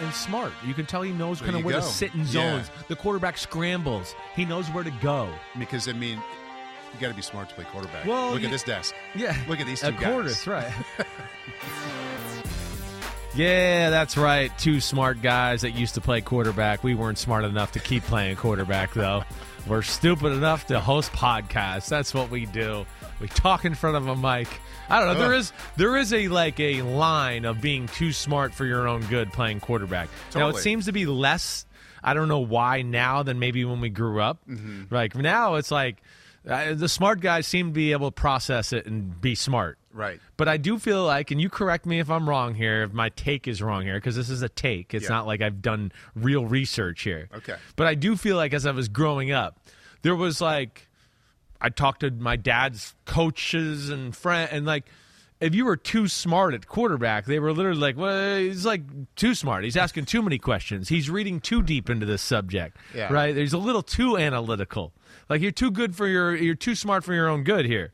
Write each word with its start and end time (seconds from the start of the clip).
and 0.00 0.12
smart. 0.14 0.52
You 0.64 0.74
can 0.74 0.86
tell 0.86 1.02
he 1.02 1.12
knows 1.12 1.40
kind 1.40 1.56
of 1.56 1.64
where 1.64 1.74
to 1.76 1.82
sit 1.82 2.12
in 2.14 2.20
Yeah. 2.20 2.26
zones. 2.26 2.70
The 2.88 2.96
quarterback 2.96 3.36
scrambles. 3.38 4.14
He 4.36 4.44
knows 4.44 4.66
where 4.70 4.84
to 4.84 4.90
go. 5.02 5.28
Because 5.58 5.88
I 5.88 5.92
mean, 5.92 6.16
you 6.94 7.00
got 7.00 7.08
to 7.08 7.14
be 7.14 7.22
smart 7.22 7.48
to 7.50 7.54
play 7.54 7.64
quarterback. 7.64 8.06
Well, 8.06 8.30
look 8.32 8.40
you- 8.40 8.46
at 8.46 8.50
this 8.52 8.62
desk. 8.62 8.94
Yeah. 9.14 9.36
Look 9.48 9.60
at 9.60 9.66
these 9.66 9.80
two 9.80 9.92
course, 9.92 10.44
guys. 10.44 10.46
right. 10.46 10.72
yeah, 13.34 13.90
that's 13.90 14.16
right. 14.16 14.56
Two 14.58 14.80
smart 14.80 15.22
guys 15.22 15.60
that 15.62 15.72
used 15.72 15.94
to 15.94 16.00
play 16.00 16.20
quarterback. 16.20 16.82
We 16.82 16.94
weren't 16.94 17.18
smart 17.18 17.44
enough 17.44 17.72
to 17.72 17.78
keep 17.80 18.02
playing 18.04 18.36
quarterback, 18.36 18.94
though. 18.94 19.22
We're 19.66 19.82
stupid 19.82 20.32
enough 20.32 20.66
to 20.68 20.80
host 20.80 21.12
podcasts. 21.12 21.88
That's 21.88 22.14
what 22.14 22.30
we 22.30 22.46
do. 22.46 22.86
We 23.20 23.28
talk 23.28 23.64
in 23.64 23.74
front 23.74 23.96
of 23.96 24.06
a 24.06 24.14
mic. 24.16 24.48
I 24.88 25.00
don't 25.00 25.14
know. 25.14 25.20
There 25.20 25.34
is 25.34 25.52
there 25.76 25.96
is 25.96 26.12
a 26.12 26.28
like 26.28 26.60
a 26.60 26.82
line 26.82 27.44
of 27.44 27.60
being 27.60 27.88
too 27.88 28.12
smart 28.12 28.54
for 28.54 28.64
your 28.64 28.86
own 28.86 29.02
good 29.06 29.32
playing 29.32 29.60
quarterback. 29.60 30.08
Now 30.34 30.40
it 30.40 30.44
Totally. 30.52 30.62
seems 30.62 30.86
to 30.86 30.92
be 30.92 31.06
less. 31.06 31.66
I 32.02 32.14
don't 32.14 32.28
know 32.28 32.38
why 32.38 32.82
now 32.82 33.22
than 33.24 33.38
maybe 33.40 33.64
when 33.64 33.80
we 33.80 33.90
grew 33.90 34.20
up. 34.20 34.38
Mm-hmm. 34.48 34.94
Like 34.94 35.16
now, 35.16 35.56
it's 35.56 35.70
like 35.72 36.00
uh, 36.48 36.74
the 36.74 36.88
smart 36.88 37.20
guys 37.20 37.46
seem 37.46 37.68
to 37.68 37.72
be 37.72 37.90
able 37.92 38.10
to 38.10 38.14
process 38.14 38.72
it 38.72 38.86
and 38.86 39.20
be 39.20 39.34
smart. 39.34 39.78
Right. 39.92 40.20
But 40.36 40.46
I 40.46 40.58
do 40.58 40.78
feel 40.78 41.04
like, 41.04 41.32
and 41.32 41.40
you 41.40 41.50
correct 41.50 41.84
me 41.86 41.98
if 41.98 42.08
I'm 42.08 42.28
wrong 42.28 42.54
here, 42.54 42.84
if 42.84 42.92
my 42.92 43.08
take 43.08 43.48
is 43.48 43.60
wrong 43.60 43.82
here, 43.82 43.96
because 43.96 44.14
this 44.14 44.30
is 44.30 44.42
a 44.42 44.48
take. 44.48 44.94
It's 44.94 45.04
Yeah. 45.04 45.08
not 45.16 45.26
like 45.26 45.42
I've 45.42 45.60
done 45.60 45.90
real 46.14 46.46
research 46.46 47.02
here. 47.02 47.28
Okay. 47.34 47.56
But 47.74 47.88
I 47.88 47.94
do 47.96 48.14
feel 48.16 48.36
like 48.36 48.54
as 48.54 48.64
I 48.64 48.70
was 48.70 48.88
growing 48.88 49.32
up, 49.32 49.58
there 50.02 50.14
was 50.14 50.40
like, 50.40 50.87
I 51.60 51.68
talked 51.70 52.00
to 52.00 52.10
my 52.10 52.36
dad's 52.36 52.94
coaches 53.04 53.90
and 53.90 54.14
friend, 54.14 54.48
and 54.52 54.66
like, 54.66 54.86
if 55.40 55.54
you 55.54 55.64
were 55.64 55.76
too 55.76 56.08
smart 56.08 56.54
at 56.54 56.66
quarterback, 56.66 57.26
they 57.26 57.38
were 57.38 57.52
literally 57.52 57.80
like, 57.80 57.96
"Well, 57.96 58.38
he's 58.38 58.66
like 58.66 58.82
too 59.14 59.34
smart. 59.34 59.64
He's 59.64 59.76
asking 59.76 60.06
too 60.06 60.22
many 60.22 60.38
questions. 60.38 60.88
He's 60.88 61.08
reading 61.08 61.40
too 61.40 61.62
deep 61.62 61.88
into 61.88 62.06
this 62.06 62.22
subject. 62.22 62.76
Yeah. 62.94 63.12
Right? 63.12 63.36
He's 63.36 63.52
a 63.52 63.58
little 63.58 63.82
too 63.82 64.16
analytical. 64.16 64.92
Like 65.28 65.40
you're 65.40 65.52
too 65.52 65.70
good 65.70 65.94
for 65.94 66.06
your, 66.08 66.34
you're 66.34 66.54
too 66.54 66.74
smart 66.74 67.04
for 67.04 67.14
your 67.14 67.28
own 67.28 67.44
good 67.44 67.66
here." 67.66 67.92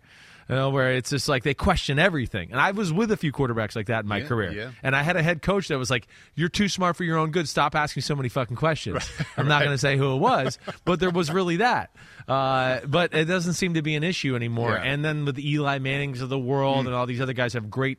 You 0.48 0.56
know, 0.56 0.70
where 0.70 0.92
it's 0.92 1.08
just 1.10 1.26
like 1.28 1.42
they 1.42 1.54
question 1.54 1.98
everything. 1.98 2.50
And 2.52 2.60
I 2.60 2.72
was 2.72 2.92
with 2.92 3.10
a 3.10 3.16
few 3.16 3.32
quarterbacks 3.32 3.74
like 3.74 3.86
that 3.86 4.04
in 4.04 4.08
my 4.08 4.18
Yeah, 4.18 4.26
career. 4.26 4.52
yeah. 4.52 4.70
And 4.82 4.94
I 4.94 5.02
had 5.02 5.16
a 5.16 5.22
head 5.22 5.40
coach 5.40 5.68
that 5.68 5.78
was 5.78 5.90
like, 5.90 6.06
"You're 6.34 6.50
too 6.50 6.68
smart 6.68 6.96
for 6.96 7.04
your 7.04 7.16
own 7.16 7.30
good. 7.30 7.48
Stop 7.48 7.74
asking 7.74 8.02
so 8.02 8.14
many 8.14 8.28
fucking 8.28 8.56
questions." 8.56 9.08
I'm 9.38 9.48
not 9.48 9.60
going 9.62 9.72
to 9.74 9.78
say 9.78 9.96
who 9.96 10.12
it 10.14 10.18
was, 10.18 10.58
but 10.84 11.00
there 11.00 11.10
was 11.10 11.30
really 11.30 11.56
that. 11.56 11.90
Uh, 12.28 12.80
but 12.86 13.14
it 13.14 13.24
doesn't 13.24 13.54
seem 13.54 13.74
to 13.74 13.82
be 13.82 13.94
an 13.94 14.04
issue 14.04 14.36
anymore. 14.36 14.72
Yeah. 14.72 14.82
And 14.82 15.04
then 15.04 15.24
with 15.24 15.36
the 15.36 15.50
Eli 15.50 15.78
Mannings 15.78 16.20
of 16.20 16.28
the 16.28 16.38
world 16.38 16.86
and 16.86 16.94
all 16.94 17.06
these 17.06 17.20
other 17.22 17.32
guys 17.32 17.54
have 17.54 17.70
great, 17.70 17.98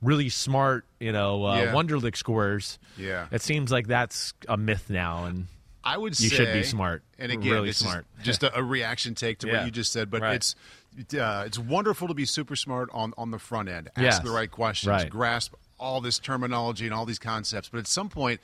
really 0.00 0.28
smart, 0.28 0.84
you 1.00 1.10
know, 1.12 1.44
uh, 1.46 1.56
Yeah. 1.62 1.72
Wonderlic 1.72 2.16
scorers. 2.16 2.78
Yeah. 2.96 3.26
It 3.32 3.42
seems 3.42 3.70
like 3.72 3.88
that's 3.88 4.34
a 4.48 4.56
myth 4.56 4.88
now. 4.88 5.24
And 5.24 5.46
I 5.84 5.98
would 5.98 6.18
You 6.20 6.28
say 6.28 6.36
should 6.36 6.52
be 6.52 6.62
smart. 6.62 7.02
And 7.18 7.32
again, 7.32 7.52
Really 7.52 7.72
smart. 7.72 8.06
is 8.20 8.24
just 8.24 8.42
a, 8.44 8.56
a 8.56 8.62
reaction 8.62 9.14
take 9.16 9.38
to 9.40 9.48
Yeah. 9.48 9.58
what 9.58 9.64
you 9.66 9.70
just 9.72 9.92
said, 9.92 10.10
but 10.10 10.22
Right. 10.22 10.34
it's 10.36 10.54
uh, 11.18 11.44
it's 11.46 11.58
wonderful 11.58 12.08
to 12.08 12.14
be 12.14 12.24
super 12.24 12.56
smart 12.56 12.88
on 12.92 13.12
on 13.18 13.30
the 13.30 13.38
front 13.38 13.68
end. 13.68 13.88
Ask 13.96 14.02
Yes. 14.02 14.18
the 14.20 14.30
right 14.30 14.50
questions, 14.50 14.88
Right. 14.88 15.10
grasp 15.10 15.54
all 15.78 16.00
this 16.00 16.18
terminology 16.18 16.84
and 16.84 16.94
all 16.94 17.04
these 17.06 17.18
concepts, 17.18 17.68
but 17.68 17.78
at 17.78 17.86
some 17.86 18.08
point 18.08 18.40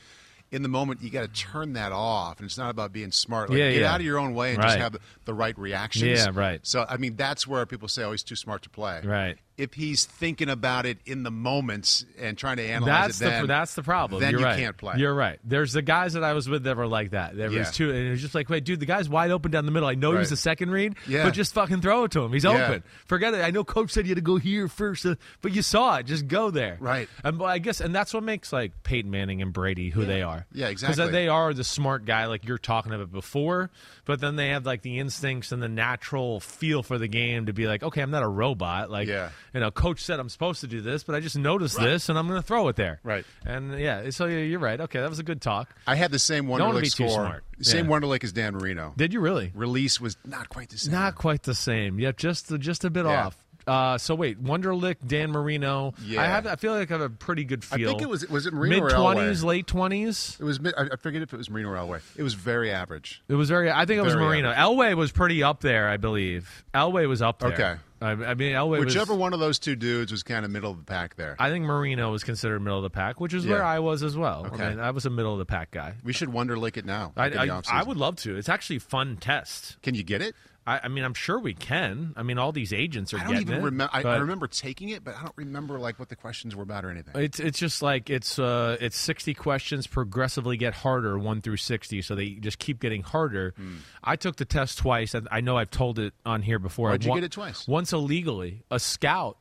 in 0.51 0.63
the 0.63 0.69
moment 0.69 1.03
you 1.03 1.11
got 1.11 1.21
to 1.23 1.29
turn 1.29 1.75
that 1.75 1.93
off 1.93 2.39
and 2.39 2.47
it's 2.47 2.57
not 2.59 2.71
about 2.71 2.91
being 2.93 3.13
smart 3.13 3.51
like 3.51 3.59
Yeah, 3.59 3.71
get 3.71 3.81
yeah. 3.83 3.93
out 3.93 4.01
of 4.01 4.07
your 4.07 4.19
own 4.19 4.35
way 4.35 4.55
and 4.55 4.63
just 4.63 4.75
Right. 4.77 4.81
have 4.81 4.97
the 5.27 5.35
right 5.35 5.57
reactions 5.59 6.05
Yeah, 6.21 6.31
right. 6.33 6.59
so 6.67 6.87
i 6.89 6.97
mean 6.97 7.17
that's 7.17 7.47
where 7.47 7.67
people 7.67 7.87
say 7.87 8.03
oh 8.03 8.13
he's 8.13 8.23
too 8.23 8.35
smart 8.35 8.63
to 8.63 8.71
play 8.71 9.03
Right. 9.05 9.37
If 9.59 9.75
he's 9.75 10.07
thinking 10.07 10.49
about 10.49 10.87
it 10.87 10.99
in 11.05 11.23
the 11.25 11.31
moments 11.31 12.05
and 12.19 12.39
trying 12.39 12.57
to 12.57 12.63
analyze 12.63 13.19
that's 13.19 13.21
it 13.21 13.25
then 13.25 13.41
the 13.43 13.47
that's 13.49 13.75
the 13.75 13.83
problem. 13.83 14.21
then 14.21 14.31
You're 14.31 14.41
you 14.41 14.47
right. 14.47 14.59
can't 14.59 14.77
play 14.77 14.95
You're 14.97 15.15
right. 15.15 15.39
There's 15.45 15.73
the 15.73 15.83
guys 15.83 16.15
that 16.15 16.25
I 16.25 16.33
was 16.33 16.49
with 16.49 16.63
that 16.65 16.77
were 16.77 16.87
like 16.87 17.11
that. 17.11 17.37
There 17.37 17.51
Yeah. 17.51 17.59
was 17.61 17.71
two, 17.73 17.91
and 17.91 17.99
it 18.07 18.11
was 18.11 18.21
just 18.23 18.35
like, 18.35 18.49
wait, 18.49 18.65
dude, 18.65 18.81
the 18.81 18.87
guy's 18.87 19.09
wide 19.09 19.31
open 19.31 19.51
down 19.51 19.67
the 19.67 19.73
middle. 19.73 19.89
I 19.89 19.95
know 19.95 20.13
he 20.13 20.19
was 20.19 20.31
the 20.31 20.37
second 20.37 20.71
read, 20.71 20.95
Yeah. 21.07 21.25
but 21.25 21.35
just 21.35 21.53
fucking 21.55 21.81
throw 21.81 22.05
it 22.05 22.13
to 22.13 22.23
him. 22.23 22.33
He's 22.33 22.45
Yeah. 22.45 22.51
open. 22.69 22.83
Forget 23.07 23.35
it. 23.35 23.43
I 23.43 23.51
know 23.51 23.65
coach 23.65 23.91
said 23.91 24.07
you 24.07 24.11
had 24.11 24.17
to 24.17 24.23
go 24.23 24.37
here 24.37 24.69
first, 24.69 25.05
uh, 25.05 25.17
but 25.43 25.53
you 25.53 25.63
saw 25.63 25.97
it. 25.97 26.07
Just 26.07 26.29
go 26.29 26.51
there. 26.51 26.77
Right. 26.81 27.09
And 27.25 27.43
I 27.43 27.59
guess, 27.59 27.81
and 27.81 27.95
that's 27.95 28.15
what 28.15 28.23
makes 28.23 28.53
like 28.53 28.73
Peyton 28.85 29.11
Manning 29.11 29.43
and 29.43 29.53
Brady 29.53 29.91
who 29.91 30.05
they 30.05 30.23
are. 30.23 30.47
Yeah, 30.53 30.69
exactly. 30.69 30.95
Because 30.97 31.13
they 31.13 31.29
are 31.29 31.53
the 31.53 31.65
smart 31.65 32.05
guy, 32.05 32.27
like 32.27 32.47
you're 32.47 32.59
talking 32.59 32.93
about 32.93 33.11
before, 33.13 33.71
but 34.05 34.21
then 34.21 34.37
they 34.37 34.51
have 34.51 34.65
like 34.67 34.83
the 34.83 34.99
instincts 34.99 35.53
and 35.53 35.63
the 35.63 35.69
natural 35.69 36.41
feel 36.41 36.83
for 36.83 36.99
the 36.99 37.09
game 37.09 37.47
to 37.47 37.53
be 37.53 37.67
like, 37.67 37.83
okay, 37.83 38.03
I'm 38.03 38.11
not 38.11 38.23
a 38.23 38.29
robot. 38.29 38.91
Like, 38.91 39.09
Yeah. 39.09 39.31
You 39.55 39.61
know, 39.61 39.71
coach 39.71 40.01
said 40.01 40.21
I'm 40.21 40.29
supposed 40.29 40.61
to 40.61 40.67
do 40.67 40.81
this, 40.81 41.05
but 41.05 41.15
I 41.15 41.21
just 41.21 41.37
noticed 41.39 41.79
this 41.79 42.09
and 42.09 42.19
I'm 42.19 42.29
going 42.29 42.41
to 42.41 42.47
throw 42.47 42.69
it 42.69 42.77
there. 42.77 43.01
Right. 43.03 43.25
And 43.47 43.79
yeah, 43.79 44.11
so 44.11 44.27
you're 44.27 44.59
right. 44.61 44.81
Okay, 44.81 45.01
that 45.01 45.09
was 45.09 45.19
a 45.19 45.23
good 45.25 45.41
talk. 45.41 45.75
i 45.87 45.95
had 45.95 46.11
the 46.11 46.19
same 46.19 46.47
Don't 46.47 46.59
wanna 46.61 46.65
wonderlic 46.79 46.81
be 46.83 46.91
too 46.91 47.09
score 47.09 47.25
smart. 47.27 47.45
same 47.63 47.87
Yeah. 47.87 47.91
wonderlic 47.99 48.25
as 48.25 48.33
dan 48.33 48.55
marino 48.55 48.93
Did 48.97 49.13
you 49.13 49.21
really? 49.21 49.53
release 49.55 50.01
was 50.01 50.17
not 50.25 50.49
quite 50.49 50.69
the 50.71 50.79
same 50.79 50.93
Not 50.93 51.15
quite 51.15 51.43
the 51.45 51.55
same. 51.55 51.99
Yeah, 51.99 52.13
just 52.13 52.57
just 52.59 52.85
a 52.85 52.91
bit 52.91 53.05
Yeah. 53.07 53.27
off. 53.27 53.37
Uh, 53.67 53.99
so 53.99 54.15
wait, 54.15 54.43
Wonderlic, 54.43 54.97
Dan 55.07 55.31
Marino. 55.31 55.93
Yeah. 56.03 56.23
I 56.23 56.25
have. 56.25 56.47
I 56.47 56.57
feel 56.57 56.73
like 56.73 56.91
I 56.91 56.95
have 56.95 57.03
a 57.03 57.11
pretty 57.11 57.45
good 57.45 57.63
feel. 57.63 57.89
I 57.89 57.93
think 57.93 58.01
it 58.01 58.09
was 58.09 58.27
was 58.27 58.47
it 58.47 58.55
Marino 58.55 58.77
mid 58.77 58.83
or 58.83 58.89
Elway? 58.97 59.13
twenties, 59.13 59.45
late 59.45 59.67
twenties. 59.67 60.39
It 60.41 60.45
was. 60.45 60.59
mid- 60.59 60.73
I 60.79 60.85
I 60.93 60.97
forget 60.97 61.21
if 61.21 61.35
it 61.35 61.37
was 61.37 61.51
Marino 61.51 61.69
or 61.69 61.77
Elway. 61.77 62.01
It 62.17 62.23
was 62.23 62.33
very 62.33 62.71
average. 62.73 63.23
It 63.29 63.35
was 63.35 63.51
very. 63.51 63.71
I 63.71 63.85
think 63.85 63.99
it 63.99 64.05
was 64.05 64.15
Very 64.15 64.25
Marino. 64.25 64.55
Elway 64.55 64.95
was 64.97 65.13
pretty 65.13 65.43
up 65.43 65.61
there, 65.61 65.87
I 65.87 65.99
believe. 65.99 66.65
Elway 66.73 67.07
was 67.07 67.21
up 67.21 67.41
there. 67.41 67.53
Okay. 67.53 67.75
I, 68.01 68.11
I 68.13 68.35
mean, 68.35 68.53
Elway 68.53 68.79
Whichever 68.81 69.13
was. 69.13 69.21
one 69.21 69.35
of 69.35 69.41
those 69.41 69.59
two 69.59 69.75
dudes 69.77 70.13
was 70.13 70.23
kind 70.23 70.45
of 70.45 70.51
middle 70.51 70.71
of 70.71 70.79
the 70.79 70.85
pack 70.85 71.17
there. 71.17 71.35
I 71.39 71.51
think 71.51 71.65
Marino 71.65 72.13
was 72.13 72.23
considered 72.25 72.61
middle 72.61 72.79
of 72.79 72.83
the 72.85 72.91
pack, 72.91 73.21
which 73.21 73.35
is 73.35 73.45
Yeah. 73.45 73.53
where 73.55 73.65
I 73.65 73.81
was 73.81 74.03
as 74.03 74.17
well. 74.17 74.47
Okay. 74.53 74.65
I 74.65 74.71
mean, 74.71 74.81
I 74.81 74.91
was 74.93 75.05
a 75.07 75.11
middle 75.11 75.33
of 75.33 75.39
the 75.39 75.47
pack 75.47 75.71
guy. 75.73 75.95
we 76.05 76.13
should 76.13 76.29
Wonderlic 76.29 76.77
it 76.77 76.85
now. 76.85 77.13
I, 77.17 77.29
like 77.29 77.51
I. 77.51 77.81
I 77.81 77.83
would 77.83 77.97
love 77.97 78.17
to. 78.17 78.37
It's 78.37 78.49
actually 78.49 78.77
a 78.77 78.81
fun 78.81 79.17
test. 79.17 79.77
Can 79.83 79.95
you 79.95 80.03
get 80.05 80.23
it? 80.23 80.35
I, 80.69 80.81
I 80.85 80.89
mean, 80.89 81.03
I'm 81.03 81.15
sure 81.15 81.39
we 81.39 81.55
can. 81.55 82.13
I 82.15 82.23
mean, 82.23 82.37
all 82.37 82.53
these 82.53 82.75
agents 82.75 83.15
are 83.15 83.17
I 83.19 83.25
don't 83.25 83.33
getting 83.33 83.49
even 83.49 83.63
remember. 83.63 83.91
I, 83.91 84.03
I 84.03 84.17
remember 84.19 84.47
taking 84.47 84.91
it, 84.91 85.03
but 85.03 85.17
I 85.17 85.23
don't 85.23 85.37
remember 85.37 85.79
like 85.79 85.99
what 85.99 86.11
the 86.11 86.17
questions 86.17 86.55
were 86.55 86.63
about 86.63 86.85
or 86.85 86.91
anything. 86.91 87.15
It's 87.21 87.41
it's 87.41 87.59
just 87.59 87.81
like 87.81 88.11
it's 88.11 88.39
uh 88.39 88.77
it's 88.79 88.99
sixty 88.99 89.33
questions 89.33 89.87
progressively 89.87 90.59
get 90.59 90.75
harder 90.75 91.19
one 91.19 91.41
through 91.41 91.57
sixty, 91.57 92.03
so 92.03 92.15
they 92.15 92.33
just 92.33 92.59
keep 92.59 92.81
getting 92.81 93.03
harder. 93.03 93.55
Hmm. 93.57 93.77
I 94.05 94.17
took 94.17 94.37
the 94.37 94.45
test 94.45 94.77
twice. 94.77 95.15
and 95.15 95.27
I 95.31 95.41
know 95.41 95.57
I've 95.57 95.71
told 95.71 95.99
it 95.99 96.13
on 96.27 96.43
here 96.43 96.59
before. 96.59 96.91
Why'd 96.91 97.03
you 97.03 97.11
One- 97.11 97.21
get 97.21 97.25
it 97.25 97.33
twice? 97.33 97.67
Once 97.67 97.95
illegally, 97.95 98.63
a 98.71 98.79
scout, 98.79 99.39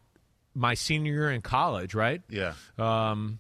my 0.56 0.76
senior 0.76 1.12
year 1.12 1.30
in 1.32 1.42
college, 1.42 1.94
right? 1.94 2.22
yeah. 2.30 2.54
Um, 2.80 3.40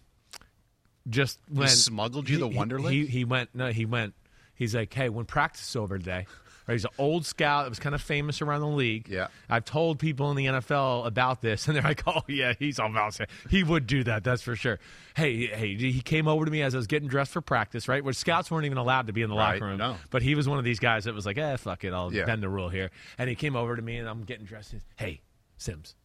Just 1.10 1.40
when 1.50 1.70
smuggled 1.70 2.28
you 2.30 2.38
the 2.38 2.48
he- 2.48 2.54
he- 2.54 2.60
Wonderlic? 2.60 2.92
He, 2.92 3.06
he 3.06 3.24
went 3.24 3.56
no, 3.56 3.72
he 3.72 3.86
went. 3.86 4.14
He's 4.56 4.76
like, 4.76 4.94
hey, 4.94 5.08
when 5.08 5.24
practice 5.26 5.70
is 5.70 5.76
over 5.78 5.98
today. 5.98 6.26
Right, 6.68 6.74
he's 6.74 6.84
an 6.84 6.92
old 6.98 7.26
scout 7.26 7.64
that 7.64 7.70
was 7.70 7.80
kind 7.80 7.96
of 7.96 8.02
famous 8.02 8.42
around 8.42 8.60
the 8.60 8.68
league. 8.68 9.08
Yeah. 9.08 9.28
I've 9.50 9.64
told 9.64 10.00
people 10.00 10.30
in 10.32 10.36
the 10.36 10.48
NFL 10.48 11.06
about 11.06 11.42
this, 11.42 11.66
and 11.68 11.76
they're 11.78 11.84
like, 11.84 12.04
"Oh 12.06 12.22
yeah, 12.28 12.54
he's 12.60 12.78
all 12.78 12.90
about 12.90 13.18
it. 13.22 13.30
He 13.50 13.64
would 13.64 13.88
do 13.88 14.04
that, 14.04 14.24
that's 14.26 14.42
for 14.42 14.56
sure." 14.56 14.78
Hey, 15.16 15.48
hey, 15.48 15.76
he 15.76 16.02
came 16.02 16.28
over 16.28 16.44
to 16.44 16.52
me 16.52 16.62
as 16.62 16.76
I 16.76 16.78
was 16.78 16.88
getting 16.88 17.08
dressed 17.08 17.32
for 17.32 17.40
practice. 17.42 17.88
Right, 17.88 18.04
where 18.04 18.12
scouts 18.14 18.52
weren't 18.52 18.66
even 18.66 18.78
allowed 18.78 19.08
to 19.08 19.14
be 19.14 19.22
in 19.22 19.30
the 19.30 19.36
Right, 19.38 19.54
locker 19.54 19.66
room. 19.66 19.78
no. 19.78 19.96
But 20.10 20.24
he 20.24 20.36
was 20.36 20.50
one 20.50 20.60
of 20.60 20.66
these 20.66 20.80
guys 20.80 21.06
that 21.06 21.14
was 21.14 21.26
like, 21.26 21.38
"Eh, 21.38 21.56
fuck 21.56 21.86
it, 21.86 21.94
I'll 21.94 22.12
Yeah. 22.14 22.26
bend 22.26 22.44
the 22.44 22.50
rule 22.50 22.68
here." 22.70 22.92
And 23.18 23.30
he 23.30 23.36
came 23.36 23.56
over 23.56 23.76
to 23.78 23.82
me, 23.82 23.96
and 23.98 24.10
I'm 24.10 24.24
getting 24.24 24.46
dressed. 24.46 24.74
And, 24.74 24.82
hey, 24.98 25.22
Sims, 25.58 25.96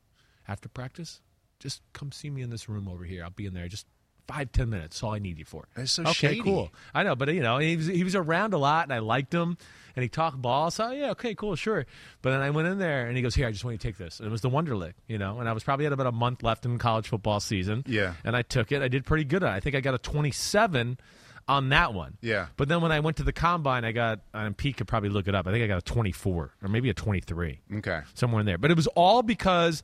after 0.47 0.69
practice, 0.69 1.21
just 1.59 1.83
come 1.93 2.13
see 2.13 2.31
me 2.31 2.41
in 2.43 2.51
this 2.51 2.69
room 2.69 2.87
over 2.87 3.03
here. 3.05 3.25
I'll 3.25 3.31
be 3.31 3.47
in 3.47 3.55
there 3.55 3.67
just. 3.69 3.87
Five 4.29 4.53
ten 4.53 4.71
minutes. 4.71 4.97
That's 4.97 5.03
all 5.03 5.15
I 5.15 5.19
need 5.19 5.41
you 5.41 5.45
for. 5.45 5.67
That's 5.75 5.91
so 5.91 6.03
okay, 6.05 6.13
shady. 6.13 6.43
cool. 6.43 6.73
I 6.95 7.03
know, 7.03 7.17
but 7.17 7.35
you 7.35 7.43
know, 7.43 7.59
he 7.59 7.77
was, 7.77 7.87
he 7.89 8.05
was 8.05 8.15
around 8.15 8.55
a 8.55 8.57
lot, 8.57 8.85
and 8.85 8.93
I 8.93 9.01
liked 9.01 9.35
him, 9.35 9.59
and 9.97 10.03
he 10.03 10.09
talked 10.09 10.41
ball. 10.41 10.71
So 10.71 10.87
oh, 10.89 10.91
yeah, 10.93 11.11
okay, 11.11 11.35
cool, 11.35 11.57
sure. 11.57 11.87
But 12.23 12.31
then 12.31 12.41
I 12.41 12.51
went 12.51 12.69
in 12.69 12.79
there, 12.79 13.07
and 13.07 13.17
he 13.17 13.23
goes, 13.23 13.35
"Here, 13.35 13.47
I 13.47 13.51
just 13.53 13.65
want 13.65 13.75
you 13.75 13.79
to 13.79 13.87
take 13.87 13.97
this." 13.99 14.19
And 14.21 14.29
it 14.29 14.31
was 14.33 14.41
the 14.41 14.51
Wonderlic, 14.51 14.95
you 15.07 15.19
know. 15.19 15.41
And 15.41 15.49
I 15.49 15.53
was 15.53 15.65
probably 15.65 15.85
had 15.85 15.93
about 15.93 16.07
a 16.07 16.13
month 16.13 16.43
left 16.43 16.65
in 16.65 16.79
college 16.79 17.09
football 17.09 17.41
season. 17.41 17.85
Yeah. 17.87 18.15
and 18.25 18.37
I 18.37 18.43
took 18.43 18.73
it. 18.73 18.83
I 18.83 18.89
did 18.89 19.05
pretty 19.05 19.25
good. 19.25 19.43
I 19.43 19.61
think 19.61 19.77
I 19.77 19.81
got 19.81 19.95
a 19.95 19.99
twenty-seven 19.99 20.99
on 21.49 21.69
that 21.71 21.93
one. 21.93 22.17
Yeah. 22.21 22.47
But 22.57 22.69
then 22.69 22.81
when 22.83 22.93
I 22.93 23.01
went 23.01 23.17
to 23.17 23.25
the 23.25 23.33
combine, 23.33 23.85
I 23.85 23.93
got 23.93 24.21
and 24.33 24.57
Pete 24.57 24.77
could 24.77 24.87
probably 24.87 25.09
look 25.09 25.27
it 25.29 25.35
up. 25.35 25.47
I 25.47 25.51
think 25.53 25.65
I 25.65 25.67
got 25.67 25.79
a 25.79 25.83
twenty-four 25.83 26.53
or 26.63 26.69
maybe 26.69 26.89
a 26.91 26.95
twenty-three 26.95 27.61
Okay. 27.79 28.01
somewhere 28.15 28.41
in 28.41 28.47
there. 28.47 28.59
But 28.59 28.71
it 28.71 28.77
was 28.77 28.87
all 28.89 29.23
because 29.23 29.83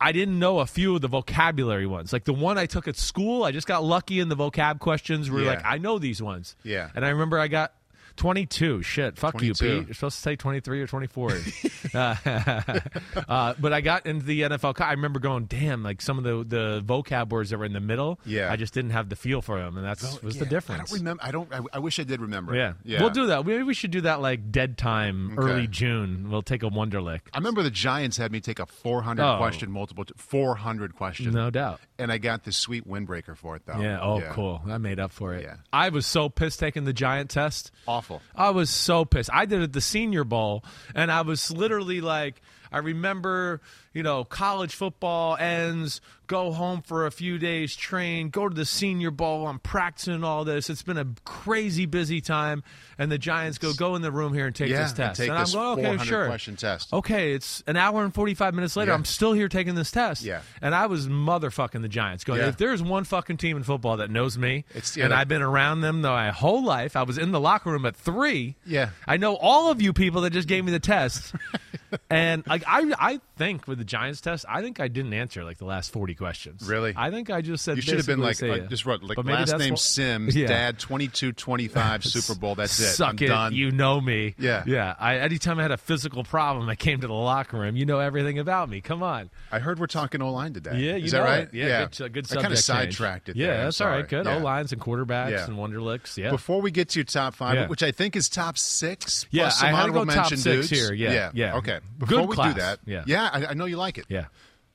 I 0.00 0.12
didn't 0.12 0.38
know 0.38 0.60
a 0.60 0.66
few 0.66 0.94
of 0.94 1.02
the 1.02 1.08
vocabulary 1.08 1.86
ones. 1.86 2.12
Like 2.14 2.24
the 2.24 2.32
one 2.32 2.56
I 2.56 2.64
took 2.64 2.88
at 2.88 2.96
school, 2.96 3.44
I 3.44 3.52
just 3.52 3.66
got 3.66 3.84
lucky 3.84 4.18
in 4.20 4.30
the 4.30 4.36
vocab 4.36 4.78
questions 4.78 5.30
where 5.30 5.42
Yeah. 5.42 5.50
like 5.50 5.64
I 5.66 5.76
know 5.76 5.98
these 5.98 6.22
ones. 6.22 6.56
Yeah. 6.62 6.88
And 6.94 7.04
I 7.04 7.10
remember 7.10 7.38
I 7.38 7.48
got 7.48 7.74
22. 8.16 8.82
Shit. 8.82 9.18
Fuck 9.18 9.40
you, 9.42 9.54
Pete. 9.54 9.86
You're 9.86 9.94
supposed 9.94 10.16
to 10.16 10.22
say 10.22 10.36
23 10.36 10.82
or 10.82 10.86
24. 10.86 11.32
uh, 11.94 12.14
uh, 13.28 13.54
but 13.58 13.72
I 13.72 13.80
got 13.80 14.06
into 14.06 14.24
the 14.24 14.42
NFL. 14.42 14.80
I 14.80 14.92
remember 14.92 15.18
going, 15.20 15.46
damn, 15.46 15.82
like 15.82 16.00
some 16.02 16.18
of 16.18 16.24
the, 16.24 16.44
the 16.44 16.82
vocab 16.84 17.30
words 17.30 17.50
that 17.50 17.58
were 17.58 17.64
in 17.64 17.72
the 17.72 17.80
middle. 17.80 18.18
Yeah. 18.24 18.52
I 18.52 18.56
just 18.56 18.74
didn't 18.74 18.90
have 18.90 19.08
the 19.08 19.16
feel 19.16 19.42
for 19.42 19.58
them. 19.58 19.76
And 19.76 19.86
that's 19.86 20.22
was 20.22 20.36
Yeah, 20.36 20.44
the 20.44 20.48
difference. 20.50 20.92
I 20.92 20.96
don't 20.96 20.98
remember. 20.98 21.22
I 21.24 21.30
don't. 21.30 21.52
I, 21.52 21.60
I 21.74 21.78
wish 21.78 21.98
I 21.98 22.04
did 22.04 22.20
remember. 22.20 22.54
yeah. 22.54 22.74
yeah. 22.84 23.00
We'll 23.00 23.10
do 23.10 23.26
that. 23.26 23.44
Maybe 23.46 23.62
we 23.62 23.74
should 23.74 23.90
do 23.90 24.02
that 24.02 24.20
like 24.20 24.50
dead 24.50 24.76
time, 24.78 25.38
Okay. 25.38 25.50
early 25.50 25.66
June. 25.66 26.30
We'll 26.30 26.42
take 26.42 26.62
a 26.62 26.70
Wonderlic. 26.70 27.20
I 27.32 27.38
remember 27.38 27.62
the 27.62 27.70
Giants 27.70 28.16
had 28.16 28.32
me 28.32 28.40
take 28.40 28.58
a 28.58 28.66
400 28.66 29.22
Oh. 29.22 29.36
question 29.38 29.70
multiple, 29.70 30.04
t- 30.04 30.14
400 30.16 30.94
question, 30.94 31.32
No 31.32 31.50
doubt. 31.50 31.80
And 32.00 32.10
I 32.10 32.18
got 32.18 32.44
the 32.44 32.52
sweet 32.52 32.88
windbreaker 32.88 33.36
for 33.36 33.56
it 33.56 33.62
though. 33.66 33.80
Yeah. 33.80 34.00
Oh, 34.00 34.20
cool. 34.32 34.62
I 34.68 34.78
made 34.78 34.98
up 34.98 35.12
for 35.12 35.34
it. 35.34 35.44
Yeah. 35.44 35.56
I 35.72 35.90
was 35.90 36.06
so 36.06 36.28
pissed 36.28 36.58
taking 36.58 36.84
the 36.84 36.92
giant 36.92 37.30
test. 37.30 37.70
Awful. 37.86 38.22
I 38.34 38.50
was 38.50 38.70
so 38.70 39.04
pissed. 39.04 39.30
I 39.32 39.44
did 39.44 39.60
it 39.60 39.64
at 39.64 39.72
the 39.72 39.80
Senior 39.80 40.24
Bowl, 40.24 40.64
and 40.94 41.12
I 41.12 41.20
was 41.22 41.50
literally 41.50 42.00
like, 42.00 42.40
I 42.72 42.78
remember, 42.78 43.60
you 43.92 44.02
know, 44.02 44.24
college 44.24 44.74
football 44.74 45.36
ends, 45.36 46.00
go 46.28 46.52
home 46.52 46.80
for 46.82 47.06
a 47.06 47.10
few 47.10 47.38
days, 47.38 47.74
train, 47.74 48.30
go 48.30 48.48
to 48.48 48.54
the 48.54 48.64
Senior 48.64 49.10
Bowl. 49.10 49.48
I'm 49.48 49.58
practicing 49.58 50.22
all 50.22 50.44
this. 50.44 50.70
It's 50.70 50.82
been 50.84 50.96
a 50.98 51.06
crazy 51.24 51.86
busy 51.86 52.20
time, 52.20 52.62
and 52.98 53.10
the 53.10 53.18
Giants 53.18 53.58
go, 53.58 53.72
go 53.72 53.96
in 53.96 54.02
the 54.02 54.12
room 54.12 54.32
here 54.32 54.46
and 54.46 54.54
take 54.54 54.70
Yeah, 54.70 54.82
this 54.82 54.90
and 54.90 54.96
test. 54.96 55.20
take 55.20 55.28
and 55.30 55.38
this 55.40 55.54
I'm 55.56 55.76
going, 55.82 55.86
okay, 55.98 56.04
sure. 56.04 56.26
question 56.26 56.54
test. 56.54 56.92
Okay, 56.92 57.32
it's 57.32 57.64
an 57.66 57.76
hour 57.76 58.04
and 58.04 58.14
45 58.14 58.54
minutes 58.54 58.76
later. 58.76 58.92
Yeah. 58.92 58.94
I'm 58.94 59.04
still 59.04 59.32
here 59.32 59.48
taking 59.48 59.74
this 59.74 59.90
test. 59.90 60.22
Yeah. 60.22 60.42
And 60.62 60.72
I 60.72 60.86
was 60.86 61.08
motherfucking 61.08 61.82
the 61.82 61.88
Giants 61.88 62.22
going, 62.22 62.40
Yeah. 62.40 62.48
if 62.48 62.58
there's 62.58 62.82
one 62.82 63.02
fucking 63.02 63.38
team 63.38 63.56
in 63.56 63.64
football 63.64 63.96
that 63.96 64.10
knows 64.10 64.38
me, 64.38 64.64
It's- 64.70 64.94
and 64.96 65.10
that- 65.10 65.18
I've 65.18 65.28
been 65.28 65.42
around 65.42 65.80
them 65.80 66.02
my 66.02 66.30
whole 66.30 66.62
life, 66.64 66.94
I 66.94 67.02
was 67.02 67.18
in 67.18 67.32
the 67.32 67.40
locker 67.40 67.70
room 67.72 67.84
at 67.86 67.96
three. 67.96 68.54
Yeah. 68.64 68.90
I 69.08 69.16
know 69.16 69.34
all 69.34 69.70
of 69.72 69.82
you 69.82 69.92
people 69.92 70.20
that 70.20 70.30
just 70.30 70.46
gave 70.46 70.64
me 70.64 70.70
the 70.70 70.78
test. 70.78 71.34
and 72.10 72.46
like 72.46 72.62
I 72.68 72.92
I 72.98 73.20
think 73.36 73.66
with 73.66 73.79
the 73.80 73.84
Giants 73.84 74.20
test, 74.20 74.44
I 74.48 74.62
think 74.62 74.78
I 74.78 74.86
didn't 74.88 75.12
answer 75.12 75.42
like 75.44 75.58
the 75.58 75.64
last 75.64 75.92
40 75.92 76.14
questions. 76.14 76.68
Really? 76.68 76.94
I 76.96 77.10
think 77.10 77.30
I 77.30 77.40
just 77.40 77.64
said 77.64 77.76
You 77.76 77.82
should 77.82 77.96
have 77.96 78.06
been 78.06 78.20
like, 78.20 78.40
like 78.40 78.68
just 78.68 78.86
wrote 78.86 79.02
like 79.02 79.16
But 79.16 79.26
last 79.26 79.56
name 79.58 79.70
what- 79.70 79.78
Sims, 79.80 80.36
Yeah. 80.36 80.46
dad 80.46 80.78
22 80.78 81.32
25 81.32 82.04
Super 82.10 82.38
Bowl. 82.38 82.54
That's 82.54 82.78
it. 82.78 82.92
Suck 82.92 83.08
I'm 83.20 83.24
it, 83.24 83.26
done. 83.28 83.54
you 83.54 83.70
know 83.72 84.00
me. 84.00 84.34
Yeah. 84.38 84.62
yeah. 84.66 84.94
I, 84.98 85.16
anytime 85.18 85.58
I 85.58 85.62
had 85.62 85.70
a 85.72 85.76
physical 85.76 86.22
problem, 86.22 86.68
I 86.68 86.76
came 86.76 87.00
to 87.00 87.06
the 87.06 87.12
locker 87.12 87.58
room. 87.58 87.76
You 87.76 87.86
know 87.86 87.98
everything 87.98 88.38
about 88.38 88.68
me. 88.68 88.80
Come 88.80 89.02
on. 89.02 89.30
I 89.50 89.58
heard 89.58 89.78
we're 89.80 89.86
talking 89.88 90.22
O 90.22 90.30
line 90.32 90.52
today. 90.54 90.78
Yeah, 90.78 90.96
you 90.96 91.06
is 91.06 91.12
know 91.12 91.20
that 91.22 91.24
right? 91.28 91.42
it. 91.44 91.54
Yeah, 91.54 91.86
good, 91.86 92.00
uh, 92.02 92.08
good 92.08 92.32
I 92.32 92.40
kind 92.42 92.52
of 92.52 92.58
sidetracked 92.58 93.28
it. 93.30 93.36
Yeah, 93.36 93.46
there. 93.46 93.58
I'm 93.58 93.64
that's 93.64 93.80
all 93.80 93.88
right. 93.88 94.08
Good. 94.08 94.26
Yeah. 94.26 94.36
O 94.36 94.38
lines 94.38 94.72
and 94.72 94.80
quarterbacks 94.80 95.30
Yeah. 95.30 95.44
and 95.46 95.56
Wonderlicks. 95.56 96.16
Yeah. 96.16 96.30
Before 96.30 96.60
we 96.60 96.70
get 96.70 96.90
to 96.90 96.98
your 97.00 97.04
top 97.04 97.34
five, 97.34 97.54
Yeah. 97.54 97.66
which 97.68 97.82
I 97.82 97.90
think 97.92 98.16
is 98.16 98.28
top 98.28 98.58
six, 98.58 99.26
Yeah, 99.30 99.50
I 99.62 99.66
had 99.72 99.86
to 99.86 99.92
go 99.92 100.04
top 100.04 100.16
mention 100.16 100.38
six 100.38 100.68
here. 100.68 100.92
Yeah, 100.92 101.30
yeah. 101.34 101.56
Okay. 101.56 101.80
Good 101.98 102.08
Before 102.08 102.26
we 102.26 102.36
do 102.36 102.54
that, 102.60 102.80
Yeah. 102.86 103.28
I, 103.32 103.46
I 103.46 103.54
know 103.54 103.64
you 103.70 103.76
like 103.76 103.96
it. 103.98 104.04
yeah. 104.08 104.26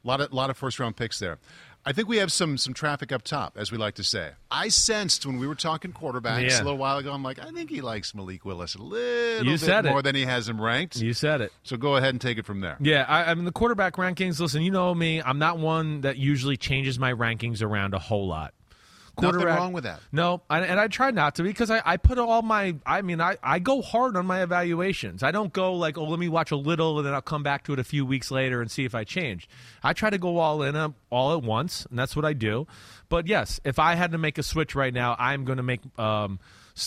A 0.03 0.07
lot 0.07 0.21
of 0.21 0.31
lot 0.33 0.49
of 0.49 0.57
first 0.57 0.79
round 0.79 0.95
picks 0.95 1.19
there. 1.19 1.37
I 1.87 1.91
think 1.93 2.07
we 2.07 2.17
have 2.17 2.31
some 2.31 2.57
some 2.57 2.73
traffic 2.73 3.11
up 3.11 3.21
top, 3.23 3.57
as 3.57 3.71
we 3.71 3.77
like 3.77 3.93
to 3.95 4.03
say. 4.03 4.31
I 4.49 4.69
sensed 4.69 5.25
when 5.25 5.37
we 5.37 5.45
were 5.47 5.53
talking 5.55 5.93
quarterbacks 5.93 6.49
Yeah. 6.49 6.61
a 6.61 6.63
little 6.63 6.77
while 6.79 6.97
ago. 6.97 7.11
I'm 7.11 7.21
like, 7.23 7.37
I 7.39 7.51
think 7.51 7.69
he 7.69 7.81
likes 7.81 8.13
Malik 8.15 8.43
Willis 8.45 8.73
a 8.75 8.81
little 8.81 9.45
You 9.45 9.53
bit 9.53 9.59
said 9.59 9.85
it. 9.85 9.89
more 9.89 10.01
than 10.01 10.15
he 10.15 10.23
has 10.25 10.47
him 10.49 10.59
ranked. 10.61 10.95
You 10.97 11.13
said 11.13 11.41
it. 11.41 11.51
So 11.63 11.77
go 11.77 11.95
ahead 11.95 12.09
and 12.09 12.21
take 12.21 12.37
it 12.39 12.45
from 12.45 12.59
there. 12.61 12.77
Yeah, 12.79 13.05
I, 13.07 13.25
I 13.31 13.35
mean 13.35 13.45
the 13.45 13.51
quarterback 13.51 13.95
rankings. 13.95 14.39
Listen, 14.39 14.61
you 14.63 14.71
know 14.71 14.93
me. 14.95 15.21
I'm 15.21 15.37
not 15.39 15.59
one 15.59 16.01
that 16.01 16.17
usually 16.17 16.57
changes 16.57 16.97
my 16.99 17.13
rankings 17.13 17.61
around 17.63 17.93
a 17.93 17.99
whole 17.99 18.27
lot. 18.27 18.53
Nothing 19.17 19.39
Quarterback- 19.39 19.59
wrong 19.59 19.73
with 19.73 19.83
that. 19.85 19.99
No, 20.11 20.41
I, 20.49 20.61
and 20.61 20.79
I 20.79 20.87
try 20.87 21.11
not 21.11 21.35
to 21.35 21.43
because 21.43 21.71
I, 21.71 21.81
I 21.85 21.97
put 21.97 22.17
all 22.17 22.41
my. 22.41 22.75
I 22.85 23.01
mean, 23.01 23.21
I, 23.21 23.37
I 23.41 23.59
go 23.59 23.81
hard 23.81 24.17
on 24.17 24.25
my 24.25 24.43
evaluations. 24.43 25.23
I 25.23 25.31
don't 25.31 25.53
go 25.53 25.73
like, 25.73 25.97
oh, 25.97 26.03
let 26.05 26.19
me 26.19 26.27
watch 26.27 26.51
a 26.51 26.55
little 26.55 26.97
and 26.97 27.07
then 27.07 27.13
I'll 27.13 27.21
come 27.21 27.43
back 27.43 27.63
to 27.65 27.73
it 27.73 27.79
a 27.79 27.83
few 27.83 28.05
weeks 28.05 28.31
later 28.31 28.61
and 28.61 28.69
see 28.69 28.85
if 28.85 28.93
I 28.95 29.03
change. 29.03 29.47
I 29.83 29.93
try 29.93 30.09
to 30.09 30.17
go 30.17 30.37
all 30.37 30.61
in 30.63 30.75
uh, 30.75 30.89
all 31.09 31.33
at 31.33 31.43
once, 31.43 31.85
and 31.89 31.97
that's 31.97 32.15
what 32.15 32.25
I 32.25 32.33
do. 32.33 32.67
But 33.09 33.27
yes, 33.27 33.59
if 33.63 33.79
I 33.79 33.95
had 33.95 34.11
to 34.11 34.17
make 34.17 34.37
a 34.37 34.43
switch 34.43 34.75
right 34.75 34.93
now, 34.93 35.15
I'm 35.17 35.45
going 35.45 35.57
to 35.57 35.63
make 35.63 35.81
um, 35.99 36.39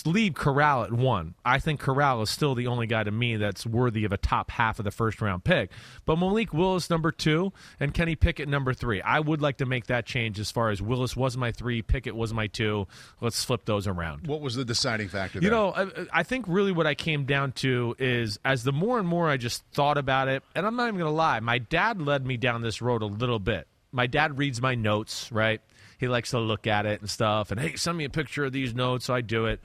leave 0.07 0.35
Corral 0.35 0.85
at 0.85 0.93
one. 0.93 1.35
I 1.45 1.59
think 1.59 1.81
Corral 1.81 2.23
is 2.23 2.31
still 2.31 2.55
the 2.55 2.67
only 2.67 2.87
guy 2.87 3.03
to 3.03 3.11
me 3.11 3.37
that's 3.37 3.67
worthy 3.67 4.05
of 4.05 4.13
a 4.13 4.17
top 4.19 4.51
half 4.51 4.79
of 4.79 4.85
the 4.85 4.91
first 4.91 5.21
round 5.21 5.45
pick. 5.45 5.71
But 6.05 6.19
Malik 6.19 6.53
Willis 6.53 6.91
number 6.91 7.11
two 7.11 7.53
and 7.81 7.95
Kenny 7.95 8.15
Pickett 8.15 8.49
number 8.49 8.75
three. 8.75 9.01
I 9.01 9.21
would 9.21 9.41
like 9.41 9.59
to 9.59 9.67
make 9.67 9.87
that 9.87 10.05
change 10.05 10.39
as 10.39 10.51
far 10.51 10.71
as 10.71 10.83
Willis 10.83 11.17
was 11.17 11.37
my 11.37 11.53
three, 11.53 11.83
Pickett 11.83 12.15
was 12.15 12.35
my 12.35 12.47
two. 12.47 12.87
Let's 13.21 13.43
flip 13.45 13.65
those 13.65 13.87
around. 13.87 14.27
What 14.27 14.41
was 14.41 14.55
the 14.57 14.65
deciding 14.65 15.09
factor? 15.09 15.39
You 15.41 15.51
know, 15.51 15.73
I, 15.75 15.87
I 16.13 16.23
think 16.23 16.45
really 16.49 16.73
what 16.73 16.87
I 16.87 16.95
came 16.95 17.25
down 17.25 17.53
to 17.53 17.97
is 17.99 18.39
as 18.45 18.65
the 18.65 18.73
more 18.73 18.99
and 18.99 19.09
more 19.09 19.29
I 19.29 19.37
just 19.39 19.65
thought 19.73 19.99
about 19.99 20.29
it, 20.29 20.43
and 20.55 20.67
I'm 20.67 20.77
not 20.77 20.89
even 20.89 20.99
going 20.99 21.11
to 21.11 21.17
lie, 21.17 21.41
my 21.41 21.59
dad 21.59 22.01
led 22.01 22.27
me 22.27 22.37
down 22.37 22.63
this 22.63 22.83
road 22.83 23.03
a 23.03 23.07
little 23.07 23.39
bit. 23.39 23.67
My 23.91 24.07
dad 24.07 24.37
reads 24.37 24.61
my 24.61 24.75
notes, 24.75 25.33
right? 25.33 25.63
He 25.99 26.09
likes 26.09 26.31
to 26.31 26.39
look 26.39 26.67
at 26.67 26.87
it 26.87 27.01
and 27.01 27.11
stuff, 27.11 27.51
and 27.51 27.61
hey, 27.61 27.77
send 27.77 27.99
me 27.99 28.05
a 28.05 28.11
picture 28.11 28.45
of 28.45 28.53
these 28.53 28.75
notes, 28.75 29.05
so 29.07 29.15
I 29.15 29.21
do 29.21 29.47
it. 29.47 29.61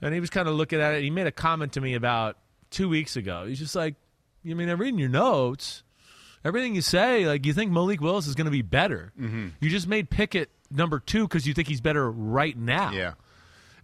And 0.00 0.14
he 0.14 0.20
was 0.20 0.30
kind 0.30 0.46
of 0.48 0.54
looking 0.54 0.80
at 0.80 0.94
it. 0.94 1.02
He 1.02 1.10
made 1.10 1.26
a 1.26 1.32
comment 1.32 1.72
to 1.72 1.80
me 1.80 1.94
about 1.94 2.36
two 2.70 2.88
weeks 2.88 3.16
ago. 3.16 3.46
He's 3.46 3.58
just 3.58 3.74
like, 3.74 3.94
"You 4.42 4.54
mean 4.54 4.68
I'm 4.68 4.78
reading 4.80 4.98
your 5.00 5.08
notes? 5.08 5.82
Everything 6.44 6.74
you 6.74 6.82
say, 6.82 7.26
like 7.26 7.44
you 7.46 7.52
think 7.52 7.72
Malik 7.72 8.00
Willis 8.00 8.26
is 8.28 8.34
going 8.36 8.44
to 8.44 8.50
be 8.52 8.62
better. 8.62 9.12
Mm-hmm. 9.18 9.48
You 9.60 9.70
just 9.70 9.88
made 9.88 10.08
Pickett 10.08 10.50
number 10.70 11.00
two 11.00 11.26
because 11.26 11.46
you 11.46 11.54
think 11.54 11.66
he's 11.68 11.80
better 11.80 12.08
right 12.10 12.56
now." 12.56 12.92
Yeah. 12.92 13.14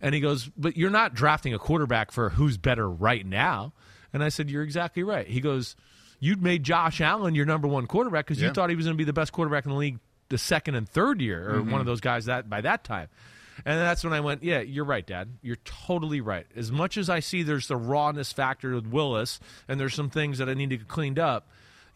And 0.00 0.14
he 0.14 0.20
goes, 0.20 0.50
But 0.56 0.76
you're 0.76 0.90
not 0.90 1.14
drafting 1.14 1.54
a 1.54 1.58
quarterback 1.58 2.12
for 2.12 2.28
who's 2.30 2.58
better 2.58 2.88
right 2.88 3.24
now. 3.24 3.72
And 4.12 4.22
I 4.22 4.28
said, 4.28 4.50
You're 4.50 4.62
exactly 4.62 5.02
right. 5.02 5.26
He 5.26 5.40
goes, 5.40 5.76
You'd 6.20 6.42
made 6.42 6.62
Josh 6.62 7.00
Allen 7.00 7.34
your 7.34 7.46
number 7.46 7.66
one 7.68 7.86
quarterback 7.86 8.26
because 8.26 8.40
Yeah. 8.40 8.48
you 8.48 8.54
thought 8.54 8.68
he 8.68 8.76
was 8.76 8.84
going 8.84 8.94
to 8.96 8.98
be 8.98 9.04
the 9.04 9.14
best 9.14 9.32
quarterback 9.32 9.64
in 9.64 9.70
the 9.72 9.78
league 9.78 9.98
the 10.34 10.38
second 10.38 10.75
and 10.75 10.88
third 10.88 11.20
year, 11.20 11.48
or 11.48 11.60
Mm-hmm. 11.60 11.70
one 11.70 11.81
of 11.81 11.86
those 11.86 12.00
guys 12.00 12.25
that 12.25 12.50
by 12.50 12.60
that 12.62 12.82
time. 12.82 13.06
And 13.64 13.78
that's 13.81 14.02
when 14.02 14.12
I 14.12 14.19
went, 14.19 14.42
Yeah, 14.42 14.60
you're 14.62 14.84
right, 14.84 15.06
Dad. 15.06 15.28
You're 15.40 15.62
totally 15.64 16.20
right. 16.20 16.44
As 16.56 16.72
much 16.72 16.96
as 16.98 17.08
I 17.08 17.20
see 17.20 17.44
there's 17.44 17.69
the 17.69 17.76
rawness 17.76 18.32
factor 18.32 18.75
with 18.75 18.88
Willis, 18.88 19.38
and 19.69 19.78
there's 19.78 19.94
some 19.94 20.10
things 20.10 20.38
that 20.38 20.48
I 20.48 20.54
need 20.54 20.70
to 20.70 20.76
get 20.78 20.88
cleaned 20.88 21.20
up. 21.20 21.46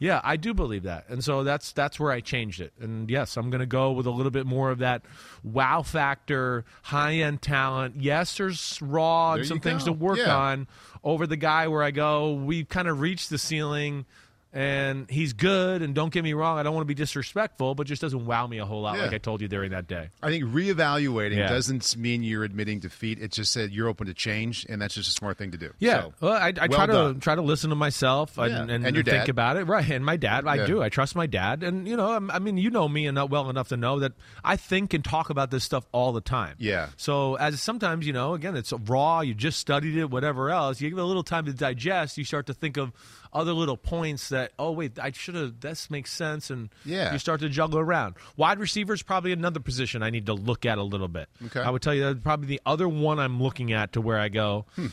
Yeah, 0.00 0.20
I 0.22 0.36
do 0.36 0.54
believe 0.54 0.84
that, 0.84 1.06
and 1.08 1.24
so 1.24 1.42
that's 1.42 1.72
that's 1.72 1.98
where 1.98 2.12
I 2.12 2.20
changed 2.20 2.60
it. 2.60 2.72
And 2.80 3.10
yes, 3.10 3.36
I'm 3.36 3.50
going 3.50 3.58
to 3.58 3.66
go 3.66 3.90
with 3.90 4.06
a 4.06 4.12
little 4.12 4.30
bit 4.30 4.46
more 4.46 4.70
of 4.70 4.78
that 4.78 5.02
wow 5.42 5.82
factor, 5.82 6.64
high 6.84 7.14
end 7.14 7.42
talent. 7.42 7.96
Yes, 7.98 8.36
there's 8.36 8.80
raw 8.80 9.32
There 9.32 9.40
and 9.40 9.48
some 9.48 9.58
things 9.58 9.82
go. 9.82 9.86
to 9.86 9.92
work 9.98 10.18
Yeah. 10.18 10.36
on 10.36 10.68
over 11.02 11.26
the 11.26 11.36
guy 11.36 11.66
where 11.66 11.82
I 11.82 11.90
go. 11.90 12.34
We've 12.34 12.68
kind 12.68 12.86
of 12.86 13.00
reached 13.00 13.28
the 13.30 13.38
ceiling, 13.38 14.06
and 14.52 15.08
he's 15.10 15.32
good. 15.34 15.82
And 15.82 15.94
don't 15.94 16.12
get 16.12 16.24
me 16.24 16.32
wrong, 16.32 16.58
I 16.58 16.62
don't 16.62 16.74
want 16.74 16.82
to 16.82 16.88
be 16.88 16.94
disrespectful, 16.94 17.74
but 17.74 17.86
just 17.86 18.00
doesn't 18.02 18.24
wow 18.26 18.46
me 18.46 18.58
a 18.58 18.64
whole 18.64 18.80
lot, 18.82 18.96
Yeah. 18.96 19.04
like 19.04 19.12
I 19.14 19.18
told 19.18 19.40
you 19.40 19.48
during 19.48 19.72
that 19.72 19.86
day. 19.86 20.08
I 20.22 20.30
think 20.30 20.44
reevaluating 20.44 21.36
Yeah. 21.36 21.48
doesn't 21.48 21.96
mean 21.96 22.22
you're 22.22 22.44
admitting 22.44 22.80
defeat. 22.80 23.18
It 23.20 23.32
just 23.32 23.52
said 23.52 23.70
you're 23.72 23.88
open 23.88 24.06
to 24.06 24.14
change, 24.14 24.64
and 24.68 24.80
that's 24.80 24.94
just 24.94 25.08
a 25.08 25.12
smart 25.12 25.38
thing 25.38 25.50
to 25.52 25.58
do. 25.58 25.72
Yeah, 25.78 26.02
So, 26.02 26.14
well, 26.20 26.32
I, 26.32 26.48
I 26.48 26.66
well 26.66 26.68
try 26.68 26.86
to 26.86 26.92
done. 26.92 27.20
try 27.20 27.34
to 27.34 27.42
listen 27.42 27.70
to 27.70 27.76
myself 27.76 28.38
and, 28.38 28.50
Yeah. 28.50 28.74
and, 28.74 28.86
And 28.86 28.94
think 28.96 29.06
dad. 29.06 29.28
about 29.28 29.56
it, 29.56 29.64
right? 29.64 29.88
And 29.88 30.04
my 30.04 30.16
dad, 30.16 30.46
I 30.46 30.66
do. 30.66 30.82
I 30.82 30.88
trust 30.88 31.14
my 31.14 31.26
dad, 31.26 31.62
and 31.62 31.86
you 31.86 31.96
know, 31.96 32.28
I 32.30 32.38
mean, 32.38 32.56
you 32.56 32.70
know 32.70 32.88
me 32.88 33.06
enough 33.06 33.30
well 33.30 33.50
enough 33.50 33.68
to 33.68 33.76
know 33.76 33.98
that 34.00 34.12
I 34.44 34.56
think 34.56 34.94
and 34.94 35.04
talk 35.04 35.30
about 35.30 35.50
this 35.50 35.64
stuff 35.64 35.86
all 35.92 36.12
the 36.12 36.20
time. 36.20 36.54
Yeah. 36.58 36.88
So 36.96 37.34
as 37.36 37.60
sometimes 37.60 38.06
you 38.06 38.12
know, 38.12 38.34
again, 38.34 38.56
it's 38.56 38.72
raw. 38.86 39.20
You 39.20 39.34
just 39.34 39.58
studied 39.58 39.96
it, 39.96 40.10
whatever 40.10 40.50
else. 40.50 40.80
You 40.80 40.88
give 40.88 40.98
it 40.98 41.02
a 41.02 41.04
little 41.04 41.22
time 41.22 41.44
to 41.46 41.52
digest. 41.52 42.16
You 42.18 42.24
start 42.24 42.46
to 42.46 42.54
think 42.54 42.76
of 42.76 42.92
other 43.32 43.52
little 43.52 43.76
points 43.76 44.28
that 44.30 44.52
oh 44.58 44.72
wait, 44.72 44.98
I 44.98 45.10
should 45.12 45.34
have. 45.34 45.60
This 45.60 45.90
makes 45.90 46.12
sense, 46.12 46.50
and 46.50 46.70
Yeah. 46.84 47.12
you 47.12 47.18
start 47.18 47.40
to 47.40 47.48
juggle 47.48 47.78
around. 47.78 48.14
Wide 48.36 48.58
receiver 48.58 48.92
is 48.94 49.02
probably 49.02 49.32
another 49.32 49.60
position 49.60 50.02
I 50.02 50.10
need 50.10 50.26
to 50.26 50.34
look 50.34 50.64
at 50.66 50.78
a 50.78 50.82
little 50.82 51.08
bit. 51.08 51.28
Okay. 51.46 51.60
I 51.60 51.70
would 51.70 51.82
tell 51.82 51.94
you 51.94 52.02
that's 52.02 52.20
probably 52.20 52.46
the 52.48 52.60
other 52.66 52.88
one 52.88 53.18
I'm 53.18 53.42
looking 53.42 53.72
at 53.72 53.92
to 53.94 54.00
where 54.00 54.18
I 54.18 54.28
go. 54.28 54.66
Hmm. 54.76 54.86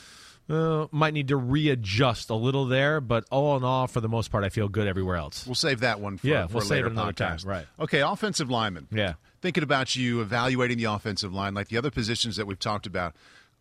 Uh, 0.48 0.86
might 0.92 1.16
need 1.16 1.30
to 1.30 1.36
readjust 1.38 2.30
a 2.30 2.36
little 2.36 2.68
there, 2.68 3.02
but 3.02 3.26
all 3.32 3.58
in 3.58 3.64
all, 3.64 3.88
for 3.88 4.00
the 4.00 4.08
most 4.08 4.30
part, 4.32 4.44
I 4.44 4.50
feel 4.50 4.68
good 4.70 4.88
everywhere 4.88 5.16
else. 5.16 5.48
We'll 5.48 5.56
save 5.56 5.80
that 5.80 6.00
one 6.00 6.18
for, 6.18 6.28
Yeah, 6.28 6.46
for 6.46 6.60
we'll 6.60 6.68
later 6.68 6.86
another 6.88 7.14
time, 7.14 7.40
right. 7.46 7.66
Okay, 7.80 8.02
offensive 8.02 8.52
lineman. 8.52 8.88
Yeah. 8.92 9.14
Thinking 9.42 9.64
about 9.64 9.96
you 9.96 10.22
evaluating 10.22 10.78
the 10.78 10.84
offensive 10.84 11.34
line, 11.34 11.56
like 11.56 11.70
the 11.70 11.78
other 11.80 11.90
positions 11.90 12.36
that 12.36 12.46
we've 12.46 12.60
talked 12.60 12.86
about, 12.86 13.16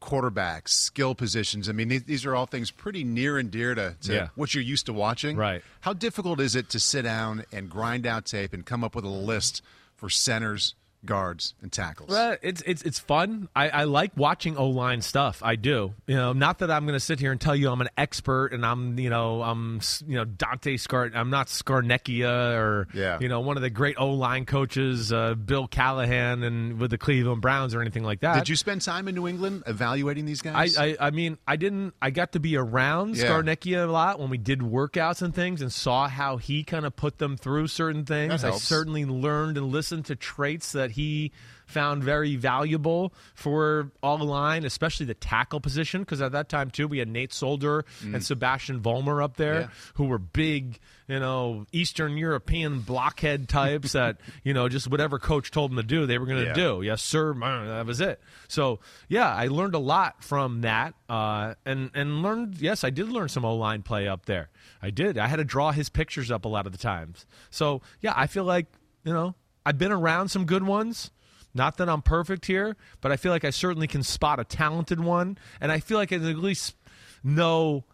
quarterbacks, 0.04 0.68
skill 0.68 1.14
positions. 1.14 1.68
I 1.68 1.72
mean, 1.72 1.88
these, 1.88 2.02
these 2.04 2.26
are 2.26 2.34
all 2.36 2.46
things 2.46 2.70
pretty 2.70 3.04
near 3.04 3.38
and 3.38 3.50
dear 3.50 3.74
to, 3.74 3.96
to 4.02 4.12
Yeah. 4.14 4.28
what 4.34 4.54
you're 4.54 4.62
used 4.62 4.86
to 4.86 4.92
watching. 4.92 5.36
Right. 5.36 5.62
How 5.80 5.92
difficult 5.94 6.40
is 6.40 6.54
it 6.54 6.68
to 6.70 6.80
sit 6.80 7.02
down 7.02 7.44
and 7.52 7.70
grind 7.70 8.06
out 8.06 8.26
tape 8.26 8.52
and 8.52 8.64
come 8.66 8.84
up 8.84 8.94
with 8.94 9.04
a 9.04 9.08
list 9.08 9.62
for 9.96 10.10
centers, 10.10 10.74
guards, 11.06 11.54
and 11.62 11.70
tackles. 11.72 12.10
Well, 12.10 12.36
it's 12.42 12.62
it's 12.66 12.82
it's 12.82 12.98
fun. 12.98 13.48
I, 13.54 13.68
I 13.68 13.84
like 13.84 14.12
watching 14.16 14.56
O 14.56 14.68
line 14.68 15.00
stuff. 15.02 15.42
I 15.42 15.56
do. 15.56 15.94
You 16.06 16.16
know, 16.16 16.32
not 16.32 16.58
that 16.60 16.70
I'm 16.70 16.84
going 16.86 16.94
to 16.96 17.00
sit 17.04 17.20
here 17.20 17.32
and 17.32 17.40
tell 17.40 17.54
you 17.56 17.70
I'm 17.70 17.80
an 17.80 17.88
expert 17.96 18.52
and 18.52 18.64
I'm 18.64 18.98
you 18.98 19.10
know 19.10 19.42
I'm 19.42 19.80
you 20.06 20.16
know 20.16 20.24
Dante 20.24 20.76
Scar. 20.76 21.10
I'm 21.14 21.30
not 21.30 21.48
Scarnecchia 21.48 22.56
or 22.56 22.88
Yeah. 22.94 23.18
you 23.20 23.28
know 23.28 23.40
one 23.40 23.56
of 23.56 23.62
the 23.62 23.70
great 23.70 23.96
O 23.98 24.10
line 24.12 24.44
coaches, 24.46 25.12
uh, 25.12 25.34
Bill 25.34 25.66
Callahan, 25.66 26.42
and 26.42 26.78
with 26.80 26.90
the 26.90 26.98
Cleveland 26.98 27.40
Browns 27.42 27.74
or 27.74 27.80
anything 27.80 28.04
like 28.04 28.20
that. 28.20 28.34
Did 28.34 28.48
you 28.48 28.56
spend 28.56 28.82
time 28.82 29.08
in 29.08 29.14
New 29.14 29.28
England 29.28 29.64
evaluating 29.66 30.24
these 30.24 30.40
guys? 30.42 30.76
I, 30.76 30.84
I, 30.86 30.96
I 31.00 31.10
mean, 31.10 31.38
I 31.46 31.56
didn't. 31.56 31.94
I 32.00 32.10
got 32.10 32.32
to 32.32 32.40
be 32.40 32.56
around 32.56 33.16
Yeah. 33.16 33.24
Scarnecchia 33.26 33.86
a 33.86 33.90
lot 33.90 34.18
when 34.20 34.30
we 34.30 34.38
did 34.38 34.60
workouts 34.60 35.22
and 35.22 35.34
things, 35.34 35.60
and 35.62 35.72
saw 35.72 36.08
how 36.08 36.36
he 36.36 36.64
kind 36.64 36.86
of 36.86 36.96
put 36.96 37.18
them 37.18 37.36
through 37.36 37.68
certain 37.68 38.04
things. 38.04 38.44
I 38.44 38.50
certainly 38.52 39.04
learned 39.04 39.56
and 39.58 39.66
listened 39.68 40.06
to 40.06 40.16
traits 40.16 40.72
that 40.72 40.92
he 40.94 41.32
found 41.66 42.04
very 42.04 42.36
valuable 42.36 43.12
for 43.34 43.90
all 44.02 44.18
the 44.18 44.24
line, 44.24 44.64
especially 44.64 45.06
the 45.06 45.14
tackle 45.14 45.60
position. 45.60 46.02
Because 46.02 46.20
at 46.20 46.32
that 46.32 46.48
time 46.48 46.70
too, 46.70 46.86
we 46.86 46.98
had 46.98 47.08
Nate 47.08 47.32
Solder 47.32 47.84
and 48.02 48.22
Sebastian 48.22 48.80
Vollmer 48.80 49.22
up 49.24 49.36
there, 49.36 49.54
Mm. 49.54 49.60
Yeah. 49.62 49.68
who 49.94 50.04
were 50.04 50.18
big, 50.18 50.78
you 51.08 51.18
know, 51.18 51.64
Eastern 51.72 52.16
European 52.18 52.80
blockhead 52.80 53.48
types 53.48 53.92
that 53.98 54.20
you 54.42 54.52
know 54.54 54.68
just 54.68 54.88
whatever 54.88 55.18
coach 55.18 55.50
told 55.50 55.70
them 55.70 55.76
to 55.78 55.82
do, 55.82 56.04
they 56.06 56.18
were 56.18 56.26
going 56.26 56.40
to 56.40 56.46
Yeah. 56.48 56.52
do. 56.52 56.82
Yes, 56.82 57.02
sir. 57.02 57.32
That 57.34 57.86
was 57.86 58.00
it. 58.00 58.20
So 58.48 58.80
yeah, 59.08 59.34
I 59.34 59.46
learned 59.48 59.74
a 59.74 59.78
lot 59.78 60.22
from 60.22 60.60
that, 60.62 60.94
uh, 61.08 61.54
and 61.64 61.90
and 61.94 62.22
learned. 62.22 62.56
Yes, 62.60 62.84
I 62.84 62.90
did 62.90 63.08
learn 63.08 63.28
some 63.28 63.44
O 63.44 63.56
line 63.56 63.82
play 63.82 64.06
up 64.06 64.26
there. 64.26 64.50
I 64.82 64.90
did. 64.90 65.16
I 65.16 65.28
had 65.28 65.36
to 65.36 65.44
draw 65.44 65.72
his 65.72 65.88
pictures 65.88 66.30
up 66.30 66.44
a 66.44 66.48
lot 66.48 66.66
of 66.66 66.72
the 66.72 66.78
times. 66.78 67.24
So 67.50 67.80
yeah, 68.02 68.12
I 68.14 68.26
feel 68.26 68.44
like 68.44 68.66
you 69.02 69.12
know 69.14 69.34
I've 69.64 69.78
been 69.78 69.92
around 69.92 70.28
some 70.28 70.44
good 70.44 70.62
ones. 70.62 71.10
Not 71.54 71.76
that 71.76 71.88
I'm 71.88 72.02
perfect 72.02 72.46
here, 72.46 72.76
but 73.00 73.12
I 73.12 73.16
feel 73.16 73.30
like 73.30 73.44
I 73.44 73.50
certainly 73.50 73.86
can 73.86 74.02
spot 74.02 74.40
a 74.40 74.44
talented 74.44 74.98
one, 74.98 75.38
and 75.60 75.70
I 75.70 75.78
feel 75.78 75.98
like 75.98 76.12
I 76.12 76.16
at 76.16 76.22
least 76.22 76.74
know 77.22 77.84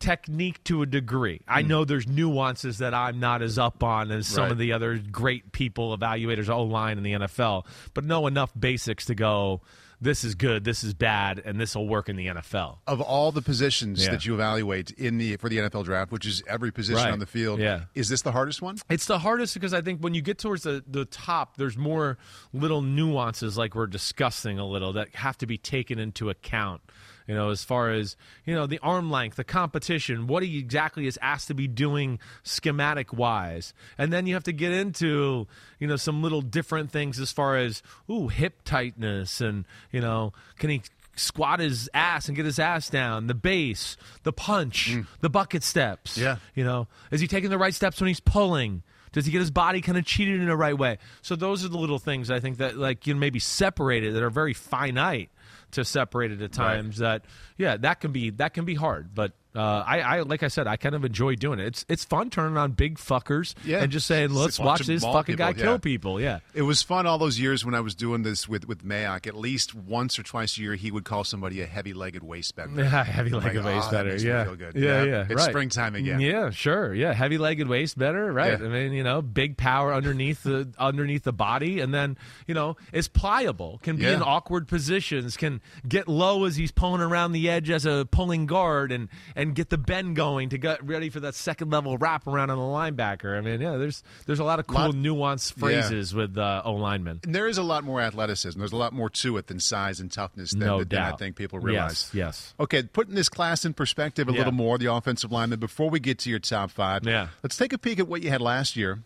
technique 0.00 0.62
to 0.64 0.82
a 0.82 0.86
degree. 0.86 1.40
I 1.48 1.62
hmm. 1.62 1.68
know 1.68 1.84
there's 1.84 2.06
nuances 2.06 2.78
that 2.78 2.92
I'm 2.92 3.20
not 3.20 3.40
as 3.42 3.58
up 3.58 3.82
on 3.82 4.10
as 4.10 4.26
some 4.26 4.44
Right. 4.44 4.52
of 4.52 4.58
the 4.58 4.72
other 4.72 4.98
great 4.98 5.52
people, 5.52 5.96
evaluators, 5.96 6.48
O 6.48 6.64
line 6.64 6.98
in 6.98 7.04
the 7.04 7.12
NFL, 7.12 7.66
but 7.94 8.04
know 8.04 8.26
enough 8.26 8.50
basics 8.58 9.06
to 9.06 9.14
go, 9.14 9.62
this 10.04 10.22
is 10.22 10.34
good, 10.34 10.62
this 10.64 10.84
is 10.84 10.94
bad, 10.94 11.42
and 11.44 11.58
this 11.60 11.74
will 11.74 11.88
work 11.88 12.08
in 12.08 12.16
the 12.16 12.26
NFL. 12.26 12.78
of 12.86 13.00
all 13.00 13.32
the 13.32 13.42
positions 13.42 14.04
Yeah. 14.04 14.12
that 14.12 14.24
you 14.26 14.34
evaluate 14.34 14.90
in 14.92 15.18
the 15.18 15.36
for 15.38 15.48
the 15.48 15.58
NFL 15.58 15.82
draft, 15.84 16.12
which 16.12 16.26
is 16.26 16.42
every 16.46 16.70
position 16.70 17.02
Right. 17.02 17.12
on 17.12 17.18
the 17.18 17.26
field, 17.26 17.58
Yeah. 17.58 17.84
is 17.94 18.08
this 18.08 18.22
the 18.22 18.32
hardest 18.32 18.62
one? 18.62 18.76
It's 18.88 19.06
the 19.06 19.18
hardest 19.18 19.54
because 19.54 19.74
I 19.74 19.80
think 19.80 20.00
when 20.00 20.14
you 20.14 20.22
get 20.22 20.38
towards 20.38 20.62
the, 20.62 20.84
the 20.86 21.04
top, 21.06 21.56
there's 21.56 21.76
more 21.76 22.18
little 22.52 22.82
nuances 22.82 23.56
like 23.58 23.74
we're 23.74 23.86
discussing 23.86 24.58
a 24.58 24.66
little 24.66 24.92
that 24.92 25.14
have 25.16 25.36
to 25.38 25.46
be 25.46 25.58
taken 25.58 25.98
into 25.98 26.30
account. 26.30 26.82
You 27.26 27.34
know, 27.34 27.50
as 27.50 27.64
far 27.64 27.90
as, 27.90 28.16
you 28.44 28.54
know, 28.54 28.66
the 28.66 28.78
arm 28.80 29.10
length, 29.10 29.36
the 29.36 29.44
competition, 29.44 30.26
what 30.26 30.42
he 30.42 30.58
exactly 30.58 31.06
is 31.06 31.18
asked 31.22 31.48
to 31.48 31.54
be 31.54 31.66
doing 31.66 32.18
schematic 32.42 33.12
wise. 33.12 33.72
And 33.96 34.12
then 34.12 34.26
you 34.26 34.34
have 34.34 34.44
to 34.44 34.52
get 34.52 34.72
into, 34.72 35.46
you 35.78 35.86
know, 35.86 35.96
some 35.96 36.22
little 36.22 36.42
different 36.42 36.90
things 36.90 37.18
as 37.18 37.32
far 37.32 37.56
as, 37.56 37.82
ooh, 38.10 38.28
hip 38.28 38.62
tightness 38.64 39.40
and, 39.40 39.64
you 39.90 40.00
know, 40.00 40.32
can 40.58 40.70
he 40.70 40.82
squat 41.16 41.60
his 41.60 41.88
ass 41.94 42.28
and 42.28 42.36
get 42.36 42.44
his 42.44 42.58
ass 42.58 42.90
down, 42.90 43.26
the 43.26 43.34
base, 43.34 43.96
the 44.24 44.32
punch, 44.32 44.90
mm. 44.90 45.06
the 45.20 45.30
bucket 45.30 45.62
steps. 45.62 46.18
Yeah. 46.18 46.36
You 46.54 46.64
know, 46.64 46.88
is 47.10 47.20
he 47.20 47.28
taking 47.28 47.50
the 47.50 47.58
right 47.58 47.74
steps 47.74 48.00
when 48.00 48.08
he's 48.08 48.20
pulling? 48.20 48.82
Does 49.12 49.26
he 49.26 49.32
get 49.32 49.38
his 49.38 49.52
body 49.52 49.80
kind 49.80 49.96
of 49.96 50.04
cheated 50.04 50.40
in 50.40 50.46
the 50.46 50.56
right 50.56 50.76
way? 50.76 50.98
So 51.22 51.36
those 51.36 51.64
are 51.64 51.68
the 51.68 51.78
little 51.78 52.00
things 52.00 52.30
I 52.30 52.40
think 52.40 52.58
that 52.58 52.76
like 52.76 53.06
you 53.06 53.14
know 53.14 53.20
maybe 53.20 53.38
separated 53.38 54.14
that 54.14 54.22
are 54.22 54.30
very 54.30 54.54
finite 54.54 55.30
to 55.74 55.84
separate 55.84 56.32
it 56.32 56.42
at 56.42 56.52
times. 56.52 56.98
That 56.98 57.24
yeah, 57.56 57.76
that 57.78 58.00
can 58.00 58.12
be 58.12 58.30
that 58.30 58.54
can 58.54 58.64
be 58.64 58.74
hard. 58.74 59.14
But 59.14 59.32
uh, 59.54 59.84
I, 59.86 60.00
I 60.00 60.20
like 60.22 60.42
I 60.42 60.48
said, 60.48 60.66
I 60.66 60.76
kind 60.76 60.94
of 60.94 61.04
enjoy 61.04 61.36
doing 61.36 61.58
it. 61.60 61.66
It's 61.66 61.84
it's 61.88 62.04
fun 62.04 62.30
turning 62.30 62.56
on 62.56 62.72
big 62.72 62.98
fuckers 62.98 63.54
Yeah. 63.64 63.78
and 63.82 63.92
just 63.92 64.06
saying, 64.06 64.30
let's 64.30 64.58
watch 64.58 64.80
watch 64.80 64.86
this 64.86 65.02
fucking 65.04 65.36
people, 65.36 65.52
guy 65.52 65.52
kill 65.52 65.78
people. 65.78 66.20
Yeah. 66.20 66.40
It 66.54 66.62
was 66.62 66.82
fun 66.82 67.06
all 67.06 67.18
those 67.18 67.38
years 67.38 67.64
when 67.64 67.74
I 67.74 67.80
was 67.80 67.94
doing 67.94 68.22
this 68.22 68.48
with 68.48 68.66
with 68.66 68.84
Mayock. 68.84 69.26
At 69.26 69.36
least 69.36 69.74
once 69.74 70.18
or 70.18 70.22
twice 70.24 70.58
a 70.58 70.60
year, 70.60 70.74
he 70.74 70.90
would 70.90 71.04
call 71.04 71.22
somebody 71.24 71.60
a 71.60 71.66
heavy-legged 71.66 72.22
waist 72.22 72.56
bender. 72.56 72.82
Yeah, 72.94 73.04
heavy 73.04 73.30
legged 73.30 73.64
like, 73.64 73.74
waist 73.74 73.88
"Oh. 73.92 74.02
Yeah. 74.02 74.46
yeah, 74.58 74.70
Yeah, 74.74 75.02
yeah, 75.04 75.22
it's 75.22 75.34
right. 75.34 75.50
springtime 75.50 75.94
again. 75.94 76.20
Yeah, 76.20 76.50
sure. 76.50 76.92
Yeah, 76.94 77.12
heavy 77.12 77.38
legged 77.38 77.68
waist 77.68 77.96
better. 77.98 78.32
Right. 78.32 78.58
Yeah. 78.58 78.66
I 78.66 78.68
mean, 78.68 78.92
you 78.92 79.02
know, 79.04 79.22
big 79.22 79.56
power 79.56 79.92
underneath 79.94 80.42
the 80.42 80.68
underneath 80.78 81.22
the 81.24 81.32
body, 81.32 81.80
and 81.80 81.92
then 81.94 82.16
you 82.46 82.54
know, 82.54 82.76
is 82.92 83.08
pliable. 83.08 83.78
Can 83.82 83.96
be 83.96 84.02
Yeah. 84.04 84.16
in 84.16 84.22
awkward 84.22 84.68
positions. 84.68 85.36
Can 85.36 85.60
get 85.86 86.08
low 86.08 86.44
as 86.44 86.56
he's 86.56 86.70
pulling 86.72 87.00
around 87.00 87.32
the 87.32 87.48
edge 87.48 87.70
as 87.70 87.86
a 87.86 88.06
pulling 88.10 88.46
guard, 88.46 88.90
and 88.92 89.08
and 89.36 89.43
get 89.52 89.68
the 89.70 89.76
bend 89.78 90.16
going 90.16 90.48
to 90.50 90.58
get 90.58 90.82
ready 90.84 91.10
for 91.10 91.20
that 91.20 91.34
second 91.34 91.70
level 91.70 91.98
wrap 91.98 92.26
around 92.26 92.50
on 92.50 92.58
the 92.58 92.64
linebacker. 92.64 93.36
I 93.36 93.40
mean, 93.40 93.60
yeah, 93.60 93.76
there's 93.76 94.02
there's 94.26 94.38
a 94.38 94.44
lot 94.44 94.58
of 94.60 94.66
cool 94.66 94.78
Lot- 94.78 94.94
nuanced 94.94 95.54
phrases 95.54 96.14
with 96.14 96.38
uh, 96.38 96.62
O 96.64 96.74
linemen. 96.74 97.20
And 97.24 97.34
there 97.34 97.46
is 97.48 97.58
a 97.58 97.62
lot 97.62 97.84
more 97.84 98.00
athleticism. 98.00 98.58
There's 98.58 98.72
a 98.72 98.76
lot 98.76 98.92
more 98.92 99.10
to 99.10 99.36
it 99.36 99.46
than 99.48 99.60
size 99.60 100.00
and 100.00 100.10
toughness 100.10 100.52
than, 100.52 100.60
No 100.60 100.78
than 100.78 100.88
doubt. 100.88 101.14
I 101.14 101.16
think 101.16 101.36
people 101.36 101.58
realize. 101.58 102.10
Yes. 102.12 102.14
Yes. 102.14 102.54
Okay, 102.60 102.82
putting 102.84 103.14
this 103.14 103.28
class 103.28 103.64
in 103.64 103.74
perspective 103.74 104.28
a 104.28 104.32
Yeah. 104.32 104.38
little 104.38 104.52
more, 104.54 104.78
the 104.78 104.92
offensive 104.92 105.30
lineman, 105.32 105.58
before 105.60 105.90
we 105.90 106.00
get 106.00 106.18
to 106.20 106.30
your 106.30 106.38
top 106.38 106.70
five, 106.70 107.04
Yeah. 107.04 107.28
let's 107.42 107.56
take 107.56 107.72
a 107.72 107.78
peek 107.78 107.98
at 107.98 108.08
what 108.08 108.22
you 108.22 108.30
had 108.30 108.40
last 108.40 108.76
year. 108.76 109.00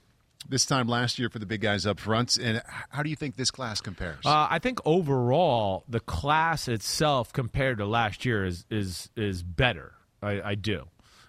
This 0.49 0.64
time 0.64 0.87
last 0.87 1.18
year 1.18 1.28
for 1.28 1.40
the 1.40 1.47
big 1.47 1.61
guys 1.61 1.85
up 1.85 1.99
front, 1.99 2.37
and 2.37 2.62
how 2.90 3.02
do 3.02 3.11
you 3.11 3.16
think 3.16 3.35
this 3.37 3.50
class 3.50 3.80
compares? 3.80 4.25
Uh, 4.25 4.47
I 4.49 4.61
think 4.61 4.78
overall 4.87 5.85
the 5.88 5.99
class 6.00 6.68
itself 6.68 7.33
compared 7.33 7.78
to 7.78 7.85
last 7.87 8.25
year 8.25 8.45
is 8.47 8.64
is 8.71 9.11
is 9.16 9.42
better. 9.42 9.92
I, 10.22 10.40
I 10.50 10.54
do. 10.54 10.84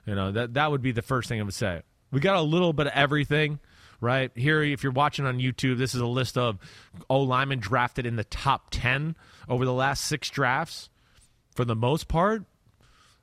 You 0.05 0.15
know 0.15 0.31
that 0.31 0.53
that 0.55 0.71
would 0.71 0.81
be 0.81 0.91
the 0.91 1.01
first 1.01 1.29
thing 1.29 1.39
I 1.39 1.43
would 1.43 1.53
say. 1.53 1.81
We 2.11 2.19
got 2.19 2.35
a 2.37 2.41
little 2.41 2.73
bit 2.73 2.87
of 2.87 2.93
everything. 2.93 3.59
Right 4.01 4.31
here, 4.33 4.63
if 4.63 4.81
you're 4.81 4.93
watching 4.93 5.25
on 5.25 5.39
YouTube, 5.39 5.77
this 5.77 5.93
is 5.93 5.99
a 5.99 6.07
list 6.07 6.37
of 6.37 6.57
O 7.09 7.19
linemen 7.19 7.59
drafted 7.59 8.05
in 8.05 8.15
the 8.15 8.23
top 8.23 8.67
ten 8.71 9.15
over 9.49 9.65
the 9.65 9.73
last 9.73 10.05
six 10.05 10.29
drafts. 10.29 10.89
For 11.55 11.65
the 11.65 11.75
most 11.75 12.07
part, 12.07 12.45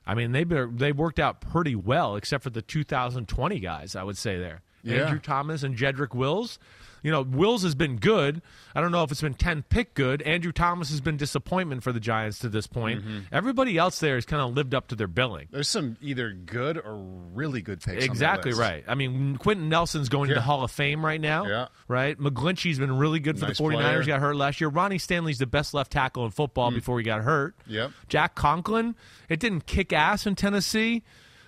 I 0.06 0.14
mean 0.14 0.32
they 0.32 0.44
they 0.44 0.92
worked 0.92 1.18
out 1.18 1.40
pretty 1.40 1.74
well, 1.74 2.16
except 2.16 2.44
for 2.44 2.50
the 2.50 2.60
2020 2.62 3.58
guys. 3.58 3.96
I 3.96 4.02
would 4.02 4.18
say 4.18 4.38
there, 4.38 4.60
Yeah. 4.82 5.04
Andrew 5.04 5.18
Thomas 5.18 5.62
and 5.62 5.76
Jedrick 5.76 6.14
Wills. 6.14 6.58
You 7.06 7.12
know, 7.12 7.22
Wills 7.22 7.62
has 7.62 7.76
been 7.76 7.98
good. 7.98 8.42
I 8.74 8.80
don't 8.80 8.90
know 8.90 9.04
if 9.04 9.12
it's 9.12 9.20
been 9.20 9.34
10 9.34 9.62
pick 9.68 9.94
good. 9.94 10.22
Andrew 10.22 10.50
Thomas 10.50 10.90
has 10.90 11.00
been 11.00 11.16
disappointment 11.16 11.84
for 11.84 11.92
the 11.92 12.00
Giants 12.00 12.40
to 12.40 12.48
this 12.48 12.66
point. 12.66 13.00
Mm-hmm. 13.00 13.18
Everybody 13.30 13.78
else 13.78 14.00
there 14.00 14.16
has 14.16 14.26
kind 14.26 14.42
of 14.42 14.54
lived 14.54 14.74
up 14.74 14.88
to 14.88 14.96
their 14.96 15.06
billing. 15.06 15.46
There's 15.52 15.68
some 15.68 15.96
either 16.02 16.32
good 16.32 16.76
or 16.78 16.96
really 17.32 17.62
good 17.62 17.80
picks. 17.80 18.04
Exactly 18.04 18.54
right. 18.54 18.82
I 18.88 18.96
mean, 18.96 19.36
Quenton 19.36 19.68
Nelson's 19.68 20.08
going 20.08 20.30
to 20.30 20.34
the 20.34 20.40
Hall 20.40 20.64
of 20.64 20.72
Fame 20.72 21.06
right 21.06 21.20
now. 21.20 21.46
Yeah. 21.46 21.68
Right? 21.86 22.18
McGlinchey's 22.18 22.80
been 22.80 22.98
really 22.98 23.20
good 23.20 23.38
for 23.38 23.46
Nice 23.46 23.58
the 23.58 23.62
49ers. 23.62 23.82
player. 23.82 24.02
Got 24.02 24.20
hurt 24.20 24.34
last 24.34 24.60
year. 24.60 24.68
Ronnie 24.68 24.98
Stanley's 24.98 25.38
the 25.38 25.46
best 25.46 25.74
left 25.74 25.92
tackle 25.92 26.24
in 26.24 26.32
football 26.32 26.72
before 26.72 26.98
he 26.98 27.04
got 27.04 27.22
hurt. 27.22 27.54
Yep. 27.68 27.92
Jack 28.08 28.34
Conklin, 28.34 28.96
it 29.28 29.38
didn't 29.38 29.66
kick 29.66 29.92
ass 29.92 30.26
in 30.26 30.34
Tennessee, 30.34 31.04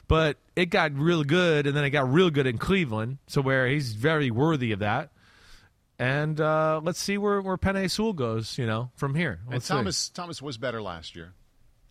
but 0.07 0.37
it 0.55 0.67
got 0.67 0.97
real 0.97 1.25
good, 1.25 1.67
and 1.67 1.77
then 1.77 1.83
it 1.83 1.91
got 1.91 2.09
real 2.09 2.31
good 2.31 2.47
in 2.47 2.59
Cleveland, 2.59 3.19
so 3.27 3.41
where 3.41 3.67
he's 3.67 3.95
very 3.95 4.31
worthy 4.31 4.71
of 4.71 4.79
that. 4.79 5.11
And 5.99 6.41
uh, 6.41 6.81
let's 6.83 7.01
see 7.01 7.19
where 7.19 7.41
where 7.41 7.57
Penei 7.57 7.91
Sewell 7.91 8.13
goes, 8.13 8.57
you 8.57 8.67
know, 8.67 8.91
from 8.95 9.15
here. 9.15 9.41
And 9.45 9.55
Let's 9.55 9.67
see. 9.67 9.75
Thomas 9.75 10.09
Thomas 10.11 10.41
was 10.41 10.57
better 10.57 10.81
last 10.81 11.17
year. 11.17 11.33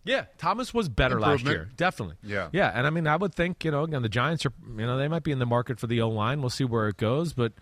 Yeah, 0.04 0.24
Thomas 0.38 0.72
was 0.72 0.88
better 0.88 1.20
last 1.20 1.44
year, 1.44 1.68
definitely. 1.76 2.16
Yeah. 2.22 2.48
yeah, 2.50 2.72
and 2.74 2.86
I 2.86 2.90
mean, 2.90 3.06
I 3.06 3.16
would 3.16 3.34
think 3.34 3.62
you 3.64 3.70
know, 3.70 3.82
again, 3.82 4.00
the 4.00 4.08
Giants 4.08 4.46
are, 4.46 4.52
you 4.66 4.86
know, 4.86 4.96
they 4.96 5.08
might 5.08 5.22
be 5.22 5.32
in 5.32 5.38
the 5.38 5.44
market 5.44 5.78
for 5.78 5.86
the 5.86 6.00
O 6.00 6.08
line. 6.08 6.40
We'll 6.40 6.48
see 6.48 6.64
where 6.64 6.88
it 6.88 6.96
goes, 6.96 7.34
but 7.34 7.52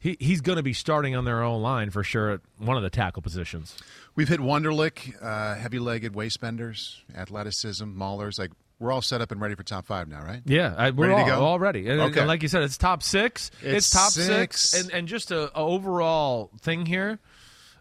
he 0.00 0.16
he's 0.18 0.40
going 0.40 0.56
to 0.56 0.64
be 0.64 0.72
starting 0.72 1.14
on 1.14 1.24
their 1.24 1.44
own 1.44 1.62
line 1.62 1.90
for 1.90 2.02
sure 2.02 2.30
at 2.30 2.40
one 2.58 2.76
of 2.76 2.82
the 2.82 2.90
tackle 2.90 3.22
positions. 3.22 3.76
We've 4.16 4.28
hit 4.28 4.40
Wonderlic, 4.40 5.14
uh, 5.22 5.54
heavy-legged 5.54 6.12
waist 6.16 6.40
benders, 6.40 7.02
athleticism, 7.14 7.84
maulers. 7.84 8.36
Like 8.36 8.50
we're 8.82 8.92
all 8.92 9.00
set 9.00 9.20
up 9.22 9.30
and 9.32 9.40
ready 9.40 9.54
for 9.54 9.62
top 9.62 9.86
five 9.86 10.08
now, 10.08 10.22
right? 10.22 10.42
Yeah, 10.44 10.74
I, 10.76 10.90
we're 10.90 11.08
Ready 11.08 11.24
to 11.24 11.32
all, 11.32 11.38
go? 11.40 11.44
all 11.46 11.58
ready. 11.58 11.88
And, 11.88 12.00
Okay. 12.00 12.18
and 12.20 12.28
like 12.28 12.42
you 12.42 12.48
said, 12.48 12.62
it's 12.62 12.76
top 12.76 13.02
six. 13.02 13.50
It's 13.62 13.88
top 13.90 14.10
six. 14.10 14.60
six, 14.70 14.82
and 14.84 14.92
and 14.92 15.08
just 15.08 15.30
a, 15.30 15.44
a 15.56 15.62
overall 15.62 16.50
thing 16.60 16.84
here. 16.86 17.18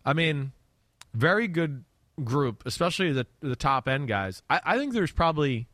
I 0.06 0.14
mean, 0.14 0.52
very 1.14 1.48
good 1.48 1.84
group, 2.24 2.64
especially 2.66 3.12
the 3.12 3.28
the 3.42 3.56
top 3.56 3.88
end 3.88 4.08
guys. 4.08 4.42
I, 4.50 4.62
I 4.64 4.78
think 4.78 4.94
there's 4.94 5.12
probably, 5.12 5.68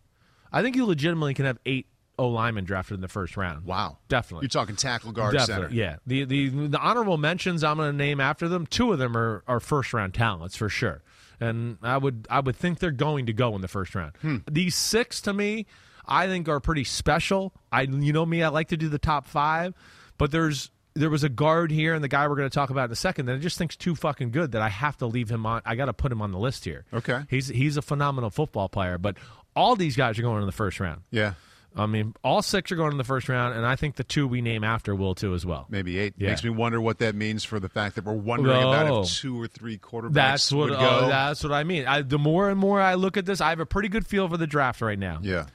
I 0.52 0.62
think 0.62 0.76
you 0.76 0.86
legitimately 0.86 1.34
can 1.34 1.46
have 1.46 1.60
eight 1.66 1.88
O 2.20 2.30
linemen 2.30 2.64
drafted 2.66 2.96
in 2.96 3.02
the 3.02 3.08
first 3.08 3.38
round. 3.38 3.66
Wow, 3.66 4.00
Definitely. 4.08 4.46
You're 4.46 4.50
talking 4.50 4.76
tackle, 4.76 5.12
guard, 5.12 5.34
Definitely, 5.34 5.66
center. 5.66 5.76
yeah. 5.76 5.98
The, 6.08 6.24
the 6.26 6.50
the 6.70 6.80
honorable 6.80 7.18
mentions 7.18 7.64
I'm 7.64 7.78
going 7.78 7.92
to 7.92 7.96
name 7.98 8.20
after 8.20 8.48
them. 8.48 8.66
Two 8.66 8.92
of 8.92 8.98
them 8.98 9.16
are, 9.16 9.44
are 9.48 9.60
first 9.60 9.94
round 9.94 10.14
talents 10.16 10.56
for 10.56 10.68
sure, 10.68 11.04
and 11.40 11.78
I 11.82 11.98
would 11.98 12.28
I 12.30 12.40
would 12.40 12.56
think 12.56 12.80
they're 12.80 12.92
going 12.92 13.26
to 13.28 13.34
go 13.34 13.56
in 13.56 13.62
the 13.62 13.68
first 13.68 13.96
round. 13.96 14.14
Hmm. 14.22 14.38
These 14.50 14.76
six 14.76 15.22
to 15.22 15.34
me, 15.34 15.66
I 16.06 16.28
think 16.28 16.48
are 16.50 16.60
pretty 16.60 16.84
special. 16.84 17.54
I 17.72 17.82
you 17.82 18.14
know 18.14 18.26
me, 18.26 18.44
I 18.44 18.50
like 18.50 18.70
to 18.70 18.78
do 18.78 18.90
the 18.90 19.00
top 19.00 19.28
five, 19.28 19.74
but 20.18 20.32
there's 20.32 20.72
there 20.96 21.10
was 21.10 21.24
a 21.24 21.30
guard 21.30 21.72
here, 21.72 21.94
and 21.94 22.04
the 22.04 22.08
guy 22.08 22.28
we're 22.28 22.36
going 22.36 22.50
to 22.50 22.54
talk 22.54 22.70
about 22.72 22.86
in 22.86 22.92
a 22.92 22.96
second 22.96 23.28
that 23.28 23.36
I 23.36 23.38
just 23.38 23.58
think's 23.58 23.76
too 23.76 23.96
fucking 23.96 24.32
good 24.32 24.54
that 24.54 24.62
I 24.62 24.70
have 24.70 24.98
to 24.98 25.06
leave 25.06 25.30
him 25.30 25.46
on. 25.46 25.62
I 25.64 25.76
got 25.76 25.86
to 25.86 25.94
put 25.94 26.12
him 26.12 26.22
on 26.22 26.32
the 26.32 26.40
list 26.40 26.66
here. 26.66 26.86
Okay. 26.92 27.22
he's 27.30 27.48
he's 27.48 27.78
a 27.78 27.82
phenomenal 27.82 28.30
football 28.30 28.68
player, 28.68 28.98
but 28.98 29.16
all 29.56 29.76
these 29.76 29.96
guys 29.96 30.18
are 30.18 30.24
going 30.24 30.40
in 30.42 30.46
the 30.48 30.52
first 30.52 30.80
round. 30.80 31.02
Yeah, 31.12 31.34
I 31.78 31.86
mean, 31.86 32.16
all 32.24 32.42
six 32.42 32.72
are 32.72 32.76
going 32.76 32.92
in 32.92 32.98
the 32.98 33.04
first 33.04 33.30
round, 33.30 33.56
and 33.56 33.66
I 33.66 33.76
think 33.76 33.96
the 33.96 34.04
two 34.04 34.28
we 34.28 34.42
name 34.42 34.64
after 34.64 34.96
will 34.96 35.14
too 35.16 35.34
as 35.34 35.46
well. 35.46 35.66
maybe 35.70 36.00
eight. 36.00 36.16
Yeah. 36.18 36.30
Makes 36.30 36.44
me 36.44 36.50
wonder 36.50 36.82
what 36.82 37.00
that 37.00 37.14
means 37.16 37.44
for 37.44 37.60
the 37.60 37.70
fact 37.70 37.96
that 37.96 38.04
we're 38.06 38.14
wondering 38.14 38.64
Oh. 38.64 38.72
about 38.74 39.04
if 39.06 39.12
two 39.12 39.40
or 39.42 39.48
three 39.48 39.78
quarterbacks 39.78 40.14
That's 40.14 40.52
what. 40.52 40.70
would 40.72 40.78
oh, 40.78 40.80
go. 40.80 41.00
Oh, 41.04 41.08
that's 41.08 41.44
what 41.44 41.52
I 41.54 41.64
mean. 41.64 41.86
I, 41.86 42.02
the 42.02 42.18
more 42.20 42.50
and 42.50 42.60
more 42.60 42.82
I 42.82 42.96
look 42.96 43.16
at 43.18 43.26
this, 43.26 43.40
I 43.42 43.50
have 43.50 43.60
a 43.60 43.66
pretty 43.66 43.90
good 43.90 44.06
feel 44.08 44.28
for 44.28 44.38
the 44.38 44.48
draft 44.48 44.82
right 44.82 44.98
now. 45.00 45.20
yeah, 45.22 45.46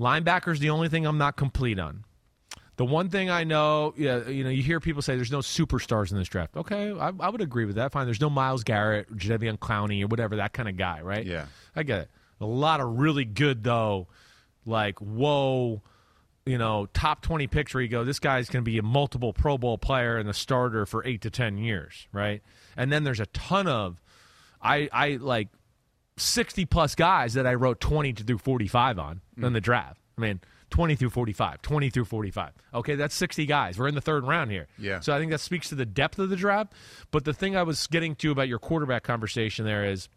Linebacker's 0.00 0.60
the 0.60 0.70
only 0.70 0.88
thing 0.88 1.06
I'm 1.06 1.18
not 1.18 1.36
complete 1.36 1.78
on. 1.78 2.04
The 2.76 2.84
one 2.84 3.08
thing 3.08 3.28
I 3.28 3.42
know, 3.42 3.92
yeah, 3.96 4.28
you 4.28 4.44
know, 4.44 4.50
you 4.50 4.62
hear 4.62 4.78
people 4.78 5.02
say 5.02 5.16
there's 5.16 5.32
no 5.32 5.40
superstars 5.40 6.12
in 6.12 6.18
this 6.18 6.28
draft. 6.28 6.56
Okay, 6.56 6.92
I, 6.92 7.08
I 7.18 7.28
would 7.28 7.40
agree 7.40 7.64
with 7.64 7.74
that. 7.74 7.90
Fine, 7.90 8.04
there's 8.06 8.20
no 8.20 8.30
Myles 8.30 8.62
Garrett, 8.62 9.12
Jadeveon 9.16 9.58
Clowney, 9.58 10.04
or 10.04 10.06
whatever 10.06 10.36
that 10.36 10.52
kind 10.52 10.68
of 10.68 10.76
guy, 10.76 11.00
right? 11.02 11.26
Yeah. 11.26 11.46
I 11.74 11.82
get 11.82 12.02
it. 12.02 12.10
A 12.40 12.46
lot 12.46 12.80
of 12.80 12.98
really 13.00 13.24
good 13.24 13.64
though, 13.64 14.06
like 14.68 14.98
whoa, 15.00 15.82
you 16.46 16.58
know, 16.58 16.86
top 16.92 17.22
twenty 17.22 17.46
picks 17.46 17.74
where 17.74 17.82
you 17.82 17.88
go, 17.88 18.04
this 18.04 18.18
guy's 18.18 18.48
going 18.48 18.64
to 18.64 18.70
be 18.70 18.78
a 18.78 18.82
multiple 18.82 19.32
Pro 19.32 19.58
Bowl 19.58 19.78
player 19.78 20.16
and 20.16 20.28
a 20.28 20.34
starter 20.34 20.86
for 20.86 21.04
eight 21.06 21.22
to 21.22 21.30
ten 21.30 21.58
years, 21.58 22.06
right? 22.12 22.42
And 22.76 22.92
then 22.92 23.04
there's 23.04 23.20
a 23.20 23.26
ton 23.26 23.66
of, 23.66 24.00
I 24.62 24.88
I 24.92 25.18
like 25.20 25.48
60 26.16 26.64
plus 26.66 26.94
guys 26.94 27.34
that 27.34 27.46
I 27.46 27.54
wrote 27.54 27.80
20 27.80 28.12
to 28.14 28.24
through 28.24 28.38
45 28.38 28.98
on 28.98 29.20
hmm. 29.34 29.44
in 29.44 29.52
the 29.52 29.60
draft. 29.60 30.00
I 30.16 30.20
mean, 30.20 30.40
20 30.70 30.96
through 30.96 31.10
45, 31.10 31.62
20 31.62 31.90
through 31.90 32.04
45. 32.04 32.52
Okay, 32.74 32.94
that's 32.94 33.14
60 33.14 33.46
guys. 33.46 33.78
We're 33.78 33.88
in 33.88 33.94
the 33.94 34.00
third 34.00 34.24
round 34.24 34.50
here. 34.50 34.66
Yeah. 34.78 35.00
So 35.00 35.14
I 35.14 35.18
think 35.18 35.30
that 35.30 35.40
speaks 35.40 35.68
to 35.70 35.74
the 35.74 35.86
depth 35.86 36.18
of 36.18 36.28
the 36.28 36.36
draft. 36.36 36.72
But 37.10 37.24
the 37.24 37.32
thing 37.32 37.56
I 37.56 37.62
was 37.62 37.86
getting 37.86 38.14
to 38.16 38.30
about 38.30 38.48
your 38.48 38.58
quarterback 38.58 39.02
conversation 39.02 39.64
there 39.64 39.86
is 39.86 40.08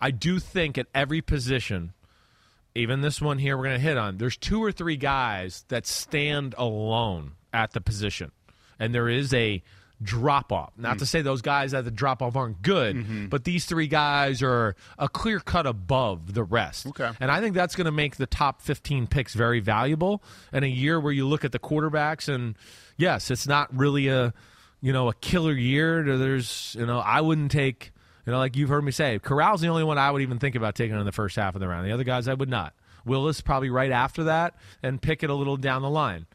I 0.00 0.10
do 0.10 0.38
think 0.38 0.78
at 0.78 0.86
every 0.94 1.22
position, 1.22 1.92
even 2.74 3.00
this 3.00 3.20
one 3.20 3.38
here 3.38 3.56
we're 3.56 3.64
going 3.64 3.76
to 3.76 3.82
hit 3.82 3.98
on, 3.98 4.18
there's 4.18 4.36
two 4.36 4.62
or 4.62 4.72
three 4.72 4.96
guys 4.96 5.64
that 5.68 5.86
stand 5.86 6.54
alone 6.56 7.32
at 7.52 7.72
the 7.72 7.80
position. 7.80 8.32
And 8.78 8.94
there 8.94 9.08
is 9.08 9.32
a 9.34 9.62
drop 10.02 10.52
off. 10.52 10.72
Not 10.76 10.98
to 10.98 11.04
hmm. 11.04 11.08
say 11.08 11.22
those 11.22 11.42
guys 11.42 11.74
at 11.74 11.84
the 11.84 11.90
drop 11.90 12.22
off 12.22 12.36
aren't 12.36 12.62
good, 12.62 12.96
mm-hmm. 12.96 13.26
but 13.26 13.44
these 13.44 13.66
three 13.66 13.86
guys 13.86 14.42
are 14.42 14.74
a 14.98 15.08
clear 15.08 15.38
cut 15.38 15.66
above 15.66 16.34
the 16.34 16.42
rest. 16.42 16.86
Okay. 16.86 17.10
And 17.20 17.30
I 17.30 17.40
think 17.40 17.54
that's 17.54 17.76
going 17.76 17.84
to 17.84 17.92
make 17.92 18.16
the 18.16 18.26
top 18.26 18.62
15 18.62 19.06
picks 19.06 19.34
very 19.34 19.60
valuable 19.60 20.22
in 20.52 20.64
a 20.64 20.68
year 20.68 20.98
where 20.98 21.12
you 21.12 21.26
look 21.28 21.44
at 21.44 21.52
the 21.52 21.58
quarterbacks 21.58 22.32
and 22.32 22.56
yes, 22.96 23.30
it's 23.30 23.46
not 23.46 23.74
really 23.76 24.08
a 24.08 24.34
you 24.80 24.92
know 24.92 25.08
a 25.08 25.14
killer 25.14 25.52
year. 25.52 26.18
There's 26.18 26.76
you 26.78 26.86
know 26.86 26.98
I 26.98 27.20
wouldn't 27.20 27.50
take 27.50 27.92
you 28.26 28.32
know 28.32 28.38
like 28.38 28.56
you've 28.56 28.68
heard 28.68 28.84
me 28.84 28.92
say 28.92 29.18
Corral's 29.18 29.60
the 29.60 29.68
only 29.68 29.84
one 29.84 29.98
I 29.98 30.10
would 30.10 30.22
even 30.22 30.38
think 30.38 30.54
about 30.54 30.74
taking 30.74 30.98
in 30.98 31.04
the 31.04 31.12
first 31.12 31.36
half 31.36 31.54
of 31.54 31.60
the 31.60 31.68
round. 31.68 31.86
The 31.86 31.92
other 31.92 32.04
guys 32.04 32.28
I 32.28 32.34
would 32.34 32.48
not. 32.48 32.74
Willis 33.04 33.40
probably 33.40 33.70
right 33.70 33.90
after 33.90 34.24
that 34.24 34.54
and 34.82 35.00
Pickett 35.00 35.30
a 35.30 35.34
little 35.34 35.56
down 35.56 35.82
the 35.82 35.90
line. 35.90 36.26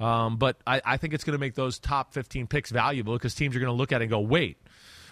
Um, 0.00 0.36
but 0.36 0.56
I, 0.66 0.80
I 0.84 0.96
think 0.96 1.14
it's 1.14 1.24
going 1.24 1.36
to 1.36 1.40
make 1.40 1.54
those 1.54 1.78
top 1.78 2.12
15 2.12 2.46
picks 2.46 2.70
valuable 2.70 3.14
because 3.14 3.34
teams 3.34 3.56
are 3.56 3.60
going 3.60 3.70
to 3.70 3.76
look 3.76 3.92
at 3.92 4.00
it 4.00 4.04
and 4.04 4.10
go, 4.10 4.20
wait, 4.20 4.56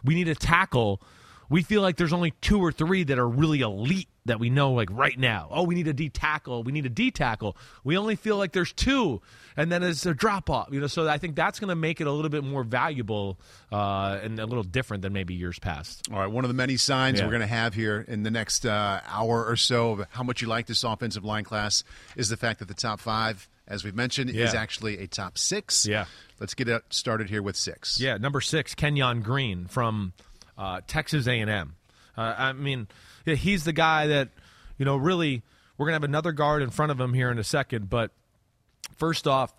we 0.04 0.14
need 0.14 0.28
a 0.28 0.34
tackle. 0.34 1.00
We 1.48 1.62
feel 1.62 1.82
like 1.82 1.96
there's 1.96 2.12
only 2.12 2.32
two 2.40 2.58
or 2.60 2.72
three 2.72 3.04
that 3.04 3.18
are 3.18 3.28
really 3.28 3.60
elite 3.60 4.08
that 4.24 4.40
we 4.40 4.50
know 4.50 4.72
like 4.72 4.88
right 4.90 5.16
now. 5.16 5.48
Oh, 5.52 5.62
we 5.62 5.76
need 5.76 5.86
a 5.86 5.92
D 5.92 6.08
tackle. 6.08 6.64
We 6.64 6.72
need 6.72 6.84
a 6.86 6.88
D 6.90 7.10
tackle. 7.12 7.56
We 7.84 7.96
only 7.96 8.16
feel 8.16 8.36
like 8.36 8.50
there's 8.52 8.72
two, 8.72 9.22
and 9.56 9.70
then 9.70 9.84
it's 9.84 10.04
a 10.04 10.14
drop 10.14 10.50
off. 10.50 10.68
You 10.72 10.80
know, 10.80 10.88
so 10.88 11.08
I 11.08 11.18
think 11.18 11.36
that's 11.36 11.60
going 11.60 11.68
to 11.68 11.76
make 11.76 12.00
it 12.00 12.08
a 12.08 12.12
little 12.12 12.28
bit 12.30 12.42
more 12.42 12.64
valuable 12.64 13.38
uh, 13.70 14.18
and 14.22 14.38
a 14.40 14.46
little 14.46 14.64
different 14.64 15.02
than 15.02 15.12
maybe 15.12 15.34
years 15.34 15.58
past. 15.60 16.08
All 16.12 16.18
right, 16.18 16.26
one 16.30 16.44
of 16.44 16.48
the 16.48 16.54
many 16.54 16.76
signs 16.76 17.18
Yeah. 17.20 17.26
we're 17.26 17.30
going 17.30 17.40
to 17.42 17.46
have 17.46 17.74
here 17.74 18.04
in 18.08 18.24
the 18.24 18.30
next 18.32 18.66
uh, 18.66 19.00
hour 19.06 19.44
or 19.46 19.54
so 19.56 19.92
of 19.92 20.06
how 20.10 20.24
much 20.24 20.42
you 20.42 20.48
like 20.48 20.66
this 20.66 20.82
offensive 20.82 21.24
line 21.24 21.44
class 21.44 21.84
is 22.16 22.28
the 22.28 22.36
fact 22.36 22.58
that 22.58 22.66
the 22.68 22.74
top 22.74 22.98
five, 22.98 23.48
as 23.68 23.84
we've 23.84 23.94
mentioned, 23.94 24.30
is 24.30 24.54
actually 24.54 24.98
a 24.98 25.06
top 25.06 25.38
six. 25.38 25.86
Yeah. 25.86 26.06
Let's 26.40 26.54
get 26.54 26.68
it 26.68 26.82
started 26.90 27.30
here 27.30 27.42
with 27.42 27.56
six. 27.56 27.98
Yeah, 28.00 28.16
number 28.18 28.40
six, 28.40 28.74
Kenyon 28.74 29.22
Green 29.22 29.66
from 29.66 30.12
uh, 30.58 30.80
Texas 30.86 31.26
A&M. 31.26 31.76
Uh, 32.16 32.34
I 32.36 32.52
mean, 32.52 32.88
he's 33.24 33.64
the 33.64 33.72
guy 33.72 34.06
that 34.08 34.30
you 34.78 34.84
know 34.84 34.96
really. 34.96 35.42
We're 35.78 35.84
gonna 35.86 35.96
have 35.96 36.04
another 36.04 36.32
guard 36.32 36.62
in 36.62 36.70
front 36.70 36.90
of 36.90 36.98
him 36.98 37.12
here 37.12 37.30
in 37.30 37.38
a 37.38 37.44
second, 37.44 37.90
but 37.90 38.10
first 38.96 39.26
off, 39.26 39.52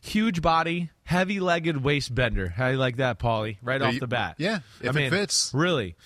huge 0.00 0.40
body, 0.40 0.88
heavy-legged 1.04 1.84
waist 1.84 2.14
bender. 2.14 2.48
How 2.48 2.68
you 2.68 2.78
like 2.78 2.96
that, 2.96 3.18
Paulie? 3.18 3.58
Right 3.62 3.78
Yeah, 3.80 3.88
off 3.88 4.00
the 4.00 4.06
bat. 4.06 4.36
yeah, 4.38 4.60
if 4.80 4.86
I 4.86 4.88
it 4.88 4.94
mean, 4.94 5.10
fits. 5.10 5.52
Really, 5.52 5.96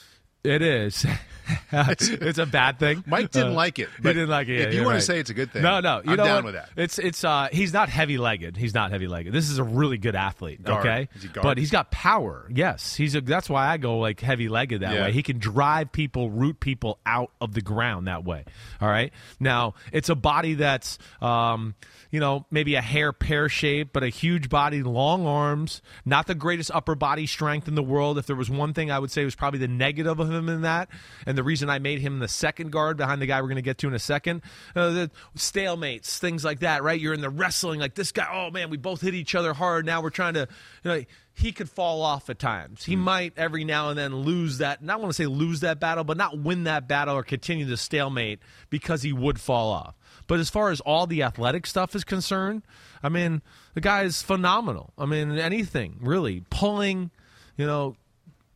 it 0.42 0.60
is. 0.60 1.06
it's 1.72 2.38
a 2.38 2.46
bad 2.46 2.78
thing. 2.78 3.02
Mike 3.06 3.30
didn't 3.30 3.52
Uh, 3.52 3.54
like 3.54 3.78
it, 3.78 3.88
He 3.96 4.02
didn't 4.02 4.28
like 4.28 4.48
it. 4.48 4.54
if 4.54 4.60
yeah, 4.60 4.70
you 4.70 4.76
you're 4.78 4.84
wanna 4.86 5.00
say 5.00 5.18
it's 5.18 5.30
a 5.30 5.34
good 5.34 5.50
thing, 5.52 5.62
no, 5.62 5.80
no, 5.80 5.96
you 6.04 6.10
I'm 6.12 6.16
know 6.16 6.24
down 6.24 6.34
what? 6.36 6.44
with 6.44 6.54
that. 6.54 6.70
It's 6.76 6.98
it's 6.98 7.24
uh 7.24 7.48
he's 7.52 7.72
not 7.72 7.88
heavy 7.88 8.18
legged. 8.18 8.56
He's 8.56 8.74
not 8.74 8.90
heavy 8.90 9.08
legged. 9.08 9.32
This 9.32 9.50
is 9.50 9.58
a 9.58 9.64
really 9.64 9.98
good 9.98 10.14
athlete. 10.16 10.62
Guard. 10.62 10.86
Okay, 10.86 11.08
he 11.20 11.28
but 11.42 11.58
he's 11.58 11.70
got 11.70 11.90
power. 11.90 12.46
Yes, 12.52 12.94
he's 12.94 13.14
a. 13.14 13.20
That's 13.20 13.48
why 13.50 13.66
I 13.68 13.76
go 13.76 13.98
like 13.98 14.20
heavy 14.20 14.48
legged 14.48 14.82
that 14.82 14.94
Yeah. 14.94 15.02
way. 15.04 15.12
He 15.12 15.22
can 15.22 15.38
drive 15.38 15.92
people, 15.92 16.30
root 16.30 16.60
people 16.60 16.98
out 17.06 17.30
of 17.40 17.54
the 17.54 17.60
ground 17.62 18.06
that 18.06 18.24
way. 18.24 18.44
All 18.80 18.88
right. 18.88 19.12
Now 19.40 19.74
it's 19.92 20.08
a 20.08 20.14
body 20.14 20.54
that's 20.54 20.98
um 21.20 21.74
you 22.10 22.20
know 22.20 22.46
maybe 22.50 22.74
a 22.74 22.82
hair 22.82 23.12
pear 23.12 23.48
shape, 23.48 23.90
but 23.92 24.02
a 24.02 24.08
huge 24.08 24.48
body, 24.48 24.82
long 24.82 25.26
arms. 25.26 25.82
Not 26.04 26.26
the 26.26 26.34
greatest 26.34 26.70
upper 26.72 26.94
body 26.94 27.26
strength 27.26 27.68
in 27.68 27.74
the 27.74 27.82
world. 27.82 28.18
If 28.18 28.26
there 28.26 28.36
was 28.36 28.50
one 28.50 28.72
thing 28.74 28.90
I 28.90 28.98
would 28.98 29.10
say 29.10 29.24
was 29.24 29.34
probably 29.34 29.58
the 29.60 29.68
negative 29.68 30.20
of 30.20 30.30
him 30.30 30.48
in 30.48 30.62
that, 30.62 30.88
and 31.26 31.31
the 31.36 31.42
reason 31.42 31.70
I 31.70 31.78
made 31.78 32.00
him 32.00 32.18
the 32.18 32.28
second 32.28 32.72
guard 32.72 32.96
behind 32.96 33.22
the 33.22 33.26
guy 33.26 33.40
we're 33.40 33.48
going 33.48 33.56
to 33.56 33.62
get 33.62 33.78
to 33.78 33.88
in 33.88 33.94
a 33.94 33.98
second, 33.98 34.42
uh, 34.74 34.90
the 34.90 35.10
stalemates, 35.36 36.18
things 36.18 36.44
like 36.44 36.60
that. 36.60 36.82
Right? 36.82 37.00
You're 37.00 37.14
in 37.14 37.20
the 37.20 37.30
wrestling 37.30 37.80
like 37.80 37.94
this 37.94 38.12
guy. 38.12 38.28
Oh 38.32 38.50
man, 38.50 38.70
we 38.70 38.76
both 38.76 39.00
hit 39.00 39.14
each 39.14 39.34
other 39.34 39.52
hard. 39.52 39.86
Now 39.86 40.02
we're 40.02 40.10
trying 40.10 40.34
to. 40.34 40.48
You 40.84 40.90
know, 40.90 41.04
he 41.34 41.52
could 41.52 41.70
fall 41.70 42.02
off 42.02 42.28
at 42.28 42.38
times. 42.38 42.84
He 42.84 42.94
might 42.94 43.32
every 43.36 43.64
now 43.64 43.88
and 43.88 43.98
then 43.98 44.14
lose 44.14 44.58
that. 44.58 44.82
Not 44.82 45.00
want 45.00 45.10
to 45.10 45.14
say 45.14 45.26
lose 45.26 45.60
that 45.60 45.80
battle, 45.80 46.04
but 46.04 46.16
not 46.16 46.38
win 46.38 46.64
that 46.64 46.86
battle 46.86 47.16
or 47.16 47.22
continue 47.22 47.64
the 47.64 47.76
stalemate 47.76 48.40
because 48.68 49.02
he 49.02 49.12
would 49.12 49.40
fall 49.40 49.70
off. 49.70 49.94
But 50.26 50.40
as 50.40 50.50
far 50.50 50.70
as 50.70 50.80
all 50.80 51.06
the 51.06 51.22
athletic 51.22 51.66
stuff 51.66 51.94
is 51.94 52.04
concerned, 52.04 52.62
I 53.02 53.08
mean, 53.08 53.42
the 53.74 53.80
guy 53.80 54.02
is 54.02 54.22
phenomenal. 54.22 54.92
I 54.98 55.06
mean, 55.06 55.38
anything 55.38 55.98
really 56.00 56.44
pulling, 56.50 57.10
you 57.56 57.66
know, 57.66 57.96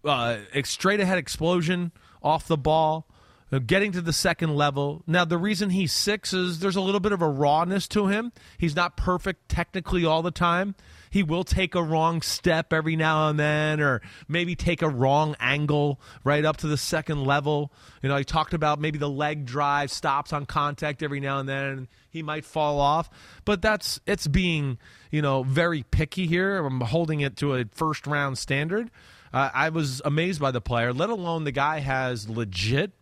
uh, 0.05 0.39
straight 0.65 1.01
ahead 1.01 1.19
explosion 1.19 1.93
off 2.27 2.49
the 2.49 2.57
ball, 2.57 3.07
uh, 3.53 3.61
getting 3.61 3.93
to 3.93 4.01
the 4.01 4.13
second 4.13 4.57
level. 4.57 5.05
Now, 5.07 5.25
the 5.25 5.39
reason 5.39 5.71
he's 5.71 5.93
six 5.93 6.33
is 6.33 6.59
there's 6.59 6.75
a 6.75 6.81
little 6.81 6.99
bit 6.99 7.13
of 7.13 7.23
a 7.23 7.29
rawness 7.29 7.87
to 7.89 8.09
him. 8.09 8.33
He's 8.59 8.75
not 8.75 8.97
perfect 8.97 9.49
technically 9.49 10.05
all 10.05 10.23
the 10.23 10.33
time. 10.33 10.75
He 11.09 11.23
will 11.23 11.45
take 11.45 11.77
a 11.77 11.83
wrong 11.83 12.21
step 12.23 12.73
every 12.73 12.97
now 12.97 13.29
and 13.29 13.39
then, 13.39 13.81
or 13.81 14.03
maybe 14.27 14.57
take 14.57 14.83
a 14.83 14.89
wrong 14.89 15.37
angle 15.39 16.01
right 16.25 16.45
up 16.45 16.57
to 16.59 16.67
the 16.67 16.77
second 16.77 17.23
level. 17.25 17.73
You 18.03 18.09
know, 18.09 18.17
he 18.17 18.25
talked 18.25 18.53
about 18.53 18.81
maybe 18.81 18.99
the 18.99 19.09
leg 19.09 19.47
drive 19.47 19.93
stops 19.93 20.33
on 20.33 20.45
contact 20.45 21.05
every 21.05 21.21
now 21.21 21.39
and 21.39 21.49
then. 21.49 21.89
He 22.11 22.23
might 22.25 22.45
fall 22.45 22.81
off, 22.81 23.09
but 23.45 23.63
that's 23.63 24.01
it's 24.07 24.27
being 24.27 24.79
you 25.11 25.23
know 25.23 25.45
very 25.45 25.85
picky 25.85 26.27
here. 26.27 26.59
I'm 26.59 26.81
holding 26.81 27.21
it 27.21 27.37
to 27.37 27.55
a 27.55 27.65
first 27.73 28.07
round 28.07 28.37
standard. 28.39 28.91
Uh, 29.33 29.51
I 29.53 29.69
was 29.71 30.01
amazed 30.05 30.41
by 30.41 30.51
the 30.51 30.61
player, 30.61 30.93
let 30.93 31.11
alone 31.11 31.45
the 31.45 31.53
guy 31.53 31.81
has 31.81 32.29
legit, 32.29 32.93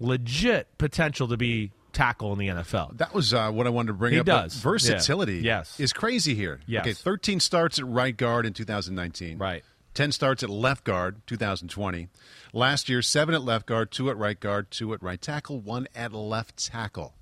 legit 0.00 0.76
potential 0.78 1.28
to 1.28 1.36
be 1.36 1.72
tackle 1.92 2.32
in 2.32 2.38
the 2.38 2.48
NFL. 2.48 2.96
That 2.98 3.14
was 3.14 3.32
uh, 3.32 3.50
what 3.50 3.66
I 3.66 3.70
wanted 3.70 3.88
to 3.88 3.92
bring 3.94 4.14
He 4.14 4.20
up. 4.20 4.26
does. 4.26 4.54
Versatility 4.54 5.36
Yeah. 5.36 5.58
Yes. 5.58 5.78
is 5.80 5.92
crazy 5.92 6.34
here. 6.34 6.60
Yes. 6.66 6.82
Okay, 6.82 6.92
13 6.92 7.40
starts 7.40 7.78
at 7.78 7.86
right 7.86 8.16
guard 8.16 8.46
in 8.46 8.52
2019. 8.52 9.38
Right. 9.38 9.62
10 9.94 10.10
starts 10.10 10.42
at 10.42 10.50
left 10.50 10.82
guard 10.82 11.22
2020. 11.28 12.08
Last 12.52 12.88
year, 12.88 13.00
7 13.00 13.32
at 13.34 13.42
left 13.42 13.66
guard, 13.66 13.92
2 13.92 14.10
at 14.10 14.16
right 14.16 14.38
guard, 14.38 14.70
2 14.72 14.92
at 14.94 15.02
right 15.02 15.20
tackle, 15.20 15.60
1 15.60 15.86
at 15.94 16.12
left 16.12 16.56
tackle. 16.66 17.14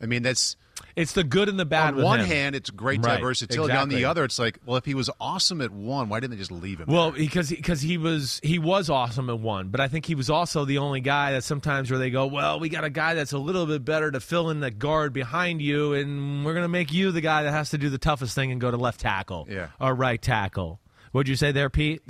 I 0.00 0.06
mean, 0.06 0.22
that's 0.22 0.56
It's 0.96 1.12
the 1.12 1.22
good 1.24 1.48
and 1.48 1.58
the 1.58 1.64
bad. 1.64 1.94
on 1.94 2.02
one 2.02 2.20
him. 2.20 2.26
hand, 2.26 2.54
it's 2.56 2.70
great 2.70 3.02
to 3.02 3.08
have 3.08 3.16
Right, 3.18 3.22
versatility. 3.24 3.72
On 3.74 3.88
the 3.88 4.04
other, 4.06 4.24
it's 4.24 4.38
like, 4.38 4.58
well, 4.66 4.76
if 4.76 4.84
he 4.84 4.94
was 4.94 5.08
awesome 5.20 5.60
at 5.60 5.70
one, 5.70 6.08
why 6.08 6.18
didn't 6.20 6.32
they 6.32 6.36
just 6.38 6.50
leave 6.50 6.80
him? 6.80 6.86
Well, 6.88 7.10
there? 7.12 7.20
because 7.20 7.50
because 7.50 7.80
he 7.80 7.98
was 7.98 8.40
he 8.42 8.58
was 8.58 8.90
awesome 8.90 9.30
at 9.30 9.38
one, 9.38 9.68
but 9.68 9.80
I 9.80 9.88
think 9.88 10.06
he 10.06 10.14
was 10.14 10.28
also 10.30 10.64
the 10.64 10.78
only 10.78 11.00
guy 11.00 11.32
that 11.32 11.44
sometimes 11.44 11.90
where 11.90 11.98
they 11.98 12.10
go, 12.10 12.26
well, 12.26 12.58
we 12.60 12.68
got 12.68 12.84
a 12.84 12.90
guy 12.90 13.14
that's 13.14 13.32
a 13.32 13.38
little 13.38 13.66
bit 13.66 13.84
better 13.84 14.10
to 14.10 14.20
fill 14.20 14.50
in 14.50 14.60
the 14.60 14.70
guard 14.70 15.12
behind 15.12 15.62
you, 15.62 15.92
and 15.94 16.44
we're 16.44 16.54
gonna 16.54 16.68
make 16.68 16.92
you 16.92 17.12
the 17.12 17.20
guy 17.20 17.44
that 17.44 17.52
has 17.52 17.70
to 17.70 17.78
do 17.78 17.88
the 17.90 17.98
toughest 17.98 18.34
thing 18.34 18.50
and 18.52 18.60
go 18.60 18.70
to 18.70 18.76
left 18.76 19.00
tackle, 19.00 19.46
Yeah. 19.50 19.68
or 19.80 19.94
right 19.94 20.20
tackle. 20.20 20.80
What'd 21.12 21.28
you 21.28 21.36
say 21.36 21.52
there, 21.52 21.70
Pete? 21.70 22.02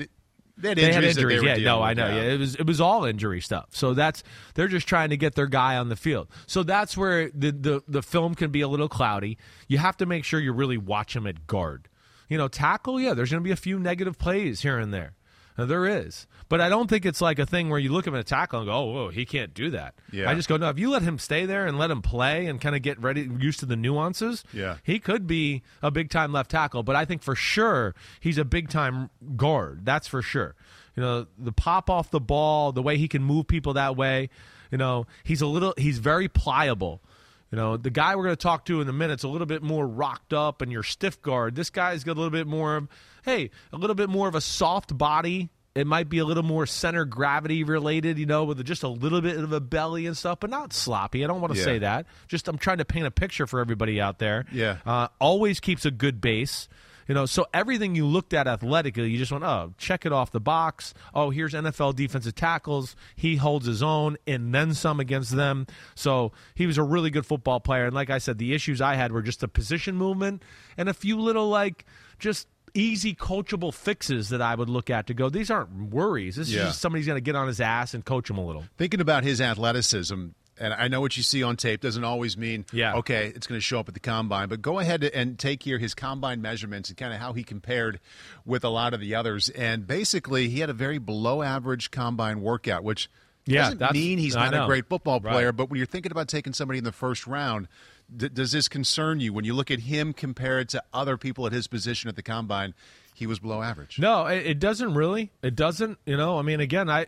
They 0.59 0.69
had 0.71 0.77
They 0.79 0.83
injuries. 0.83 0.95
had 0.95 1.03
that 1.03 1.09
injuries. 1.21 1.41
they 1.43 1.47
yeah, 1.63 1.65
no, 1.65 1.83
I 1.83 1.95
know. 1.95 2.07
Yeah. 2.09 2.23
it 2.35 2.39
was 2.39 2.55
it 2.57 2.67
was 2.67 2.81
all 2.81 3.05
injury 3.05 3.41
stuff. 3.41 3.69
So 3.71 3.95
that's 3.95 4.23
they're 4.55 4.69
just 4.69 4.87
trying 4.89 5.11
to 5.11 5.17
get 5.17 5.35
their 5.35 5.47
guy 5.47 5.77
on 5.77 5.89
the 5.89 5.97
field. 5.97 6.29
So 6.47 6.63
that's 6.63 6.97
where 6.97 7.31
the 7.31 7.53
the, 7.53 7.83
the 7.89 8.03
film 8.03 8.35
can 8.35 8.51
be 8.51 8.61
a 8.61 8.69
little 8.69 8.89
cloudy. 8.89 9.39
You 9.69 9.79
have 9.79 9.97
to 9.99 10.07
make 10.07 10.25
sure 10.25 10.41
you 10.41 10.53
really 10.53 10.79
watch 10.79 11.15
him 11.17 11.27
at 11.27 11.47
guard. 11.47 11.89
you 12.29 12.37
know, 12.37 12.49
tackle, 12.49 13.01
yeah, 13.01 13.15
there's 13.15 13.31
going 13.31 13.43
to 13.43 13.45
be 13.47 13.53
a 13.53 13.57
few 13.57 13.79
negative 13.79 14.19
plays 14.19 14.61
here 14.63 14.79
and 14.79 14.93
there. 14.93 15.15
Now, 15.59 15.67
there 15.67 15.87
is, 15.87 16.29
but 16.49 16.61
I 16.61 16.69
don't 16.69 16.89
think 16.89 17.05
it's 17.05 17.21
like 17.21 17.41
a 17.41 17.45
thing 17.45 17.69
where 17.69 17.81
you 17.81 17.93
look 17.93 18.07
at 18.07 18.15
a 18.15 18.23
tackle 18.23 18.61
and 18.61 18.69
go, 18.69 18.73
"Oh, 18.73 18.85
whoa, 18.93 19.09
he 19.09 19.27
can't 19.27 19.53
do 19.53 19.71
that." 19.71 19.97
Yeah. 20.13 20.31
I 20.31 20.35
just 20.37 20.49
go, 20.49 20.57
"No, 20.57 20.69
if 20.69 20.79
you 20.79 20.89
let 20.89 21.03
him 21.03 21.19
stay 21.19 21.47
there 21.47 21.67
and 21.67 21.77
let 21.77 21.91
him 21.91 22.01
play 22.01 22.47
and 22.47 22.61
kind 22.61 22.77
of 22.77 22.83
get 22.83 23.01
ready, 23.03 23.29
used 23.41 23.59
to 23.61 23.67
the 23.67 23.75
nuances, 23.75 24.45
Yeah. 24.53 24.77
he 24.85 25.01
could 25.01 25.27
be 25.27 25.63
a 25.83 25.91
big 25.91 26.11
time 26.11 26.33
left 26.33 26.53
tackle." 26.53 26.85
But 26.85 26.95
I 26.95 27.05
think 27.05 27.23
for 27.25 27.35
sure 27.35 27.95
he's 28.21 28.39
a 28.39 28.45
big 28.45 28.69
time 28.71 29.11
guard. 29.37 29.85
That's 29.85 30.07
for 30.07 30.23
sure. 30.23 30.55
You 30.97 31.03
know, 31.03 31.27
the 31.37 31.53
pop 31.53 31.91
off 31.91 32.11
the 32.11 32.21
ball, 32.21 32.71
the 32.71 32.83
way 32.83 32.97
he 32.97 33.09
can 33.09 33.23
move 33.25 33.49
people 33.49 33.73
that 33.75 33.97
way. 33.97 34.31
You 34.71 34.79
know, 34.79 35.07
he's 35.25 35.41
a 35.41 35.47
little, 35.47 35.75
he's 35.77 35.99
very 35.99 36.29
pliable. 36.29 37.03
You 37.51 37.57
know, 37.57 37.77
the 37.77 37.91
guy 37.91 38.15
we're 38.15 38.25
going 38.25 38.37
to 38.37 38.43
talk 38.43 38.67
to 38.67 38.81
in 38.81 38.89
a 38.89 38.93
minute's 38.93 39.25
a 39.25 39.29
little 39.29 39.47
bit 39.47 39.63
more 39.63 39.87
rocked 39.87 40.33
up 40.35 40.61
and 40.61 40.71
your 40.71 40.83
stiff 40.83 41.23
guard. 41.23 41.55
This 41.55 41.71
guy's 41.71 42.05
got 42.05 42.13
a 42.13 42.21
little 42.21 42.31
bit 42.31 42.47
more 42.47 42.77
of, 42.77 42.89
hey, 43.25 43.51
a 43.73 43.77
little 43.79 43.95
bit 43.97 44.11
more 44.11 44.29
of 44.29 44.35
a 44.35 44.41
soft 44.41 44.97
body. 44.97 45.49
It 45.75 45.87
might 45.87 46.09
be 46.09 46.19
a 46.19 46.25
little 46.25 46.43
more 46.43 46.67
center 46.67 47.05
gravity 47.05 47.63
related, 47.65 48.19
you 48.19 48.27
know, 48.27 48.45
with 48.45 48.63
just 48.67 48.83
a 48.83 48.89
little 48.89 49.21
bit 49.21 49.39
of 49.39 49.53
a 49.53 49.61
belly 49.61 50.07
and 50.07 50.17
stuff, 50.17 50.41
but 50.41 50.51
not 50.51 50.73
sloppy. 50.73 51.25
I 51.25 51.29
don't 51.29 51.41
want 51.41 51.53
to 51.55 51.59
Yeah. 51.59 51.65
say 51.65 51.79
that. 51.79 52.07
Just 52.27 52.49
I'm 52.49 52.59
trying 52.59 52.79
to 52.79 52.85
paint 52.85 53.07
a 53.07 53.11
picture 53.11 53.47
for 53.47 53.61
everybody 53.61 54.01
out 54.01 54.19
there. 54.19 54.45
Yeah. 54.53 54.79
Uh, 54.85 55.09
always 55.21 55.61
keeps 55.61 55.85
a 55.87 55.91
good 55.91 56.21
base. 56.21 56.69
You 57.09 57.15
know, 57.15 57.27
so 57.27 57.47
everything 57.55 57.95
you 57.95 58.07
looked 58.07 58.35
at 58.35 58.47
athletically, 58.47 59.11
you 59.11 59.17
just 59.19 59.33
went, 59.33 59.43
oh, 59.43 59.73
check 59.79 60.05
it 60.07 60.13
off 60.13 60.31
the 60.31 60.41
box. 60.41 60.93
Oh, 61.15 61.31
here's 61.31 61.55
NFL 61.55 61.97
defensive 61.97 62.35
tackles. 62.35 62.95
He 63.17 63.37
holds 63.37 63.67
his 63.67 63.83
own 63.83 64.19
and 64.27 64.55
then 64.55 64.75
some 64.75 65.01
against 65.01 65.35
them. 65.35 65.67
So 65.95 66.33
he 66.55 66.67
was 66.67 66.77
a 66.77 66.83
really 66.83 67.09
good 67.11 67.25
football 67.25 67.61
player. 67.61 67.87
And 67.87 67.95
like 67.95 68.11
I 68.11 68.19
said, 68.19 68.37
the 68.39 68.53
issues 68.55 68.81
I 68.83 68.95
had 68.95 69.11
were 69.11 69.23
just 69.23 69.41
the 69.41 69.49
position 69.49 69.97
movement 69.97 70.43
and 70.77 70.89
a 70.89 70.95
few 70.95 71.19
little, 71.19 71.49
like, 71.49 71.87
just 72.19 72.47
easy 72.75 73.15
coachable 73.15 73.73
fixes 73.73 74.29
that 74.29 74.43
I 74.43 74.55
would 74.55 74.69
look 74.69 74.91
at 74.91 75.07
to 75.07 75.15
go, 75.15 75.31
these 75.31 75.51
aren't 75.51 75.73
worries. 75.91 76.37
This 76.37 76.51
Yeah. 76.51 76.61
is 76.61 76.67
just 76.69 76.81
somebody's 76.83 77.07
going 77.07 77.17
to 77.17 77.23
get 77.23 77.35
on 77.35 77.49
his 77.49 77.61
ass 77.61 77.95
and 77.95 78.05
coach 78.05 78.29
him 78.29 78.37
a 78.37 78.45
little. 78.47 78.65
Thinking 78.77 79.01
about 79.01 79.25
his 79.25 79.41
athleticism, 79.41 80.27
and 80.61 80.73
I 80.75 80.89
know 80.89 81.01
what 81.01 81.17
you 81.17 81.23
see 81.23 81.43
on 81.43 81.57
tape 81.57 81.81
doesn't 81.81 82.05
always 82.05 82.37
mean, 82.37 82.65
Yeah. 82.73 82.95
okay, 82.97 83.33
it's 83.35 83.47
going 83.47 83.59
to 83.59 83.63
show 83.65 83.79
up 83.81 83.89
at 83.89 83.95
the 83.95 84.01
combine, 84.01 84.49
but 84.49 84.61
go 84.63 84.79
ahead 84.79 85.05
and 85.05 85.39
take 85.39 85.63
here 85.63 85.79
his 85.79 85.95
combine 85.95 86.43
measurements 86.43 86.89
and 86.89 86.99
kind 86.99 87.13
of 87.13 87.21
how 87.21 87.33
he 87.33 87.43
compared 87.45 88.01
with 88.45 88.65
a 88.65 88.69
lot 88.69 88.95
of 88.95 89.01
the 89.01 89.15
others. 89.15 89.49
And 89.51 89.87
basically, 89.87 90.49
he 90.49 90.61
had 90.61 90.71
a 90.71 90.75
very 90.75 90.99
below 90.99 91.43
average 91.43 91.91
combine 91.91 92.41
workout, 92.41 92.83
which 92.85 93.09
Yeah, 93.47 93.73
doesn't 93.75 93.93
mean 93.93 94.19
he's 94.19 94.35
not 94.35 94.53
a 94.55 94.67
great 94.67 94.87
football 94.89 95.21
Right. 95.21 95.33
player, 95.33 95.53
but 95.53 95.71
when 95.71 95.79
you're 95.79 95.87
thinking 95.87 96.13
about 96.13 96.29
taking 96.29 96.53
somebody 96.53 96.79
in 96.79 96.85
the 96.85 96.93
first 96.93 97.27
round, 97.27 97.67
d- 98.15 98.29
does 98.29 98.53
this 98.53 98.69
concern 98.69 99.21
you 99.21 99.33
when 99.33 99.45
you 99.47 99.55
look 99.55 99.71
at 99.71 99.81
him 99.81 100.13
compared 100.13 100.69
to 100.71 100.83
other 100.93 101.17
people 101.17 101.47
at 101.47 101.53
his 101.53 101.67
position 101.67 102.09
at 102.09 102.17
the 102.17 102.23
combine? 102.23 102.75
He 103.15 103.27
was 103.27 103.39
below 103.39 103.63
average. 103.63 103.99
No, 103.99 104.27
it, 104.27 104.47
it 104.47 104.59
doesn't 104.61 104.95
really. 104.95 105.33
It 105.43 105.57
doesn't. 105.57 105.99
You 106.07 106.17
know, 106.17 106.39
I 106.39 106.43
mean, 106.43 106.61
again, 106.61 106.89
I 106.91 107.07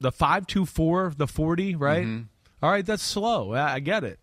the 0.00 0.10
five 0.12 0.46
two 0.46 0.64
four, 0.64 1.12
the 1.16 1.26
forty, 1.26 1.74
right? 1.74 2.04
Mm-hmm. 2.06 2.22
All 2.64 2.70
right, 2.70 2.86
that's 2.86 3.02
slow. 3.02 3.52
I, 3.52 3.74
I 3.74 3.80
get 3.80 4.04
it, 4.04 4.18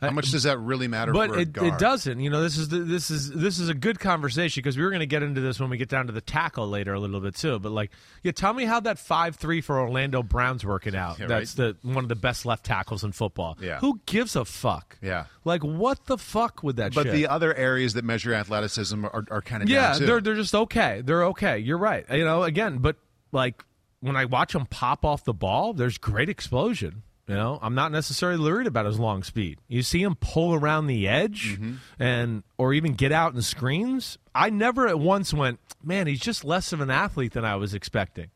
How 0.00 0.08
uh, 0.08 0.10
much 0.10 0.32
does 0.32 0.42
that 0.42 0.58
really 0.58 0.88
matter 0.88 1.12
but 1.12 1.30
for 1.30 1.36
a 1.36 1.42
it, 1.42 1.56
it 1.56 1.78
doesn't. 1.78 2.18
You 2.18 2.28
know, 2.28 2.42
this 2.42 2.58
is 2.58 2.68
the, 2.68 2.80
this 2.80 3.12
is 3.12 3.30
this 3.30 3.60
is 3.60 3.68
a 3.68 3.74
good 3.74 4.00
conversation 4.00 4.60
because 4.60 4.76
we 4.76 4.82
were 4.82 4.90
going 4.90 4.98
to 4.98 5.06
get 5.06 5.22
into 5.22 5.40
this 5.40 5.60
when 5.60 5.70
we 5.70 5.76
get 5.76 5.88
down 5.88 6.08
to 6.08 6.12
the 6.12 6.20
tackle 6.20 6.68
later 6.68 6.92
a 6.94 6.98
little 6.98 7.20
bit 7.20 7.36
too. 7.36 7.60
But 7.60 7.70
like, 7.70 7.92
yeah, 8.24 8.32
tell 8.32 8.52
me 8.52 8.64
how 8.64 8.80
that 8.80 8.98
five 8.98 9.36
three 9.36 9.60
for 9.60 9.78
Orlando 9.78 10.20
Brown's 10.24 10.66
working 10.66 10.96
out. 10.96 11.20
Yeah, 11.20 11.28
That's 11.28 11.54
the 11.54 11.76
one 11.82 11.98
of 11.98 12.08
the 12.08 12.16
best 12.16 12.44
left 12.44 12.66
tackles 12.66 13.04
in 13.04 13.12
football. 13.12 13.56
Yeah. 13.60 13.78
who 13.78 14.00
gives 14.04 14.34
a 14.34 14.44
fuck? 14.44 14.98
Yeah. 15.00 15.26
like 15.44 15.62
what 15.62 16.06
the 16.06 16.18
fuck 16.18 16.64
with 16.64 16.74
that? 16.76 16.92
But 16.92 17.04
shit? 17.04 17.12
the 17.12 17.28
other 17.28 17.54
areas 17.54 17.94
that 17.94 18.04
measure 18.04 18.34
athleticism 18.34 19.04
are, 19.04 19.24
are 19.30 19.42
kind 19.42 19.62
of 19.62 19.68
yeah, 19.68 19.96
they're 19.96 20.20
they're 20.20 20.34
just 20.34 20.56
okay. 20.56 21.02
They're 21.04 21.26
okay. 21.26 21.58
You're 21.58 21.78
right. 21.78 22.04
You 22.10 22.24
know, 22.24 22.42
again, 22.42 22.78
but 22.78 22.96
like 23.30 23.62
when 24.00 24.16
I 24.16 24.24
watch 24.24 24.54
them 24.54 24.66
pop 24.66 25.04
off 25.04 25.22
the 25.22 25.34
ball, 25.34 25.72
there's 25.72 25.98
great 25.98 26.28
explosion. 26.28 27.04
You 27.30 27.36
know, 27.36 27.60
I'm 27.62 27.76
not 27.76 27.92
necessarily 27.92 28.42
worried 28.42 28.66
about 28.66 28.86
his 28.86 28.98
long 28.98 29.22
speed. 29.22 29.58
You 29.68 29.82
see 29.82 30.02
him 30.02 30.16
pull 30.16 30.52
around 30.52 30.88
the 30.88 31.06
edge 31.06 31.58
Mm-hmm. 31.60 31.74
and 32.02 32.42
or 32.58 32.72
even 32.74 32.94
get 32.94 33.12
out 33.12 33.34
in 33.34 33.40
screens. 33.42 34.18
I 34.34 34.50
never 34.50 34.88
at 34.88 34.98
once 34.98 35.32
went, 35.32 35.60
man, 35.82 36.08
he's 36.08 36.18
just 36.18 36.44
less 36.44 36.72
of 36.72 36.80
an 36.80 36.90
athlete 36.90 37.32
than 37.32 37.44
I 37.44 37.54
was 37.54 37.72
expecting. 37.72 38.30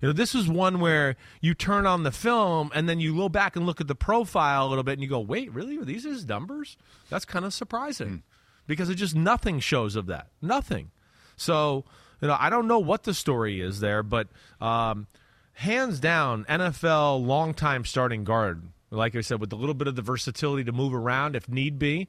You 0.00 0.08
know, 0.08 0.12
this 0.12 0.34
is 0.34 0.48
one 0.48 0.80
where 0.80 1.14
you 1.40 1.54
turn 1.54 1.86
on 1.86 2.02
the 2.02 2.10
film 2.10 2.72
and 2.74 2.88
then 2.88 2.98
you 2.98 3.14
go 3.16 3.28
back 3.28 3.54
and 3.54 3.64
look 3.64 3.80
at 3.80 3.86
the 3.86 3.94
profile 3.94 4.66
a 4.66 4.68
little 4.68 4.82
bit 4.82 4.94
and 4.94 5.02
you 5.02 5.08
go, 5.08 5.20
wait, 5.20 5.52
really? 5.52 5.78
Are 5.78 5.84
these 5.84 6.02
his 6.02 6.26
numbers? 6.26 6.76
That's 7.10 7.24
kind 7.24 7.44
of 7.44 7.54
surprising 7.54 8.24
because 8.66 8.90
it 8.90 8.96
just 8.96 9.14
nothing 9.14 9.60
shows 9.60 9.94
of 9.94 10.06
that. 10.06 10.26
Nothing. 10.42 10.90
So, 11.36 11.84
you 12.20 12.26
know, 12.26 12.36
I 12.40 12.50
don't 12.50 12.66
know 12.66 12.80
what 12.80 13.04
the 13.04 13.14
story 13.14 13.60
is 13.60 13.78
there, 13.78 14.02
but 14.02 14.26
um, 14.60 15.06
hands 15.54 16.00
down, 16.00 16.44
NFL 16.44 17.24
longtime 17.24 17.84
starting 17.84 18.24
guard. 18.24 18.68
Like 18.90 19.16
I 19.16 19.20
said, 19.22 19.40
with 19.40 19.52
a 19.52 19.56
little 19.56 19.74
bit 19.74 19.88
of 19.88 19.96
the 19.96 20.02
versatility 20.02 20.64
to 20.64 20.72
move 20.72 20.94
around 20.94 21.34
if 21.34 21.48
need 21.48 21.78
be. 21.78 22.08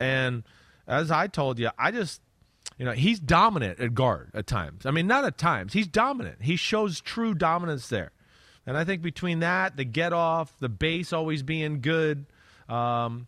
And 0.00 0.44
as 0.86 1.10
I 1.10 1.26
told 1.26 1.58
you, 1.58 1.70
I 1.78 1.90
just 1.90 2.20
you 2.78 2.84
know, 2.84 2.92
he's 2.92 3.20
dominant 3.20 3.80
at 3.80 3.94
guard 3.94 4.30
at 4.34 4.46
times. 4.46 4.86
I 4.86 4.90
mean, 4.90 5.06
not 5.06 5.24
at 5.24 5.38
times. 5.38 5.72
He's 5.72 5.86
dominant. 5.86 6.42
He 6.42 6.56
shows 6.56 7.00
true 7.00 7.34
dominance 7.34 7.88
there. 7.88 8.12
And 8.66 8.76
I 8.76 8.84
think 8.84 9.02
between 9.02 9.40
that, 9.40 9.76
the 9.76 9.84
get 9.84 10.12
off, 10.12 10.52
the 10.58 10.68
base 10.68 11.12
always 11.12 11.42
being 11.42 11.80
good, 11.80 12.26
um, 12.68 13.26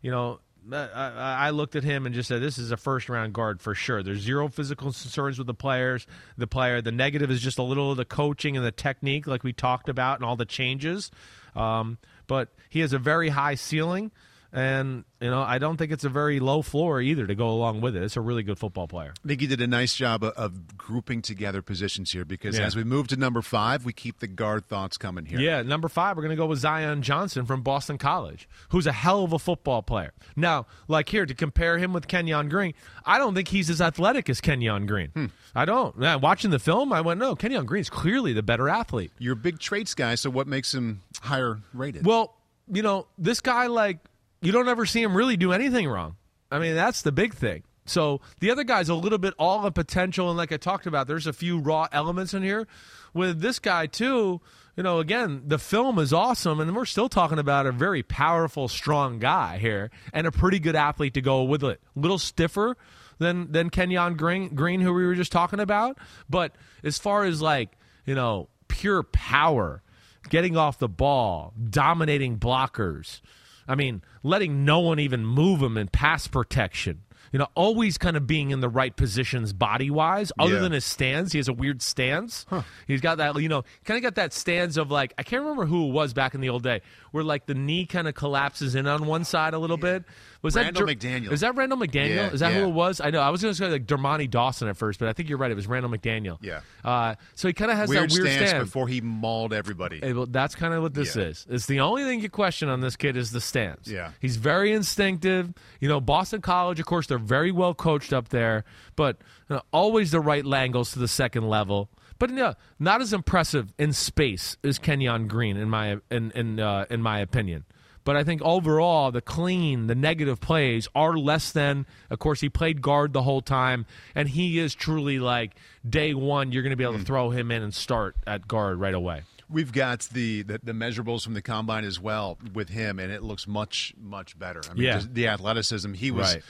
you 0.00 0.10
know, 0.10 0.40
I, 0.72 1.46
I 1.46 1.50
looked 1.50 1.76
at 1.76 1.84
him 1.84 2.06
and 2.06 2.14
just 2.14 2.28
said, 2.28 2.42
"This 2.42 2.58
is 2.58 2.70
a 2.70 2.76
first 2.76 3.08
round 3.08 3.32
guard 3.32 3.60
for 3.60 3.74
sure." 3.74 4.02
There's 4.02 4.20
zero 4.20 4.48
physical 4.48 4.86
concerns 4.86 5.38
with 5.38 5.46
the 5.46 5.54
players. 5.54 6.06
The 6.36 6.46
player, 6.46 6.80
the 6.80 6.92
negative 6.92 7.30
is 7.30 7.40
just 7.40 7.58
a 7.58 7.62
little 7.62 7.90
of 7.90 7.96
the 7.96 8.04
coaching 8.04 8.56
and 8.56 8.64
the 8.64 8.72
technique, 8.72 9.26
like 9.26 9.44
we 9.44 9.52
talked 9.52 9.88
about, 9.88 10.18
and 10.18 10.24
all 10.24 10.36
the 10.36 10.44
changes. 10.44 11.10
Um, 11.54 11.98
but 12.26 12.48
he 12.68 12.80
has 12.80 12.92
a 12.92 12.98
very 12.98 13.28
high 13.28 13.54
ceiling, 13.54 14.10
and 14.56 15.04
you 15.20 15.30
know, 15.30 15.40
I 15.42 15.58
don't 15.58 15.76
think 15.76 15.92
it's 15.92 16.04
a 16.04 16.08
very 16.08 16.40
low 16.40 16.62
floor 16.62 17.00
either 17.00 17.26
to 17.26 17.34
go 17.34 17.48
along 17.50 17.80
with 17.82 17.94
it. 17.94 18.02
It's 18.02 18.16
a 18.16 18.20
really 18.20 18.42
good 18.42 18.58
football 18.58 18.88
player. 18.88 19.12
I 19.24 19.28
think 19.28 19.40
he 19.40 19.46
did 19.46 19.60
a 19.60 19.66
nice 19.66 19.94
job 19.94 20.24
of, 20.24 20.32
of 20.32 20.76
grouping 20.76 21.22
together 21.22 21.62
positions 21.62 22.10
here 22.10 22.24
because 22.24 22.58
Yeah. 22.58 22.64
as 22.66 22.74
we 22.74 22.82
move 22.84 23.08
to 23.08 23.16
number 23.16 23.40
five, 23.42 23.84
we 23.84 23.92
keep 23.92 24.18
the 24.20 24.26
guard 24.26 24.66
thoughts 24.66 24.96
coming 24.98 25.26
here. 25.26 25.38
Yeah, 25.38 25.62
number 25.62 25.88
five, 25.88 26.16
we're 26.16 26.22
going 26.22 26.30
to 26.30 26.36
go 26.36 26.46
with 26.46 26.58
Zion 26.58 27.02
Johnson 27.02 27.46
from 27.46 27.62
Boston 27.62 27.96
College, 27.98 28.48
who's 28.70 28.86
a 28.86 28.92
hell 28.92 29.24
of 29.24 29.32
a 29.32 29.38
football 29.38 29.82
player. 29.82 30.12
Now, 30.36 30.66
like 30.88 31.08
here, 31.08 31.24
to 31.26 31.34
compare 31.34 31.78
him 31.78 31.92
with 31.92 32.08
Kenyon 32.08 32.48
Green, 32.48 32.74
I 33.04 33.18
don't 33.18 33.34
think 33.34 33.48
he's 33.48 33.68
as 33.70 33.80
athletic 33.80 34.28
as 34.30 34.40
Kenyon 34.40 34.86
Green. 34.86 35.08
Hmm. 35.10 35.26
I 35.54 35.64
don't. 35.66 35.96
Watching 36.20 36.50
the 36.50 36.58
film, 36.58 36.92
I 36.92 37.00
went, 37.02 37.20
no, 37.20 37.34
Kenyon 37.36 37.66
Green's 37.66 37.90
clearly 37.90 38.32
the 38.32 38.42
better 38.42 38.68
athlete. 38.68 39.12
You're 39.18 39.34
a 39.34 39.36
big 39.36 39.58
traits 39.58 39.94
guy, 39.94 40.14
so 40.14 40.30
what 40.30 40.46
makes 40.46 40.72
him 40.74 41.02
higher 41.20 41.58
rated? 41.74 42.06
Well, 42.06 42.34
you 42.72 42.82
know, 42.82 43.06
this 43.18 43.40
guy, 43.40 43.66
like, 43.68 43.98
you 44.46 44.52
don't 44.52 44.68
ever 44.68 44.86
see 44.86 45.02
him 45.02 45.16
really 45.16 45.36
do 45.36 45.52
anything 45.52 45.88
wrong. 45.88 46.14
I 46.52 46.60
mean, 46.60 46.76
that's 46.76 47.02
the 47.02 47.10
big 47.10 47.34
thing. 47.34 47.64
So 47.84 48.20
the 48.38 48.50
other 48.50 48.62
guy's 48.62 48.88
a 48.88 48.94
little 48.94 49.18
bit 49.18 49.34
all 49.38 49.60
the 49.60 49.72
potential, 49.72 50.28
and 50.28 50.36
like 50.36 50.52
I 50.52 50.56
talked 50.56 50.86
about, 50.86 51.08
there's 51.08 51.26
a 51.26 51.32
few 51.32 51.58
raw 51.58 51.88
elements 51.90 52.32
in 52.32 52.42
here. 52.42 52.68
With 53.12 53.40
this 53.40 53.58
guy 53.58 53.86
too, 53.86 54.40
you 54.76 54.82
know, 54.84 55.00
again, 55.00 55.42
the 55.46 55.58
film 55.58 55.98
is 55.98 56.12
awesome, 56.12 56.60
and 56.60 56.76
we're 56.76 56.84
still 56.84 57.08
talking 57.08 57.38
about 57.38 57.66
a 57.66 57.72
very 57.72 58.04
powerful, 58.04 58.68
strong 58.68 59.18
guy 59.18 59.58
here, 59.58 59.90
and 60.12 60.26
a 60.26 60.32
pretty 60.32 60.60
good 60.60 60.76
athlete 60.76 61.14
to 61.14 61.20
go 61.20 61.42
with 61.42 61.64
it. 61.64 61.80
A 61.96 61.98
little 61.98 62.18
stiffer 62.18 62.76
than 63.18 63.50
than 63.50 63.70
Kenyon 63.70 64.16
Green, 64.16 64.54
Green, 64.54 64.80
who 64.80 64.92
we 64.92 65.06
were 65.06 65.14
just 65.16 65.32
talking 65.32 65.60
about, 65.60 65.98
but 66.30 66.54
as 66.84 66.98
far 66.98 67.24
as 67.24 67.42
like 67.42 67.70
you 68.04 68.14
know, 68.14 68.48
pure 68.68 69.02
power, 69.02 69.82
getting 70.30 70.56
off 70.56 70.78
the 70.78 70.88
ball, 70.88 71.52
dominating 71.68 72.38
blockers. 72.38 73.20
I 73.68 73.74
mean, 73.74 74.02
letting 74.22 74.64
no 74.64 74.80
one 74.80 74.98
even 74.98 75.24
move 75.24 75.60
him 75.62 75.76
in 75.76 75.88
pass 75.88 76.26
protection. 76.26 77.02
You 77.32 77.38
know, 77.38 77.48
always 77.54 77.98
kind 77.98 78.16
of 78.16 78.26
being 78.26 78.50
in 78.50 78.60
the 78.60 78.68
right 78.68 78.94
positions 78.94 79.52
body 79.52 79.90
wise. 79.90 80.30
Other 80.38 80.54
Yeah. 80.54 80.60
than 80.60 80.72
his 80.72 80.84
stance, 80.84 81.32
he 81.32 81.38
has 81.38 81.48
a 81.48 81.52
weird 81.52 81.82
stance. 81.82 82.46
He's 82.86 83.00
got 83.00 83.18
that, 83.18 83.36
you 83.40 83.48
know, 83.48 83.64
kind 83.84 83.96
of 83.98 84.02
got 84.02 84.14
that 84.16 84.32
stance 84.32 84.76
of 84.76 84.90
like 84.90 85.12
I 85.18 85.22
can't 85.22 85.42
remember 85.42 85.66
who 85.66 85.88
it 85.88 85.92
was 85.92 86.12
back 86.14 86.34
in 86.34 86.40
the 86.40 86.48
old 86.48 86.62
day, 86.62 86.82
where 87.10 87.24
like 87.24 87.46
the 87.46 87.54
knee 87.54 87.86
kind 87.86 88.08
of 88.08 88.14
collapses 88.14 88.74
in 88.74 88.86
on 88.86 89.06
one 89.06 89.24
side 89.24 89.54
a 89.54 89.58
little 89.58 89.76
bit. 89.76 90.04
Was 90.42 90.54
Randall 90.54 90.86
that 90.86 90.98
McDaniel. 91.00 91.32
Is 91.32 91.40
that 91.40 91.56
Randall 91.56 91.78
McDaniel? 91.78 92.14
Yeah, 92.14 92.30
is 92.30 92.40
that 92.40 92.52
yeah. 92.52 92.60
who 92.60 92.68
it 92.68 92.72
was? 92.72 93.00
I 93.00 93.10
know. 93.10 93.20
I 93.20 93.30
was 93.30 93.42
going 93.42 93.52
to 93.52 93.58
say 93.58 93.68
like 93.68 93.86
Dermontti 93.86 94.30
Dawson 94.30 94.68
at 94.68 94.76
first, 94.76 95.00
but 95.00 95.08
I 95.08 95.12
think 95.12 95.28
you're 95.28 95.38
right. 95.38 95.50
It 95.50 95.54
was 95.56 95.66
Randall 95.66 95.90
McDaniel. 95.90 96.38
Yeah. 96.40 96.60
Uh, 96.84 97.16
so 97.34 97.48
he 97.48 97.54
kind 97.54 97.70
of 97.70 97.76
has 97.76 97.88
weird, 97.88 98.10
that 98.10 98.20
weird 98.20 98.32
stance, 98.32 98.64
before 98.64 98.86
he 98.86 99.00
mauled 99.00 99.52
everybody. 99.52 100.00
Well, 100.12 100.26
that's 100.26 100.54
kind 100.54 100.72
of 100.72 100.82
what 100.82 100.94
this 100.94 101.16
Yeah. 101.16 101.22
is. 101.24 101.46
It's 101.50 101.66
the 101.66 101.80
only 101.80 102.04
thing 102.04 102.20
you 102.20 102.28
question 102.30 102.68
on 102.68 102.80
this 102.80 102.94
kid 102.94 103.16
is 103.16 103.32
the 103.32 103.40
stance. 103.40 103.88
Yeah. 103.88 104.10
he's 104.20 104.36
very 104.36 104.72
instinctive. 104.72 105.52
You 105.80 105.88
know, 105.88 106.00
Boston 106.00 106.40
College, 106.42 106.78
of 106.78 106.86
course, 106.86 107.08
they're 107.08 107.18
very 107.26 107.50
well 107.52 107.74
coached 107.74 108.12
up 108.12 108.28
there, 108.30 108.64
but 108.96 109.18
you 109.48 109.56
know, 109.56 109.62
always 109.72 110.10
the 110.10 110.20
right 110.20 110.44
angles 110.46 110.92
to 110.92 110.98
the 110.98 111.08
second 111.08 111.48
level. 111.48 111.88
But 112.18 112.30
no, 112.30 112.54
not 112.78 113.02
as 113.02 113.12
impressive 113.12 113.74
in 113.78 113.92
space 113.92 114.56
as 114.64 114.78
Kenyon 114.78 115.28
Green, 115.28 115.56
in 115.56 115.68
my 115.68 115.98
in 116.10 116.30
in 116.32 116.58
uh, 116.60 116.86
in 116.88 117.02
my 117.02 117.18
opinion. 117.20 117.64
But 118.04 118.14
I 118.16 118.22
think 118.22 118.40
overall, 118.42 119.10
the 119.10 119.20
clean, 119.20 119.88
the 119.88 119.96
negative 119.96 120.40
plays 120.40 120.86
are 120.94 121.16
less 121.16 121.50
than. 121.50 121.86
Of 122.08 122.20
course, 122.20 122.40
he 122.40 122.48
played 122.48 122.80
guard 122.80 123.12
the 123.12 123.22
whole 123.22 123.40
time, 123.40 123.84
and 124.14 124.28
he 124.28 124.60
is 124.60 124.76
truly 124.76 125.18
like 125.18 125.56
day 125.86 126.14
one. 126.14 126.52
You're 126.52 126.62
going 126.62 126.70
to 126.70 126.76
be 126.76 126.84
able 126.84 126.98
to 126.98 127.04
throw 127.04 127.30
him 127.30 127.50
in 127.50 127.62
and 127.64 127.74
start 127.74 128.14
at 128.24 128.46
guard 128.46 128.78
right 128.78 128.94
away. 128.94 129.22
We've 129.50 129.72
got 129.72 130.00
the, 130.12 130.42
the, 130.42 130.60
the 130.62 130.72
measurables 130.72 131.22
from 131.24 131.34
the 131.34 131.42
combine 131.42 131.84
as 131.84 131.98
well 132.00 132.38
with 132.54 132.68
him, 132.68 132.98
and 133.00 133.12
it 133.12 133.22
looks 133.24 133.46
much 133.48 133.92
much 134.00 134.38
better. 134.38 134.60
I 134.70 134.74
mean, 134.74 134.84
Yeah. 134.84 135.02
the 135.08 135.26
athleticism. 135.28 135.92
He 135.94 136.10
was 136.12 136.34
Right. 136.34 136.44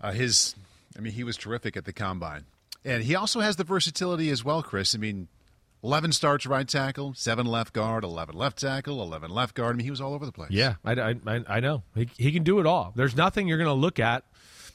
Uh, 0.00 0.12
his. 0.12 0.54
I 0.96 1.00
mean, 1.00 1.12
he 1.12 1.24
was 1.24 1.36
terrific 1.36 1.76
at 1.76 1.84
the 1.84 1.92
combine, 1.92 2.44
and 2.84 3.02
he 3.02 3.14
also 3.14 3.40
has 3.40 3.56
the 3.56 3.64
versatility 3.64 4.30
as 4.30 4.44
well, 4.44 4.62
Chris. 4.62 4.94
I 4.94 4.98
mean. 4.98 5.28
11 5.82 6.12
starts 6.12 6.44
right 6.44 6.68
tackle, 6.68 7.14
7 7.14 7.46
left 7.46 7.72
guard, 7.72 8.04
11 8.04 8.34
left 8.36 8.58
tackle, 8.58 9.00
11 9.00 9.30
left 9.30 9.54
guard. 9.54 9.74
I 9.74 9.78
mean, 9.78 9.84
he 9.84 9.90
was 9.90 9.98
all 9.98 10.12
over 10.12 10.26
the 10.26 10.30
place. 10.30 10.50
Yeah, 10.50 10.74
I, 10.84 10.92
I, 10.92 11.40
I- 11.48 11.60
know. 11.60 11.84
He, 11.94 12.06
he 12.18 12.32
can 12.32 12.42
do 12.42 12.60
it 12.60 12.66
all. 12.66 12.92
There's 12.94 13.16
nothing 13.16 13.48
you're 13.48 13.56
going 13.56 13.66
to 13.66 13.72
look 13.72 13.98
at. 13.98 14.24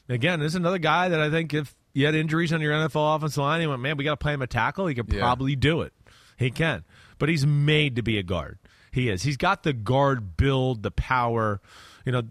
Again, 0.09 0.39
this 0.39 0.53
is 0.53 0.55
another 0.55 0.79
guy 0.79 1.09
that 1.09 1.19
I 1.19 1.29
think 1.29 1.53
if 1.53 1.75
you 1.93 2.07
had 2.07 2.15
injuries 2.15 2.51
on 2.53 2.59
your 2.59 2.73
NFL 2.73 3.17
offensive 3.17 3.37
line, 3.37 3.61
he 3.61 3.67
went, 3.67 3.81
man, 3.83 3.97
we 3.97 4.03
got 4.03 4.13
to 4.13 4.17
play 4.17 4.33
him 4.33 4.41
a 4.41 4.47
tackle. 4.47 4.87
He 4.87 4.95
could 4.95 5.13
Yeah. 5.13 5.19
probably 5.19 5.55
do 5.55 5.81
it. 5.81 5.93
He 6.39 6.49
can. 6.49 6.83
But 7.19 7.29
he's 7.29 7.45
made 7.45 7.97
to 7.97 8.01
be 8.01 8.17
a 8.17 8.23
guard. 8.23 8.57
He 8.91 9.07
is. 9.07 9.21
He's 9.21 9.37
got 9.37 9.61
the 9.61 9.73
guard 9.73 10.35
build, 10.37 10.81
the 10.81 10.89
power. 10.89 11.61
You 12.03 12.13
know, 12.13 12.23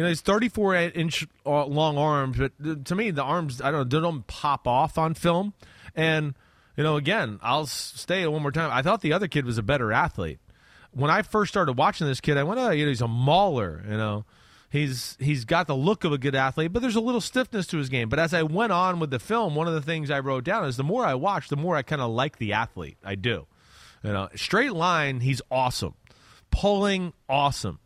you 0.00 0.04
know, 0.04 0.08
he's 0.08 0.22
34 0.22 0.74
inch 0.76 1.26
uh, 1.44 1.66
long 1.66 1.98
arms, 1.98 2.38
but 2.38 2.86
to 2.86 2.94
me, 2.94 3.10
the 3.10 3.22
arms, 3.22 3.60
I 3.60 3.70
don't 3.70 3.92
know, 3.92 4.00
don't 4.00 4.26
pop 4.26 4.66
off 4.66 4.96
on 4.96 5.14
film. 5.14 5.52
And, 5.94 6.34
you 6.76 6.84
know, 6.84 6.96
again, 6.96 7.38
I'll 7.42 7.66
stay 7.66 8.26
one 8.26 8.42
more 8.42 8.52
time. 8.52 8.70
I 8.72 8.82
thought 8.82 9.00
the 9.00 9.12
other 9.12 9.28
kid 9.28 9.44
was 9.44 9.58
a 9.58 9.62
better 9.62 9.92
athlete 9.92 10.38
when 10.92 11.10
I 11.10 11.22
first 11.22 11.52
started 11.52 11.76
watching 11.76 12.06
this 12.06 12.20
kid, 12.20 12.36
I 12.36 12.42
went, 12.42 12.60
"Oh, 12.60 12.70
you 12.70 12.84
know, 12.84 12.90
he's 12.90 13.00
a 13.00 13.08
mauler." 13.08 13.82
You 13.88 13.96
know, 13.96 14.24
he's 14.68 15.16
he's 15.20 15.44
got 15.44 15.66
the 15.66 15.76
look 15.76 16.04
of 16.04 16.12
a 16.12 16.18
good 16.18 16.34
athlete, 16.34 16.72
but 16.72 16.82
there's 16.82 16.96
a 16.96 17.00
little 17.00 17.20
stiffness 17.20 17.66
to 17.68 17.78
his 17.78 17.88
game. 17.88 18.08
But 18.08 18.18
as 18.18 18.34
I 18.34 18.42
went 18.42 18.72
on 18.72 19.00
with 19.00 19.10
the 19.10 19.18
film, 19.18 19.54
one 19.54 19.68
of 19.68 19.74
the 19.74 19.82
things 19.82 20.10
I 20.10 20.20
wrote 20.20 20.44
down 20.44 20.64
is 20.64 20.76
the 20.76 20.84
more 20.84 21.04
I 21.04 21.14
watch, 21.14 21.48
the 21.48 21.56
more 21.56 21.76
I 21.76 21.82
kind 21.82 22.02
of 22.02 22.10
like 22.10 22.38
the 22.38 22.52
athlete. 22.52 22.98
I 23.04 23.14
do. 23.14 23.46
You 24.02 24.12
know, 24.12 24.28
straight 24.34 24.72
line, 24.72 25.20
he's 25.20 25.42
awesome. 25.50 25.94
Pulling, 26.50 27.12
awesome. 27.28 27.78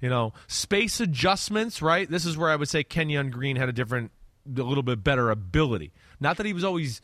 You 0.00 0.08
know, 0.08 0.32
space 0.46 1.00
adjustments, 1.00 1.82
right? 1.82 2.08
This 2.08 2.24
is 2.24 2.36
where 2.36 2.50
I 2.50 2.56
would 2.56 2.68
say 2.68 2.84
Kenyon 2.84 3.30
Green 3.30 3.56
had 3.56 3.68
a 3.68 3.72
different, 3.72 4.12
a 4.46 4.62
little 4.62 4.84
bit 4.84 5.02
better 5.02 5.30
ability. 5.30 5.92
Not 6.20 6.36
that 6.36 6.46
he 6.46 6.52
was 6.52 6.64
always 6.64 7.00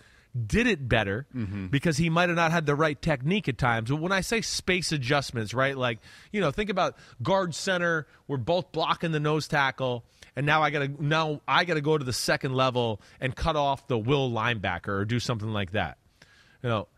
did 0.46 0.66
it 0.66 0.88
better 0.88 1.26
mm-hmm. 1.35 1.68
because 1.68 1.96
he 1.96 2.11
might 2.11 2.28
have 2.28 2.37
not 2.37 2.50
had 2.50 2.66
the 2.66 2.74
right 2.74 3.00
technique 3.00 3.48
at 3.48 3.57
times. 3.57 3.90
But 3.90 4.00
when 4.00 4.12
I 4.12 4.20
say 4.20 4.40
space 4.40 4.90
adjustments, 4.90 5.54
right? 5.54 5.76
Like, 5.76 6.00
you 6.33 6.40
know, 6.40 6.50
think 6.50 6.70
about 6.70 6.96
guard 7.22 7.54
center, 7.54 8.07
we're 8.26 8.37
both 8.37 8.72
blocking 8.72 9.12
the 9.12 9.20
nose 9.20 9.46
tackle, 9.46 10.04
and 10.35 10.44
now 10.44 10.62
I 10.62 10.70
gotta 10.70 10.90
now 10.98 11.40
I 11.46 11.64
gotta 11.64 11.80
go 11.80 11.96
to 11.96 12.04
the 12.04 12.12
second 12.12 12.54
level 12.54 13.00
and 13.20 13.35
cut 13.35 13.54
off 13.54 13.87
the 13.87 13.98
will 13.98 14.30
linebacker 14.30 14.88
or 14.88 15.04
do 15.04 15.20
something 15.20 15.52
like 15.52 15.72
that. 15.72 15.98
You 16.62 16.68
know, 16.68 16.88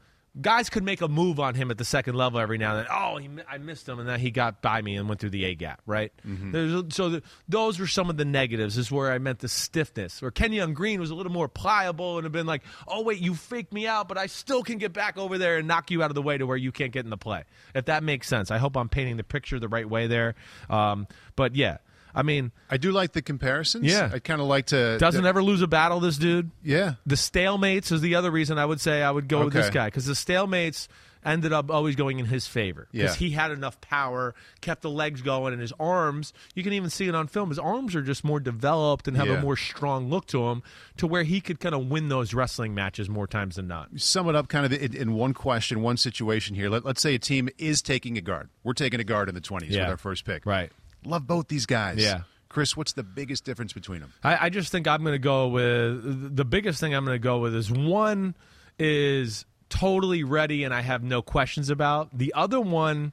guys 0.41 0.69
could 0.71 0.85
make 0.85 1.01
a 1.01 1.09
move 1.09 1.41
on 1.41 1.55
him 1.55 1.71
at 1.71 1.79
the 1.79 1.85
second 1.85 2.15
level 2.15 2.39
every 2.39 2.59
now 2.59 2.77
and 2.77 2.81
then. 2.81 2.87
Oh, 2.91 3.17
he, 3.17 3.29
I 3.49 3.59
missed 3.59 3.89
him, 3.89 3.99
and 3.99 4.09
then 4.09 4.21
he 4.21 4.31
got 4.31 4.63
by 4.63 4.83
me 4.83 4.97
and 4.97 5.09
went 5.09 5.21
through 5.21 5.31
the 5.31 5.45
A 5.45 5.55
gap. 5.55 5.83
Right. 5.87 6.13
There's, 6.53 6.95
so 6.95 7.09
the, 7.11 7.23
those 7.49 7.79
were 7.79 7.87
some 7.87 8.11
of 8.11 8.17
the 8.17 8.25
negatives. 8.25 8.79
Is 8.79 8.91
where 8.91 9.13
I 9.13 9.19
meant 9.19 9.39
the 9.39 9.49
stiffness. 9.49 10.21
Where 10.21 10.31
Kenyon 10.31 10.75
Green 10.75 11.01
was 11.01 11.11
a 11.11 11.15
little 11.15 11.33
more 11.33 11.49
pliable 11.49 12.19
and 12.19 12.25
have 12.25 12.33
been 12.33 12.47
like, 12.47 12.63
oh 12.87 13.03
wait, 13.03 13.21
you 13.21 13.35
faked 13.35 13.73
me 13.73 13.87
out, 13.87 14.09
but 14.09 14.19
I 14.19 14.27
still 14.27 14.63
can 14.63 14.79
get 14.79 14.93
back 14.93 15.19
over 15.19 15.39
there 15.39 15.59
and 15.59 15.67
knock 15.69 15.91
you 15.91 16.03
out 16.03 16.11
of 16.11 16.15
the 16.15 16.23
way 16.23 16.39
to 16.39 16.47
where 16.47 16.57
you 16.57 16.73
can't 16.73 16.93
get 16.93 17.05
in 17.05 17.11
the 17.11 17.17
play. 17.17 17.45
If 17.75 17.87
that 17.87 18.03
makes 18.03 18.29
sense. 18.29 18.51
I 18.51 18.59
hope 18.59 18.77
I'm 18.77 18.89
painting 18.89 19.17
the 19.17 19.25
picture 19.25 19.59
the 19.59 19.69
right 19.69 19.89
way 19.89 20.07
there. 20.07 20.35
Um, 20.69 21.07
but 21.35 21.55
yeah. 21.57 21.79
I 22.17 22.23
mean, 22.23 22.51
I 22.71 22.79
do 22.79 22.91
like 22.93 23.13
the 23.13 23.23
comparisons. 23.23 23.85
Yeah. 23.85 24.11
I 24.13 24.19
kind 24.19 24.41
of 24.41 24.47
like 24.47 24.67
to. 24.67 24.97
doesn't 24.99 25.27
ever 25.27 25.43
lose 25.43 25.61
a 25.63 25.67
battle, 25.69 26.01
this 26.01 26.17
dude. 26.17 26.51
Yeah. 26.65 26.95
The 27.05 27.15
stalemates 27.17 27.93
is 27.93 28.01
the 28.01 28.15
other 28.15 28.31
reason 28.31 28.59
I 28.59 28.65
would 28.65 28.81
say 28.81 29.03
I 29.03 29.11
would 29.11 29.29
go 29.29 29.45
with 29.45 29.53
this 29.53 29.71
guy 29.71 29.87
because 29.89 30.07
the 30.07 30.15
stalemates 30.15 30.89
ended 31.25 31.53
up 31.53 31.73
always 31.73 31.97
going 31.97 32.21
in 32.21 32.25
his 32.25 32.47
favor 32.47 32.87
because 32.93 33.11
Yeah. 33.11 33.17
he 33.17 33.31
had 33.33 33.51
enough 33.51 33.81
power, 33.81 34.33
kept 34.61 34.83
the 34.83 34.91
legs 34.91 35.23
going, 35.23 35.53
and 35.53 35.61
his 35.61 35.73
arms. 35.81 36.33
You 36.55 36.63
can 36.63 36.73
even 36.73 36.89
see 36.89 37.09
it 37.09 37.17
on 37.17 37.27
film. 37.27 37.49
His 37.49 37.59
arms 37.59 37.97
are 37.97 38.03
just 38.03 38.23
more 38.23 38.39
developed 38.39 39.09
and 39.09 39.17
have 39.17 39.27
Yeah. 39.27 39.39
a 39.39 39.43
more 39.43 39.57
strong 39.57 40.09
look 40.09 40.27
to 40.29 40.45
him, 40.51 40.63
to 40.99 41.07
where 41.09 41.25
he 41.25 41.41
could 41.41 41.59
kind 41.59 41.75
of 41.75 41.89
win 41.89 42.09
those 42.11 42.33
wrestling 42.33 42.75
matches 42.77 43.09
more 43.09 43.27
times 43.27 43.57
than 43.57 43.67
not. 43.67 43.89
sum 43.97 44.29
it 44.29 44.37
up 44.37 44.47
kind 44.49 44.65
of 44.67 44.73
in, 44.73 44.95
in 44.95 45.13
one 45.15 45.35
question, 45.35 45.83
one 45.83 45.97
situation 45.97 46.55
here. 46.55 46.71
Let, 46.71 46.85
let's 46.85 47.03
say 47.03 47.15
a 47.17 47.19
team 47.19 47.49
is 47.59 47.83
taking 47.83 48.17
a 48.17 48.21
guard. 48.21 48.49
We're 48.63 48.73
taking 48.75 49.01
a 49.01 49.05
guard 49.05 49.29
in 49.29 49.35
the 49.35 49.41
20s 49.41 49.71
Yeah. 49.71 49.83
with 49.83 49.91
our 49.91 49.97
first 49.97 50.25
pick. 50.25 50.47
Right. 50.47 50.71
Love 51.05 51.27
both 51.27 51.49
these 51.49 51.67
guys. 51.67 51.99
Yeah. 51.99 52.23
Chris, 52.49 52.77
what's 52.77 52.95
the 52.95 53.03
biggest 53.03 53.45
difference 53.45 53.73
between 53.73 54.01
them? 54.01 54.13
I, 54.25 54.47
I 54.47 54.49
just 54.49 54.73
think 54.73 54.89
I'm 54.89 55.03
going 55.03 55.15
to 55.15 55.19
go 55.19 55.49
with 55.49 56.37
the 56.37 56.45
biggest 56.45 56.81
thing 56.81 56.95
I'm 56.95 57.05
going 57.05 57.17
to 57.17 57.23
go 57.23 57.39
with 57.39 57.55
is 57.55 57.71
one 57.71 58.35
is 58.79 59.45
totally 59.69 60.25
ready 60.25 60.65
and 60.65 60.73
I 60.73 60.81
have 60.81 61.03
no 61.03 61.23
questions 61.23 61.71
about. 61.71 62.17
The 62.17 62.33
other 62.35 62.61
one 62.61 63.13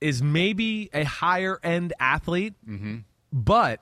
is 0.00 0.22
maybe 0.22 0.90
a 0.92 1.04
higher 1.04 1.58
end 1.62 1.94
athlete, 1.98 2.54
mm-hmm. 2.68 2.98
but 3.32 3.80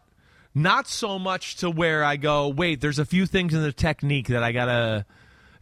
not 0.55 0.87
so 0.87 1.19
much 1.19 1.57
to 1.57 1.71
where 1.71 2.05
I 2.05 2.17
go, 2.17 2.49
wait, 2.49 2.81
there's 2.81 2.99
a 2.99 3.05
few 3.05 3.27
things 3.27 3.53
in 3.53 3.63
the 3.63 3.73
technique 3.73 4.29
that 4.29 4.43
I 4.43 4.53
got 4.53 4.67
to, 4.67 5.07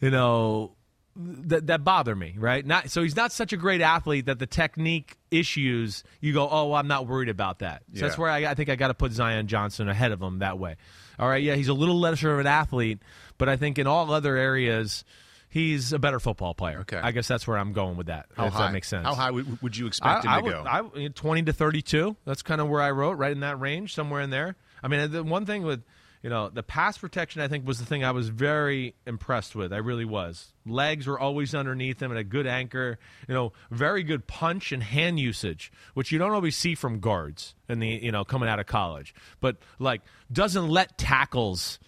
you 0.01 0.11
know, 0.11 0.77
that, 1.17 1.67
that 1.67 1.85
bother 1.85 2.15
me, 2.15 2.35
right? 2.39 2.65
Not 2.65 2.91
so 2.91 3.03
he's 3.03 3.17
not 3.17 3.33
such 3.33 3.53
a 3.53 3.57
great 3.57 3.81
athlete 3.81 4.27
that 4.27 4.39
the 4.39 4.47
technique 4.47 5.17
issues 5.31 6.05
you 6.21 6.33
go, 6.33 6.49
oh, 6.51 6.73
I'm 6.73 6.89
not 6.89 7.07
worried 7.07 7.29
about 7.29 7.61
that. 7.61 7.83
So 7.95 8.01
that's 8.01 8.19
where 8.19 8.31
I, 8.31 8.47
I 8.47 8.55
think 8.55 8.71
I 8.71 8.77
got 8.77 8.89
to 8.89 8.95
put 8.95 9.13
Zion 9.13 9.47
Johnson 9.47 9.89
ahead 9.89 10.13
of 10.13 10.23
him 10.23 10.41
that 10.41 10.59
way. 10.59 10.77
All 11.19 11.29
right, 11.29 11.43
yeah, 11.43 11.55
he's 11.55 11.69
a 11.69 11.75
little 11.75 11.99
lesser 12.01 12.33
of 12.33 12.41
an 12.41 12.47
athlete, 12.47 12.99
but 13.39 13.49
I 13.49 13.57
think 13.57 13.79
in 13.79 13.87
all 13.87 14.11
other 14.11 14.37
areas, 14.37 15.05
he's 15.49 15.93
a 15.93 15.99
better 15.99 16.19
football 16.19 16.55
player. 16.55 16.81
Okay. 16.81 16.97
I 16.97 17.13
guess 17.13 17.29
that's 17.29 17.47
where 17.47 17.59
I'm 17.59 17.75
going 17.75 17.97
with 17.97 18.07
that. 18.07 18.27
if 18.39 18.55
that 18.55 18.73
makes 18.73 18.89
sense. 18.89 19.07
How 19.07 19.15
high 19.15 19.31
would, 19.31 19.61
would 19.63 19.77
you 19.77 19.87
expect 19.87 20.25
him 20.25 20.31
to 20.31 20.37
I, 20.37 20.39
I 20.39 20.41
go? 20.41 21.01
I, 21.05 21.09
20 21.09 21.43
to 21.43 21.53
32. 21.53 22.17
That's 22.25 22.43
kind 22.43 22.61
of 22.61 22.69
where 22.69 22.81
I 22.81 22.91
wrote, 22.91 23.19
right 23.19 23.33
in 23.33 23.41
that 23.41 23.61
range, 23.61 23.95
somewhere 23.95 24.23
in 24.23 24.31
there. 24.31 24.57
I 24.83 24.89
mean, 24.89 25.13
the 25.13 25.23
one 25.23 25.45
thing 25.45 25.63
with, 25.63 25.83
you 26.23 26.31
know, 26.31 26.49
the 26.49 26.63
pass 26.63 26.97
protection, 26.99 27.43
I 27.43 27.49
think, 27.49 27.67
was 27.67 27.79
the 27.79 27.85
thing 27.85 28.05
I 28.05 28.13
was 28.13 28.29
very 28.29 28.95
impressed 29.07 29.57
with. 29.57 29.73
I 29.73 29.79
really 29.79 30.05
was. 30.05 30.53
Legs 30.65 31.09
were 31.09 31.19
always 31.19 31.53
underneath 31.55 32.01
him 32.01 32.13
and 32.13 32.19
a 32.19 32.25
good 32.25 32.47
anchor. 32.47 32.99
You 33.27 33.35
know, 33.35 33.53
very 33.73 34.05
good 34.05 34.29
punch 34.29 34.71
and 34.71 34.83
hand 34.83 35.19
usage, 35.19 35.73
which 35.95 36.13
you 36.13 36.19
don't 36.19 36.33
always 36.33 36.57
see 36.57 36.77
from 36.77 37.01
guards 37.01 37.57
in 37.69 37.81
the, 37.81 37.89
you 37.89 38.13
know, 38.13 38.25
coming 38.25 38.49
out 38.49 38.61
of 38.61 38.67
college. 38.67 39.15
But, 39.41 39.57
like, 39.81 40.03
doesn't 40.31 40.69
let 40.69 40.97
tackles 40.97 41.81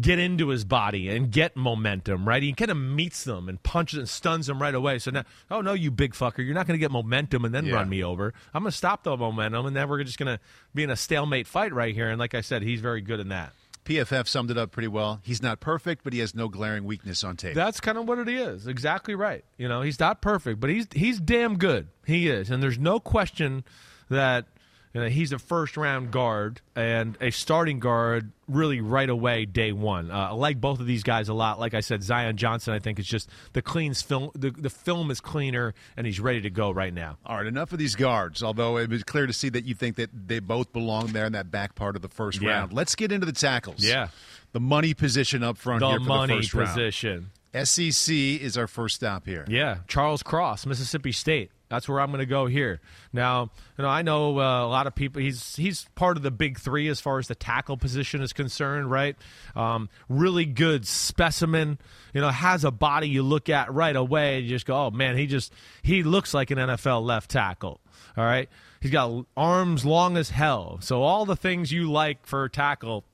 get 0.00 0.18
into 0.18 0.48
his 0.48 0.64
body 0.64 1.08
and 1.08 1.30
get 1.30 1.56
momentum, 1.56 2.26
right? 2.26 2.42
He 2.42 2.52
kind 2.52 2.70
of 2.70 2.76
meets 2.76 3.22
them 3.24 3.48
and 3.48 3.62
punches 3.62 3.98
and 3.98 4.08
stuns 4.08 4.46
them 4.48 4.60
right 4.60 4.74
away. 4.74 4.98
So 4.98 5.10
now, 5.12 5.22
oh 5.50 5.60
no, 5.60 5.72
you 5.72 5.90
big 5.90 6.14
fucker, 6.14 6.38
you're 6.44 6.54
not 6.54 6.66
going 6.66 6.78
to 6.78 6.82
get 6.82 6.90
momentum 6.90 7.44
and 7.44 7.54
then 7.54 7.66
Yeah. 7.66 7.74
run 7.74 7.88
me 7.88 8.02
over. 8.02 8.34
I'm 8.52 8.62
going 8.64 8.72
to 8.72 8.76
stop 8.76 9.04
the 9.04 9.16
momentum, 9.16 9.66
and 9.66 9.76
then 9.76 9.88
we're 9.88 10.02
just 10.02 10.18
going 10.18 10.36
to 10.36 10.40
be 10.74 10.82
in 10.82 10.90
a 10.90 10.96
stalemate 10.96 11.46
fight 11.46 11.72
right 11.72 11.94
here. 11.94 12.08
And 12.10 12.18
like 12.18 12.34
I 12.34 12.40
said, 12.40 12.62
he's 12.62 12.80
very 12.80 13.00
good 13.02 13.20
in 13.20 13.28
that. 13.28 13.52
PFF 13.84 14.26
summed 14.26 14.50
it 14.50 14.56
up 14.56 14.72
pretty 14.72 14.88
well. 14.88 15.20
He's 15.22 15.42
not 15.42 15.60
perfect, 15.60 16.04
but 16.04 16.12
he 16.14 16.18
has 16.20 16.34
no 16.34 16.48
glaring 16.48 16.84
weakness 16.84 17.22
on 17.22 17.36
tape. 17.36 17.54
That's 17.54 17.80
kind 17.80 17.98
of 17.98 18.08
what 18.08 18.18
it 18.18 18.28
is. 18.30 18.66
Exactly 18.66 19.14
right. 19.14 19.44
You 19.58 19.68
know, 19.68 19.82
he's 19.82 20.00
not 20.00 20.22
perfect, 20.22 20.58
but 20.58 20.70
he's 20.70 20.86
he's 20.92 21.20
damn 21.20 21.58
good. 21.58 21.88
He 22.06 22.28
is, 22.28 22.50
and 22.50 22.62
there's 22.62 22.78
no 22.78 22.98
question 22.98 23.62
that 24.08 24.46
you 24.94 25.00
know, 25.00 25.08
he's 25.08 25.32
a 25.32 25.38
first 25.38 25.76
round 25.76 26.10
guard 26.12 26.60
and 26.76 27.18
a 27.20 27.30
starting 27.30 27.80
guard 27.80 28.30
really 28.48 28.80
right 28.80 29.10
away 29.10 29.44
day 29.44 29.72
one. 29.72 30.10
Uh, 30.10 30.14
I 30.14 30.30
like 30.32 30.60
both 30.60 30.78
of 30.78 30.86
these 30.86 31.02
guys 31.02 31.28
a 31.28 31.34
lot. 31.34 31.58
Like 31.58 31.74
I 31.74 31.80
said, 31.80 32.02
Zion 32.02 32.36
Johnson, 32.36 32.72
I 32.74 32.78
think 32.78 32.98
is 33.00 33.06
just 33.06 33.28
the 33.54 33.60
clean 33.62 33.92
film. 33.94 34.30
The, 34.34 34.50
the 34.52 34.70
film 34.70 35.10
is 35.10 35.20
cleaner, 35.20 35.74
and 35.96 36.06
he's 36.06 36.20
ready 36.20 36.40
to 36.42 36.50
go 36.50 36.70
right 36.70 36.94
now. 36.94 37.18
All 37.26 37.36
right, 37.38 37.46
enough 37.46 37.72
of 37.72 37.78
these 37.78 37.96
guards, 37.96 38.42
although 38.42 38.76
it 38.78 38.88
was 38.88 39.02
clear 39.02 39.26
to 39.26 39.32
see 39.32 39.48
that 39.48 39.64
you 39.64 39.74
think 39.74 39.96
that 39.96 40.10
they 40.28 40.38
both 40.38 40.72
belong 40.72 41.08
there 41.08 41.26
in 41.26 41.32
that 41.32 41.50
back 41.50 41.74
part 41.74 41.96
of 41.96 42.02
the 42.02 42.08
first 42.08 42.40
Yeah. 42.40 42.50
round. 42.50 42.72
Let's 42.72 42.94
get 42.94 43.10
into 43.10 43.26
the 43.26 43.32
tackles. 43.32 43.84
Yeah. 43.84 44.08
The 44.52 44.60
money 44.60 44.94
position 44.94 45.42
up 45.42 45.56
front 45.58 45.80
The 45.80 45.88
here 45.88 45.98
for 45.98 46.04
money 46.04 46.34
the 46.36 46.40
first 46.42 46.54
round. 46.54 46.68
position. 46.68 47.30
SEC 47.54 48.12
is 48.14 48.56
our 48.58 48.66
first 48.66 48.96
stop 48.96 49.26
here. 49.26 49.44
Yeah, 49.48 49.78
Charles 49.88 50.22
Cross, 50.22 50.66
Mississippi 50.66 51.12
State. 51.12 51.50
That's 51.74 51.88
where 51.88 52.00
I'm 52.00 52.08
going 52.08 52.20
to 52.20 52.26
go 52.26 52.46
here. 52.46 52.80
Now, 53.12 53.50
you 53.76 53.82
know, 53.82 53.88
I 53.88 54.02
know 54.02 54.38
uh, 54.38 54.64
a 54.64 54.68
lot 54.68 54.86
of 54.86 54.94
people. 54.94 55.20
He's 55.20 55.56
he's 55.56 55.86
part 55.94 56.16
of 56.16 56.22
the 56.22 56.30
big 56.30 56.58
three 56.58 56.88
as 56.88 57.00
far 57.00 57.18
as 57.18 57.28
the 57.28 57.34
tackle 57.34 57.76
position 57.76 58.22
is 58.22 58.32
concerned, 58.32 58.90
right? 58.90 59.16
Um, 59.54 59.88
really 60.08 60.44
good 60.44 60.86
specimen. 60.86 61.78
You 62.12 62.20
know, 62.20 62.30
has 62.30 62.64
a 62.64 62.70
body 62.70 63.08
you 63.08 63.22
look 63.22 63.48
at 63.48 63.72
right 63.72 63.96
away. 63.96 64.36
And 64.36 64.44
you 64.44 64.50
just 64.50 64.66
go, 64.66 64.86
oh 64.86 64.90
man, 64.90 65.16
he 65.16 65.26
just 65.26 65.52
he 65.82 66.02
looks 66.02 66.32
like 66.32 66.50
an 66.50 66.58
NFL 66.58 67.04
left 67.04 67.30
tackle. 67.30 67.80
All 68.16 68.24
right, 68.24 68.48
he's 68.80 68.90
got 68.90 69.26
arms 69.36 69.84
long 69.84 70.16
as 70.16 70.30
hell. 70.30 70.78
So 70.80 71.02
all 71.02 71.26
the 71.26 71.36
things 71.36 71.72
you 71.72 71.90
like 71.90 72.26
for 72.26 72.44
a 72.44 72.50
tackle 72.50 73.04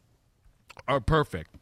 are 0.86 1.00
perfect. 1.00 1.54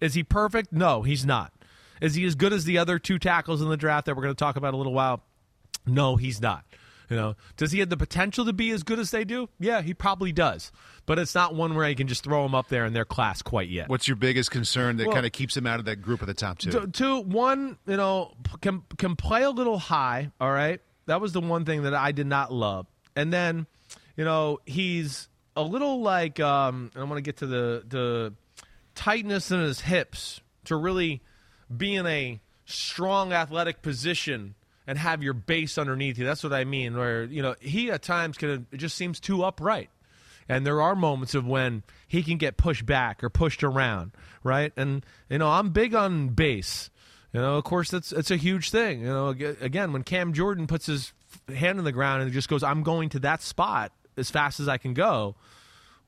Is 0.00 0.14
he 0.14 0.22
perfect? 0.22 0.72
No, 0.72 1.02
he's 1.02 1.24
not. 1.24 1.52
Is 2.00 2.14
he 2.14 2.24
as 2.24 2.34
good 2.34 2.52
as 2.52 2.64
the 2.64 2.78
other 2.78 2.98
two 2.98 3.18
tackles 3.18 3.62
in 3.62 3.68
the 3.68 3.76
draft 3.76 4.06
that 4.06 4.16
we're 4.16 4.22
going 4.22 4.34
to 4.34 4.38
talk 4.38 4.56
about 4.56 4.74
a 4.74 4.76
little 4.76 4.92
while? 4.92 5.22
No, 5.84 6.16
he's 6.16 6.40
not. 6.40 6.64
You 7.08 7.16
know, 7.16 7.36
does 7.56 7.70
he 7.70 7.78
have 7.78 7.88
the 7.88 7.96
potential 7.96 8.44
to 8.46 8.52
be 8.52 8.70
as 8.72 8.82
good 8.82 8.98
as 8.98 9.12
they 9.12 9.24
do? 9.24 9.48
Yeah, 9.60 9.80
he 9.80 9.94
probably 9.94 10.32
does. 10.32 10.72
But 11.06 11.20
it's 11.20 11.36
not 11.36 11.54
one 11.54 11.76
where 11.76 11.88
you 11.88 11.94
can 11.94 12.08
just 12.08 12.24
throw 12.24 12.44
him 12.44 12.52
up 12.54 12.68
there 12.68 12.84
in 12.84 12.94
their 12.94 13.04
class 13.04 13.42
quite 13.42 13.68
yet. 13.68 13.88
What's 13.88 14.08
your 14.08 14.16
biggest 14.16 14.50
concern 14.50 14.96
that 14.96 15.06
Well- 15.06 15.14
kind 15.14 15.24
of 15.26 15.30
keeps 15.30 15.56
him 15.56 15.68
out 15.68 15.78
of 15.78 15.84
that 15.84 16.02
group 16.02 16.20
of 16.20 16.26
the 16.26 16.34
top 16.34 16.58
two? 16.58 16.72
Two, 16.72 16.86
two, 16.88 17.20
one, 17.20 17.78
you 17.86 17.96
know, 17.96 18.34
can 18.60 18.82
can 18.98 19.14
play 19.14 19.44
a 19.44 19.50
little 19.50 19.78
high. 19.78 20.32
All 20.40 20.50
right, 20.50 20.80
that 21.06 21.20
was 21.20 21.32
the 21.32 21.40
one 21.40 21.64
thing 21.64 21.84
that 21.84 21.94
I 21.94 22.10
did 22.10 22.26
not 22.26 22.52
love. 22.52 22.88
And 23.14 23.32
then, 23.32 23.68
you 24.16 24.24
know, 24.24 24.58
he's 24.66 25.28
a 25.54 25.62
little 25.62 26.02
like 26.02 26.40
um, 26.40 26.90
I 26.96 27.00
want 27.04 27.18
to 27.18 27.22
get 27.22 27.36
to 27.36 27.46
the 27.46 27.84
the 27.86 28.34
tightness 28.96 29.52
in 29.52 29.60
his 29.60 29.82
hips 29.82 30.40
to 30.64 30.74
really 30.74 31.22
be 31.74 31.94
in 31.94 32.06
a 32.06 32.40
strong 32.64 33.32
athletic 33.32 33.80
position 33.80 34.56
and 34.86 34.98
have 34.98 35.22
your 35.22 35.34
base 35.34 35.78
underneath 35.78 36.18
you. 36.18 36.24
That's 36.24 36.44
what 36.44 36.52
I 36.52 36.64
mean. 36.64 36.96
Where 36.96 37.24
you 37.24 37.42
know 37.42 37.54
he 37.60 37.90
at 37.90 38.02
times 38.02 38.36
can 38.36 38.66
just 38.74 38.96
seems 38.96 39.20
too 39.20 39.44
upright. 39.44 39.90
And 40.48 40.64
there 40.64 40.80
are 40.80 40.94
moments 40.94 41.34
of 41.34 41.44
when 41.44 41.82
he 42.06 42.22
can 42.22 42.36
get 42.38 42.56
pushed 42.56 42.86
back 42.86 43.24
or 43.24 43.30
pushed 43.30 43.64
around, 43.64 44.12
right? 44.44 44.72
And 44.76 45.04
you 45.28 45.38
know, 45.38 45.48
I'm 45.48 45.70
big 45.70 45.94
on 45.94 46.28
base. 46.28 46.90
You 47.32 47.40
know, 47.40 47.56
of 47.56 47.64
course, 47.64 47.90
that's 47.90 48.12
it's 48.12 48.30
a 48.30 48.36
huge 48.36 48.70
thing. 48.70 49.00
You 49.00 49.08
know, 49.08 49.28
again, 49.28 49.92
when 49.92 50.04
Cam 50.04 50.32
Jordan 50.32 50.66
puts 50.66 50.86
his 50.86 51.12
hand 51.48 51.78
in 51.78 51.84
the 51.84 51.92
ground 51.92 52.22
and 52.22 52.32
just 52.32 52.48
goes, 52.48 52.62
"I'm 52.62 52.82
going 52.82 53.08
to 53.10 53.18
that 53.20 53.42
spot 53.42 53.92
as 54.16 54.30
fast 54.30 54.60
as 54.60 54.68
I 54.68 54.78
can 54.78 54.94
go," 54.94 55.34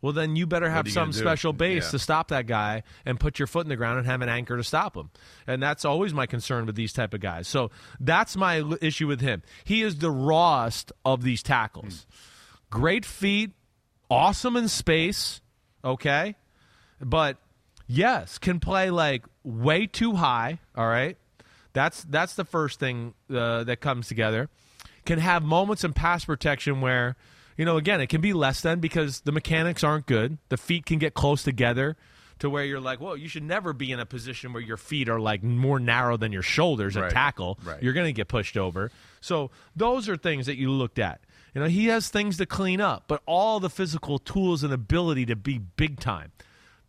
well, 0.01 0.13
then 0.13 0.37
you 0.37 0.47
better 0.47 0.71
have 0.71 0.87
you 0.87 0.93
some 0.93 1.13
special 1.13 1.53
base 1.53 1.85
Yeah. 1.87 1.91
to 1.91 1.99
stop 1.99 2.29
that 2.29 2.47
guy 2.47 2.83
and 3.05 3.19
put 3.19 3.39
your 3.39 3.47
foot 3.47 3.65
in 3.65 3.69
the 3.69 3.77
ground 3.77 3.99
and 3.99 4.07
have 4.07 4.23
an 4.23 4.29
anchor 4.29 4.57
to 4.57 4.63
stop 4.65 4.97
him. 4.97 5.11
And 5.47 5.63
that's 5.63 5.85
always 5.85 6.15
my 6.15 6.27
concern 6.27 6.67
with 6.67 6.77
these 6.77 6.93
type 6.93 7.15
of 7.15 7.21
guys. 7.21 7.49
So 7.49 7.71
that's 7.99 8.37
my 8.37 8.63
issue 8.81 9.07
with 9.07 9.21
him. 9.21 9.43
He 9.65 9.83
is 9.83 9.99
the 9.99 10.11
rawest 10.11 10.93
of 11.05 11.23
these 11.23 11.43
tackles. 11.43 12.07
Great 12.71 13.05
feet, 13.05 13.53
awesome 14.11 14.57
in 14.57 14.69
space, 14.69 15.41
okay? 15.85 16.37
But 17.01 17.39
yes, 17.87 18.39
can 18.39 18.61
play 18.61 18.91
like 18.91 19.25
way 19.43 19.87
too 19.87 20.15
high, 20.15 20.59
all 20.77 20.87
right? 20.87 21.17
That's 21.73 22.05
that's 22.05 22.35
the 22.35 22.45
first 22.45 22.81
thing 22.81 23.15
uh, 23.33 23.65
that 23.65 23.81
comes 23.81 24.09
together. 24.09 24.49
Can 25.07 25.19
have 25.21 25.43
moments 25.43 25.85
in 25.85 25.93
pass 25.93 26.25
protection 26.25 26.81
where, 26.81 27.17
you 27.59 27.65
know, 27.65 27.77
again, 27.77 28.01
it 28.01 28.07
can 28.07 28.23
be 28.23 28.33
less 28.33 28.63
than 28.63 28.79
because 28.79 29.21
the 29.21 29.33
mechanics 29.33 29.85
aren't 29.85 30.07
good. 30.07 30.39
The 30.49 30.57
feet 30.57 30.87
can 30.87 30.99
get 30.99 31.13
close 31.13 31.43
together 31.43 31.97
to 32.39 32.49
where 32.49 32.65
you're 32.65 32.81
like, 32.81 33.01
well, 33.01 33.17
you 33.17 33.29
should 33.29 33.43
never 33.43 33.73
be 33.73 33.91
in 33.91 33.99
a 33.99 34.07
position 34.07 34.53
where 34.53 34.63
your 34.63 34.77
feet 34.77 35.09
are 35.09 35.19
like 35.19 35.43
more 35.43 35.81
narrow 35.81 36.17
than 36.17 36.31
your 36.33 36.43
shoulders 36.43 36.97
at 36.97 37.11
tackle. 37.11 37.59
Right. 37.65 37.83
You're 37.83 37.93
going 37.93 38.07
to 38.07 38.13
get 38.13 38.29
pushed 38.29 38.57
over. 38.57 38.93
So 39.21 39.51
those 39.75 40.09
are 40.09 40.17
things 40.17 40.47
that 40.47 40.57
you 40.57 40.71
looked 40.71 41.01
at. 41.01 41.21
You 41.53 41.63
know, 41.63 41.67
he 41.67 41.87
has 41.87 42.09
things 42.09 42.37
to 42.37 42.47
clean 42.47 42.81
up, 42.81 43.05
but 43.09 43.23
all 43.27 43.59
the 43.59 43.71
physical 43.71 44.21
tools 44.21 44.63
and 44.63 44.73
ability 44.73 45.27
to 45.27 45.35
be 45.35 45.59
big 45.59 45.99
time. 45.99 46.31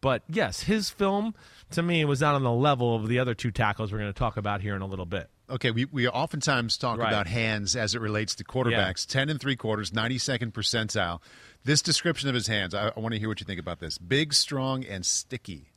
But 0.02 0.22
yes, 0.30 0.62
his 0.62 0.92
film 0.92 1.34
to 1.72 1.82
me 1.82 2.06
was 2.06 2.22
not 2.22 2.36
on 2.36 2.44
the 2.44 2.52
level 2.52 2.96
of 2.96 3.08
the 3.08 3.18
other 3.18 3.34
two 3.34 3.50
tackles 3.50 3.92
we're 3.92 4.00
going 4.00 4.14
to 4.14 4.18
talk 4.18 4.38
about 4.38 4.62
here 4.62 4.76
in 4.76 4.84
a 4.84 4.86
little 4.88 5.08
bit. 5.08 5.30
Okay, 5.50 5.72
we, 5.72 5.86
we 5.86 6.08
oftentimes 6.08 6.78
talk 6.78 7.00
Right. 7.00 7.08
about 7.10 7.28
hands 7.28 7.76
as 7.76 7.96
it 7.96 8.02
relates 8.02 8.36
to 8.36 8.44
quarterbacks. 8.44 9.06
Ten 9.06 9.30
and 9.30 9.40
three 9.40 9.56
quarters, 9.56 9.92
ninety 9.94 10.18
second 10.18 10.54
percentile. 10.54 11.22
This 11.64 11.82
description 11.82 12.30
of 12.30 12.36
his 12.36 12.48
hands, 12.48 12.74
I, 12.74 12.90
I 12.96 13.00
want 13.00 13.14
to 13.14 13.20
hear 13.20 13.28
what 13.28 13.40
you 13.40 13.46
think 13.46 13.60
about 13.60 13.80
this. 13.80 13.98
Big, 13.98 14.34
strong, 14.34 14.84
and 14.86 15.06
sticky. 15.06 15.72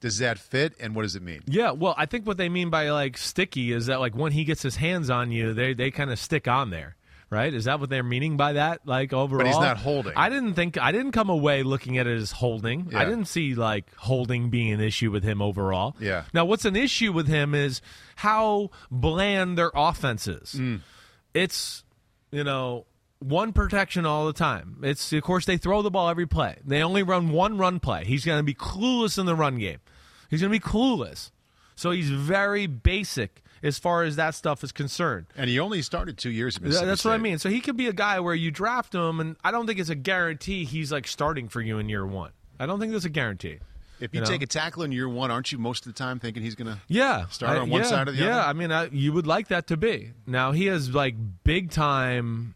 Does 0.00 0.18
that 0.18 0.38
fit, 0.38 0.74
and 0.80 0.94
what 0.94 1.02
does 1.02 1.16
it 1.16 1.22
mean? 1.22 1.42
Yeah, 1.46 1.72
well, 1.72 1.94
I 1.98 2.06
think 2.06 2.24
what 2.26 2.36
they 2.36 2.48
mean 2.48 2.70
by 2.70 2.90
like 2.90 3.18
sticky 3.18 3.72
is 3.72 3.86
that 3.86 3.98
like 4.00 4.14
when 4.16 4.30
he 4.32 4.44
gets 4.44 4.62
his 4.62 4.76
hands 4.76 5.10
on 5.10 5.32
you, 5.32 5.52
they 5.54 5.74
they 5.74 5.90
kind 5.90 6.10
of 6.10 6.18
stick 6.20 6.46
on 6.46 6.70
there, 6.70 6.94
right? 7.30 7.52
Is 7.52 7.64
that 7.64 7.80
what 7.80 7.90
they're 7.90 8.02
meaning 8.02 8.36
by 8.36 8.54
that? 8.54 8.86
Like 8.86 9.12
overall, 9.12 9.38
but 9.38 9.46
he's 9.46 9.58
not 9.58 9.76
holding. 9.76 10.12
I 10.16 10.28
didn't 10.28 10.54
think 10.54 10.78
I 10.78 10.92
didn't 10.92 11.12
come 11.12 11.28
away 11.28 11.62
looking 11.62 11.98
at 11.98 12.06
it 12.06 12.16
as 12.16 12.32
holding. 12.32 12.94
I 12.94 13.04
didn't 13.04 13.26
see 13.26 13.54
like 13.54 13.94
holding 13.96 14.50
being 14.50 14.72
an 14.72 14.80
issue 14.80 15.10
with 15.10 15.24
him 15.24 15.42
overall. 15.42 15.96
Yeah. 16.00 16.24
Now, 16.32 16.44
what's 16.44 16.64
an 16.64 16.76
issue 16.76 17.12
with 17.12 17.28
him 17.28 17.54
is 17.54 17.80
how 18.16 18.70
bland 18.90 19.58
their 19.58 19.70
offense 19.74 20.26
is. 20.26 20.54
Mm. 20.54 20.80
It's 21.34 21.84
you 22.30 22.44
know 22.44 22.86
one 23.20 23.52
protection 23.52 24.06
all 24.06 24.26
the 24.26 24.32
time. 24.32 24.78
It's 24.82 25.12
of 25.12 25.22
course 25.22 25.44
they 25.44 25.56
throw 25.56 25.82
the 25.82 25.90
ball 25.90 26.08
every 26.08 26.26
play. 26.26 26.56
They 26.64 26.82
only 26.82 27.02
run 27.02 27.30
one 27.30 27.58
run 27.58 27.80
play. 27.80 28.04
He's 28.04 28.24
going 28.24 28.38
to 28.38 28.44
be 28.44 28.54
clueless 28.54 29.18
in 29.18 29.26
the 29.26 29.34
run 29.34 29.58
game. 29.58 29.78
He's 30.30 30.40
going 30.40 30.52
to 30.52 30.58
be 30.58 30.64
clueless. 30.64 31.30
So 31.74 31.90
he's 31.90 32.10
very 32.10 32.66
basic 32.66 33.42
as 33.62 33.78
far 33.78 34.02
as 34.02 34.16
that 34.16 34.34
stuff 34.34 34.62
is 34.64 34.72
concerned. 34.72 35.26
And 35.36 35.48
he 35.48 35.58
only 35.58 35.82
started 35.82 36.18
two 36.18 36.30
years. 36.30 36.60
Mississippi 36.60 36.86
That's 36.86 37.04
what 37.04 37.14
I 37.14 37.18
mean. 37.18 37.38
So 37.38 37.48
he 37.48 37.60
could 37.60 37.76
be 37.76 37.86
a 37.86 37.92
guy 37.92 38.20
where 38.20 38.34
you 38.34 38.50
draft 38.50 38.94
him, 38.94 39.20
and 39.20 39.36
I 39.42 39.50
don't 39.50 39.66
think 39.66 39.78
it's 39.78 39.90
a 39.90 39.94
guarantee 39.94 40.64
he's 40.64 40.92
like 40.92 41.06
starting 41.06 41.48
for 41.48 41.60
you 41.60 41.78
in 41.78 41.88
year 41.88 42.06
one. 42.06 42.32
I 42.60 42.66
don't 42.66 42.80
think 42.80 42.92
that's 42.92 43.04
a 43.04 43.10
guarantee. 43.10 43.58
If 44.00 44.14
you, 44.14 44.18
You 44.18 44.24
know? 44.24 44.30
take 44.30 44.42
a 44.42 44.46
tackle 44.46 44.84
in 44.84 44.92
year 44.92 45.08
one, 45.08 45.30
aren't 45.30 45.50
you 45.50 45.58
most 45.58 45.86
of 45.86 45.92
the 45.92 45.98
time 45.98 46.20
thinking 46.20 46.42
he's 46.42 46.54
going 46.54 46.68
to? 46.68 46.78
Yeah, 46.88 47.26
Start 47.26 47.58
on 47.58 47.70
one 47.70 47.82
yeah, 47.82 47.88
side 47.88 48.08
or 48.08 48.12
the 48.12 48.18
yeah, 48.18 48.24
other? 48.24 48.34
Yeah, 48.34 48.46
I 48.46 48.52
mean, 48.52 48.72
I, 48.72 48.88
you 48.90 49.12
would 49.12 49.26
like 49.26 49.48
that 49.48 49.66
to 49.68 49.76
be. 49.76 50.12
Now 50.26 50.52
he 50.52 50.66
has 50.66 50.94
like 50.94 51.16
big 51.42 51.70
time, 51.72 52.54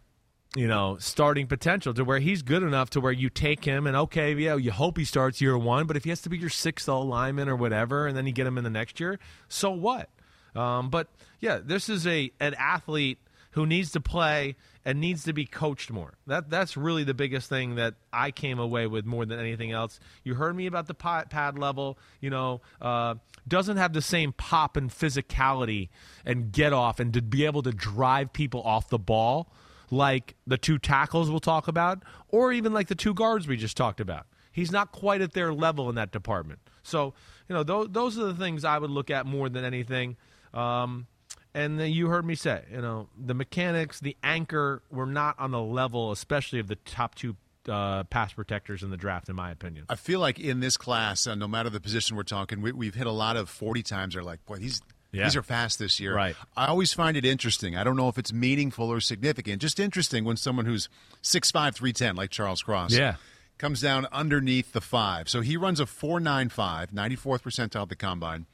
you 0.55 0.69
know, 0.69 0.99
starting 1.01 1.49
potential 1.49 1.95
to 1.95 2.05
where 2.05 2.21
he's 2.21 2.43
good 2.43 2.63
enough 2.63 2.91
to 2.91 3.01
where 3.01 3.13
you 3.13 3.29
take 3.29 3.65
him 3.65 3.87
and 3.87 3.97
okay, 3.97 4.35
yeah, 4.35 4.55
you 4.55 4.71
hope 4.71 4.97
he 4.97 5.05
starts 5.05 5.41
year 5.41 5.59
one, 5.59 5.87
but 5.87 5.97
if 5.97 6.05
he 6.05 6.11
has 6.11 6.21
to 6.23 6.29
be 6.29 6.39
your 6.39 6.51
sixth 6.51 6.89
O 6.89 7.01
lineman 7.01 7.49
or 7.49 7.57
whatever, 7.57 8.07
and 8.07 8.17
then 8.17 8.27
you 8.27 8.33
get 8.33 8.47
him 8.47 8.57
in 8.57 8.65
the 8.65 8.71
next 8.71 9.01
year, 9.01 9.19
so 9.49 9.71
what? 9.71 10.11
Um, 10.55 10.91
but 10.91 11.09
yeah, 11.41 11.61
this 11.63 11.89
is 11.89 12.07
a 12.07 12.31
an 12.41 12.55
athlete 12.59 13.19
who 13.53 13.67
needs 13.67 13.93
to 13.93 14.01
play 14.01 14.57
and 14.85 15.01
needs 15.01 15.25
to 15.25 15.33
be 15.33 15.45
coached 15.45 15.91
more. 15.91 16.15
That 16.27 16.51
that's 16.51 16.77
really 16.77 17.05
the 17.05 17.15
biggest 17.15 17.49
thing 17.49 17.77
that 17.77 17.95
I 18.13 18.31
came 18.31 18.59
away 18.59 18.87
with 18.87 19.05
more 19.05 19.25
than 19.25 19.39
anything 19.39 19.73
else. 19.73 20.01
You 20.25 20.35
heard 20.35 20.57
me 20.57 20.67
about 20.67 20.87
the 20.87 20.95
pad, 20.95 21.31
pad 21.31 21.59
level. 21.59 21.99
You 22.21 22.31
know, 22.31 22.61
uh, 22.81 23.17
doesn't 23.47 23.77
have 23.77 23.93
the 23.93 24.03
same 24.03 24.33
pop 24.33 24.77
and 24.77 24.91
physicality 24.91 25.89
and 26.25 26.53
get 26.53 26.73
off 26.73 27.01
and 27.01 27.13
to 27.15 27.23
be 27.23 27.45
able 27.45 27.63
to 27.63 27.73
drive 27.73 28.33
people 28.33 28.63
off 28.63 28.89
the 28.89 28.99
ball 28.99 29.53
like 29.91 30.35
the 30.47 30.57
two 30.57 30.79
tackles 30.79 31.31
we'll 31.31 31.39
talk 31.39 31.69
about, 31.69 32.03
or 32.29 32.51
even 32.53 32.73
like 32.73 32.89
the 32.89 32.95
two 32.95 33.13
guards 33.13 33.47
we 33.47 33.57
just 33.59 33.77
talked 33.77 34.01
about. 34.01 34.27
He's 34.51 34.73
not 34.73 34.91
quite 34.91 35.21
at 35.21 35.35
their 35.35 35.53
level 35.53 35.89
in 35.91 35.95
that 35.97 36.13
department. 36.13 36.61
So 36.83 37.15
you 37.49 37.55
know, 37.55 37.63
those 37.63 37.89
those 37.91 38.19
are 38.19 38.25
the 38.25 38.35
things 38.35 38.65
I 38.65 38.79
would 38.79 38.91
look 38.91 39.11
at 39.11 39.27
more 39.27 39.49
than 39.49 39.65
anything. 39.65 40.17
Um, 40.55 41.07
and 41.55 41.79
then 41.79 41.93
you 41.93 42.09
heard 42.09 42.25
me 42.25 42.35
say, 42.35 42.63
you 42.71 42.81
know, 42.81 43.09
the 43.19 43.35
mechanics, 43.35 44.01
the 44.01 44.17
anchor 44.23 44.83
were 44.91 45.07
not 45.07 45.39
on 45.39 45.51
the 45.51 45.61
level, 45.61 46.11
especially 46.13 46.59
of 46.61 46.69
the 46.69 46.77
top 46.77 47.15
two 47.15 47.37
uh, 47.69 48.05
pass 48.05 48.33
protectors 48.33 48.83
in 48.83 48.91
the 48.91 48.97
draft, 48.97 49.29
in 49.29 49.37
my 49.37 49.51
opinion. 49.51 49.85
I 49.89 49.95
feel 49.97 50.19
like 50.19 50.41
in 50.41 50.61
this 50.61 50.77
class, 50.77 51.27
uh, 51.27 51.35
no 51.35 51.47
matter 51.47 51.71
the 51.71 51.81
position 51.81 52.17
we're 52.17 52.23
talking, 52.25 52.61
we, 52.63 52.73
we've 52.73 52.95
hit 52.95 53.07
a 53.07 53.13
lot 53.13 53.37
of 53.37 53.49
forty 53.49 53.83
times. 53.83 54.17
Are 54.17 54.23
like, 54.23 54.45
boy, 54.47 54.57
these 54.57 54.81
Yeah. 55.13 55.25
these 55.25 55.37
are 55.37 55.43
fast 55.43 55.79
this 55.79 56.01
year. 56.01 56.15
Right. 56.15 56.35
I 56.57 56.67
always 56.67 56.93
find 56.95 57.17
it 57.17 57.25
interesting. 57.25 57.77
I 57.77 57.85
don't 57.85 57.97
know 57.97 58.09
if 58.09 58.17
it's 58.19 58.33
meaningful 58.33 58.89
or 58.91 59.01
significant. 59.01 59.61
Just 59.63 59.79
interesting 59.79 60.25
when 60.25 60.37
someone 60.39 60.65
who's 60.65 60.89
6'5", 61.23 61.75
310, 61.75 62.17
like 62.17 62.31
Charles 62.31 62.63
Cross, 62.63 62.95
Yeah. 62.95 63.17
comes 63.59 63.81
down 63.83 64.07
underneath 64.11 64.73
the 64.73 64.81
five. 64.81 65.29
So 65.29 65.41
he 65.43 65.57
runs 65.59 65.79
a 65.81 65.85
4.95, 65.87 66.93
94th 66.93 67.43
percentile 67.43 67.83
at 67.83 67.89
the 67.91 67.97
combine. 67.97 68.47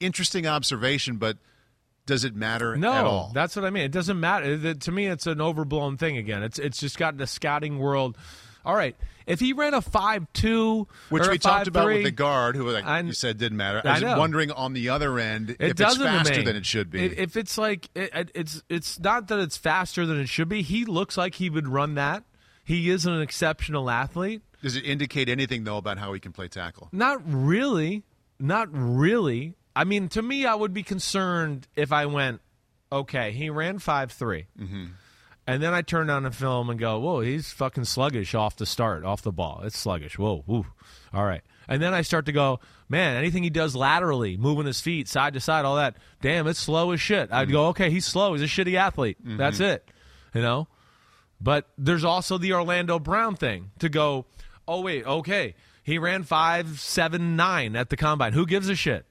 Interesting 0.00 0.46
observation, 0.46 1.16
but 1.16 1.38
does 2.04 2.22
it 2.24 2.34
matter 2.36 2.76
No, 2.76 2.92
at 2.92 3.04
all? 3.04 3.30
that's 3.34 3.56
what 3.56 3.64
I 3.64 3.70
mean. 3.70 3.84
It 3.84 3.92
doesn't 3.92 4.20
matter. 4.20 4.44
It- 4.44 4.80
to 4.82 4.92
me, 4.92 5.06
it's 5.06 5.26
an 5.26 5.40
overblown 5.40 5.96
thing 5.96 6.16
again. 6.18 6.42
It's 6.42 6.58
it's 6.58 6.78
just 6.78 6.98
got 6.98 7.16
the 7.16 7.26
scouting 7.26 7.78
world. 7.78 8.16
All 8.64 8.74
right, 8.74 8.96
if 9.26 9.38
he 9.40 9.52
ran 9.52 9.74
a 9.74 9.80
five 9.80 10.26
two, 10.32 10.88
Which 11.08 11.26
we 11.28 11.38
talked 11.38 11.68
about 11.68 11.86
with 11.86 12.02
the 12.04 12.10
guard, 12.10 12.56
who 12.56 12.68
like 12.70 12.84
I- 12.84 13.00
you 13.00 13.12
said 13.12 13.38
didn't 13.38 13.56
matter. 13.58 13.80
I 13.84 13.88
I 13.88 13.92
was 13.94 14.02
know. 14.02 14.18
wondering 14.18 14.50
on 14.50 14.72
the 14.72 14.88
other 14.88 15.18
end 15.18 15.50
It 15.50 15.56
if 15.60 15.70
it's 15.80 15.96
faster 15.96 16.42
than 16.42 16.56
it 16.56 16.66
should 16.66 16.90
be. 16.90 17.04
It- 17.04 17.18
If 17.18 17.36
it's 17.36 17.56
like 17.56 17.88
it- 17.94 18.30
it's 18.34 18.62
it's 18.68 18.98
not 19.00 19.28
that 19.28 19.38
it's 19.38 19.56
faster 19.56 20.04
than 20.04 20.18
it 20.20 20.28
should 20.28 20.48
be. 20.48 20.62
He 20.62 20.84
looks 20.84 21.16
like 21.16 21.36
he 21.36 21.48
would 21.48 21.68
run 21.68 21.94
that. 21.94 22.24
He 22.64 22.90
is 22.90 23.06
an 23.06 23.20
exceptional 23.20 23.88
athlete. 23.88 24.42
Does 24.62 24.74
it 24.76 24.84
indicate 24.84 25.28
anything 25.28 25.62
though 25.64 25.76
about 25.78 25.98
how 25.98 26.12
he 26.12 26.18
can 26.20 26.32
play 26.32 26.48
tackle? 26.48 26.88
Not 26.92 27.20
really. 27.24 28.02
Not 28.40 28.68
really. 28.72 29.54
I 29.76 29.84
mean, 29.84 30.08
to 30.10 30.22
me, 30.22 30.46
I 30.46 30.54
would 30.54 30.72
be 30.74 30.82
concerned 30.82 31.68
if 31.76 31.92
I 31.92 32.06
went, 32.06 32.40
okay, 32.90 33.30
he 33.32 33.50
ran 33.50 33.78
five 33.78 34.10
Mm-hmm. 34.10 34.86
and 35.46 35.62
then 35.62 35.74
I 35.74 35.82
turn 35.82 36.08
on 36.10 36.22
the 36.24 36.30
film 36.30 36.70
and 36.70 36.80
go, 36.80 36.98
whoa, 36.98 37.20
he's 37.20 37.52
fucking 37.52 37.84
sluggish 37.84 38.34
off 38.34 38.56
the 38.56 38.66
start, 38.66 39.04
off 39.04 39.22
the 39.22 39.30
ball. 39.32 39.60
It's 39.64 39.78
sluggish. 39.78 40.18
Whoa, 40.18 40.42
woo. 40.46 40.66
All 41.12 41.24
right. 41.24 41.42
And 41.68 41.82
then 41.82 41.92
I 41.94 42.02
start 42.02 42.26
to 42.26 42.32
go, 42.32 42.60
man, 42.88 43.16
anything 43.16 43.42
he 43.42 43.50
does 43.50 43.74
laterally, 43.76 44.36
moving 44.36 44.66
his 44.66 44.80
feet 44.80 45.08
side 45.08 45.34
to 45.34 45.40
side, 45.40 45.64
all 45.64 45.76
that, 45.76 45.96
damn, 46.22 46.46
it's 46.46 46.58
slow 46.60 46.92
as 46.92 47.00
shit. 47.00 47.30
I'd 47.32 47.50
go, 47.50 47.66
okay, 47.68 47.90
he's 47.90 48.06
slow. 48.06 48.34
He's 48.34 48.42
a 48.42 48.46
shitty 48.46 48.74
athlete. 48.76 49.18
That's 49.22 49.60
it. 49.60 49.88
You 50.34 50.42
know? 50.42 50.68
But 51.40 51.68
there's 51.76 52.04
also 52.04 52.38
the 52.38 52.54
Orlando 52.54 52.98
Brown 52.98 53.36
thing 53.36 53.72
to 53.80 53.88
go, 53.88 54.24
oh, 54.66 54.80
wait, 54.80 55.04
okay. 55.04 55.54
He 55.82 55.98
ran 55.98 56.22
five, 56.22 56.80
seven, 56.80 57.36
nine 57.36 57.76
at 57.76 57.90
the 57.90 57.96
combine. 57.96 58.32
Who 58.32 58.46
gives 58.46 58.68
a 58.68 58.74
shit? 58.74 59.04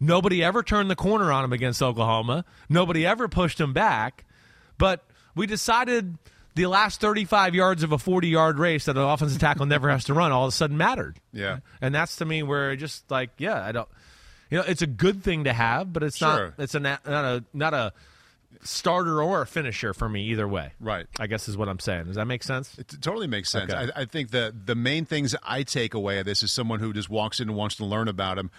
Nobody 0.00 0.42
ever 0.42 0.62
turned 0.62 0.90
the 0.90 0.96
corner 0.96 1.30
on 1.30 1.44
him 1.44 1.52
against 1.52 1.82
Oklahoma. 1.82 2.44
Nobody 2.68 3.04
ever 3.06 3.28
pushed 3.28 3.60
him 3.60 3.72
back. 3.74 4.24
But 4.78 5.04
we 5.34 5.46
decided 5.46 6.16
the 6.54 6.66
last 6.66 7.00
35 7.00 7.54
yards 7.54 7.82
of 7.82 7.92
a 7.92 7.98
40 7.98 8.28
yard 8.28 8.58
race 8.58 8.86
that 8.86 8.96
an 8.96 9.02
offensive 9.02 9.38
tackle 9.40 9.66
never 9.66 9.90
has 9.90 10.04
to 10.04 10.14
run 10.14 10.32
all 10.32 10.44
of 10.44 10.48
a 10.48 10.52
sudden 10.52 10.76
mattered. 10.78 11.20
Yeah. 11.32 11.58
And 11.80 11.94
that's 11.94 12.16
to 12.16 12.24
me 12.24 12.42
where 12.42 12.74
just 12.76 13.10
like, 13.10 13.30
yeah, 13.38 13.62
I 13.62 13.72
don't, 13.72 13.88
you 14.50 14.58
know, 14.58 14.64
it's 14.66 14.82
a 14.82 14.86
good 14.86 15.22
thing 15.22 15.44
to 15.44 15.52
have, 15.52 15.92
but 15.92 16.02
it's 16.02 16.16
Sure. 16.16 16.46
not, 16.46 16.54
it's 16.58 16.74
a, 16.74 16.80
not 16.80 17.00
a, 17.06 17.44
not 17.52 17.74
a 17.74 17.92
starter 18.62 19.22
or 19.22 19.42
a 19.42 19.46
finisher 19.46 19.94
for 19.94 20.08
me 20.08 20.24
either 20.28 20.46
way. 20.48 20.72
Right. 20.80 21.06
I 21.18 21.26
guess 21.28 21.48
is 21.48 21.56
what 21.56 21.68
I'm 21.68 21.78
saying. 21.78 22.06
Does 22.06 22.16
that 22.16 22.26
make 22.26 22.42
sense? 22.42 22.76
It 22.78 22.88
totally 23.00 23.26
makes 23.28 23.48
sense. 23.48 23.72
Okay. 23.72 23.90
I, 23.94 24.02
I 24.02 24.04
think 24.06 24.30
the 24.30 24.54
the 24.64 24.74
main 24.74 25.04
things 25.04 25.36
I 25.42 25.62
take 25.62 25.94
away 25.94 26.18
of 26.18 26.26
this 26.26 26.42
is 26.42 26.50
someone 26.50 26.80
who 26.80 26.92
just 26.92 27.08
walks 27.08 27.40
in 27.40 27.48
and 27.48 27.56
wants 27.56 27.76
to 27.76 27.84
learn 27.84 28.08
about 28.08 28.38
him. 28.38 28.50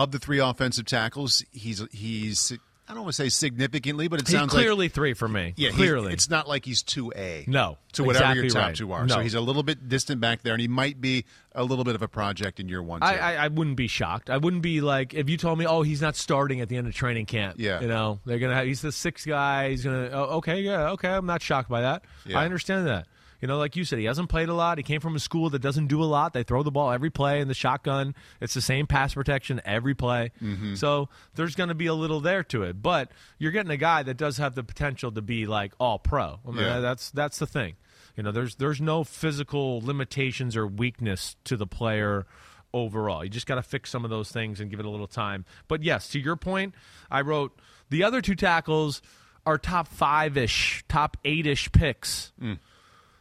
Of 0.00 0.12
the 0.12 0.18
three 0.18 0.38
offensive 0.38 0.86
tackles, 0.86 1.44
he's 1.52 1.82
he's 1.92 2.52
I 2.90 2.94
don't 2.94 3.04
want 3.04 3.14
to 3.14 3.22
say 3.22 3.28
significantly, 3.28 4.08
but 4.08 4.20
it 4.20 4.26
He's 4.26 4.36
sounds 4.36 4.52
like 4.52 4.62
clearly 4.62 4.88
three 4.88 5.14
for 5.14 5.28
me. 5.28 5.54
yeah, 5.56 5.70
clearly. 5.70 6.12
it's 6.12 6.28
not 6.28 6.48
like 6.48 6.64
he's 6.64 6.82
two 6.82 7.12
A. 7.14 7.44
No, 7.46 7.78
to 7.92 8.02
whatever 8.02 8.24
exactly 8.24 8.42
your 8.42 8.50
top 8.50 8.62
right. 8.62 8.74
two 8.74 8.92
are. 8.92 9.06
No. 9.06 9.14
So 9.14 9.20
he's 9.20 9.34
a 9.34 9.40
little 9.40 9.62
bit 9.62 9.88
distant 9.88 10.20
back 10.20 10.42
there, 10.42 10.54
and 10.54 10.60
he 10.60 10.66
might 10.66 11.00
be 11.00 11.24
a 11.54 11.62
little 11.62 11.84
bit 11.84 11.94
of 11.94 12.02
a 12.02 12.08
project 12.08 12.58
in 12.58 12.68
year 12.68 12.82
one. 12.82 13.00
I, 13.02 13.18
I, 13.18 13.44
I 13.44 13.48
wouldn't 13.48 13.76
be 13.76 13.86
shocked. 13.86 14.28
I 14.28 14.38
wouldn't 14.38 14.62
be 14.62 14.80
like 14.80 15.14
if 15.14 15.28
you 15.28 15.36
told 15.36 15.58
me, 15.60 15.66
oh, 15.66 15.82
he's 15.82 16.02
not 16.02 16.16
starting 16.16 16.60
at 16.62 16.68
the 16.68 16.78
end 16.78 16.88
of 16.88 16.94
training 16.94 17.26
camp. 17.26 17.56
Yeah. 17.58 17.80
you 17.80 17.86
know 17.86 18.18
they're 18.24 18.40
gonna. 18.40 18.54
Have, 18.54 18.66
he's 18.66 18.80
the 18.80 18.90
sixth 18.92 19.24
guy. 19.24 19.70
He's 19.70 19.84
gonna. 19.84 20.08
Oh, 20.12 20.38
okay, 20.38 20.60
yeah, 20.60 20.90
okay. 20.90 21.10
I'm 21.10 21.26
not 21.26 21.42
shocked 21.42 21.68
by 21.68 21.82
that. 21.82 22.02
Yeah. 22.26 22.40
I 22.40 22.44
understand 22.44 22.88
that. 22.88 23.06
You 23.40 23.48
know, 23.48 23.58
like 23.58 23.74
you 23.76 23.84
said, 23.84 23.98
he 23.98 24.04
hasn't 24.04 24.28
played 24.28 24.48
a 24.48 24.54
lot. 24.54 24.76
He 24.78 24.84
came 24.84 25.00
from 25.00 25.16
a 25.16 25.20
school 25.20 25.50
that 25.50 25.60
doesn't 25.60 25.86
do 25.86 26.02
a 26.02 26.04
lot. 26.04 26.32
They 26.32 26.42
throw 26.42 26.62
the 26.62 26.70
ball 26.70 26.90
every 26.90 27.10
play 27.10 27.40
in 27.40 27.48
the 27.48 27.54
shotgun. 27.54 28.14
It's 28.40 28.54
the 28.54 28.60
same 28.60 28.86
pass 28.86 29.14
protection 29.14 29.60
every 29.64 29.94
play. 29.94 30.32
Mm-hmm. 30.42 30.74
So 30.74 31.08
there's 31.34 31.54
going 31.54 31.68
to 31.70 31.74
be 31.74 31.86
a 31.86 31.94
little 31.94 32.20
there 32.20 32.42
to 32.44 32.62
it. 32.64 32.82
But 32.82 33.10
you're 33.38 33.52
getting 33.52 33.70
a 33.72 33.76
guy 33.78 34.02
that 34.02 34.16
does 34.16 34.36
have 34.38 34.54
the 34.54 34.62
potential 34.62 35.10
to 35.12 35.22
be 35.22 35.46
like 35.46 35.72
all 35.80 35.98
pro. 35.98 36.38
I 36.46 36.50
mean, 36.50 36.58
Yeah. 36.64 36.80
that's 36.80 37.10
that's 37.10 37.38
the 37.38 37.46
thing. 37.46 37.76
You 38.16 38.22
know, 38.24 38.32
there's 38.32 38.56
there's 38.56 38.80
no 38.80 39.04
physical 39.04 39.80
limitations 39.80 40.56
or 40.56 40.66
weakness 40.66 41.36
to 41.44 41.56
the 41.56 41.66
player 41.66 42.26
overall. 42.74 43.24
You 43.24 43.30
just 43.30 43.46
got 43.46 43.54
to 43.56 43.62
fix 43.62 43.90
some 43.90 44.04
of 44.04 44.10
those 44.10 44.30
things 44.30 44.60
and 44.60 44.70
give 44.70 44.80
it 44.80 44.86
a 44.86 44.90
little 44.90 45.06
time. 45.06 45.44
But 45.68 45.82
yes, 45.82 46.08
to 46.10 46.20
your 46.20 46.36
point, 46.36 46.74
I 47.10 47.22
wrote 47.22 47.58
the 47.88 48.04
other 48.04 48.20
two 48.20 48.34
tackles 48.34 49.00
are 49.46 49.56
top 49.58 49.88
five 49.88 50.36
ish, 50.36 50.84
top 50.88 51.16
eight 51.24 51.46
ish 51.46 51.72
picks. 51.72 52.32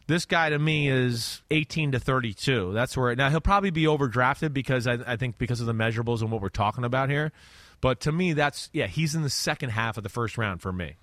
This 0.10 0.26
guy 0.26 0.50
to 0.50 0.58
me 0.58 0.88
is 0.88 1.44
18 1.52 1.92
to 1.92 2.00
32. 2.00 2.74
That's 2.74 2.98
where 2.98 3.16
now 3.16 3.30
he'll 3.30 3.42
probably 3.42 3.70
be 3.70 3.84
overdrafted 3.84 4.54
because 4.54 4.88
I, 4.88 4.98
I 5.06 5.18
think 5.18 5.38
because 5.38 5.62
of 5.62 5.68
the 5.68 5.74
measurables 5.74 6.22
and 6.22 6.32
what 6.32 6.42
we're 6.42 6.50
talking 6.50 6.84
about 6.84 7.12
here. 7.12 7.32
But 7.80 8.00
to 8.02 8.12
me, 8.12 8.34
that's 8.34 8.72
yeah, 8.74 8.88
he's 8.88 9.14
in 9.14 9.22
the 9.22 9.30
second 9.30 9.70
half 9.70 9.98
of 9.98 10.04
the 10.04 10.10
first 10.10 10.36
round 10.36 10.64
for 10.64 10.74
me. 10.74 10.96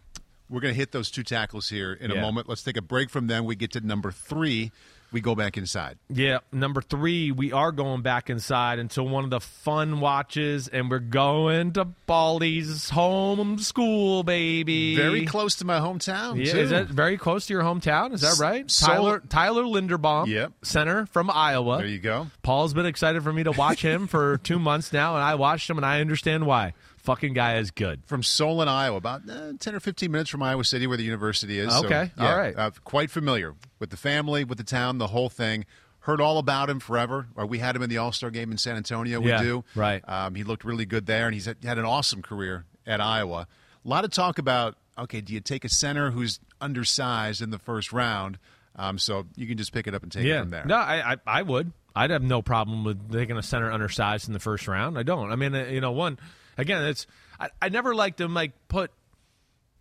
We're 0.51 0.61
going 0.61 0.75
to 0.75 0.77
hit 0.77 0.91
those 0.91 1.13
two 1.13 1.23
tackles 1.23 1.69
here 1.69 1.93
in 1.93 2.11
a 2.11 2.21
moment. 2.21 2.49
Let's 2.49 2.65
take 2.65 2.77
a 2.77 2.83
break 2.83 3.09
from 3.09 3.29
them. 3.29 3.45
We 3.45 3.55
get 3.55 3.71
to 3.73 3.81
number 3.81 4.11
three. 4.11 4.73
We 5.13 5.21
go 5.21 5.35
back 5.35 5.57
inside. 5.57 5.99
Yeah, 6.09 6.39
number 6.53 6.83
three, 6.83 7.31
we 7.31 7.53
are 7.53 7.73
going 7.73 8.03
back 8.03 8.29
inside 8.29 8.79
until 8.79 9.09
one 9.09 9.25
of 9.25 9.31
the 9.31 9.41
fun 9.41 10.01
watches, 10.01 10.69
and 10.69 10.91
we're 10.91 10.99
going 10.99 11.73
to 11.75 11.85
Baldy's 11.85 12.91
home 12.91 13.59
school, 13.59 14.23
baby. 14.25 14.97
Very 14.97 15.25
close 15.25 15.55
to 15.57 15.65
my 15.65 15.79
hometown. 15.79 16.45
Yeah, 16.45 16.53
too. 16.53 16.59
is 16.59 16.71
that 16.71 16.89
very 16.89 17.17
close 17.17 17.47
to 17.47 17.55
your 17.55 17.63
hometown? 17.63 18.13
Is 18.13 18.21
that 18.23 18.39
right? 18.41 18.71
So- 18.71 18.87
Tyler 18.89 19.23
Tyler 19.29 19.63
Linderbaum, 19.63 20.27
Yep. 20.27 20.53
center 20.63 21.07
from 21.07 21.31
Iowa. 21.31 21.79
There 21.79 21.87
you 21.87 21.99
go. 22.01 22.27
Paul's 22.43 22.75
been 22.75 22.87
excited 22.87 23.23
for 23.23 23.33
me 23.33 23.45
to 23.45 23.53
watch 23.53 23.83
him 23.83 24.07
for 24.09 24.39
two 24.43 24.59
months 24.59 24.93
now, 24.93 25.15
and 25.15 25.23
I 25.23 25.37
watched 25.37 25.71
him, 25.71 25.77
and 25.79 25.87
I 25.87 26.01
understand 26.01 26.47
why. 26.47 26.75
Fucking 27.07 27.33
guy 27.35 27.57
is 27.59 27.71
good. 27.71 28.03
From 28.05 28.23
Solon, 28.23 28.69
Iowa, 28.69 28.97
about 28.97 29.23
uh, 29.31 29.53
10 29.59 29.75
or 29.75 29.81
15 29.81 30.11
minutes 30.11 30.29
from 30.29 30.43
Iowa 30.43 30.65
City, 30.65 30.87
where 30.87 30.97
the 30.97 31.05
university 31.05 31.59
is. 31.59 31.73
So, 31.73 31.87
Okay, 31.87 32.11
yeah, 32.19 32.31
all 32.31 32.37
right. 32.37 32.55
Uh, 32.57 32.71
quite 32.85 33.11
familiar 33.11 33.55
with 33.79 33.91
the 33.91 33.97
family, 33.97 34.43
with 34.45 34.59
the 34.59 34.65
town, 34.65 34.99
the 34.99 35.07
whole 35.07 35.29
thing. 35.29 35.65
Heard 36.01 36.21
all 36.21 36.39
about 36.39 36.69
him 36.69 36.79
forever. 36.81 37.27
Or 37.35 37.47
we 37.47 37.59
had 37.59 37.75
him 37.75 37.83
in 37.83 37.91
the 37.91 37.99
All 37.99 38.13
Star 38.13 38.31
game 38.31 38.51
in 38.53 38.59
San 38.59 38.77
Antonio. 38.77 39.21
We 39.21 39.31
Yeah, 39.31 39.43
do. 39.43 39.65
right. 39.75 40.03
Um, 40.09 40.35
he 40.35 40.45
looked 40.45 40.65
really 40.65 40.85
good 40.85 41.07
there, 41.07 41.27
and 41.27 41.35
he's 41.35 41.47
had, 41.47 41.57
an 41.65 41.85
awesome 41.85 42.23
career 42.23 42.65
at 42.87 43.01
Iowa. 43.01 43.47
A 43.85 43.89
lot 43.89 44.05
of 44.05 44.11
talk 44.11 44.39
about 44.39 44.77
okay, 44.99 45.21
do 45.21 45.33
you 45.33 45.41
take 45.41 45.65
a 45.65 45.69
center 45.69 46.11
who's 46.11 46.41
undersized 46.61 47.41
in 47.43 47.51
the 47.51 47.59
first 47.59 47.93
round? 47.93 48.39
Um, 48.77 48.99
so 48.99 49.27
you 49.37 49.47
can 49.47 49.57
just 49.57 49.73
pick 49.73 49.87
it 49.87 49.95
up 49.95 50.03
and 50.03 50.13
take 50.13 50.27
it 50.27 50.39
from 50.41 50.51
there. 50.51 50.65
no, 50.67 50.77
I, 50.77 51.13
I 51.13 51.17
I 51.27 51.43
would. 51.43 51.73
I'd 51.95 52.11
have 52.11 52.23
no 52.23 52.43
problem 52.43 52.85
with 52.85 53.11
taking 53.13 53.37
a 53.39 53.43
center 53.43 53.71
undersized 53.73 54.27
in 54.29 54.35
the 54.35 54.39
first 54.41 54.69
round. 54.69 54.99
I 54.99 55.03
don't. 55.03 55.33
I 55.33 55.37
mean, 55.37 55.55
uh, 55.55 55.65
you 55.65 55.81
know, 55.81 55.93
one 55.93 56.19
again, 56.57 56.85
it's 56.85 57.07
I, 57.39 57.51
I 57.61 57.69
never 57.69 57.95
like 57.95 58.17
to 58.17 58.29
like 58.29 58.53
put, 58.69 58.91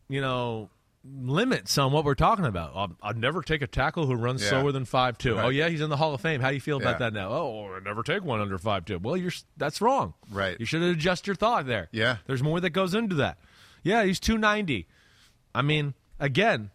you 0.10 0.22
know, 0.22 0.70
limits 1.04 1.78
on 1.78 1.92
what 1.92 2.04
we're 2.04 2.16
talking 2.16 2.46
about. 2.46 2.72
I'll, 2.76 2.92
I'd 3.02 3.18
never 3.18 3.42
take 3.42 3.62
a 3.62 3.68
tackle 3.68 4.06
who 4.06 4.16
runs 4.16 4.42
Yeah. 4.42 4.50
slower 4.50 4.72
than 4.72 4.86
five 4.86 5.18
two. 5.18 5.34
Oh, 5.34 5.38
right. 5.38 5.46
Oh 5.46 5.50
yeah, 5.50 5.70
he's 5.70 5.82
in 5.82 5.90
the 5.90 5.98
Hall 5.98 6.14
of 6.14 6.22
Fame. 6.22 6.42
How 6.42 6.50
do 6.50 6.56
you 6.56 6.62
feel 6.62 6.78
about 6.78 6.96
Yeah. 6.96 7.10
that 7.10 7.14
now? 7.14 7.30
Oh, 7.30 7.76
I 7.76 7.80
never 7.84 8.04
take 8.04 8.24
one 8.24 8.42
under 8.42 8.58
five 8.58 8.86
two. 8.86 9.00
Well, 9.00 9.18
you're 9.18 9.32
that's 9.58 9.82
wrong. 9.82 10.14
Right. 10.32 10.60
You 10.60 10.66
should 10.66 10.82
adjust 10.82 11.28
your 11.28 11.36
thought 11.36 11.66
there. 11.66 11.90
Yeah. 11.92 12.18
There's 12.28 12.44
more 12.44 12.60
that 12.60 12.72
goes 12.72 12.94
into 12.94 13.16
that. 13.16 13.38
Yeah, 13.84 14.04
he's 14.04 14.20
two 14.20 14.38
ninety. 14.38 14.88
I 15.54 15.62
mean, 15.62 15.94
again, 16.20 16.72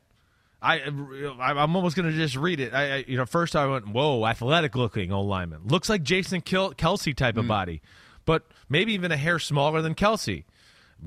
I, 0.62 0.80
I 0.80 1.52
I'm 1.52 1.74
almost 1.76 1.96
going 1.96 2.10
to 2.10 2.16
just 2.16 2.36
read 2.36 2.60
it. 2.60 2.74
I, 2.74 2.96
I 2.96 3.04
you 3.06 3.16
know 3.16 3.26
first 3.26 3.56
I 3.56 3.66
went 3.66 3.88
whoa 3.88 4.24
athletic 4.26 4.76
looking 4.76 5.12
old 5.12 5.26
lineman 5.28 5.62
looks 5.66 5.88
like 5.88 6.02
Jason 6.02 6.40
Kel- 6.40 6.74
Kelce 6.74 7.16
type 7.16 7.36
of 7.36 7.46
mm. 7.46 7.48
body, 7.48 7.82
but 8.24 8.46
maybe 8.68 8.92
even 8.94 9.12
a 9.12 9.16
hair 9.16 9.38
smaller 9.38 9.82
than 9.82 9.94
Kelce. 9.94 10.44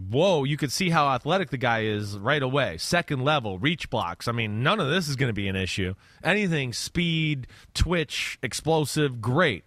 Whoa, 0.10 0.44
you 0.44 0.58
could 0.58 0.72
see 0.72 0.90
how 0.90 1.08
athletic 1.10 1.52
the 1.52 1.58
guy 1.58 1.84
is 1.84 2.18
right 2.18 2.42
away. 2.42 2.78
Second 2.78 3.24
level 3.24 3.60
reach 3.60 3.92
blocks. 3.92 4.28
I 4.28 4.32
mean, 4.32 4.64
none 4.64 4.80
of 4.80 4.90
this 4.90 5.08
is 5.08 5.16
going 5.16 5.30
to 5.30 5.34
be 5.34 5.48
an 5.48 5.56
issue. 5.56 5.94
Anything 6.24 6.74
speed, 6.74 7.46
twitch, 7.76 8.40
explosive, 8.42 9.22
great 9.22 9.66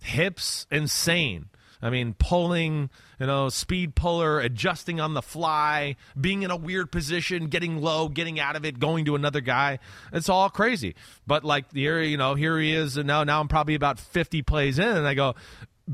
hips 0.00 0.66
insane 0.70 1.48
i 1.82 1.90
mean 1.90 2.14
pulling 2.14 2.90
you 3.18 3.26
know 3.26 3.48
speed 3.48 3.94
puller 3.94 4.40
adjusting 4.40 5.00
on 5.00 5.14
the 5.14 5.22
fly 5.22 5.96
being 6.20 6.42
in 6.42 6.50
a 6.50 6.56
weird 6.56 6.90
position 6.90 7.48
getting 7.48 7.80
low 7.80 8.08
getting 8.08 8.38
out 8.38 8.56
of 8.56 8.64
it 8.64 8.78
going 8.78 9.04
to 9.04 9.14
another 9.14 9.40
guy 9.40 9.78
it's 10.12 10.28
all 10.28 10.48
crazy 10.48 10.94
but 11.26 11.44
like 11.44 11.72
here 11.72 12.00
you 12.00 12.16
know 12.16 12.34
here 12.34 12.58
he 12.58 12.72
is 12.72 12.96
and 12.96 13.06
now 13.06 13.24
now 13.24 13.40
i'm 13.40 13.48
probably 13.48 13.74
about 13.74 13.98
50 13.98 14.42
plays 14.42 14.78
in 14.78 14.88
and 14.88 15.06
i 15.06 15.14
go 15.14 15.34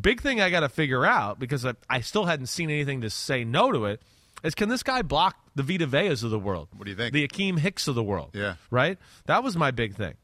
big 0.00 0.20
thing 0.20 0.40
i 0.40 0.50
got 0.50 0.60
to 0.60 0.68
figure 0.68 1.04
out 1.06 1.38
because 1.38 1.64
I, 1.64 1.74
I 1.88 2.00
still 2.00 2.24
hadn't 2.24 2.46
seen 2.46 2.70
anything 2.70 3.02
to 3.02 3.10
say 3.10 3.44
no 3.44 3.70
to 3.72 3.84
it 3.86 4.02
is 4.42 4.54
can 4.54 4.68
this 4.68 4.82
guy 4.82 5.02
block 5.02 5.36
the 5.54 5.62
Vita 5.62 5.86
Veas 5.86 6.22
of 6.24 6.30
the 6.30 6.38
world 6.38 6.68
What 6.76 6.84
do 6.84 6.90
you 6.90 6.96
think? 6.96 7.12
the 7.12 7.26
Akiem 7.26 7.58
Hicks 7.58 7.86
of 7.88 7.94
the 7.94 8.02
world 8.02 8.30
Yeah. 8.34 8.54
right 8.70 8.98
that 9.26 9.42
was 9.44 9.56
my 9.56 9.70
big 9.70 9.94
thing 9.94 10.14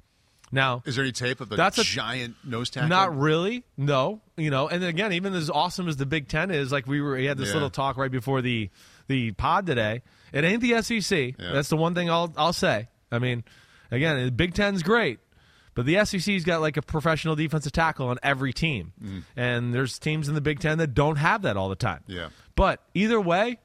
now 0.53 0.83
Is 0.85 0.97
there 0.97 1.05
any 1.05 1.12
tape 1.12 1.41
of 1.41 1.49
the 1.49 1.55
That's 1.57 1.79
a- 1.79 1.85
giant 1.85 2.35
nose 2.45 2.71
tackle? 2.71 2.89
not 2.89 3.16
really. 3.16 3.62
No. 3.77 4.21
You 4.37 4.51
know, 4.51 4.66
and 4.66 4.83
again, 4.83 5.12
even 5.12 5.33
as 5.35 5.49
awesome 5.49 5.87
as 5.87 5.97
the 5.97 6.07
Big 6.07 6.27
Ten 6.27 6.51
is, 6.51 6.73
like 6.73 6.89
we 6.89 7.01
were, 7.01 7.14
we 7.14 7.27
had 7.27 7.39
this 7.39 7.49
Yeah. 7.51 7.55
little 7.55 7.71
talk 7.71 7.97
right 7.97 8.11
before 8.11 8.43
the 8.43 8.68
the 9.07 9.31
pod 9.31 9.66
today. 9.66 10.03
It 10.33 10.43
ain't 10.43 10.61
the 10.61 10.83
SEC. 10.83 11.37
Yeah. 11.39 11.53
That's 11.53 11.68
the 11.68 11.77
one 11.77 11.95
thing 11.95 12.11
I'll 12.11 12.33
I'll 12.37 12.53
say. 12.53 12.89
I 13.12 13.21
mean, 13.21 13.45
again, 13.93 14.25
the 14.25 14.33
Big 14.33 14.55
Ten's 14.55 14.83
great, 14.83 15.21
but 15.75 15.87
the 15.87 16.05
SEC's 16.05 16.45
got 16.45 16.61
like 16.61 16.77
a 16.77 16.83
professional 16.83 17.37
defensive 17.37 17.73
tackle 17.73 18.09
on 18.09 18.18
every 18.23 18.53
team, 18.53 18.93
Mm. 19.03 19.23
and 19.37 19.75
there's 19.75 19.99
teams 19.99 20.29
in 20.29 20.35
the 20.35 20.41
Big 20.41 20.61
Ten 20.61 20.79
that 20.79 20.95
don't 20.95 21.16
have 21.16 21.43
that 21.43 21.57
all 21.57 21.68
the 21.68 21.77
time. 21.77 22.03
Yeah. 22.07 22.29
But 22.57 22.83
either 22.95 23.21
way, 23.21 23.59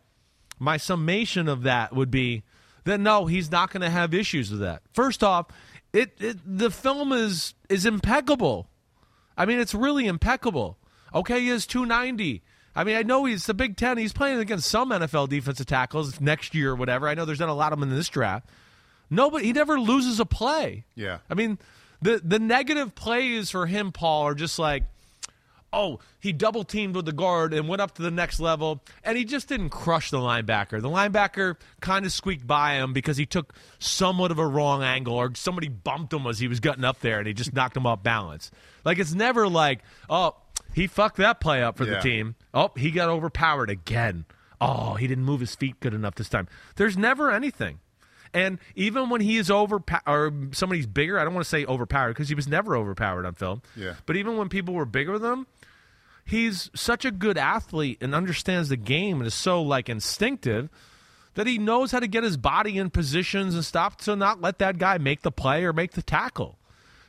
my 0.59 0.77
summation 0.77 1.47
of 1.49 1.63
that 1.63 1.93
would 1.95 2.11
be 2.11 2.43
that 2.85 2.99
no, 2.99 3.25
he's 3.25 3.51
not 3.51 3.71
going 3.71 3.81
to 3.81 3.89
have 3.89 4.13
issues 4.13 4.51
with 4.51 4.59
that. 4.61 4.81
First 4.93 5.23
off, 5.23 5.47
it, 5.91 6.13
it 6.19 6.37
the 6.45 6.69
film 6.71 7.11
is 7.11 7.53
is 7.69 7.85
impeccable. 7.85 8.69
I 9.37 9.45
mean, 9.45 9.59
it's 9.59 9.73
really 9.73 10.05
impeccable. 10.07 10.77
Okay, 11.13 11.41
he 11.41 11.49
is 11.49 11.65
290. 11.67 12.41
I 12.77 12.83
mean, 12.83 12.95
I 12.97 13.03
know 13.03 13.23
he's 13.25 13.45
the 13.45 13.53
Big 13.53 13.77
Ten. 13.77 13.97
He's 13.97 14.11
playing 14.13 14.39
against 14.39 14.69
some 14.69 14.89
NFL 14.91 15.29
defensive 15.29 15.65
tackles 15.65 16.19
next 16.21 16.53
year 16.53 16.71
or 16.71 16.75
whatever. 16.75 17.07
I 17.07 17.13
know 17.13 17.23
there's 17.25 17.39
not 17.39 17.49
a 17.49 17.53
lot 17.53 17.71
of 17.73 17.79
them 17.79 17.89
in 17.89 17.95
this 17.95 18.09
draft. 18.09 18.47
No, 19.09 19.29
but 19.29 19.43
he 19.43 19.53
never 19.53 19.79
loses 19.79 20.19
a 20.19 20.25
play. 20.25 20.85
Yeah. 20.95 21.19
I 21.29 21.35
mean, 21.35 21.57
the 22.05 22.21
the 22.23 22.39
negative 22.39 22.95
plays 22.95 23.49
for 23.51 23.65
him, 23.65 23.91
Paul, 23.91 24.23
are 24.23 24.35
just 24.35 24.57
like, 24.59 24.83
oh, 25.73 25.99
he 26.19 26.31
double 26.31 26.63
teamed 26.63 26.95
with 26.95 27.05
the 27.05 27.11
guard 27.11 27.53
and 27.53 27.67
went 27.67 27.81
up 27.81 27.95
to 27.95 28.01
the 28.01 28.11
next 28.11 28.39
level, 28.39 28.81
and 29.03 29.17
he 29.17 29.25
just 29.25 29.49
didn't 29.49 29.69
crush 29.71 30.09
the 30.11 30.17
linebacker. 30.19 30.81
The 30.81 30.89
linebacker 30.89 31.55
kind 31.81 32.05
of 32.05 32.11
squeaked 32.13 32.47
by 32.47 32.75
him 32.75 32.93
because 32.93 33.17
he 33.17 33.25
took 33.25 33.53
somewhat 33.79 34.31
of 34.31 34.39
a 34.39 34.47
wrong 34.47 34.83
angle, 34.83 35.15
or 35.15 35.33
somebody 35.35 35.67
bumped 35.67 36.13
him 36.13 36.25
as 36.27 36.39
he 36.39 36.47
was 36.47 36.59
getting 36.61 36.85
up 36.85 37.01
there, 37.01 37.17
and 37.19 37.27
he 37.27 37.33
just 37.33 37.53
knocked 37.53 37.75
him 37.75 37.85
off 37.85 38.03
balance. 38.03 38.51
Like 38.85 38.99
it's 38.99 39.13
never 39.13 39.47
like, 39.49 39.79
oh, 40.09 40.35
he 40.73 40.87
fucked 40.87 41.17
that 41.17 41.39
play 41.39 41.61
up 41.63 41.77
for 41.77 41.85
Yeah. 41.85 41.95
the 41.95 42.01
team. 42.01 42.35
Oh, 42.53 42.71
he 42.77 42.91
got 42.91 43.09
overpowered 43.09 43.69
again. 43.69 44.25
Oh, 44.61 44.93
he 44.93 45.07
didn't 45.07 45.25
move 45.25 45.41
his 45.41 45.53
feet 45.55 45.79
good 45.81 45.93
enough 45.93 46.15
this 46.15 46.29
time. 46.29 46.47
There's 46.77 46.97
never 46.97 47.29
anything. 47.31 47.79
And 48.35 48.59
even 48.75 49.09
when 49.09 49.21
he 49.21 49.37
is 49.37 49.49
over 49.49 49.81
or 50.05 50.33
somebody's 50.51 50.85
bigger, 50.85 51.17
I 51.17 51.23
don't 51.23 51.33
want 51.33 51.45
to 51.45 51.49
say 51.49 51.65
overpowered 51.65 52.09
because 52.09 52.27
he 52.27 52.35
was 52.35 52.49
never 52.49 52.75
overpowered 52.75 53.25
on 53.25 53.33
film. 53.33 53.61
Yeah. 53.77 53.93
But 54.05 54.17
even 54.17 54.35
when 54.35 54.49
people 54.49 54.73
were 54.73 54.85
bigger 54.85 55.17
than 55.17 55.31
him, 55.31 55.47
he's 56.25 56.69
such 56.75 57.05
a 57.05 57.11
good 57.11 57.37
athlete 57.37 57.99
and 58.01 58.13
understands 58.13 58.67
the 58.67 58.75
game 58.75 59.19
and 59.19 59.27
is 59.27 59.33
so 59.33 59.61
like 59.61 59.87
instinctive 59.87 60.69
that 61.35 61.47
he 61.47 61.57
knows 61.57 61.93
how 61.93 62.01
to 62.01 62.07
get 62.07 62.25
his 62.25 62.35
body 62.35 62.77
in 62.77 62.89
positions 62.89 63.55
and 63.55 63.63
stop 63.63 63.99
to 63.99 64.17
not 64.17 64.41
let 64.41 64.59
that 64.59 64.77
guy 64.77 64.97
make 64.97 65.21
the 65.21 65.31
play 65.31 65.63
or 65.63 65.71
make 65.71 65.93
the 65.93 66.01
tackle. 66.01 66.57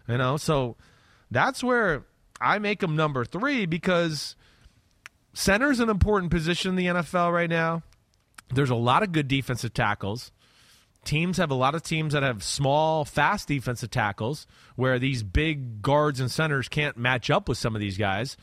You 0.07 0.19
know, 0.19 0.37
so 0.37 0.77
that's 1.29 1.65
where 1.65 2.05
I 2.41 2.61
make 2.61 2.83
him 2.85 2.95
number 2.95 3.25
three 3.25 3.67
because 3.67 4.37
center's 5.35 5.81
an 5.81 5.89
important 5.89 6.31
position 6.31 6.71
in 6.71 6.77
the 6.77 6.87
NFL 6.87 7.33
right 7.33 7.51
now. 7.51 7.83
There's 8.55 8.71
a 8.71 8.77
lot 8.77 9.03
of 9.03 9.11
good 9.11 9.27
defensive 9.27 9.75
tackles. 9.75 10.31
Teams 11.07 11.39
have 11.39 11.51
a 11.51 11.55
lot 11.55 11.75
of 11.75 11.83
teams 11.83 12.13
that 12.13 12.23
have 12.23 12.43
small, 12.43 13.05
fast 13.07 13.49
defensive 13.49 13.91
tackles 13.91 14.47
where 14.75 14.99
these 14.99 15.23
big 15.23 15.81
guards 15.81 16.21
and 16.21 16.31
centers 16.31 16.69
can't 16.69 16.97
match 16.99 17.31
up 17.31 17.49
with 17.49 17.57
some 17.57 17.75
of 17.75 17.81
these 17.81 17.97
guys. 17.97 18.37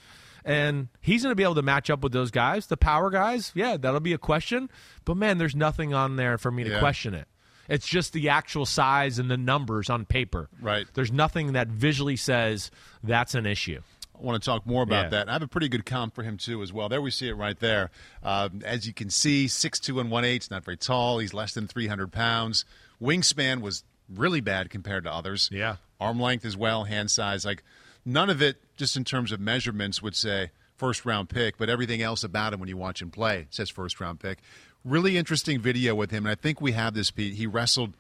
And 0.46 0.88
he's 1.00 1.22
going 1.24 1.32
to 1.32 1.36
be 1.36 1.44
able 1.44 1.56
to 1.56 1.62
match 1.62 1.90
up 1.90 2.02
with 2.02 2.12
those 2.14 2.32
guys. 2.32 2.68
The 2.68 2.78
power 2.78 3.10
guys, 3.10 3.52
yeah, 3.54 3.78
that'll 3.78 4.00
be 4.00 4.14
a 4.14 4.18
question. 4.18 4.70
But 5.06 5.18
man, 5.18 5.38
there's 5.38 5.56
nothing 5.56 5.94
on 5.94 6.16
there 6.16 6.38
for 6.38 6.52
me 6.52 6.64
to 6.64 6.72
Yeah. 6.72 6.80
question 6.80 7.14
it. 7.14 7.28
It's 7.70 7.88
just 7.88 8.12
the 8.12 8.28
actual 8.30 8.66
size 8.66 9.20
and 9.20 9.32
the 9.32 9.38
numbers 9.38 9.90
on 9.90 10.04
paper. 10.06 10.50
Right. 10.62 10.86
There's 10.96 11.14
nothing 11.14 11.54
that 11.54 11.70
visually 11.70 12.18
says 12.18 12.72
that's 13.04 13.36
an 13.36 13.46
issue. 13.46 13.82
Want 14.24 14.42
to 14.42 14.46
talk 14.46 14.66
more 14.66 14.84
about 14.84 15.06
Yeah. 15.06 15.10
that. 15.10 15.30
I 15.30 15.34
have 15.34 15.42
a 15.42 15.48
pretty 15.48 15.68
good 15.70 15.86
comp 15.86 16.16
for 16.16 16.24
him 16.24 16.38
too, 16.38 16.64
as 16.64 16.72
well. 16.72 16.88
There 16.90 17.02
we 17.02 17.12
see 17.12 17.28
it 17.28 17.34
right 17.34 17.60
there. 17.60 17.92
Um, 18.24 18.62
as 18.64 18.88
you 18.88 18.94
can 18.94 19.10
see, 19.10 19.48
six 19.48 19.80
two 19.80 20.00
and 20.00 20.10
one 20.10 20.24
eight. 20.24 20.50
Not 20.50 20.64
very 20.64 20.78
tall. 20.78 21.20
He's 21.20 21.34
less 21.34 21.54
than 21.54 21.68
three 21.68 21.88
hundred 21.88 22.12
pounds. 22.14 22.64
Wingspan 23.02 23.62
was 23.62 23.84
really 24.10 24.40
bad 24.42 24.70
compared 24.70 25.04
to 25.04 25.12
others. 25.14 25.50
Yeah. 25.52 25.76
Arm 26.00 26.20
length 26.20 26.46
as 26.46 26.56
well, 26.56 26.86
hand 26.86 27.12
size. 27.12 27.44
Like 27.46 27.64
none 28.06 28.30
of 28.30 28.42
it, 28.42 28.62
just 28.78 28.96
in 28.96 29.04
terms 29.04 29.32
of 29.32 29.40
measurements, 29.40 30.02
would 30.02 30.16
say 30.16 30.52
first 30.78 31.06
round 31.06 31.28
pick. 31.30 31.58
But 31.58 31.70
everything 31.70 32.02
else 32.02 32.24
about 32.24 32.54
him, 32.54 32.60
when 32.62 32.70
you 32.70 32.78
watch 32.78 33.02
him 33.02 33.12
play, 33.12 33.48
says 33.50 33.70
first 33.70 34.00
round 34.00 34.20
pick. 34.22 34.40
Really 34.86 35.18
interesting 35.18 35.60
video 35.62 35.96
with 35.96 36.12
him, 36.12 36.26
and 36.26 36.32
I 36.32 36.36
think 36.36 36.60
we 36.62 36.72
have 36.74 36.94
this. 36.94 37.12
Pete. 37.12 37.36
He 37.36 37.46
wrestled 37.48 37.94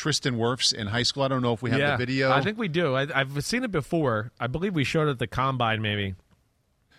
Tristan 0.00 0.36
Wirfs 0.36 0.72
in 0.72 0.86
high 0.86 1.02
school. 1.02 1.24
I 1.24 1.28
don't 1.28 1.42
know 1.42 1.52
if 1.52 1.60
we 1.60 1.68
have 1.70 1.78
yeah, 1.78 1.90
the 1.90 1.98
video. 1.98 2.32
I 2.32 2.40
think 2.40 2.56
we 2.56 2.68
do. 2.68 2.94
I, 2.96 3.06
I've 3.14 3.44
seen 3.44 3.64
it 3.64 3.70
before. 3.70 4.32
I 4.40 4.46
believe 4.46 4.74
we 4.74 4.82
showed 4.82 5.08
it 5.08 5.10
at 5.10 5.18
the 5.18 5.26
combine, 5.26 5.82
maybe. 5.82 6.14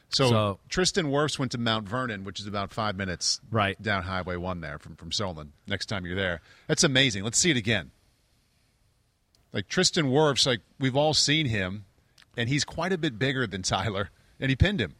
So, 0.09 0.29
So- 0.29 0.59
Tristan 0.69 1.07
Wirfs 1.07 1.39
went 1.39 1.51
to 1.53 1.57
Mount 1.57 1.89
Vernon, 1.89 2.23
which 2.23 2.39
is 2.39 2.45
about 2.45 2.71
five 2.71 2.95
minutes 2.95 3.41
Right. 3.49 3.81
down 3.81 4.03
Highway 4.03 4.35
One 4.35 4.61
there 4.61 4.77
from 4.77 4.95
from 4.97 5.11
Solon. 5.11 5.53
Next 5.65 5.87
time 5.87 6.05
you're 6.05 6.15
there, 6.15 6.41
that's 6.67 6.83
amazing. 6.83 7.23
Let's 7.23 7.39
see 7.39 7.49
it 7.49 7.57
again. 7.57 7.89
Like 9.51 9.67
Tristan 9.67 10.05
Wirfs, 10.05 10.45
like 10.45 10.59
we've 10.79 10.95
all 10.95 11.15
seen 11.15 11.47
him, 11.47 11.85
and 12.37 12.49
he's 12.49 12.63
quite 12.63 12.93
a 12.93 12.99
bit 12.99 13.17
bigger 13.17 13.47
than 13.47 13.63
Tyler, 13.63 14.11
and 14.39 14.49
he 14.51 14.55
pinned 14.55 14.79
him. 14.79 14.93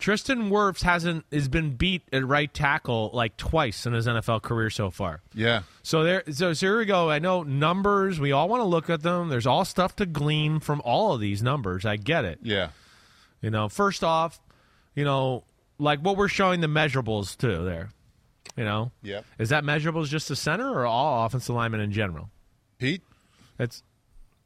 Tristan 0.00 0.50
Wirfs 0.50 0.82
hasn't 0.82 1.24
has 1.30 1.48
been 1.48 1.76
beat 1.76 2.02
at 2.12 2.26
right 2.26 2.52
tackle 2.52 3.10
like 3.12 3.36
twice 3.36 3.86
in 3.86 3.92
his 3.92 4.06
NFL 4.06 4.42
career 4.42 4.70
so 4.70 4.90
far. 4.90 5.20
Yeah, 5.34 5.62
So 5.82 6.02
there, 6.02 6.22
so, 6.32 6.52
so 6.52 6.66
here 6.66 6.78
we 6.78 6.86
go. 6.86 7.10
I 7.10 7.18
know 7.18 7.42
numbers. 7.42 8.18
We 8.18 8.32
all 8.32 8.48
want 8.48 8.60
to 8.60 8.64
look 8.64 8.90
at 8.90 9.02
them. 9.02 9.28
There's 9.28 9.46
all 9.46 9.64
stuff 9.64 9.94
to 9.96 10.06
glean 10.06 10.58
from 10.60 10.80
all 10.84 11.12
of 11.14 11.20
these 11.20 11.42
numbers. 11.42 11.84
I 11.84 11.96
get 11.96 12.24
it. 12.24 12.40
yeah, 12.42 12.70
You 13.40 13.50
know, 13.50 13.68
first 13.68 14.02
off, 14.02 14.40
you 14.94 15.04
know, 15.04 15.44
like 15.78 16.00
what 16.00 16.16
we're 16.16 16.28
showing 16.28 16.60
the 16.60 16.66
measurables 16.66 17.36
too. 17.36 17.64
There, 17.64 17.90
you 18.56 18.64
know, 18.64 18.92
Yeah. 19.02 19.20
Is 19.38 19.50
that 19.50 19.64
measurables 19.64 20.06
just 20.06 20.28
the 20.28 20.36
center 20.36 20.68
or 20.70 20.86
all 20.86 21.26
offensive 21.26 21.54
linemen 21.54 21.80
in 21.80 21.92
general? 21.92 22.30
Pete. 22.78 23.02
It's, 23.58 23.82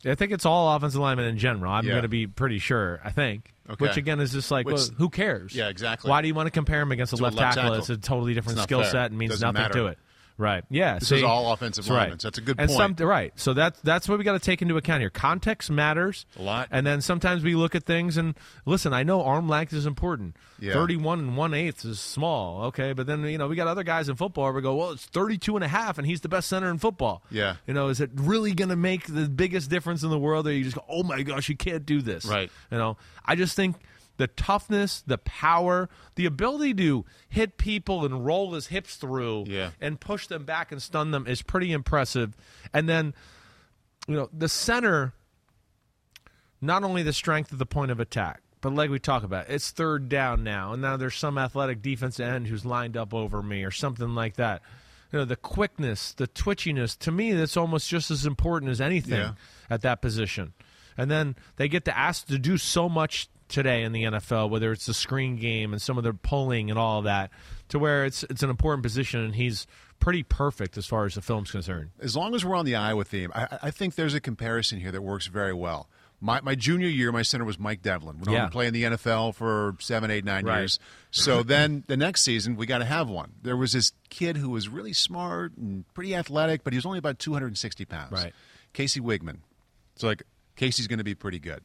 I 0.07 0.15
think 0.15 0.33
it's 0.33 0.45
all 0.47 0.75
offensive 0.77 1.01
linemen 1.01 1.27
in 1.27 1.39
general. 1.39 1.73
I'm 1.73 1.85
Yeah. 1.85 1.93
going 1.93 2.03
to 2.03 2.09
be 2.09 2.27
pretty 2.27 2.59
sure. 2.59 3.01
I 3.05 3.11
think, 3.11 3.53
Okay. 3.71 3.77
which 3.87 3.97
again 3.97 4.21
is 4.21 4.33
just 4.33 4.51
like, 4.51 4.67
Which- 4.67 4.75
well, 4.77 4.89
who 4.99 5.09
cares? 5.09 5.55
Yeah, 5.55 5.69
exactly. 5.69 6.11
Why 6.11 6.21
do 6.23 6.29
you 6.29 6.35
want 6.35 6.47
to 6.47 6.51
compare 6.51 6.81
him 6.83 6.93
against 6.93 7.13
a 7.13 7.17
left, 7.17 7.37
left 7.37 7.55
tackle? 7.57 7.63
tackle. 7.71 7.79
It's 7.79 7.91
a 7.91 7.97
totally 7.97 8.35
different 8.35 8.59
skill 8.61 8.83
fair. 8.83 8.91
set 8.91 9.11
and 9.11 9.19
means 9.19 9.31
Doesn't 9.33 9.47
nothing 9.55 9.63
matter. 9.63 9.75
to 9.75 9.87
it. 9.87 9.99
Right. 10.37 10.65
Yeah. 10.69 10.99
This 10.99 11.09
see? 11.09 11.17
is 11.17 11.23
all 11.23 11.53
offensive 11.53 11.85
That's 11.85 11.97
right. 11.97 12.21
so 12.21 12.29
that's 12.29 12.39
a 12.39 12.41
good 12.41 12.59
and 12.59 12.69
point. 12.69 12.99
Some, 12.99 13.07
right. 13.07 13.33
So 13.37 13.55
that's 13.55 13.81
that's 13.83 14.09
what 14.09 14.19
we 14.19 14.25
got 14.25 14.33
to 14.33 14.41
take 14.41 14.63
into 14.63 14.77
account 14.77 15.01
here. 15.01 15.11
Context 15.11 15.71
matters 15.71 16.27
A 16.39 16.43
lot. 16.43 16.69
And 16.73 16.85
then 16.87 17.01
sometimes 17.01 17.45
we 17.45 17.55
look 17.55 17.75
at 17.75 17.85
things 17.85 18.17
and 18.17 18.35
listen. 18.67 18.93
I 18.93 19.05
know 19.05 19.23
arm 19.23 19.49
length 19.49 19.73
is 19.73 19.87
important. 19.87 20.37
Yeah. 20.59 20.73
Thirty-one 20.73 21.21
and 21.21 21.37
one 21.37 21.55
eighth 21.55 21.85
is 21.85 22.01
small. 22.01 22.65
Okay, 22.67 22.93
but 22.95 23.07
then 23.07 23.23
you 23.25 23.39
know 23.39 23.47
we 23.47 23.55
got 23.55 23.69
other 23.69 23.85
guys 23.85 24.09
in 24.09 24.17
football. 24.17 24.45
where 24.45 24.55
We 24.55 24.63
go 24.63 24.75
well, 24.75 24.91
it's 24.91 25.05
32 25.07 25.55
and 25.57 25.65
a 25.65 25.69
half, 25.69 25.99
and 25.99 26.07
he's 26.07 26.21
the 26.21 26.29
best 26.29 26.49
center 26.49 26.69
in 26.71 26.79
football. 26.79 27.23
Yeah. 27.31 27.57
You 27.67 27.75
know, 27.75 27.89
is 27.89 28.01
it 28.01 28.11
really 28.15 28.55
going 28.55 28.71
to 28.71 28.77
make 28.77 29.07
the 29.07 29.29
biggest 29.29 29.71
difference 29.71 30.03
in 30.03 30.11
the 30.11 30.19
world? 30.19 30.49
Or 30.49 30.53
you 30.53 30.65
just 30.65 30.77
go, 30.77 30.85
oh 30.89 31.05
my 31.05 31.23
gosh, 31.23 31.49
you 31.49 31.57
can't 31.57 31.87
do 31.87 32.03
this. 32.03 32.25
Right. 32.25 32.51
You 32.71 32.79
know, 32.79 32.97
I 33.25 33.37
just 33.37 33.55
think 33.55 33.77
the 34.17 34.27
toughness, 34.29 35.03
the 35.07 35.19
power, 35.19 35.89
the 36.15 36.27
ability 36.27 36.75
to 36.75 37.05
hit 37.29 37.57
people 37.59 38.05
and 38.05 38.25
roll 38.25 38.53
his 38.55 38.69
hips 38.69 38.97
through 38.97 39.45
Yeah. 39.49 39.71
and 39.81 40.01
push 40.01 40.27
them 40.27 40.45
back 40.45 40.71
and 40.73 40.81
stun 40.83 41.11
them 41.11 41.27
is 41.27 41.43
pretty 41.43 41.73
impressive. 41.73 42.37
And 42.73 42.89
then, 42.89 43.15
you 44.07 44.15
know, 44.15 44.29
the 44.33 44.49
center, 44.49 45.15
not 46.61 46.85
only 46.85 47.03
the 47.03 47.13
strength 47.13 47.53
of 47.53 47.59
the 47.59 47.67
point 47.67 47.91
of 47.91 48.01
attack, 48.01 48.41
but 48.61 48.75
like 48.75 48.89
we 48.91 48.99
talk 48.99 49.23
about, 49.25 49.51
it's 49.51 49.71
third 49.71 50.09
down 50.09 50.43
now, 50.43 50.73
and 50.73 50.81
now 50.81 50.97
there's 50.97 51.17
some 51.17 51.37
athletic 51.37 51.83
defensive 51.83 52.27
end 52.27 52.47
who's 52.47 52.65
lined 52.65 52.97
up 52.97 53.13
over 53.13 53.43
me 53.43 53.63
or 53.65 53.71
something 53.71 54.15
like 54.15 54.37
that. 54.37 54.63
You 55.13 55.19
know, 55.19 55.25
the 55.27 55.37
quickness, 55.37 56.13
the 56.13 56.27
twitchiness, 56.27 56.99
to 57.01 57.13
me, 57.13 57.33
that's 57.33 57.57
almost 57.57 57.89
just 57.89 58.11
as 58.11 58.25
important 58.27 58.71
as 58.71 58.81
anything 58.81 59.19
Yeah. 59.19 59.33
at 59.69 59.83
that 59.83 60.01
position. 60.01 60.55
And 60.97 61.11
then 61.11 61.37
they 61.57 61.69
get 61.69 61.85
to 61.85 61.97
ask 61.97 62.27
to 62.29 62.39
do 62.39 62.57
so 62.57 62.89
much 62.89 63.29
today 63.49 63.83
in 63.83 63.93
the 63.93 64.05
NFL, 64.05 64.51
whether 64.51 64.73
it's 64.73 64.87
the 64.87 64.95
screen 64.95 65.37
game 65.37 65.73
and 65.73 65.81
some 65.83 65.99
of 65.99 66.05
the 66.05 66.13
pulling 66.15 66.71
and 66.71 66.79
all 66.79 66.99
of 66.99 67.05
that, 67.05 67.31
to 67.69 67.79
where 67.79 68.05
it's 68.05 68.23
it's 68.25 68.43
an 68.43 68.51
important 68.51 68.83
position, 68.83 69.21
and 69.21 69.35
he's 69.35 69.67
pretty 70.01 70.23
perfect 70.23 70.77
as 70.77 70.87
far 70.87 71.05
as 71.07 71.15
the 71.15 71.23
film's 71.23 71.51
concerned. 71.51 71.91
as 72.01 72.15
long 72.17 72.35
as 72.35 72.45
we're 72.45 72.57
on 72.57 72.65
the 72.67 72.75
Iowa 72.77 73.05
theme, 73.05 73.31
I, 73.35 73.59
I 73.63 73.71
think 73.71 73.95
there's 73.95 74.15
a 74.15 74.21
comparison 74.21 74.79
here 74.81 74.91
that 74.93 75.03
works 75.03 75.27
very 75.29 75.55
well. 75.55 75.89
My, 76.21 76.41
my 76.41 76.55
junior 76.55 76.89
year, 76.89 77.13
my 77.13 77.23
center 77.23 77.45
was 77.45 77.59
Mike 77.59 77.83
Devlin. 77.83 78.17
Went 78.17 78.29
on 78.29 78.35
Yeah. 78.35 78.45
to 78.47 78.51
play 78.51 78.67
in 78.67 78.73
the 78.73 78.85
NFL 78.85 79.35
for 79.35 79.77
seven, 79.79 80.11
eight, 80.11 80.25
nine 80.25 80.47
Right. 80.47 80.61
years. 80.61 80.79
So 81.11 81.43
then 81.45 81.85
the 81.87 81.97
next 81.99 82.23
season, 82.23 82.57
we 82.57 82.65
got 82.67 82.79
to 82.79 82.85
have 82.87 83.09
one. 83.11 83.33
There 83.43 83.57
was 83.57 83.73
this 83.73 83.93
kid 84.11 84.37
who 84.39 84.49
was 84.51 84.69
really 84.69 84.93
smart 84.95 85.57
and 85.59 85.85
pretty 85.93 86.15
athletic, 86.15 86.65
but 86.65 86.73
he 86.73 86.79
was 86.79 86.87
only 86.87 86.99
about 86.99 87.19
260 87.19 87.85
pounds. 87.85 88.13
Right. 88.13 88.33
Casey 88.73 89.01
Wiegmann. 89.01 89.39
So 89.97 90.07
like 90.07 90.23
Casey's 90.57 90.87
going 90.87 90.99
to 90.99 91.05
be 91.05 91.15
pretty 91.15 91.39
good. 91.39 91.63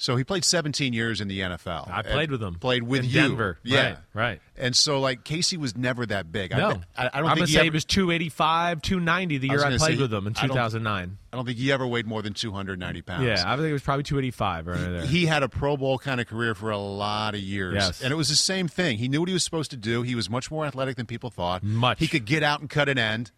So 0.00 0.14
he 0.14 0.22
played 0.22 0.44
17 0.44 0.92
years 0.92 1.20
in 1.20 1.26
the 1.26 1.40
NFL. 1.40 1.90
I 1.90 2.02
played 2.02 2.30
with 2.30 2.40
him. 2.40 2.54
Played 2.54 2.84
with 2.84 3.00
in 3.02 3.06
you. 3.10 3.20
Denver. 3.20 3.58
Yeah. 3.64 3.82
Right, 3.84 3.96
right. 4.14 4.40
And 4.56 4.74
so 4.76 5.00
like 5.00 5.24
Casey 5.24 5.56
was 5.56 5.76
never 5.76 6.06
that 6.06 6.30
big. 6.30 6.52
No, 6.52 6.80
I, 6.96 7.06
I, 7.06 7.10
I 7.14 7.20
don't 7.20 7.30
I'm 7.30 7.36
think 7.36 7.48
he 7.48 7.54
say 7.54 7.58
ever, 7.58 7.64
he 7.64 7.70
was 7.70 7.84
285, 7.84 8.80
290 8.80 9.38
the 9.38 9.48
year 9.48 9.58
I, 9.58 9.62
gonna 9.64 9.76
played 9.78 9.96
say, 9.96 10.02
with 10.02 10.14
him 10.14 10.26
in 10.28 10.34
I 10.36 10.40
don't- 10.42 10.50
2009. 10.50 11.18
I 11.30 11.36
don't 11.36 11.44
think 11.44 11.58
he 11.58 11.72
ever 11.72 11.86
weighed 11.86 12.06
more 12.06 12.22
than 12.22 12.32
290 12.32 13.02
pounds. 13.02 13.24
Yeah, 13.24 13.42
I 13.44 13.56
think 13.56 13.68
it 13.68 13.72
was 13.72 13.82
probably 13.82 14.04
285 14.04 14.66
right 14.68 14.78
there. 14.78 15.00
he 15.02 15.26
had 15.26 15.42
a 15.42 15.48
Pro 15.48 15.76
Bowl 15.76 15.98
kind 15.98 16.20
of 16.20 16.26
career 16.28 16.54
for 16.54 16.70
a 16.70 16.78
lot 16.78 17.34
of 17.34 17.40
years. 17.40 17.74
Yes. 17.74 18.00
And 18.00 18.12
it 18.12 18.16
was 18.16 18.28
the 18.28 18.36
same 18.36 18.66
thing. 18.68 18.98
He 18.98 19.08
knew 19.08 19.20
what 19.20 19.28
he 19.28 19.32
was 19.34 19.44
supposed 19.44 19.70
to 19.72 19.76
do. 19.76 20.02
He 20.02 20.14
was 20.14 20.30
much 20.30 20.50
more 20.50 20.64
athletic 20.64 20.96
than 20.96 21.06
people 21.06 21.28
thought. 21.30 21.62
Much. 21.64 21.98
He 21.98 22.06
could 22.08 22.24
get 22.24 22.42
out 22.42 22.60
and 22.60 22.70
cut 22.70 22.88
an 22.88 22.98
end. 22.98 23.30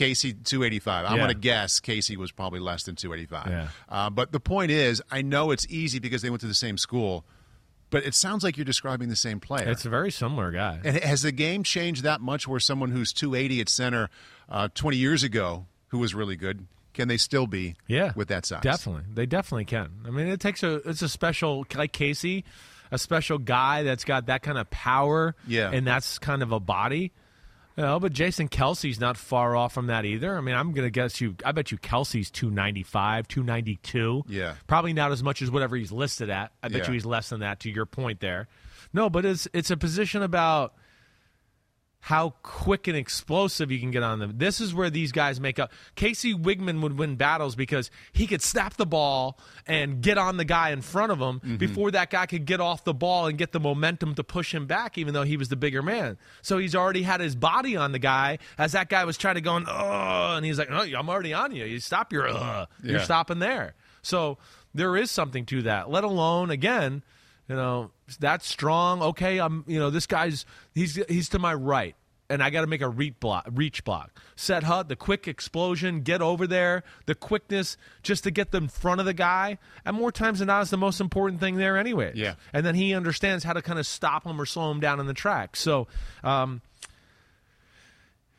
Casey, 0.00 0.32
285. 0.32 1.04
I'm 1.04 1.12
Yeah. 1.12 1.16
going 1.18 1.28
to 1.28 1.38
guess 1.38 1.78
Casey 1.78 2.16
was 2.16 2.32
probably 2.32 2.58
less 2.60 2.84
than 2.84 2.96
285. 2.96 3.46
Yeah. 3.50 3.68
Uh, 3.88 4.08
but 4.08 4.32
the 4.32 4.40
point 4.40 4.70
is, 4.70 5.02
I 5.10 5.20
know 5.22 5.50
it's 5.50 5.66
easy 5.68 5.98
because 5.98 6.22
they 6.22 6.30
went 6.30 6.40
to 6.40 6.46
the 6.46 6.54
same 6.54 6.78
school, 6.78 7.24
but 7.90 8.04
it 8.06 8.14
sounds 8.14 8.42
like 8.42 8.56
you're 8.56 8.64
describing 8.64 9.08
the 9.10 9.16
same 9.16 9.40
player. 9.40 9.68
it's 9.68 9.84
a 9.84 9.90
very 9.90 10.10
similar 10.10 10.50
guy. 10.52 10.80
and 10.84 10.96
has 11.00 11.20
the 11.22 11.32
game 11.32 11.62
changed 11.64 12.02
that 12.04 12.20
much 12.22 12.48
where 12.48 12.60
someone 12.60 12.90
who's 12.92 13.12
280 13.12 13.60
at 13.60 13.68
center 13.68 14.08
uh, 14.48 14.68
20 14.74 14.96
years 14.96 15.22
ago, 15.22 15.66
who 15.88 15.98
was 15.98 16.14
really 16.14 16.36
good, 16.36 16.66
can 16.94 17.06
they 17.08 17.16
still 17.18 17.46
be 17.46 17.74
Yeah, 17.86 18.12
with 18.16 18.28
that 18.28 18.46
size? 18.46 18.62
Definitely, 18.62 19.04
they 19.12 19.26
definitely 19.26 19.64
can. 19.66 19.90
I 20.06 20.10
mean, 20.10 20.26
it 20.28 20.40
takes 20.40 20.62
a 20.62 20.76
it's 20.88 21.02
a 21.02 21.08
special 21.08 21.64
like 21.76 21.92
Casey, 21.92 22.44
a 22.90 22.98
special 22.98 23.38
guy 23.38 23.82
that's 23.84 24.04
got 24.04 24.26
that 24.26 24.42
kind 24.42 24.56
of 24.58 24.68
power. 24.70 25.34
Yeah. 25.46 25.70
and 25.72 25.86
that's 25.86 26.18
kind 26.18 26.42
of 26.42 26.50
a 26.52 26.58
body. 26.60 27.12
Know, 27.76 27.98
but 27.98 28.12
Jason 28.12 28.48
Kelce's 28.48 29.00
not 29.00 29.16
far 29.16 29.56
off 29.56 29.72
from 29.72 29.86
that 29.86 30.04
either. 30.04 30.36
I 30.36 30.40
mean, 30.42 30.54
I'm 30.54 30.72
gonna 30.72 30.90
guess 30.90 31.20
you. 31.20 31.34
I 31.44 31.52
bet 31.52 31.70
you 31.72 31.78
Kelce's 31.78 32.30
295, 32.30 33.26
292. 33.28 34.24
Yeah. 34.28 34.54
probably 34.66 34.92
not 34.92 35.12
as 35.12 35.22
much 35.22 35.40
as 35.40 35.50
whatever 35.50 35.76
he's 35.76 35.92
listed 35.92 36.28
at. 36.30 36.52
I 36.62 36.68
bet 36.68 36.82
Yeah. 36.82 36.86
you 36.88 36.92
he's 36.94 37.06
less 37.06 37.30
than 37.30 37.40
that. 37.40 37.60
To 37.60 37.70
your 37.70 37.86
point 37.86 38.20
there, 38.20 38.48
no, 38.92 39.08
but 39.08 39.24
it's 39.24 39.48
it's 39.54 39.70
a 39.70 39.76
position 39.76 40.22
about 40.22 40.74
how 42.02 42.30
quick 42.42 42.88
and 42.88 42.96
explosive 42.96 43.70
you 43.70 43.78
can 43.78 43.90
get 43.90 44.02
on 44.02 44.18
them. 44.20 44.32
This 44.38 44.58
is 44.60 44.72
where 44.74 44.88
these 44.88 45.12
guys 45.12 45.38
make 45.38 45.58
up. 45.58 45.70
Casey 45.96 46.32
Wiegmann 46.34 46.80
would 46.80 46.98
win 46.98 47.16
battles 47.16 47.54
because 47.54 47.90
he 48.12 48.26
could 48.26 48.40
snap 48.40 48.74
the 48.78 48.86
ball 48.86 49.38
and 49.66 50.00
get 50.00 50.16
on 50.16 50.38
the 50.38 50.44
guy 50.46 50.70
in 50.70 50.80
front 50.80 51.12
of 51.12 51.18
him 51.18 51.40
Mm-hmm. 51.40 51.56
before 51.56 51.90
that 51.90 52.10
guy 52.10 52.26
could 52.26 52.44
get 52.46 52.60
off 52.60 52.84
the 52.84 52.94
ball 52.94 53.26
and 53.26 53.36
get 53.38 53.52
the 53.52 53.60
momentum 53.60 54.14
to 54.14 54.24
push 54.24 54.54
him 54.54 54.66
back, 54.66 54.96
even 54.98 55.12
though 55.14 55.22
he 55.24 55.36
was 55.36 55.48
the 55.48 55.56
bigger 55.56 55.82
man. 55.82 56.16
So 56.42 56.58
he's 56.58 56.74
already 56.74 57.02
had 57.02 57.20
his 57.20 57.34
body 57.36 57.76
on 57.76 57.92
the 57.92 57.98
guy 57.98 58.38
as 58.58 58.72
that 58.72 58.88
guy 58.88 59.04
was 59.04 59.16
trying 59.18 59.34
to 59.36 59.40
go, 59.42 59.60
oh, 59.66 60.34
and 60.36 60.44
he's 60.44 60.58
like, 60.58 60.70
no, 60.70 60.80
I'm 60.82 61.08
already 61.10 61.34
on 61.34 61.54
you. 61.54 61.64
You 61.66 61.80
stop 61.80 62.12
your, 62.12 62.28
uh, 62.28 62.66
you're 62.82 63.00
stopping 63.00 63.38
there. 63.40 63.74
So 64.02 64.38
there 64.74 64.96
is 64.96 65.10
something 65.10 65.44
to 65.46 65.62
that. 65.62 65.90
Let 65.90 66.04
alone 66.04 66.50
again, 66.50 67.02
you 67.50 67.56
know, 67.56 67.90
that's 68.20 68.46
strong. 68.46 69.02
Okay, 69.02 69.40
I'm. 69.40 69.64
You 69.66 69.80
know, 69.80 69.90
this 69.90 70.06
guy's 70.06 70.46
he's 70.72 71.00
he's 71.08 71.28
to 71.30 71.40
my 71.40 71.52
right. 71.52 71.96
and 72.28 72.44
I 72.44 72.50
got 72.50 72.60
to 72.60 72.68
make 72.68 72.80
a 72.80 72.88
reach 72.88 73.18
block, 73.18 73.48
reach 73.50 73.82
block. 73.82 74.16
Set 74.36 74.62
hut, 74.62 74.88
the 74.88 74.94
quick 74.94 75.26
explosion, 75.26 76.02
get 76.02 76.22
over 76.22 76.46
there, 76.46 76.84
the 77.06 77.16
quickness 77.16 77.76
just 78.04 78.22
to 78.22 78.30
get 78.30 78.52
them 78.52 78.64
in 78.64 78.68
front 78.68 79.00
of 79.00 79.06
the 79.06 79.12
guy. 79.12 79.58
And 79.84 79.96
more 79.96 80.12
times 80.12 80.38
than 80.38 80.46
not, 80.46 80.62
is 80.62 80.70
the 80.70 80.76
most 80.76 81.00
important 81.00 81.40
thing 81.40 81.56
there, 81.56 81.76
anyway. 81.76 82.12
Yeah. 82.14 82.34
And 82.52 82.64
then 82.64 82.76
he 82.76 82.94
understands 82.94 83.42
how 83.42 83.52
to 83.52 83.62
kind 83.62 83.80
of 83.80 83.86
stop 83.86 84.24
him 84.24 84.40
or 84.40 84.46
slow 84.46 84.70
him 84.70 84.78
down 84.78 85.00
in 85.00 85.06
the 85.06 85.14
track. 85.14 85.56
So, 85.56 85.88
um, 86.22 86.62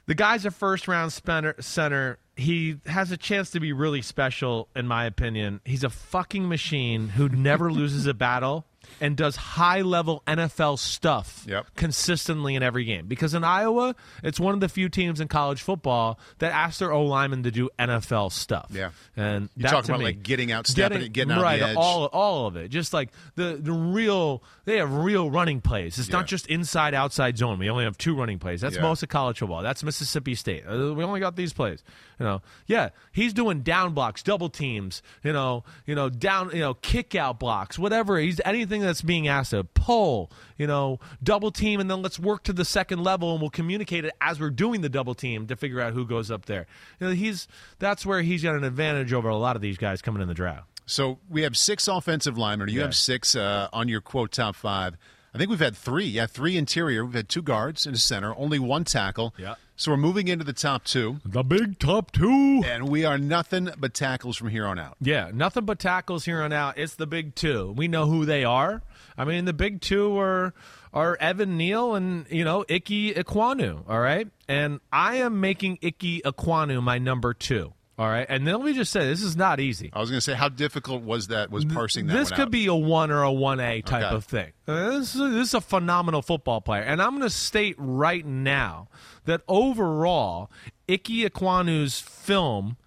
the 0.06 0.16
guy's 0.16 0.46
a 0.46 0.52
first 0.52 0.88
round 0.88 1.12
center, 1.12 1.56
center. 1.60 2.18
He 2.38 2.78
has 2.86 3.12
a 3.12 3.18
chance 3.18 3.50
to 3.50 3.60
be 3.60 3.74
really 3.74 4.02
special, 4.02 4.70
in 4.74 4.88
my 4.88 5.04
opinion. 5.04 5.60
He's 5.66 5.84
a 5.84 5.90
fucking 5.90 6.48
machine 6.48 7.10
who 7.10 7.28
never 7.28 7.74
loses 7.74 8.08
a 8.08 8.14
battle 8.14 8.66
and 9.00 9.16
does 9.16 9.36
high 9.36 9.82
level 9.82 10.24
NFL 10.28 10.78
stuff 10.80 11.46
Yep. 11.48 11.68
consistently 11.76 12.56
in 12.56 12.64
every 12.64 12.84
game. 12.84 13.08
Because 13.08 13.34
in 13.34 13.44
Iowa, 13.44 13.96
it's 14.24 14.40
one 14.40 14.54
of 14.54 14.60
the 14.60 14.70
few 14.70 14.90
teams 14.90 15.20
in 15.20 15.28
college 15.28 15.62
football 15.62 16.20
that 16.40 16.52
ask 16.52 16.80
their 16.80 16.92
O 16.92 17.04
linemen 17.06 17.44
to 17.44 17.52
do 17.52 17.70
NFL 17.80 18.32
stuff. 18.32 18.68
Yeah. 18.72 18.92
and 19.16 19.50
You 19.56 19.68
talk 19.68 19.86
about, 19.86 20.00
me- 20.00 20.06
like, 20.06 20.24
getting 20.24 20.52
out, 20.52 20.68
stepping 20.68 21.02
it, 21.02 21.14
getting 21.14 21.32
out 21.32 21.42
right, 21.42 21.76
all 21.76 22.06
all 22.08 22.48
of 22.48 22.56
it. 22.56 22.70
Just 22.70 22.94
like 22.94 23.10
the 23.36 23.58
the 23.62 23.72
real, 23.72 24.44
they 24.66 24.78
have 24.78 24.94
real 24.94 25.30
running 25.30 25.62
plays. 25.62 25.98
It's 25.98 26.10
Yeah. 26.10 26.18
not 26.18 26.28
just 26.28 26.48
inside 26.48 26.94
outside 26.94 27.38
zone. 27.38 27.60
We 27.60 27.70
only 27.70 27.84
have 27.84 27.98
two 27.98 28.16
running 28.16 28.40
plays. 28.40 28.62
That's 28.62 28.76
Yeah. 28.76 28.82
most 28.84 29.04
of 29.04 29.10
college 29.10 29.40
football. 29.40 29.62
That's 29.62 29.84
Mississippi 29.84 30.36
State. 30.36 30.64
Uh, 30.68 30.94
We 30.94 31.04
only 31.04 31.20
got 31.20 31.36
these 31.36 31.54
plays. 31.54 31.84
You 32.20 32.26
know, 32.26 32.42
yeah, 32.68 32.90
he's 33.12 33.34
doing 33.34 33.62
down 33.62 33.94
blocks, 33.94 34.22
double 34.22 34.50
teams. 34.50 35.02
You 35.24 35.34
know, 35.34 35.64
you 35.88 35.96
know, 35.96 36.10
down, 36.10 36.52
you 36.54 36.60
know, 36.60 36.76
kick 36.76 37.16
out 37.16 37.40
blocks, 37.40 37.80
whatever. 37.80 38.20
He's 38.20 38.40
anything 38.46 38.82
that's 38.82 39.02
being 39.02 39.28
asked 39.28 39.52
to 39.52 39.64
pull. 39.64 40.32
You 40.58 40.68
know, 40.68 41.00
double 41.24 41.50
team, 41.52 41.80
and 41.80 41.90
then 41.90 42.04
let's 42.04 42.20
work 42.20 42.44
to 42.44 42.54
the 42.54 42.66
second 42.66 43.04
level, 43.04 43.32
and 43.32 43.42
we'll 43.42 43.50
communicate 43.50 44.06
it 44.06 44.14
as 44.22 44.40
we're 44.40 44.52
doing 44.52 44.82
the 44.82 44.90
double 44.90 45.16
team 45.16 45.48
to 45.48 45.56
figure 45.56 45.82
out 45.82 45.94
who 45.94 46.06
goes 46.06 46.30
up 46.30 46.46
there. 46.46 46.68
You 47.00 47.08
know, 47.08 47.14
he's 47.14 47.48
that's 47.80 48.06
where 48.06 48.22
he's 48.22 48.44
got 48.44 48.54
an 48.56 48.64
advantage 48.64 49.12
over 49.12 49.28
a 49.30 49.36
lot 49.38 49.56
of 49.56 49.62
these 49.64 49.78
guys 49.78 50.04
coming 50.04 50.22
in 50.22 50.28
the 50.28 50.36
draft. 50.36 50.68
So 50.92 51.20
we 51.30 51.44
have 51.44 51.56
six 51.56 51.88
offensive 51.88 52.38
linemen. 52.38 52.68
You 52.68 52.82
have 52.82 52.96
six 52.96 53.34
uh, 53.34 53.70
on 53.72 53.88
your 53.88 54.02
quote 54.02 54.32
top 54.32 54.56
five. 54.58 54.98
I 55.34 55.38
think 55.38 55.50
we've 55.50 55.60
had 55.60 55.78
three. 55.78 56.06
Yeah, 56.06 56.26
three 56.26 56.58
interior. 56.58 57.06
We've 57.06 57.14
had 57.14 57.30
two 57.30 57.42
guards 57.42 57.86
and 57.86 57.96
a 57.96 58.00
center. 58.00 58.36
Only 58.36 58.60
one 58.60 58.84
tackle. 58.84 59.34
Yeah. 59.38 59.56
So 59.78 59.92
we're 59.92 59.98
moving 59.98 60.28
into 60.28 60.44
the 60.44 60.54
top 60.54 60.84
two, 60.84 61.22
The 61.26 61.44
big 61.44 61.80
top 61.80 62.12
two. 62.12 62.62
and 62.66 62.90
we 62.90 63.06
are 63.06 63.18
nothing 63.18 63.70
but 63.78 63.94
tackles 63.94 64.36
from 64.36 64.50
here 64.50 64.68
on 64.68 64.78
out. 64.78 64.98
Yeah, 65.00 65.32
nothing 65.34 65.64
but 65.66 65.80
tackles 65.80 66.26
here 66.26 66.42
on 66.42 66.52
out. 66.54 66.78
It's 66.78 66.96
the 66.96 67.08
big 67.08 67.34
two. 67.36 67.72
We 67.76 67.88
know 67.88 68.06
who 68.06 68.26
they 68.26 68.44
are. 68.44 68.84
I 69.18 69.24
mean, 69.24 69.46
the 69.46 69.54
big 69.54 69.80
two 69.82 70.20
are 70.20 70.54
are 70.94 71.18
Evan 71.22 71.58
Neal 71.58 71.96
and 71.96 72.26
you 72.30 72.44
know 72.44 72.66
Icky 72.68 73.14
Ekwonu. 73.14 73.90
All 73.90 74.00
right, 74.02 74.28
and 74.50 74.82
I 74.92 75.16
am 75.16 75.40
making 75.40 75.80
Icky 75.82 76.22
Ekwonu 76.22 76.84
my 76.84 76.98
number 77.00 77.34
two. 77.34 77.74
All 78.02 78.10
right, 78.10 78.26
and 78.28 78.48
then 78.48 78.56
let 78.56 78.66
me 78.66 78.74
just 78.74 78.92
say 78.92 79.02
this 79.06 79.22
is 79.22 79.38
not 79.38 79.60
easy. 79.60 79.92
I 79.94 80.00
was 80.00 80.10
going 80.10 80.18
to 80.18 80.22
say, 80.24 80.34
how 80.34 80.50
difficult 80.50 81.04
was 81.04 81.28
that? 81.28 81.52
Was 81.52 81.66
parsing 81.66 82.08
that? 82.08 82.14
This 82.14 82.30
could 82.32 82.40
out? 82.48 82.52
be 82.52 82.66
a 82.66 82.74
one 82.74 83.12
or 83.12 83.22
a 83.22 83.32
one 83.32 83.60
A 83.60 83.82
type 83.84 84.04
Okay. 84.06 84.16
of 84.16 84.24
thing. 84.26 84.52
Uh, 84.68 84.90
This 84.98 85.14
is, 85.14 85.22
this 85.34 85.48
is 85.50 85.54
a 85.54 85.62
phenomenal 85.62 86.24
football 86.24 86.62
player, 86.62 86.82
and 86.82 87.00
I'm 87.00 87.12
going 87.12 87.22
to 87.22 87.30
state 87.30 87.76
right 87.78 88.26
now 88.26 88.88
that 89.26 89.42
overall, 89.48 90.50
Icky 90.88 91.30
Ekwonu's 91.30 92.00
film 92.00 92.78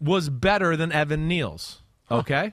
was 0.00 0.28
better 0.28 0.76
than 0.76 0.92
Evan 0.92 1.26
Neal's. 1.26 1.82
Okay. 2.08 2.52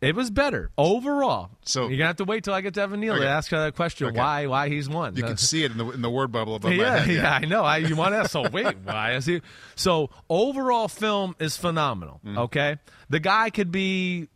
It 0.00 0.14
was 0.14 0.30
better 0.30 0.70
overall. 0.78 1.50
So- 1.64 1.88
you're 1.88 1.98
gonna 1.98 2.06
have 2.06 2.16
to 2.16 2.24
wait 2.24 2.44
till 2.44 2.54
I 2.54 2.60
get 2.60 2.74
to 2.74 2.82
Evan 2.82 3.00
Neal 3.00 3.14
Okay. 3.14 3.24
to 3.24 3.28
ask 3.28 3.50
her 3.50 3.58
that 3.64 3.74
question. 3.74 4.06
Okay. 4.08 4.18
Why? 4.18 4.46
Why 4.46 4.68
he's 4.68 4.88
won? 4.88 5.16
You 5.16 5.24
can 5.24 5.36
see 5.50 5.64
it 5.64 5.72
in 5.72 5.78
the 5.78 5.90
in 5.90 6.02
the 6.02 6.10
word 6.10 6.30
bubble 6.30 6.54
above 6.54 6.70
my 6.70 6.76
yeah, 6.76 6.98
head. 6.98 7.14
yeah, 7.16 7.34
I 7.42 7.46
know. 7.46 7.64
I, 7.64 7.78
you 7.78 7.96
want 7.96 8.12
to 8.14 8.18
ask, 8.18 8.30
so 8.30 8.48
wait, 8.48 8.76
why 8.84 9.14
is 9.14 9.26
he? 9.26 9.42
So 9.74 10.10
overall, 10.30 10.86
film 10.88 11.34
is 11.40 11.56
phenomenal. 11.56 12.20
Mm. 12.24 12.38
Okay, 12.38 12.76
the 13.10 13.18
guy 13.20 13.50
could 13.50 13.72
be 13.72 14.28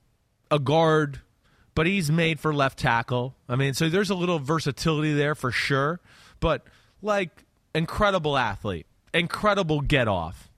a 0.51 0.59
guard, 0.59 1.21
but 1.77 1.87
he's 1.87 2.11
made 2.11 2.41
for 2.41 2.53
left 2.53 2.79
tackle. 2.79 3.37
I 3.49 3.55
mean, 3.57 3.75
so 3.75 3.89
there's 3.89 4.11
a 4.11 4.15
little 4.17 4.41
versatility 4.41 5.15
there 5.15 5.35
for 5.37 5.53
sure. 5.53 6.01
But 6.41 6.67
like, 7.03 7.45
incredible 7.73 8.37
athlete, 8.37 8.87
incredible 9.15 9.81
get 9.81 10.09
off. 10.09 10.51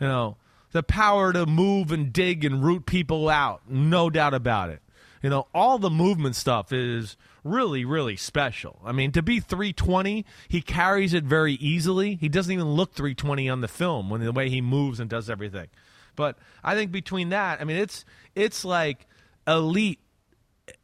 You 0.00 0.08
know, 0.08 0.36
the 0.72 0.82
power 0.82 1.32
to 1.32 1.46
move 1.46 1.92
and 1.92 2.12
dig 2.12 2.44
and 2.44 2.62
root 2.62 2.86
people 2.86 3.28
out, 3.28 3.62
no 3.68 4.10
doubt 4.10 4.34
about 4.34 4.70
it. 4.70 4.80
You 5.22 5.30
know, 5.30 5.48
all 5.52 5.78
the 5.78 5.90
movement 5.90 6.36
stuff 6.36 6.72
is 6.72 7.16
really, 7.42 7.84
really 7.84 8.16
special. 8.16 8.80
I 8.84 8.92
mean, 8.92 9.10
to 9.12 9.22
be 9.22 9.40
320, 9.40 10.24
he 10.48 10.60
carries 10.60 11.12
it 11.14 11.24
very 11.24 11.54
easily. 11.54 12.14
He 12.14 12.28
doesn't 12.28 12.52
even 12.52 12.68
look 12.68 12.94
320 12.94 13.48
on 13.48 13.60
the 13.60 13.68
film 13.68 14.10
when 14.10 14.22
the 14.22 14.32
way 14.32 14.48
he 14.48 14.60
moves 14.60 15.00
and 15.00 15.10
does 15.10 15.28
everything. 15.28 15.68
But 16.14 16.36
I 16.62 16.74
think 16.74 16.92
between 16.92 17.30
that, 17.30 17.60
I 17.60 17.64
mean, 17.64 17.76
it's 17.76 18.04
it's 18.34 18.64
like 18.64 19.06
elite 19.46 20.00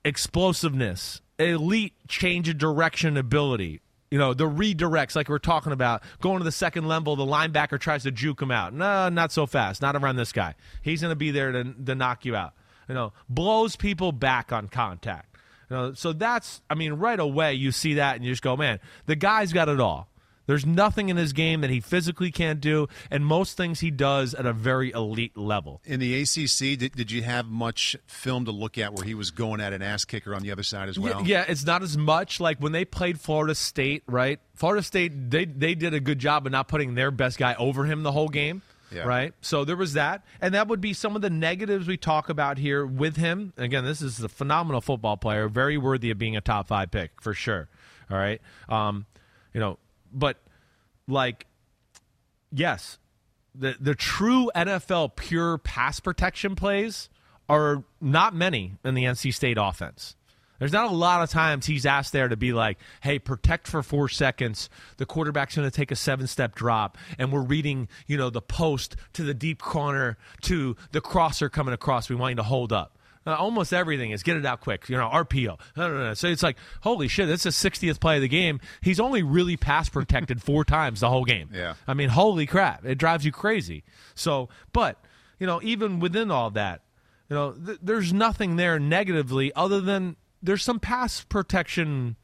explosiveness, 0.04 1.20
elite 1.38 1.94
change 2.08 2.48
of 2.48 2.58
direction 2.58 3.16
ability. 3.16 3.80
You 4.14 4.20
know, 4.20 4.32
the 4.32 4.48
redirects, 4.48 5.16
like 5.16 5.28
we're 5.28 5.40
talking 5.40 5.72
about, 5.72 6.04
going 6.20 6.38
to 6.38 6.44
the 6.44 6.52
second 6.52 6.86
level, 6.86 7.16
the 7.16 7.24
linebacker 7.24 7.80
tries 7.80 8.04
to 8.04 8.12
juke 8.12 8.40
him 8.40 8.52
out. 8.52 8.72
No, 8.72 9.08
not 9.08 9.32
so 9.32 9.44
fast. 9.44 9.82
Not 9.82 9.96
around 9.96 10.14
this 10.14 10.30
guy. 10.30 10.54
He's 10.82 11.00
going 11.00 11.10
to 11.10 11.16
be 11.16 11.32
there 11.32 11.50
to, 11.50 11.64
to 11.86 11.96
knock 11.96 12.24
you 12.24 12.36
out. 12.36 12.52
You 12.88 12.94
know, 12.94 13.12
blows 13.28 13.74
people 13.74 14.12
back 14.12 14.52
on 14.52 14.68
contact. 14.68 15.36
You 15.68 15.76
know, 15.76 15.92
so 15.94 16.12
that's, 16.12 16.62
I 16.70 16.76
mean, 16.76 16.92
right 16.92 17.18
away 17.18 17.54
you 17.54 17.72
see 17.72 17.94
that 17.94 18.14
and 18.14 18.24
you 18.24 18.30
just 18.30 18.40
go, 18.40 18.56
man, 18.56 18.78
the 19.06 19.16
guy's 19.16 19.52
got 19.52 19.68
it 19.68 19.80
all. 19.80 20.08
There's 20.46 20.66
nothing 20.66 21.08
in 21.08 21.16
his 21.16 21.32
game 21.32 21.60
that 21.62 21.70
he 21.70 21.80
physically 21.80 22.30
can't 22.30 22.60
do, 22.60 22.88
and 23.10 23.24
most 23.24 23.56
things 23.56 23.80
he 23.80 23.90
does 23.90 24.34
at 24.34 24.46
a 24.46 24.52
very 24.52 24.90
elite 24.92 25.36
level. 25.36 25.80
In 25.84 26.00
the 26.00 26.22
ACC, 26.22 26.78
did, 26.78 26.92
did 26.92 27.10
you 27.10 27.22
have 27.22 27.46
much 27.46 27.96
film 28.06 28.44
to 28.44 28.50
look 28.50 28.78
at 28.78 28.94
where 28.94 29.04
he 29.04 29.14
was 29.14 29.30
going 29.30 29.60
at 29.60 29.72
an 29.72 29.82
ass 29.82 30.04
kicker 30.04 30.34
on 30.34 30.42
the 30.42 30.52
other 30.52 30.62
side 30.62 30.88
as 30.88 30.98
well? 30.98 31.22
Yeah, 31.22 31.38
yeah, 31.38 31.44
it's 31.48 31.64
not 31.64 31.82
as 31.82 31.96
much 31.96 32.40
like 32.40 32.58
when 32.58 32.72
they 32.72 32.84
played 32.84 33.20
Florida 33.20 33.54
State, 33.54 34.02
right? 34.06 34.38
Florida 34.54 34.82
State, 34.82 35.30
they 35.30 35.44
they 35.44 35.74
did 35.74 35.94
a 35.94 36.00
good 36.00 36.18
job 36.18 36.46
of 36.46 36.52
not 36.52 36.68
putting 36.68 36.94
their 36.94 37.10
best 37.10 37.38
guy 37.38 37.54
over 37.54 37.84
him 37.84 38.02
the 38.02 38.12
whole 38.12 38.28
game. 38.28 38.62
Yeah. 38.92 39.02
Right. 39.02 39.34
So 39.40 39.64
there 39.64 39.76
was 39.76 39.94
that. 39.94 40.22
And 40.40 40.54
that 40.54 40.68
would 40.68 40.80
be 40.80 40.92
some 40.92 41.16
of 41.16 41.22
the 41.22 41.30
negatives 41.30 41.88
we 41.88 41.96
talk 41.96 42.28
about 42.28 42.58
here 42.58 42.86
with 42.86 43.16
him. 43.16 43.52
Again, 43.56 43.84
this 43.84 44.00
is 44.00 44.20
a 44.20 44.28
phenomenal 44.28 44.80
football 44.80 45.16
player, 45.16 45.48
very 45.48 45.76
worthy 45.76 46.10
of 46.10 46.18
being 46.18 46.36
a 46.36 46.40
top 46.40 46.68
five 46.68 46.92
pick 46.92 47.20
for 47.20 47.34
sure. 47.34 47.68
All 48.08 48.16
right. 48.16 48.40
Um, 48.68 49.06
you 49.52 49.60
know, 49.60 49.78
but 50.14 50.38
like 51.06 51.46
yes, 52.52 52.98
the 53.54 53.76
the 53.78 53.94
true 53.94 54.50
NFL 54.54 55.16
pure 55.16 55.58
pass 55.58 56.00
protection 56.00 56.54
plays 56.54 57.08
are 57.48 57.84
not 58.00 58.34
many 58.34 58.76
in 58.84 58.94
the 58.94 59.04
NC 59.04 59.34
State 59.34 59.58
offense. 59.60 60.16
There's 60.58 60.72
not 60.72 60.86
a 60.86 60.94
lot 60.94 61.20
of 61.20 61.30
times 61.30 61.66
he's 61.66 61.84
asked 61.84 62.12
there 62.12 62.28
to 62.28 62.36
be 62.36 62.52
like, 62.52 62.78
"Hey, 63.02 63.18
protect 63.18 63.66
for 63.66 63.82
4 63.82 64.08
seconds. 64.08 64.70
The 64.96 65.04
quarterback's 65.04 65.56
going 65.56 65.68
to 65.68 65.76
take 65.76 65.90
a 65.90 65.96
7-step 65.96 66.54
drop 66.54 66.96
and 67.18 67.32
we're 67.32 67.42
reading, 67.42 67.88
you 68.06 68.16
know, 68.16 68.30
the 68.30 68.40
post 68.40 68.96
to 69.14 69.24
the 69.24 69.34
deep 69.34 69.60
corner 69.60 70.16
to 70.42 70.76
the 70.92 71.00
crosser 71.00 71.48
coming 71.48 71.74
across. 71.74 72.08
We 72.08 72.16
want 72.16 72.32
you 72.32 72.36
to 72.36 72.44
hold 72.44 72.72
up." 72.72 72.96
Uh, 73.26 73.34
almost 73.34 73.72
everything 73.72 74.10
is 74.10 74.22
get 74.22 74.36
it 74.36 74.44
out 74.44 74.60
quick, 74.60 74.88
you 74.88 74.96
know, 74.96 75.08
RPO. 75.08 75.58
No, 75.76 75.88
no, 75.88 75.98
no. 75.98 76.14
So 76.14 76.28
it's 76.28 76.42
like, 76.42 76.56
holy 76.82 77.08
shit, 77.08 77.26
that's 77.26 77.44
the 77.44 77.50
60th 77.50 77.98
play 77.98 78.16
of 78.16 78.22
the 78.22 78.28
game. 78.28 78.60
He's 78.82 79.00
only 79.00 79.22
really 79.22 79.56
pass 79.56 79.88
protected 79.88 80.42
four 80.42 80.64
times 80.64 81.00
the 81.00 81.08
whole 81.08 81.24
game. 81.24 81.48
Yeah. 81.52 81.74
I 81.86 81.94
mean, 81.94 82.10
holy 82.10 82.46
crap, 82.46 82.84
it 82.84 82.96
drives 82.96 83.24
you 83.24 83.32
crazy. 83.32 83.84
So, 84.14 84.50
but 84.72 85.02
you 85.38 85.46
know, 85.46 85.60
even 85.62 86.00
within 86.00 86.30
all 86.30 86.50
that, 86.50 86.82
you 87.30 87.36
know, 87.36 87.52
th- 87.52 87.78
there's 87.82 88.12
nothing 88.12 88.56
there 88.56 88.78
negatively 88.78 89.52
other 89.54 89.80
than 89.80 90.16
there's 90.42 90.62
some 90.62 90.78
pass 90.78 91.24
protection 91.24 92.16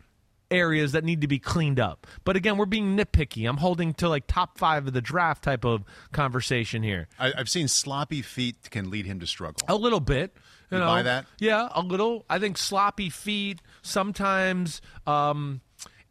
areas 0.51 0.93
that 0.93 1.05
need 1.05 1.21
to 1.21 1.29
be 1.29 1.39
cleaned 1.39 1.81
up. 1.81 2.07
But 2.25 2.37
again, 2.37 2.57
we're 2.57 2.67
being 2.67 2.97
nitpicky. 2.97 3.49
I'm 3.49 3.59
holding 3.59 3.95
to 3.95 4.09
like 4.09 4.27
top 4.27 4.59
five 4.59 4.87
of 4.87 4.93
the 4.93 5.01
draft 5.01 5.45
type 5.45 5.65
of 5.65 5.85
conversation 6.13 6.83
here. 6.83 7.09
I, 7.19 7.33
I've 7.37 7.49
seen 7.49 7.69
sloppy 7.69 8.23
feet 8.23 8.71
can 8.71 8.91
lead 8.91 9.07
him 9.07 9.21
to 9.21 9.27
struggle. 9.27 9.61
A 9.69 9.77
little 9.77 10.01
bit. 10.01 10.37
You, 10.71 10.77
You 10.79 10.85
know, 10.85 10.87
buy 10.91 11.03
that? 11.03 11.27
Yeah, 11.39 11.69
a 11.75 11.83
little. 11.83 12.25
I 12.31 12.39
think 12.39 12.57
sloppy 12.59 13.11
feet 13.11 13.61
sometimes 13.83 14.81
um, 15.07 15.61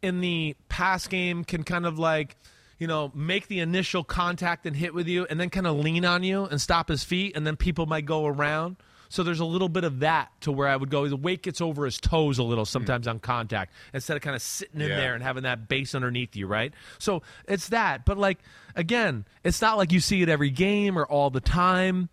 in 0.02 0.22
the 0.22 0.56
pass 0.70 1.08
game 1.08 1.44
can 1.44 1.64
kind 1.64 1.86
of 1.86 1.98
like, 2.00 2.36
you 2.78 2.88
know, 2.88 3.12
make 3.16 3.48
the 3.48 3.60
initial 3.60 4.04
contact 4.04 4.66
and 4.66 4.76
hit 4.76 4.94
with 4.94 5.08
you 5.08 5.26
and 5.30 5.40
then 5.40 5.50
kind 5.50 5.68
of 5.68 5.78
lean 5.78 6.06
on 6.06 6.24
you 6.24 6.46
and 6.46 6.62
stop 6.62 6.88
his 6.90 7.04
feet 7.04 7.36
and 7.36 7.46
then 7.46 7.56
people 7.56 7.86
might 7.86 8.06
go 8.06 8.26
around. 8.26 8.78
So 9.12 9.24
there's 9.24 9.40
a 9.40 9.46
little 9.46 9.70
bit 9.70 9.84
of 9.84 10.02
that 10.02 10.30
to 10.42 10.52
where 10.52 10.68
I 10.68 10.76
would 10.76 10.92
go. 10.92 11.08
The 11.08 11.16
weight 11.18 11.42
gets 11.42 11.62
over 11.62 11.84
his 11.84 11.98
toes 12.00 12.38
a 12.38 12.44
little 12.44 12.64
sometimes 12.66 13.08
on 13.08 13.18
contact 13.20 13.74
instead 13.92 14.16
of 14.16 14.22
kind 14.22 14.36
of 14.36 14.42
sitting 14.44 14.82
in 14.82 14.90
Yeah. 14.90 14.98
there 14.98 15.16
and 15.16 15.24
having 15.24 15.44
that 15.44 15.68
base 15.68 15.96
underneath 15.96 16.36
you, 16.36 16.46
right? 16.46 16.72
So 17.00 17.24
it's 17.48 17.70
that. 17.70 18.06
But 18.06 18.20
like 18.20 18.38
again, 18.76 19.26
it's 19.44 19.62
not 19.62 19.78
like 19.78 19.92
you 19.92 20.00
see 20.00 20.22
it 20.22 20.30
every 20.30 20.52
game 20.52 20.98
or 20.98 21.06
all 21.08 21.32
the 21.32 21.42
time. 21.42 22.10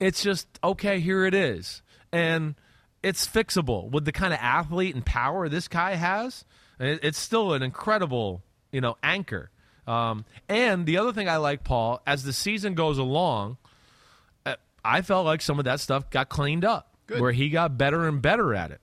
It's 0.00 0.22
just 0.22 0.46
okay, 0.64 1.00
here 1.00 1.26
it 1.26 1.34
is. 1.34 1.82
And 2.12 2.54
it's 3.02 3.26
fixable 3.26 3.90
with 3.90 4.04
the 4.04 4.12
kind 4.12 4.32
of 4.32 4.40
athlete 4.40 4.94
and 4.94 5.04
power 5.04 5.48
this 5.48 5.68
guy 5.68 5.94
has. 5.94 6.44
It's 6.80 7.18
still 7.18 7.52
an 7.54 7.62
incredible, 7.62 8.42
you 8.72 8.80
know, 8.80 8.96
anchor. 9.02 9.50
Um, 9.86 10.24
and 10.48 10.84
the 10.86 10.98
other 10.98 11.12
thing 11.12 11.28
I 11.28 11.38
like, 11.38 11.64
Paul, 11.64 12.02
as 12.06 12.22
the 12.22 12.32
season 12.32 12.74
goes 12.74 12.98
along, 12.98 13.56
uh, 14.44 14.56
I 14.84 15.02
felt 15.02 15.24
like 15.24 15.40
some 15.40 15.58
of 15.58 15.64
that 15.64 15.80
stuff 15.80 16.10
got 16.10 16.28
cleaned 16.28 16.64
up, 16.64 16.94
Good. 17.06 17.20
where 17.20 17.32
he 17.32 17.48
got 17.48 17.78
better 17.78 18.06
and 18.06 18.20
better 18.20 18.54
at 18.54 18.70
it. 18.70 18.80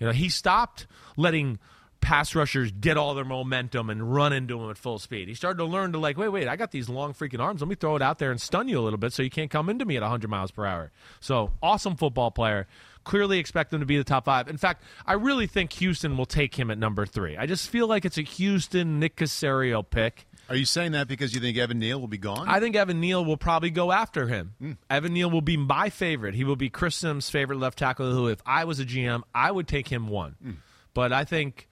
You 0.00 0.06
know, 0.06 0.12
he 0.12 0.28
stopped 0.28 0.86
letting 1.16 1.58
pass 2.06 2.36
rushers 2.36 2.70
get 2.70 2.96
all 2.96 3.14
their 3.14 3.24
momentum 3.24 3.90
and 3.90 4.14
run 4.14 4.32
into 4.32 4.62
him 4.62 4.70
at 4.70 4.78
full 4.78 5.00
speed. 5.00 5.26
He 5.26 5.34
started 5.34 5.58
to 5.58 5.64
learn 5.64 5.90
to 5.90 5.98
like, 5.98 6.16
wait, 6.16 6.28
wait, 6.28 6.46
I 6.46 6.54
got 6.54 6.70
these 6.70 6.88
long 6.88 7.14
freaking 7.14 7.40
arms. 7.40 7.60
Let 7.60 7.66
me 7.66 7.74
throw 7.74 7.96
it 7.96 8.02
out 8.02 8.20
there 8.20 8.30
and 8.30 8.40
stun 8.40 8.68
you 8.68 8.78
a 8.78 8.80
little 8.80 8.96
bit 8.96 9.12
so 9.12 9.24
you 9.24 9.28
can't 9.28 9.50
come 9.50 9.68
into 9.68 9.84
me 9.84 9.96
at 9.96 10.02
100 10.02 10.30
miles 10.30 10.52
per 10.52 10.64
hour. 10.64 10.92
So 11.18 11.50
awesome 11.60 11.96
football 11.96 12.30
player. 12.30 12.68
Clearly 13.02 13.40
expect 13.40 13.72
him 13.72 13.80
to 13.80 13.86
be 13.86 13.98
the 13.98 14.04
top 14.04 14.24
five. 14.24 14.46
In 14.46 14.56
fact, 14.56 14.84
I 15.04 15.14
really 15.14 15.48
think 15.48 15.72
Houston 15.72 16.16
will 16.16 16.26
take 16.26 16.54
him 16.54 16.70
at 16.70 16.78
number 16.78 17.06
three. 17.06 17.36
I 17.36 17.46
just 17.46 17.68
feel 17.70 17.88
like 17.88 18.04
it's 18.04 18.18
a 18.18 18.22
Houston 18.22 19.00
Nick 19.00 19.16
Caserio 19.16 19.84
pick. 19.88 20.28
Are 20.48 20.54
you 20.54 20.64
saying 20.64 20.92
that 20.92 21.08
because 21.08 21.34
you 21.34 21.40
think 21.40 21.58
Evan 21.58 21.80
Neal 21.80 21.98
will 21.98 22.06
be 22.06 22.18
gone? 22.18 22.48
I 22.48 22.60
think 22.60 22.76
Evan 22.76 23.00
Neal 23.00 23.24
will 23.24 23.36
probably 23.36 23.70
go 23.70 23.90
after 23.90 24.28
him. 24.28 24.54
Hmm. 24.60 24.72
Evan 24.88 25.12
Neal 25.12 25.28
will 25.28 25.40
be 25.40 25.56
my 25.56 25.90
favorite. 25.90 26.36
He 26.36 26.44
will 26.44 26.54
be 26.54 26.70
Chris 26.70 26.94
Simms' 26.94 27.28
favorite 27.28 27.58
left 27.58 27.78
tackle. 27.78 28.12
Who, 28.12 28.28
if 28.28 28.40
I 28.46 28.62
was 28.64 28.78
a 28.78 28.84
GM, 28.84 29.22
I 29.34 29.50
would 29.50 29.66
take 29.66 29.88
him 29.88 30.06
one. 30.06 30.36
Hmm. 30.40 30.50
But 30.94 31.12
I 31.12 31.24
think, 31.24 31.68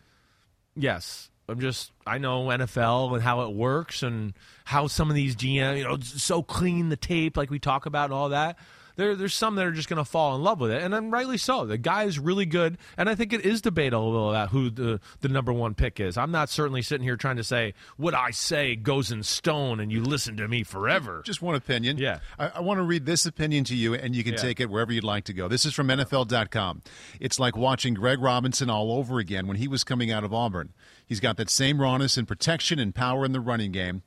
yes, 0.76 1.30
I'm 1.48 1.60
just 1.60 1.92
I 2.06 2.18
know 2.18 2.46
NFL 2.46 3.14
and 3.14 3.22
how 3.22 3.42
it 3.42 3.54
works 3.54 4.02
and 4.02 4.34
how 4.64 4.86
some 4.86 5.10
of 5.10 5.16
these 5.16 5.36
GM, 5.36 5.78
you 5.78 5.84
know, 5.84 5.98
so 6.00 6.42
clean 6.42 6.88
the 6.88 6.96
tape 6.96 7.36
like 7.36 7.50
we 7.50 7.58
talk 7.58 7.86
about 7.86 8.04
and 8.06 8.14
all 8.14 8.30
that. 8.30 8.58
There, 8.96 9.16
there's 9.16 9.34
some 9.34 9.56
that 9.56 9.66
are 9.66 9.72
just 9.72 9.88
going 9.88 9.98
to 9.98 10.04
fall 10.04 10.36
in 10.36 10.42
love 10.42 10.60
with 10.60 10.70
it, 10.70 10.82
and 10.82 10.94
then 10.94 11.10
rightly 11.10 11.36
so. 11.36 11.64
The 11.66 11.76
guy 11.78 12.04
is 12.04 12.18
really 12.18 12.46
good, 12.46 12.78
and 12.96 13.08
I 13.08 13.14
think 13.14 13.32
it 13.32 13.44
is 13.44 13.60
debatable 13.60 14.30
about 14.30 14.50
who 14.50 14.70
the 14.70 15.00
the 15.20 15.28
number 15.28 15.52
one 15.52 15.74
pick 15.74 15.98
is. 15.98 16.16
I'm 16.16 16.30
not 16.30 16.48
certainly 16.48 16.80
sitting 16.82 17.04
here 17.04 17.16
trying 17.16 17.36
to 17.36 17.44
say 17.44 17.74
what 17.96 18.14
I 18.14 18.30
say 18.30 18.76
goes 18.76 19.10
in 19.10 19.22
stone, 19.22 19.80
and 19.80 19.90
you 19.90 20.02
listen 20.02 20.36
to 20.36 20.46
me 20.46 20.62
forever. 20.62 21.22
Just 21.24 21.42
one 21.42 21.54
opinion. 21.54 21.98
Yeah. 21.98 22.20
I, 22.38 22.48
I 22.56 22.60
want 22.60 22.78
to 22.78 22.84
read 22.84 23.04
this 23.06 23.26
opinion 23.26 23.64
to 23.64 23.74
you, 23.76 23.94
and 23.94 24.14
you 24.14 24.22
can 24.22 24.34
Yeah. 24.34 24.38
take 24.40 24.60
it 24.60 24.70
wherever 24.70 24.92
you'd 24.92 25.04
like 25.04 25.24
to 25.24 25.32
go. 25.32 25.48
This 25.48 25.64
is 25.64 25.74
from 25.74 25.88
NFL.com. 25.88 26.82
It's 27.20 27.38
like 27.40 27.56
watching 27.56 27.94
Greg 27.94 28.20
Robinson 28.20 28.70
all 28.70 28.92
over 28.92 29.18
again 29.18 29.46
when 29.46 29.56
he 29.56 29.66
was 29.68 29.82
coming 29.84 30.10
out 30.10 30.24
of 30.24 30.32
Auburn. 30.32 30.72
He's 31.06 31.20
got 31.20 31.36
that 31.36 31.50
same 31.50 31.80
rawness 31.80 32.16
and 32.16 32.26
protection 32.28 32.78
and 32.78 32.94
power 32.94 33.24
in 33.24 33.32
the 33.32 33.40
running 33.40 33.72
game. 33.72 34.02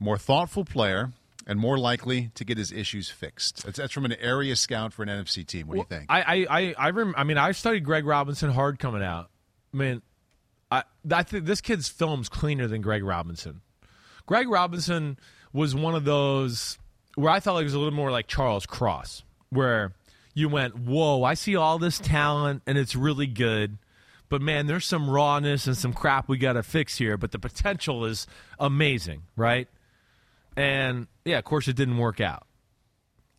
More 0.00 0.18
thoughtful 0.18 0.64
player 0.64 1.12
and 1.46 1.58
more 1.58 1.78
likely 1.78 2.30
to 2.34 2.44
get 2.44 2.58
his 2.58 2.72
issues 2.72 3.10
fixed. 3.10 3.64
That's, 3.64 3.78
that's 3.78 3.92
from 3.92 4.04
an 4.04 4.14
area 4.14 4.56
scout 4.56 4.92
for 4.92 5.02
an 5.02 5.08
NFC 5.08 5.46
team. 5.46 5.66
What 5.66 5.74
do 5.74 5.78
you 5.80 5.86
think? 5.86 6.06
I 6.08 6.22
I 6.22 6.46
I 6.48 6.74
I, 6.78 6.90
rem- 6.90 7.14
I 7.16 7.24
mean 7.24 7.38
I 7.38 7.52
studied 7.52 7.84
Greg 7.84 8.06
Robinson 8.06 8.50
hard 8.50 8.78
coming 8.78 9.02
out. 9.02 9.30
I 9.72 9.76
mean, 9.76 10.02
I 10.70 10.84
I 11.10 11.22
think 11.22 11.44
this 11.44 11.60
kid's 11.60 11.88
film's 11.88 12.28
cleaner 12.28 12.66
than 12.66 12.80
Greg 12.80 13.04
Robinson. 13.04 13.60
Greg 14.26 14.48
Robinson 14.48 15.18
was 15.52 15.74
one 15.74 15.94
of 15.94 16.04
those 16.04 16.78
where 17.14 17.30
I 17.30 17.40
felt 17.40 17.56
like 17.56 17.62
it 17.62 17.66
was 17.66 17.74
a 17.74 17.78
little 17.78 17.94
more 17.94 18.10
like 18.10 18.26
Charles 18.26 18.66
Cross, 18.66 19.22
where 19.50 19.92
you 20.32 20.48
went, 20.48 20.76
"Whoa, 20.76 21.22
I 21.22 21.34
see 21.34 21.56
all 21.56 21.78
this 21.78 21.98
talent 21.98 22.62
and 22.66 22.78
it's 22.78 22.96
really 22.96 23.26
good." 23.26 23.78
But 24.30 24.40
man, 24.40 24.66
there's 24.66 24.86
some 24.86 25.08
rawness 25.08 25.66
and 25.66 25.76
some 25.76 25.92
crap 25.92 26.28
we 26.28 26.38
got 26.38 26.54
to 26.54 26.62
fix 26.62 26.96
here. 26.96 27.16
But 27.16 27.30
the 27.30 27.38
potential 27.38 28.04
is 28.06 28.26
amazing, 28.58 29.22
right? 29.36 29.68
And 30.56 31.06
yeah, 31.24 31.38
of 31.38 31.44
course, 31.44 31.68
it 31.68 31.76
didn't 31.76 31.98
work 31.98 32.20
out. 32.20 32.46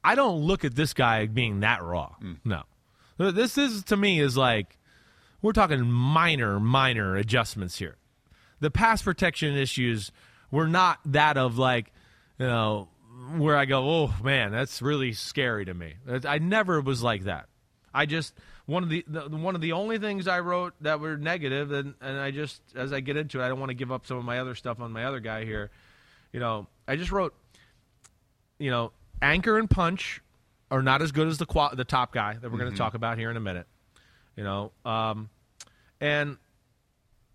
I 0.04 0.16
don't 0.16 0.42
look 0.42 0.64
at 0.64 0.76
this 0.76 0.94
guy 0.94 1.26
being 1.26 1.62
that 1.62 1.84
raw. 1.84 2.14
Hmm. 2.20 2.34
No, 2.44 2.64
this 3.18 3.58
is 3.58 3.84
to 3.86 3.98
me 3.98 4.20
is 4.20 4.38
like 4.38 4.78
we're 5.42 5.52
talking 5.52 5.90
minor, 5.90 6.60
minor 6.60 7.16
adjustments 7.16 7.78
here. 7.78 7.98
The 8.60 8.72
pass 8.72 9.02
protection 9.02 9.56
issues 9.56 10.12
were 10.52 10.68
not 10.68 11.00
that 11.06 11.38
of 11.38 11.58
like, 11.58 11.92
you 12.40 12.46
know, 12.46 12.90
where 13.38 13.58
I 13.58 13.66
go, 13.66 13.90
oh 13.90 14.14
man, 14.24 14.52
that's 14.52 14.82
really 14.82 15.14
scary 15.14 15.66
to 15.66 15.74
me. 15.74 15.96
I 16.26 16.38
never 16.40 16.82
was 16.82 17.02
like 17.02 17.24
that. 17.24 17.48
I 17.94 18.06
just 18.06 18.34
one 18.66 18.84
of 18.84 18.90
the, 18.90 19.06
the 19.08 19.30
one 19.30 19.56
of 19.56 19.62
the 19.62 19.72
only 19.72 20.00
things 20.00 20.28
I 20.28 20.40
wrote 20.42 20.74
that 20.82 21.00
were 21.00 21.18
negative, 21.18 21.72
and 21.72 21.94
and 22.02 22.20
I 22.20 22.32
just 22.32 22.62
as 22.76 22.92
I 22.92 23.00
get 23.00 23.16
into 23.16 23.40
it, 23.40 23.46
I 23.46 23.48
don't 23.48 23.60
want 23.60 23.70
to 23.70 23.76
give 23.76 23.92
up 23.92 24.06
some 24.06 24.18
of 24.18 24.26
my 24.26 24.40
other 24.40 24.56
stuff 24.56 24.82
on 24.82 24.92
my 24.92 25.06
other 25.06 25.20
guy 25.20 25.46
here. 25.46 25.72
You 26.34 26.40
know, 26.40 26.68
I 26.88 26.98
just 26.98 27.12
wrote, 27.12 27.34
you 28.60 28.72
know, 28.72 28.92
anchor 29.22 29.58
and 29.58 29.70
punch 29.70 30.22
are 30.72 30.82
not 30.82 31.02
as 31.02 31.12
good 31.12 31.28
as 31.28 31.38
the 31.38 31.46
qua- 31.46 31.74
the 31.74 31.86
top 31.86 32.14
guy 32.14 32.38
that 32.42 32.52
we're 32.52 32.58
going 32.58 32.72
to 32.72 32.78
talk 32.78 32.94
about 32.94 33.18
here 33.18 33.30
in 33.30 33.38
a 33.38 33.42
minute. 33.42 33.68
You 34.36 34.44
know, 34.44 34.72
um, 34.84 35.30
and 36.02 36.38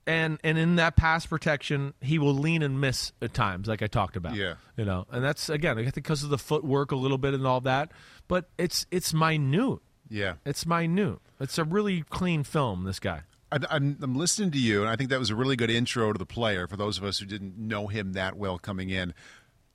and 0.07 0.39
and 0.43 0.59
in 0.59 0.77
that 0.77 0.97
pass 0.97 1.27
protection, 1.27 1.95
he 2.01 2.19
will 2.19 2.35
lean 2.35 2.63
and 2.63 2.81
miss 2.81 3.13
at 3.23 3.33
times, 3.33 3.69
like 3.69 3.83
I 3.83 3.87
talked 3.87 4.17
about. 4.17 4.35
Yeah. 4.35 4.55
you 4.77 4.85
know, 4.85 5.07
and 5.11 5.23
that's 5.25 5.49
again, 5.49 5.79
I 5.79 5.83
think 5.83 5.95
because 5.95 6.23
of 6.25 6.31
the 6.31 6.39
footwork 6.39 6.93
a 6.93 6.97
little 6.97 7.19
bit 7.19 7.35
and 7.35 7.47
all 7.47 7.61
that. 7.63 7.93
But 8.29 8.49
it's 8.59 8.87
it's 8.91 9.15
minute. 9.15 9.79
yeah. 10.09 10.35
It's 10.45 10.67
minute. 10.67 11.19
It's 11.39 11.59
a 11.59 11.65
really 11.65 12.03
clean 12.11 12.45
film. 12.45 12.85
This 12.85 12.99
guy. 12.99 13.23
I'm, 13.53 13.99
I'm 14.01 14.15
listening 14.15 14.53
to 14.53 14.59
you, 14.59 14.83
and 14.83 14.89
I 14.89 14.95
think 14.95 15.11
that 15.11 15.19
was 15.19 15.31
a 15.31 15.35
really 15.35 15.57
good 15.57 15.71
intro 15.71 16.13
to 16.13 16.19
the 16.19 16.27
player 16.27 16.69
for 16.69 16.77
those 16.77 16.99
of 16.99 17.05
us 17.05 17.19
who 17.19 17.27
didn't 17.27 17.59
know 17.59 17.89
him 17.89 18.13
that 18.13 18.37
well 18.37 18.59
coming 18.59 18.91
in. 18.91 19.13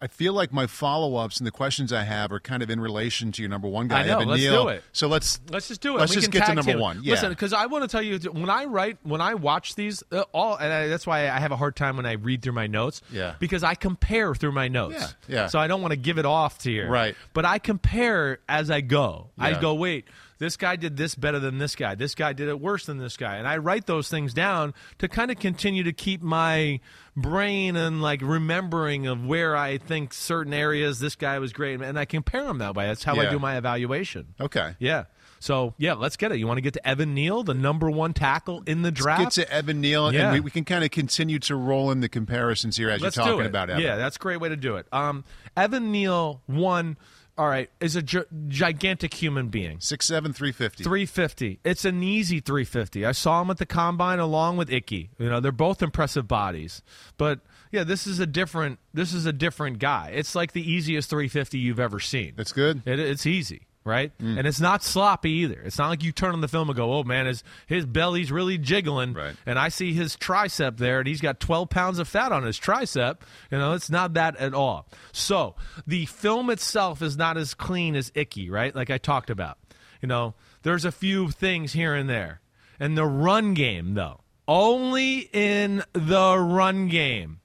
I 0.01 0.07
feel 0.07 0.33
like 0.33 0.51
my 0.51 0.67
follow 0.67 1.15
ups 1.15 1.37
and 1.37 1.47
the 1.47 1.51
questions 1.51 1.93
I 1.93 2.03
have 2.03 2.31
are 2.33 2.39
kind 2.39 2.61
of 2.61 2.69
in 2.69 2.81
relation 2.81 3.31
to 3.31 3.41
your 3.41 3.49
number 3.49 3.67
one 3.67 3.87
guy, 3.87 4.01
I 4.01 4.05
know. 4.05 4.15
Evan 4.15 4.27
Let's 4.27 4.41
Neal. 4.41 4.63
do 4.63 4.69
it. 4.69 4.83
So 4.91 5.07
let's 5.07 5.39
Let's 5.49 5.69
just 5.69 5.79
do 5.81 5.95
it. 5.95 5.99
Let's 5.99 6.13
We 6.13 6.21
just 6.21 6.31
get 6.31 6.45
to 6.47 6.53
number 6.53 6.77
one. 6.77 6.99
Yeah. 7.01 7.13
Listen, 7.13 7.29
because 7.29 7.53
I 7.53 7.67
want 7.67 7.83
to 7.83 7.87
tell 7.87 8.01
you 8.01 8.19
when 8.31 8.49
I 8.49 8.65
write, 8.65 8.97
when 9.03 9.21
I 9.21 9.35
watch 9.35 9.75
these, 9.75 10.03
uh, 10.11 10.23
all, 10.33 10.57
and 10.57 10.71
I, 10.71 10.87
that's 10.87 11.07
why 11.07 11.29
I 11.29 11.39
have 11.39 11.51
a 11.51 11.55
hard 11.57 11.77
time 11.77 11.95
when 11.95 12.05
I 12.05 12.13
read 12.13 12.41
through 12.41 12.53
my 12.53 12.67
notes. 12.67 13.01
Yeah. 13.09 13.35
Because 13.39 13.63
I 13.63 13.75
compare 13.75 14.35
through 14.35 14.51
my 14.51 14.67
notes. 14.67 15.15
Yeah, 15.27 15.35
yeah. 15.35 15.47
So 15.47 15.59
I 15.59 15.67
don't 15.67 15.81
want 15.81 15.93
to 15.93 15.97
give 15.97 16.17
it 16.17 16.25
off 16.25 16.59
to 16.59 16.71
you. 16.71 16.85
Right. 16.87 17.15
But 17.33 17.45
I 17.45 17.57
compare 17.57 18.39
as 18.49 18.69
I 18.69 18.81
go. 18.81 19.29
I 19.37 19.53
go, 19.59 19.75
wait, 19.75 20.05
this 20.37 20.57
guy 20.57 20.75
did 20.75 20.97
this 20.97 21.15
better 21.15 21.39
than 21.39 21.57
this 21.57 21.75
guy. 21.75 21.95
This 21.95 22.15
guy 22.15 22.33
did 22.33 22.47
it 22.49 22.59
worse 22.59 22.85
than 22.85 22.97
this 22.97 23.17
guy, 23.17 23.37
and 23.37 23.47
I 23.47 23.57
write 23.57 23.85
those 23.85 24.09
things 24.09 24.33
down 24.33 24.73
to 24.99 25.07
kind 25.07 25.31
of 25.31 25.39
continue 25.39 25.83
to 25.83 25.93
keep 25.93 26.21
my 26.21 26.79
brain 27.15 27.75
and 27.75 28.01
like 28.01 28.21
remembering 28.21 29.07
of 29.07 29.25
where 29.25 29.55
I 29.55 29.77
think 29.77 30.13
certain 30.13 30.53
areas 30.53 30.99
this 30.99 31.15
guy 31.15 31.39
was 31.39 31.53
great, 31.53 31.81
and 31.81 31.97
I 31.97 32.05
compare 32.05 32.43
them 32.43 32.57
that 32.59 32.75
way. 32.75 32.87
That's 32.87 33.03
how 33.03 33.15
I 33.19 33.29
do 33.29 33.39
my 33.39 33.57
evaluation. 33.57 34.33
okay. 34.39 34.75
Yeah. 34.79 35.05
So 35.41 35.75
yeah, 35.77 35.93
let's 35.93 36.17
get 36.17 36.31
it. 36.31 36.39
You 36.39 36.47
want 36.47 36.57
to 36.57 36.61
get 36.61 36.73
to 36.73 36.87
Evan 36.87 37.13
Neal, 37.13 37.43
the 37.43 37.53
number 37.53 37.91
one 37.91 38.13
tackle 38.13 38.63
in 38.65 38.81
the 38.81 38.89
draft? 38.89 39.21
Get 39.21 39.31
to 39.45 39.53
Evan 39.53 39.79
Neal, 39.79 40.11
Yeah. 40.11 40.23
and 40.27 40.33
we, 40.33 40.39
we 40.39 40.49
can 40.49 40.63
kind 40.65 40.83
of 40.83 40.89
continue 40.89 41.37
to 41.39 41.55
roll 41.55 41.91
in 41.91 41.99
the 41.99 42.09
comparisons 42.09 42.77
here 42.77 42.89
as 42.89 42.99
let's 43.01 43.15
you're 43.15 43.25
talking 43.25 43.41
it. 43.41 43.47
about 43.47 43.69
Evan. 43.69 43.83
Yeah, 43.83 43.97
that's 43.97 44.15
a 44.15 44.19
great 44.19 44.39
way 44.39 44.49
to 44.49 44.55
do 44.55 44.77
it. 44.77 44.87
Um, 44.91 45.23
Evan 45.55 45.91
Neal, 45.91 46.41
one, 46.47 46.97
all 47.37 47.47
right, 47.47 47.69
is 47.81 47.95
a 47.95 48.01
gi- 48.01 48.23
gigantic 48.47 49.13
human 49.13 49.49
being. 49.49 49.79
Six 49.81 50.05
seven 50.05 50.31
three 50.31 50.51
fifty. 50.51 50.83
350. 50.83 51.59
It's 51.63 51.83
an 51.83 52.01
easy 52.01 52.39
350. 52.39 53.05
I 53.05 53.11
saw 53.11 53.41
him 53.41 53.49
at 53.49 53.57
the 53.57 53.65
combine 53.65 54.19
along 54.19 54.57
with 54.57 54.71
Icky. 54.71 55.09
You 55.17 55.29
know, 55.29 55.39
they're 55.39 55.51
both 55.51 55.81
impressive 55.81 56.27
bodies. 56.27 56.81
But 57.17 57.41
yeah, 57.71 57.83
this 57.83 58.07
is 58.07 58.19
a 58.19 58.25
different 58.25 58.79
this 58.93 59.13
is 59.13 59.25
a 59.25 59.33
different 59.33 59.79
guy. 59.79 60.11
It's 60.13 60.33
like 60.35 60.53
the 60.53 60.69
easiest 60.69 61.09
350 61.09 61.59
you've 61.59 61.79
ever 61.79 61.99
seen. 61.99 62.33
That's 62.37 62.53
good. 62.53 62.81
It, 62.85 62.99
it's 62.99 63.25
easy, 63.25 63.64
right? 63.85 64.17
Mm. 64.17 64.39
And 64.39 64.47
it's 64.47 64.59
not 64.59 64.83
sloppy 64.83 65.29
either. 65.31 65.61
It's 65.61 65.77
not 65.77 65.89
like 65.89 66.03
you 66.03 66.11
turn 66.11 66.33
on 66.33 66.41
the 66.41 66.47
film 66.47 66.69
and 66.69 66.75
go, 66.75 66.93
"Oh 66.93 67.03
man, 67.03 67.27
his 67.27 67.43
his 67.67 67.85
belly's 67.85 68.31
really 68.31 68.57
jiggling," 68.57 69.13
Right. 69.13 69.35
and 69.45 69.57
I 69.57 69.69
see 69.69 69.93
his 69.93 70.17
tricep 70.17 70.77
there, 70.77 70.99
and 70.99 71.07
he's 71.07 71.21
got 71.21 71.39
12 71.39 71.69
pounds 71.69 71.99
of 71.99 72.07
fat 72.07 72.31
on 72.31 72.43
his 72.43 72.59
tricep. 72.59 73.19
You 73.51 73.59
know, 73.59 73.73
it's 73.73 73.89
not 73.89 74.15
that 74.15 74.35
at 74.37 74.53
all. 74.53 74.87
So 75.13 75.55
the 75.87 76.05
film 76.07 76.49
itself 76.49 77.01
is 77.01 77.15
not 77.15 77.37
as 77.37 77.53
clean 77.53 77.95
as 77.95 78.11
Icky, 78.15 78.49
right? 78.49 78.75
Like 78.75 78.89
I 78.89 78.97
talked 78.97 79.29
about. 79.29 79.57
You 80.01 80.07
know, 80.07 80.33
there's 80.63 80.83
a 80.85 80.91
few 80.91 81.29
things 81.29 81.73
here 81.73 81.93
and 81.95 82.09
there, 82.09 82.41
and 82.79 82.97
the 82.97 83.05
run 83.05 83.53
game 83.53 83.93
though, 83.93 84.21
only 84.47 85.29
in 85.31 85.83
the 85.93 86.37
run 86.37 86.87
game. 86.89 87.39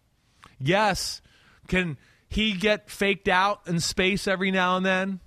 Yes, 0.59 1.22
can 1.68 1.97
he 2.28 2.53
get 2.53 2.91
faked 2.91 3.28
out 3.28 3.61
in 3.66 3.80
space 3.80 4.26
every 4.28 4.51
now 4.51 4.76
and 4.76 4.84
then? 4.86 5.20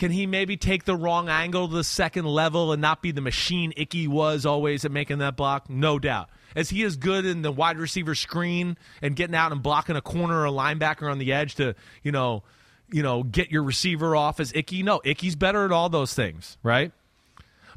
Can 0.00 0.10
he 0.12 0.26
maybe 0.26 0.56
take 0.56 0.84
the 0.84 0.96
wrong 0.96 1.28
angle 1.28 1.68
to 1.68 1.74
the 1.74 1.84
second 1.84 2.24
level 2.24 2.72
and 2.72 2.80
not 2.80 3.02
be 3.02 3.12
the 3.12 3.20
machine 3.20 3.74
Icky 3.76 4.08
was 4.08 4.46
always 4.46 4.86
at 4.86 4.90
making 4.90 5.18
that 5.18 5.36
block? 5.36 5.68
No 5.68 5.98
doubt. 5.98 6.30
Is 6.56 6.70
he 6.70 6.82
as 6.84 6.96
good 6.96 7.26
in 7.26 7.42
the 7.42 7.52
wide 7.52 7.76
receiver 7.76 8.14
screen 8.14 8.78
and 9.02 9.14
getting 9.14 9.34
out 9.34 9.52
and 9.52 9.62
blocking 9.62 9.96
a 9.96 10.00
corner 10.00 10.40
or 10.40 10.46
a 10.46 10.50
linebacker 10.50 11.12
on 11.12 11.18
the 11.18 11.34
edge 11.34 11.56
to, 11.56 11.74
you 12.02 12.12
know, 12.12 12.44
you 12.90 13.02
know, 13.02 13.22
get 13.22 13.50
your 13.50 13.62
receiver 13.62 14.16
off 14.16 14.40
as 14.40 14.54
Icky? 14.54 14.82
No, 14.82 15.02
Icky's 15.04 15.36
better 15.36 15.66
at 15.66 15.70
all 15.70 15.90
those 15.90 16.14
things, 16.14 16.56
right? 16.62 16.92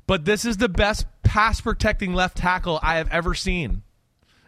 But 0.07 0.23
this 0.23 0.45
is 0.45 0.55
the 0.55 0.69
best 0.69 1.05
pass 1.23 1.59
protecting 1.59 2.13
left 2.13 2.37
tackle 2.37 2.79
I 2.81 2.95
have 2.95 3.09
ever 3.09 3.33
seen. 3.33 3.81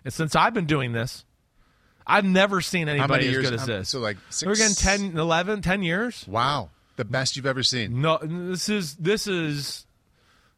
And 0.05 0.13
since 0.13 0.34
I've 0.34 0.53
been 0.53 0.65
doing 0.65 0.93
this, 0.93 1.26
I've 2.07 2.23
never 2.23 2.61
seen 2.61 2.88
anybody 2.88 3.26
as 3.26 3.32
years? 3.34 3.43
good 3.43 3.53
as 3.53 3.65
this. 3.65 3.89
so, 3.89 3.99
like, 3.99 4.15
we're 4.45 4.55
getting 4.55 4.76
10, 4.76 5.17
11, 5.17 5.61
10 5.61 5.84
years. 5.84 6.26
Wow, 6.26 6.69
the 6.96 7.06
best 7.06 7.36
you've 7.36 7.46
ever 7.46 7.64
seen. 7.64 8.02
No, 8.02 8.20
this 8.22 8.70
is 8.70 8.96
this 8.96 9.28
is 9.28 9.86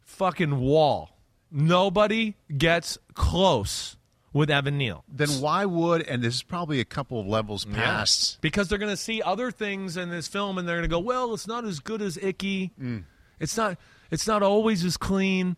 fucking 0.02 0.60
wall. 0.60 1.18
Nobody 1.52 2.36
gets 2.58 2.98
close 3.14 3.96
with 4.34 4.50
Evan 4.50 4.78
Neal. 4.78 5.04
Then 5.08 5.30
why 5.42 5.66
would 5.66 6.02
and 6.04 6.22
this 6.22 6.36
is 6.36 6.44
probably 6.44 6.80
a 6.80 6.86
couple 6.86 7.20
of 7.20 7.28
levels 7.28 7.66
past. 7.66 8.40
Because 8.42 8.68
they're 8.68 8.78
going 8.78 8.92
to 8.92 8.98
see 8.98 9.22
other 9.22 9.52
things 9.52 9.98
in 9.98 10.10
this 10.10 10.28
film 10.28 10.58
and 10.58 10.68
they're 10.68 10.78
going 10.78 10.90
to 10.90 10.94
go, 10.94 11.00
"Well, 11.00 11.34
it's 11.34 11.48
not 11.48 11.66
as 11.66 11.80
good 11.80 12.02
as 12.02 12.18
Icky. 12.18 12.72
Mm. 12.80 13.04
It's 13.40 13.58
not 13.58 13.78
it's 14.12 14.28
not 14.28 14.44
always 14.44 14.84
as 14.84 14.98
clean." 14.98 15.58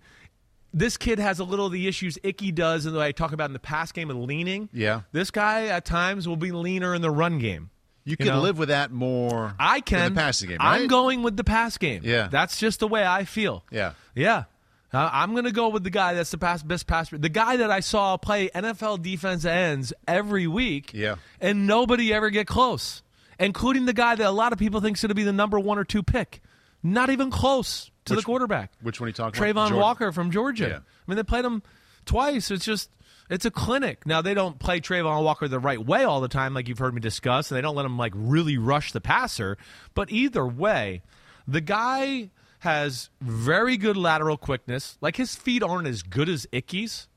This 0.72 0.98
kid 0.98 1.18
has 1.18 1.40
a 1.40 1.44
little 1.44 1.66
of 1.66 1.72
the 1.72 1.88
issues 1.88 2.20
Icky 2.22 2.52
does 2.52 2.86
and 2.86 2.96
I 2.98 3.12
talk 3.12 3.32
about 3.32 3.50
in 3.50 3.54
the 3.54 3.60
pass 3.60 3.92
game 3.92 4.12
and 4.12 4.26
leaning. 4.26 4.70
Yeah. 4.72 5.02
This 5.12 5.32
guy 5.32 5.66
at 5.66 5.84
times 5.84 6.28
will 6.28 6.38
be 6.38 6.52
leaner 6.52 6.94
in 6.94 7.02
the 7.02 7.10
run 7.10 7.40
game. 7.40 7.72
You 8.10 8.18
can 8.18 8.28
know? 8.28 8.42
live 8.42 8.58
with 8.58 8.70
that 8.70 8.92
more. 8.92 9.54
I 9.60 9.82
can. 9.82 10.14
the 10.14 10.20
passing 10.20 10.50
game. 10.50 10.58
Right? 10.60 10.82
I'm 10.82 10.88
going 10.88 11.22
with 11.22 11.38
the 11.38 11.44
pass 11.44 11.78
game. 11.78 12.02
Yeah. 12.04 12.28
That's 12.30 12.58
just 12.60 12.80
the 12.80 12.88
way 12.88 13.06
I 13.06 13.24
feel. 13.26 13.64
Yeah. 13.72 13.94
Yeah. 14.16 14.46
Uh, 14.92 15.08
I'm 15.14 15.34
going 15.34 15.44
to 15.46 15.52
go 15.52 15.70
with 15.70 15.84
the 15.84 15.92
guy 15.92 16.16
that's 16.16 16.32
the 16.32 16.40
pass, 16.40 16.64
best 16.64 16.88
passer. 16.88 17.18
The 17.20 17.30
guy 17.30 17.58
that 17.58 17.70
I 17.70 17.80
saw 17.82 18.18
play 18.18 18.50
NFL 18.50 19.04
defense 19.04 19.46
ends 19.46 19.94
every 20.08 20.48
week. 20.48 20.92
Yeah. 20.94 21.16
And 21.40 21.68
nobody 21.68 22.12
ever 22.12 22.32
get 22.32 22.48
close, 22.48 23.04
including 23.40 23.86
the 23.86 23.94
guy 23.94 24.16
that 24.16 24.26
a 24.26 24.32
lot 24.32 24.52
of 24.52 24.58
people 24.58 24.82
think 24.82 24.98
is 24.98 25.02
going 25.04 25.10
to 25.10 25.16
be 25.16 25.24
the 25.24 25.34
number 25.34 25.60
one 25.60 25.78
or 25.78 25.84
two 25.84 26.02
pick. 26.02 26.42
Not 26.82 27.12
even 27.12 27.30
close 27.30 27.92
to 28.06 28.14
Which- 28.16 28.24
the 28.24 28.26
quarterback. 28.26 28.72
Which 28.82 29.00
one 29.00 29.06
are 29.06 29.10
you 29.10 29.14
talking 29.14 29.40
Travon 29.40 29.52
about? 29.52 29.68
Jordan? 29.70 29.80
Walker 29.82 30.12
from 30.12 30.32
Georgia. 30.32 30.68
Yeah. 30.68 30.78
I 30.78 30.82
mean, 31.06 31.18
they 31.18 31.24
played 31.24 31.46
him 31.46 31.62
twice. 32.06 32.50
It's 32.50 32.66
just, 32.66 32.90
it's 33.30 33.46
a 33.46 33.52
clinic. 33.52 34.06
Now, 34.06 34.22
they 34.22 34.34
don't 34.34 34.60
play 34.60 34.82
Travon 34.82 35.24
Walker 35.24 35.48
the 35.48 35.60
right 35.60 35.84
way 35.84 36.04
all 36.04 36.20
the 36.20 36.28
time, 36.28 36.54
like 36.54 36.68
you've 36.68 36.80
heard 36.80 36.94
me 36.94 37.00
discuss, 37.00 37.52
and 37.52 37.58
they 37.58 37.62
don't 37.62 37.76
let 37.76 37.86
him, 37.86 37.98
like, 37.98 38.14
really 38.16 38.58
rush 38.58 38.92
the 38.92 39.02
passer. 39.02 39.58
But 39.94 40.12
either 40.12 40.46
way, 40.46 41.02
the 41.48 41.62
guy 41.62 42.32
has 42.60 43.10
very 43.22 43.78
good 43.78 43.96
lateral 43.96 44.36
quickness. 44.36 44.98
Like, 45.00 45.16
his 45.16 45.36
feet 45.36 45.64
aren't 45.64 45.88
as 45.88 46.04
good 46.04 46.28
as 46.28 46.48
Icky's, 46.52 47.08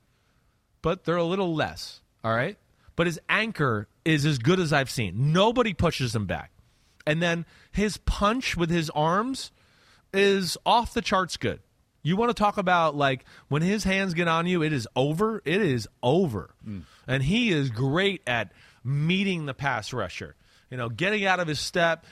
but 0.83 1.05
they're 1.05 1.17
a 1.17 1.25
little 1.25 1.55
less. 1.55 2.01
All 2.23 2.35
right? 2.35 2.57
But 2.95 3.07
his 3.07 3.19
anchor 3.29 3.89
is 4.05 4.27
as 4.27 4.39
good 4.39 4.61
as 4.61 4.73
I've 4.73 4.91
seen. 4.91 5.33
Nobody 5.33 5.73
pushes 5.73 6.15
him 6.15 6.27
back. 6.27 6.51
And 7.07 7.23
then 7.23 7.47
his 7.73 7.97
punch 7.97 8.57
with 8.57 8.71
his 8.71 8.91
arms 8.91 9.51
is 10.13 10.57
off 10.67 10.95
the 10.95 11.03
charts 11.03 11.37
good. 11.37 11.61
You 12.03 12.17
want 12.17 12.31
to 12.31 12.35
talk 12.35 12.59
about 12.59 12.97
like 12.97 13.25
when 13.49 13.63
his 13.63 13.85
hands 13.85 14.15
get 14.15 14.29
on 14.29 14.47
you, 14.47 14.63
it 14.63 14.73
is 14.73 14.89
over. 14.97 15.41
It 15.45 15.61
is 15.61 15.89
over. 16.03 16.51
Mm. 16.67 16.83
And 17.07 17.23
he 17.23 17.51
is 17.51 17.71
great 17.71 18.23
at 18.27 18.53
meeting 18.85 19.47
the 19.47 19.55
pass 19.55 19.93
rusher. 19.93 20.35
You 20.71 20.79
know, 20.79 20.89
getting 20.89 21.27
out 21.27 21.39
of 21.39 21.47
his 21.49 21.61
step, 21.61 22.07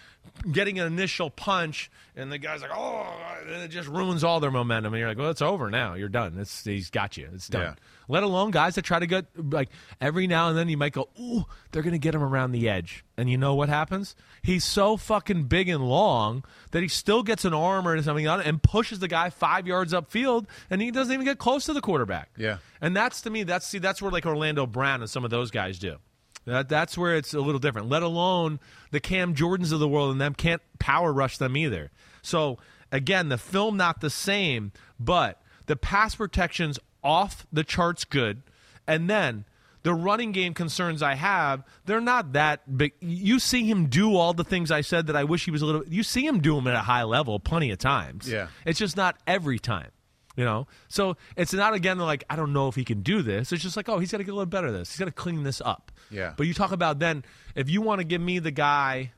getting 0.50 0.78
an 0.78 0.86
initial 0.86 1.30
punch, 1.30 1.90
and 2.16 2.30
the 2.32 2.38
guy's 2.38 2.62
like, 2.62 2.70
"Oh!" 2.74 3.06
And 3.46 3.62
it 3.62 3.68
just 3.68 3.88
ruins 3.88 4.24
all 4.24 4.40
their 4.40 4.50
momentum. 4.50 4.92
And 4.92 5.00
you're 5.00 5.08
like, 5.08 5.18
"Well, 5.18 5.30
it's 5.30 5.42
over 5.42 5.70
now. 5.70 5.94
You're 5.94 6.08
done. 6.08 6.36
It's 6.38 6.64
he's 6.64 6.90
got 6.90 7.16
you. 7.16 7.28
It's 7.34 7.48
done." 7.48 7.62
Yeah. 7.62 7.74
Let 8.08 8.22
alone 8.22 8.50
guys 8.50 8.74
that 8.74 8.82
try 8.82 8.98
to 8.98 9.06
get 9.06 9.26
like 9.36 9.68
every 10.00 10.26
now 10.26 10.48
and 10.48 10.58
then 10.58 10.68
you 10.68 10.76
might 10.76 10.92
go, 10.92 11.08
"Ooh, 11.20 11.44
they're 11.70 11.82
going 11.82 11.92
to 11.92 11.98
get 11.98 12.14
him 12.14 12.22
around 12.22 12.52
the 12.52 12.68
edge." 12.68 13.04
And 13.16 13.30
you 13.30 13.36
know 13.36 13.54
what 13.54 13.68
happens? 13.68 14.16
He's 14.42 14.64
so 14.64 14.96
fucking 14.96 15.44
big 15.44 15.68
and 15.68 15.86
long 15.86 16.44
that 16.70 16.82
he 16.82 16.88
still 16.88 17.22
gets 17.22 17.44
an 17.44 17.52
arm 17.52 17.86
or 17.86 18.00
something 18.02 18.26
on 18.26 18.40
it 18.40 18.46
and 18.46 18.62
pushes 18.62 18.98
the 18.98 19.08
guy 19.08 19.28
5 19.28 19.66
yards 19.66 19.92
upfield 19.92 20.46
and 20.70 20.80
he 20.80 20.90
doesn't 20.90 21.12
even 21.12 21.26
get 21.26 21.38
close 21.38 21.66
to 21.66 21.74
the 21.74 21.82
quarterback. 21.82 22.30
Yeah. 22.36 22.58
And 22.80 22.96
that's 22.96 23.20
to 23.22 23.30
me 23.30 23.42
that's 23.42 23.66
see 23.66 23.78
that's 23.78 24.00
where 24.00 24.10
like 24.10 24.24
Orlando 24.24 24.66
Brown 24.66 25.02
and 25.02 25.10
some 25.10 25.24
of 25.24 25.30
those 25.30 25.50
guys 25.50 25.78
do. 25.78 25.98
That, 26.47 26.68
that's 26.68 26.97
where 26.97 27.16
it's 27.16 27.34
a 27.34 27.41
little 27.41 27.59
different. 27.59 27.88
Let 27.88 28.03
alone 28.03 28.61
the 28.91 29.01
Cam 29.01 29.34
Jordans 29.34 29.72
of 29.72 29.80
the 29.80 29.88
world 29.88 30.11
and 30.11 30.20
them 30.20 30.34
can't 30.34 30.62
power 30.78 31.12
rush 31.12 31.38
them 31.38 31.57
either. 31.57 31.91
So 32.22 32.59
again, 32.91 33.28
the 33.28 33.38
film 33.38 33.76
not 33.76 34.01
the 34.01 34.11
same, 34.11 34.72
but 34.99 35.41
the 35.66 35.76
pass 35.76 36.14
protection's 36.14 36.78
off 37.03 37.47
the 37.53 37.64
charts 37.64 38.05
good, 38.05 38.43
and 38.86 39.09
then 39.09 39.45
the 39.82 39.95
running 39.95 40.32
game 40.32 40.53
concerns 40.53 41.03
I 41.03 41.14
have, 41.14 41.64
they're 41.86 42.01
not 42.01 42.34
that 42.34 42.76
big. 42.76 42.93
You 43.01 43.38
see 43.38 43.64
him 43.64 43.86
do 43.86 44.16
all 44.16 44.34
the 44.34 44.45
things 44.45 44.70
I 44.70 44.82
said 44.82 45.07
that 45.07 45.16
I 45.16 45.24
wish 45.24 45.45
he 45.45 45.51
was 45.51 45.62
a 45.62 45.66
little. 45.66 45.84
You 45.86 46.03
see 46.03 46.26
him 46.26 46.41
do 46.41 46.55
them 46.55 46.66
at 46.66 46.74
a 46.74 46.80
high 46.80 47.05
level 47.05 47.41
plenty 47.41 47.70
of 47.70 47.78
times. 47.78 48.30
Yeah. 48.30 48.49
it's 48.66 48.78
just 48.78 48.97
not 48.97 49.16
every 49.26 49.59
time. 49.59 49.91
You 50.36 50.44
know, 50.44 50.68
so 50.88 51.16
it's 51.36 51.52
not 51.52 51.74
again 51.74 51.98
like 51.98 52.24
I 52.30 52.36
don't 52.36 52.52
know 52.52 52.68
if 52.68 52.76
he 52.76 52.84
can 52.84 53.02
do 53.02 53.20
this. 53.20 53.52
It's 53.52 53.62
just 53.62 53.76
like 53.76 53.88
oh, 53.88 53.98
he's 53.98 54.12
got 54.12 54.18
to 54.18 54.24
get 54.24 54.30
a 54.30 54.34
little 54.34 54.46
better 54.46 54.68
at 54.68 54.72
this. 54.72 54.90
He's 54.92 54.98
got 54.98 55.06
to 55.06 55.10
clean 55.10 55.42
this 55.42 55.60
up. 55.60 55.90
Yeah. 56.10 56.34
But 56.36 56.46
you 56.46 56.54
talk 56.54 56.72
about 56.72 56.98
then 57.00 57.24
if 57.54 57.68
you 57.68 57.82
want 57.82 58.00
to 58.00 58.04
give 58.04 58.20
me 58.20 58.38
the 58.38 58.52
guy, 58.52 59.12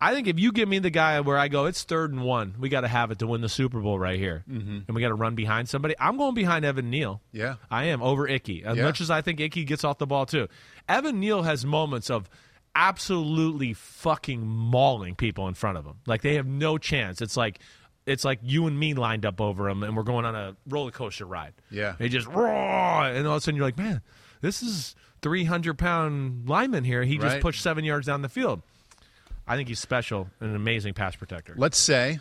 I 0.00 0.14
think 0.14 0.28
if 0.28 0.38
you 0.38 0.52
give 0.52 0.68
me 0.68 0.78
the 0.78 0.90
guy 0.90 1.20
where 1.20 1.36
I 1.36 1.48
go, 1.48 1.66
it's 1.66 1.82
third 1.82 2.12
and 2.12 2.22
one, 2.22 2.54
we 2.60 2.68
got 2.68 2.82
to 2.82 2.88
have 2.88 3.10
it 3.10 3.18
to 3.20 3.26
win 3.26 3.40
the 3.40 3.48
Super 3.48 3.80
Bowl 3.80 3.98
right 3.98 4.18
here, 4.18 4.44
mm-hmm. 4.48 4.78
and 4.86 4.94
we 4.94 5.00
got 5.00 5.08
to 5.08 5.14
run 5.14 5.34
behind 5.34 5.68
somebody. 5.68 5.94
I'm 5.98 6.16
going 6.16 6.34
behind 6.34 6.64
Evan 6.64 6.90
Neal. 6.90 7.20
Yeah. 7.32 7.56
I 7.70 7.86
am 7.86 8.02
over 8.02 8.28
Icky 8.28 8.62
as 8.64 8.76
Yeah. 8.76 8.84
much 8.84 9.00
as 9.00 9.10
I 9.10 9.22
think 9.22 9.40
Icky 9.40 9.64
gets 9.64 9.84
off 9.84 9.98
the 9.98 10.06
ball 10.06 10.26
too. 10.26 10.48
Evan 10.88 11.18
Neal 11.18 11.42
has 11.42 11.64
moments 11.66 12.08
of 12.08 12.28
absolutely 12.74 13.72
fucking 13.72 14.46
mauling 14.46 15.14
people 15.14 15.48
in 15.48 15.54
front 15.54 15.78
of 15.78 15.84
him. 15.86 15.96
Like 16.06 16.22
they 16.22 16.34
have 16.34 16.46
no 16.46 16.78
chance. 16.78 17.20
It's 17.22 17.36
like 17.36 17.58
it's 18.06 18.24
like 18.24 18.38
you 18.42 18.66
and 18.66 18.78
me 18.78 18.94
lined 18.94 19.26
up 19.26 19.40
over 19.40 19.68
him, 19.68 19.82
and 19.82 19.96
we're 19.96 20.02
going 20.04 20.24
on 20.24 20.34
a 20.34 20.56
roller 20.68 20.90
coaster 20.92 21.24
ride. 21.26 21.52
Yeah. 21.70 21.94
they 21.98 22.08
just 22.08 22.26
raw, 22.28 23.04
and 23.04 23.26
all 23.26 23.34
of 23.34 23.38
a 23.38 23.40
sudden 23.40 23.56
you're 23.56 23.66
like, 23.66 23.76
man, 23.78 24.00
this 24.40 24.62
is 24.62 24.94
300 25.22 25.76
pound 25.76 26.48
lineman 26.48 26.84
here. 26.84 27.02
He 27.02 27.16
just 27.18 27.34
Right. 27.34 27.42
pushed 27.42 27.62
seven 27.62 27.84
yards 27.84 28.06
down 28.06 28.22
the 28.22 28.28
field. 28.28 28.62
I 29.46 29.56
think 29.56 29.68
he's 29.68 29.80
special 29.80 30.28
and 30.40 30.50
an 30.50 30.56
amazing 30.56 30.94
pass 30.94 31.14
protector. 31.16 31.54
Let's 31.56 31.78
say, 31.78 32.18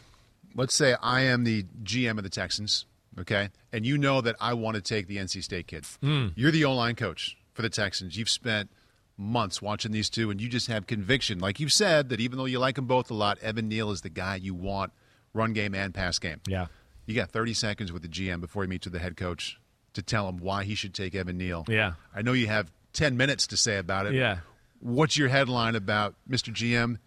let's 0.55 0.73
say 0.75 0.95
I 1.01 1.21
am 1.21 1.43
the 1.43 1.65
GM 1.83 2.17
of 2.17 2.23
the 2.23 2.29
Texans, 2.29 2.85
okay, 3.19 3.49
and 3.73 3.85
you 3.85 3.97
know 3.97 4.21
that 4.21 4.35
I 4.39 4.53
want 4.53 4.75
to 4.75 4.81
take 4.81 5.07
the 5.07 5.17
NC 5.17 5.43
State 5.43 5.67
kid. 5.67 5.85
Hmm. 6.01 6.27
You're 6.35 6.51
the 6.51 6.65
O-line 6.65 6.95
coach 6.95 7.37
for 7.53 7.61
the 7.61 7.69
Texans. 7.69 8.17
You've 8.17 8.29
spent 8.29 8.69
months 9.17 9.61
watching 9.61 9.91
these 9.91 10.09
two, 10.09 10.29
and 10.29 10.39
you 10.41 10.49
just 10.49 10.67
have 10.67 10.87
conviction, 10.87 11.39
like 11.39 11.59
you've 11.59 11.71
said, 11.73 12.09
that 12.09 12.19
even 12.19 12.37
though 12.37 12.45
you 12.45 12.59
like 12.59 12.75
them 12.75 12.85
both 12.85 13.09
a 13.09 13.13
lot, 13.13 13.39
Evan 13.39 13.67
Neal 13.69 13.89
is 13.91 14.01
the 14.01 14.09
guy 14.09 14.35
you 14.35 14.53
want, 14.53 14.91
run 15.35 15.53
game 15.53 15.75
and 15.75 15.93
pass 15.93 16.17
game. 16.17 16.39
Yeah. 16.47 16.67
You 17.05 17.13
got 17.13 17.29
30 17.29 17.53
seconds 17.53 17.91
with 17.91 18.01
the 18.01 18.07
GM 18.07 18.41
before 18.41 18.63
he 18.63 18.69
meets 18.69 18.85
with 18.87 18.93
the 18.93 18.99
head 18.99 19.15
coach 19.17 19.59
to 19.93 20.01
tell 20.01 20.27
him 20.27 20.37
why 20.37 20.63
he 20.63 20.73
should 20.73 20.93
take 20.93 21.13
Evan 21.13 21.37
Neal. 21.37 21.65
Yeah. 21.67 21.93
I 22.15 22.21
know 22.23 22.33
you 22.33 22.47
have 22.47 22.71
10 22.93 23.15
minutes 23.17 23.47
to 23.47 23.57
say 23.57 23.77
about 23.77 24.07
it. 24.07 24.13
Yeah. 24.13 24.37
What's 24.79 25.15
your 25.17 25.29
headline 25.29 25.75
about 25.75 26.15
Mr. 26.29 26.51
GM? 26.53 26.97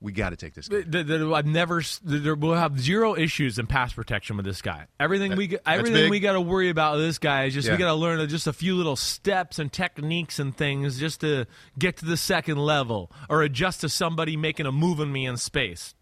We 0.00 0.12
got 0.12 0.30
to 0.30 0.36
take 0.36 0.54
this 0.54 0.68
guy. 0.68 0.82
The- 0.86 1.02
the- 1.02 1.32
I've 1.34 1.44
never. 1.46 1.82
will 2.04 2.54
have 2.54 2.78
zero 2.78 3.16
issues 3.16 3.58
in 3.58 3.66
pass 3.66 3.92
protection 3.92 4.36
with 4.36 4.46
this 4.46 4.62
guy. 4.62 4.86
Everything 5.00 5.34
we 5.34 5.48
that's 5.48 5.62
everything 5.66 6.08
we 6.08 6.20
got 6.20 6.34
to 6.34 6.40
worry 6.40 6.68
about 6.68 6.96
with 6.96 7.04
this 7.06 7.18
guy 7.18 7.46
is 7.46 7.54
just 7.54 7.66
Yeah. 7.66 7.74
we 7.74 7.78
got 7.78 7.88
to 7.88 7.94
learn 7.94 8.28
just 8.28 8.46
a 8.46 8.52
few 8.52 8.76
little 8.76 8.94
steps 8.94 9.58
and 9.58 9.72
techniques 9.72 10.38
and 10.38 10.56
things 10.56 11.00
just 11.00 11.22
to 11.22 11.46
get 11.76 11.96
to 11.96 12.04
the 12.04 12.16
second 12.16 12.58
level 12.58 13.10
or 13.28 13.42
adjust 13.42 13.80
to 13.80 13.88
somebody 13.88 14.36
making 14.36 14.66
a 14.66 14.72
move 14.72 15.00
on 15.00 15.10
me 15.10 15.26
in 15.26 15.36
space. 15.36 15.94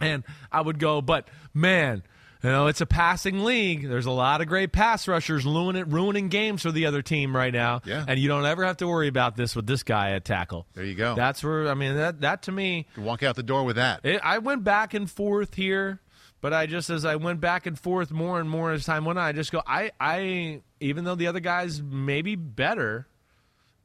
And 0.00 0.24
I 0.50 0.60
would 0.60 0.78
go, 0.78 1.00
but 1.02 1.28
man, 1.54 2.02
you 2.42 2.48
know, 2.50 2.68
it's 2.68 2.80
a 2.80 2.86
passing 2.86 3.44
league. 3.44 3.86
There's 3.86 4.06
a 4.06 4.10
lot 4.10 4.40
of 4.40 4.46
great 4.46 4.72
pass 4.72 5.06
rushers 5.06 5.44
ruining, 5.44 5.90
ruining 5.90 6.28
games 6.28 6.62
for 6.62 6.72
the 6.72 6.86
other 6.86 7.02
team 7.02 7.36
right 7.36 7.52
now. 7.52 7.82
Yeah. 7.84 8.04
And 8.08 8.18
you 8.18 8.28
don't 8.28 8.46
ever 8.46 8.64
have 8.64 8.78
to 8.78 8.86
worry 8.88 9.08
about 9.08 9.36
this 9.36 9.54
with 9.54 9.66
this 9.66 9.82
guy 9.82 10.12
at 10.12 10.24
tackle. 10.24 10.66
There 10.72 10.84
you 10.84 10.94
go. 10.94 11.14
That's 11.14 11.44
where, 11.44 11.68
I 11.68 11.74
mean, 11.74 11.96
that, 11.96 12.22
that 12.22 12.42
to 12.44 12.52
me, 12.52 12.86
You 12.96 13.02
walk 13.02 13.22
out 13.22 13.36
the 13.36 13.42
door 13.42 13.64
with 13.64 13.76
that. 13.76 14.00
it, 14.04 14.20
I 14.24 14.38
went 14.38 14.64
back 14.64 14.94
and 14.94 15.10
forth 15.10 15.54
here, 15.54 16.00
but 16.40 16.54
I 16.54 16.64
just 16.64 16.88
as 16.88 17.04
I 17.04 17.16
went 17.16 17.40
back 17.42 17.66
and 17.66 17.78
forth 17.78 18.10
more 18.10 18.40
and 18.40 18.48
more 18.48 18.72
as 18.72 18.86
time 18.86 19.04
went 19.04 19.18
on, 19.18 19.26
I 19.26 19.32
just 19.32 19.52
go, 19.52 19.62
I, 19.66 19.90
I, 20.00 20.62
even 20.80 21.04
though 21.04 21.16
the 21.16 21.26
other 21.26 21.40
guy's 21.40 21.82
maybe 21.82 22.36
better 22.36 23.06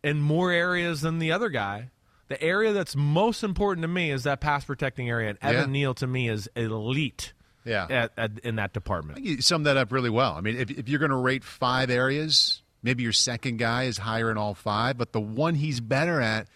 in 0.02 0.22
more 0.22 0.52
areas 0.52 1.02
than 1.02 1.20
the 1.20 1.34
other 1.34 1.50
guy, 1.50 1.90
the 2.28 2.42
area 2.42 2.74
that's 2.74 2.96
most 2.96 3.44
important 3.44 3.84
to 3.84 3.88
me 3.88 4.12
is 4.12 4.24
that 4.24 4.40
pass 4.42 4.66
protecting 4.66 5.10
area, 5.10 5.30
and 5.30 5.38
Evan 5.42 5.74
Yeah. 5.74 5.80
Neal 5.82 5.94
to 5.96 6.08
me 6.08 6.30
is 6.30 6.50
elite. 6.56 7.34
Yeah. 7.64 7.88
At, 7.90 8.12
at, 8.16 8.40
in 8.44 8.58
that 8.58 8.74
department. 8.74 9.18
I 9.18 9.22
think 9.22 9.28
you 9.38 9.42
summed 9.42 9.66
that 9.66 9.76
up 9.76 9.92
really 9.92 10.12
well. 10.12 10.34
I 10.34 10.42
mean, 10.42 10.56
if, 10.56 10.70
if 10.70 10.88
you're 10.88 11.00
going 11.00 11.10
to 11.10 11.18
rate 11.18 11.44
five 11.44 11.90
areas, 11.90 12.62
maybe 12.84 13.02
your 13.02 13.12
second 13.12 13.58
guy 13.58 13.86
is 13.86 13.98
higher 13.98 14.30
in 14.30 14.38
all 14.38 14.54
five, 14.54 15.00
but 15.00 15.14
the 15.14 15.20
one 15.22 15.56
he's 15.56 15.80
better 15.80 16.22
at, 16.22 16.48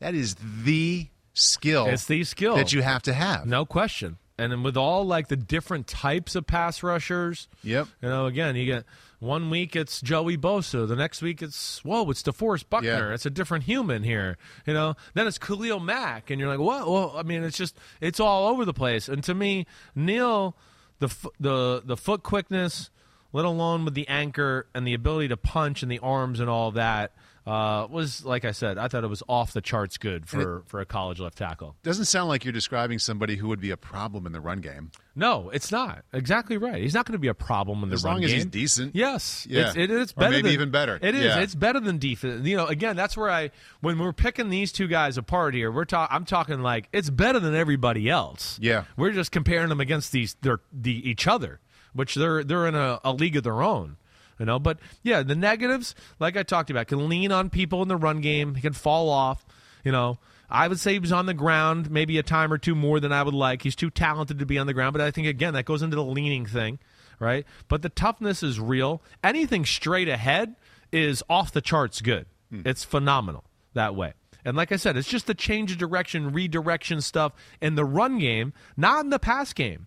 that 0.00 0.14
is 0.16 0.34
the 0.64 1.06
skill. 1.32 1.86
It's 1.86 2.06
the 2.06 2.24
skill. 2.24 2.56
that 2.56 2.72
you 2.72 2.82
have 2.82 3.02
to 3.02 3.12
have. 3.12 3.46
No 3.46 3.64
question. 3.64 4.18
And 4.36 4.50
then 4.50 4.64
with 4.64 4.76
all 4.76 5.04
like 5.06 5.28
the 5.28 5.36
different 5.36 5.86
types 5.86 6.34
of 6.34 6.44
pass 6.46 6.82
rushers, 6.82 7.46
Yep. 7.62 7.86
You 8.02 8.08
know, 8.08 8.26
again, 8.26 8.56
you 8.56 8.66
get 8.66 8.84
one 9.20 9.50
week 9.50 9.74
it's 9.74 10.00
Joey 10.00 10.36
Bosa, 10.36 10.86
the 10.86 10.96
next 10.96 11.22
week 11.22 11.42
it's 11.42 11.84
whoa, 11.84 12.08
it's 12.10 12.22
DeForest 12.22 12.68
Buckner. 12.70 13.08
Yeah. 13.08 13.14
It's 13.14 13.26
a 13.26 13.30
different 13.30 13.64
human 13.64 14.02
here. 14.02 14.38
You 14.66 14.74
know, 14.74 14.94
then 15.14 15.26
it's 15.26 15.38
Khalil 15.38 15.80
Mack, 15.80 16.30
and 16.30 16.40
you're 16.40 16.48
like, 16.48 16.60
whoa. 16.60 16.90
Well, 16.90 17.14
I 17.16 17.22
mean, 17.22 17.42
it's 17.42 17.56
just 17.56 17.76
it's 18.00 18.20
all 18.20 18.48
over 18.48 18.64
the 18.64 18.74
place. 18.74 19.08
And 19.08 19.22
to 19.24 19.34
me, 19.34 19.66
Neal, 19.94 20.56
the 21.00 21.14
the 21.40 21.82
the 21.84 21.96
foot 21.96 22.22
quickness, 22.22 22.90
let 23.32 23.44
alone 23.44 23.84
with 23.84 23.94
the 23.94 24.06
anchor 24.08 24.66
and 24.74 24.86
the 24.86 24.94
ability 24.94 25.28
to 25.28 25.36
punch 25.36 25.82
and 25.82 25.90
the 25.90 25.98
arms 25.98 26.40
and 26.40 26.48
all 26.48 26.70
that. 26.72 27.12
Uh, 27.48 27.86
was 27.90 28.24
like 28.24 28.44
I 28.44 28.50
said, 28.52 28.76
I 28.76 28.88
thought 28.88 29.04
it 29.04 29.08
was 29.08 29.22
off 29.26 29.52
the 29.52 29.60
charts 29.60 29.96
good 29.96 30.28
for, 30.28 30.62
for 30.66 30.80
a 30.80 30.84
college 30.84 31.18
left 31.18 31.38
tackle. 31.38 31.76
Doesn't 31.82 32.04
sound 32.04 32.28
like 32.28 32.44
you're 32.44 32.52
describing 32.52 32.98
somebody 32.98 33.36
who 33.36 33.48
would 33.48 33.60
be 33.60 33.70
a 33.70 33.76
problem 33.76 34.26
in 34.26 34.32
the 34.32 34.40
run 34.40 34.60
game. 34.60 34.90
No, 35.16 35.48
it's 35.50 35.72
not. 35.72 36.04
Exactly 36.12 36.58
right. 36.58 36.80
He's 36.82 36.94
not 36.94 37.06
going 37.06 37.14
to 37.14 37.18
be 37.18 37.28
a 37.28 37.34
problem 37.34 37.82
in 37.82 37.88
the 37.88 37.94
As 37.94 38.04
run 38.04 38.16
game. 38.20 38.26
as 38.26 38.32
he's 38.32 38.44
decent. 38.44 38.94
Yes. 38.94 39.46
Yeah. 39.50 39.68
It's, 39.68 39.76
it, 39.76 39.90
it's 39.90 40.12
Or 40.12 40.16
better 40.20 40.30
maybe 40.32 40.42
than, 40.42 40.52
even 40.52 40.70
better. 40.70 40.98
It 41.00 41.14
is. 41.14 41.24
Yeah. 41.24 41.40
It's 41.40 41.54
better 41.54 41.80
than 41.80 41.98
defense. 41.98 42.46
You 42.46 42.56
know, 42.56 42.66
again, 42.66 42.94
that's 42.96 43.16
where 43.16 43.30
I 43.30 43.50
when 43.80 43.98
we're 43.98 44.12
picking 44.12 44.50
these 44.50 44.70
two 44.70 44.86
guys 44.86 45.16
apart 45.16 45.54
here, 45.54 45.72
we're 45.72 45.86
talking. 45.86 46.14
I'm 46.14 46.24
talking 46.24 46.60
like 46.60 46.88
it's 46.92 47.10
better 47.10 47.40
than 47.40 47.54
everybody 47.54 48.08
else. 48.10 48.58
Yeah. 48.60 48.84
We're 48.96 49.12
just 49.12 49.32
comparing 49.32 49.70
them 49.70 49.80
against 49.80 50.12
these 50.12 50.34
their 50.42 50.60
the 50.72 51.08
each 51.08 51.26
other, 51.26 51.60
which 51.94 52.14
they're 52.14 52.44
they're 52.44 52.66
in 52.66 52.74
a, 52.74 53.00
a 53.02 53.12
league 53.12 53.36
of 53.36 53.42
their 53.42 53.62
own. 53.62 53.96
You 54.38 54.46
know, 54.46 54.58
but 54.58 54.78
yeah, 55.02 55.22
the 55.22 55.34
negatives, 55.34 55.94
like 56.20 56.36
I 56.36 56.42
talked 56.42 56.70
about, 56.70 56.86
can 56.86 57.08
lean 57.08 57.32
on 57.32 57.50
people 57.50 57.82
in 57.82 57.88
the 57.88 57.96
run 57.96 58.20
game. 58.20 58.54
He 58.54 58.60
can 58.60 58.72
fall 58.72 59.08
off. 59.10 59.44
You 59.84 59.92
know, 59.92 60.18
I 60.50 60.68
would 60.68 60.78
say 60.78 60.92
he 60.92 60.98
was 60.98 61.12
on 61.12 61.26
the 61.26 61.34
ground 61.34 61.90
maybe 61.90 62.18
a 62.18 62.22
time 62.22 62.52
or 62.52 62.58
two 62.58 62.74
more 62.74 63.00
than 63.00 63.12
I 63.12 63.22
would 63.22 63.34
like. 63.34 63.62
He's 63.62 63.76
too 63.76 63.90
talented 63.90 64.38
to 64.38 64.46
be 64.46 64.58
on 64.58 64.66
the 64.66 64.74
ground, 64.74 64.92
but 64.92 65.02
I 65.02 65.10
think 65.10 65.26
again 65.26 65.54
that 65.54 65.64
goes 65.64 65.82
into 65.82 65.96
the 65.96 66.04
leaning 66.04 66.46
thing, 66.46 66.78
right? 67.18 67.44
But 67.68 67.82
the 67.82 67.88
toughness 67.88 68.42
is 68.42 68.60
real. 68.60 69.02
Anything 69.22 69.64
straight 69.64 70.08
ahead 70.08 70.54
is 70.92 71.22
off 71.28 71.52
the 71.52 71.60
charts 71.60 72.00
good. 72.00 72.26
Hmm. 72.50 72.62
It's 72.64 72.84
phenomenal 72.84 73.44
that 73.74 73.94
way. 73.94 74.14
And 74.44 74.56
like 74.56 74.72
I 74.72 74.76
said, 74.76 74.96
it's 74.96 75.08
just 75.08 75.26
the 75.26 75.34
change 75.34 75.72
of 75.72 75.78
direction, 75.78 76.32
redirection 76.32 77.00
stuff 77.00 77.32
in 77.60 77.74
the 77.74 77.84
run 77.84 78.18
game, 78.18 78.52
not 78.76 79.04
in 79.04 79.10
the 79.10 79.18
pass 79.18 79.52
game. 79.52 79.86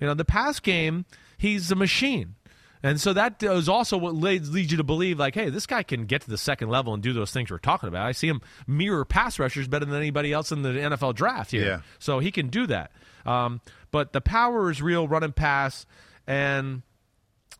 You 0.00 0.06
know, 0.06 0.14
the 0.14 0.24
pass 0.24 0.60
game, 0.60 1.06
he's 1.38 1.70
a 1.70 1.76
machine. 1.76 2.34
And 2.82 3.00
so 3.00 3.12
that 3.12 3.42
is 3.42 3.68
also 3.68 3.96
what 3.96 4.14
leads, 4.14 4.52
leads 4.52 4.72
you 4.72 4.78
to 4.78 4.84
believe, 4.84 5.18
like, 5.18 5.34
hey, 5.34 5.50
this 5.50 5.66
guy 5.66 5.84
can 5.84 6.06
get 6.06 6.22
to 6.22 6.30
the 6.30 6.38
second 6.38 6.68
level 6.68 6.92
and 6.94 7.02
do 7.02 7.12
those 7.12 7.30
things 7.30 7.50
we're 7.50 7.58
talking 7.58 7.88
about. 7.88 8.06
I 8.06 8.12
see 8.12 8.28
him 8.28 8.40
mirror 8.66 9.04
pass 9.04 9.38
rushers 9.38 9.68
better 9.68 9.84
than 9.84 9.94
anybody 9.94 10.32
else 10.32 10.50
in 10.50 10.62
the 10.62 10.70
NFL 10.70 11.14
draft 11.14 11.52
here. 11.52 11.64
Yeah. 11.64 11.80
So 12.00 12.18
he 12.18 12.32
can 12.32 12.48
do 12.48 12.66
that. 12.66 12.90
Um, 13.24 13.60
but 13.92 14.12
the 14.12 14.20
power 14.20 14.70
is 14.70 14.82
real, 14.82 15.06
run 15.06 15.22
and 15.22 15.34
pass. 15.34 15.86
And 16.26 16.82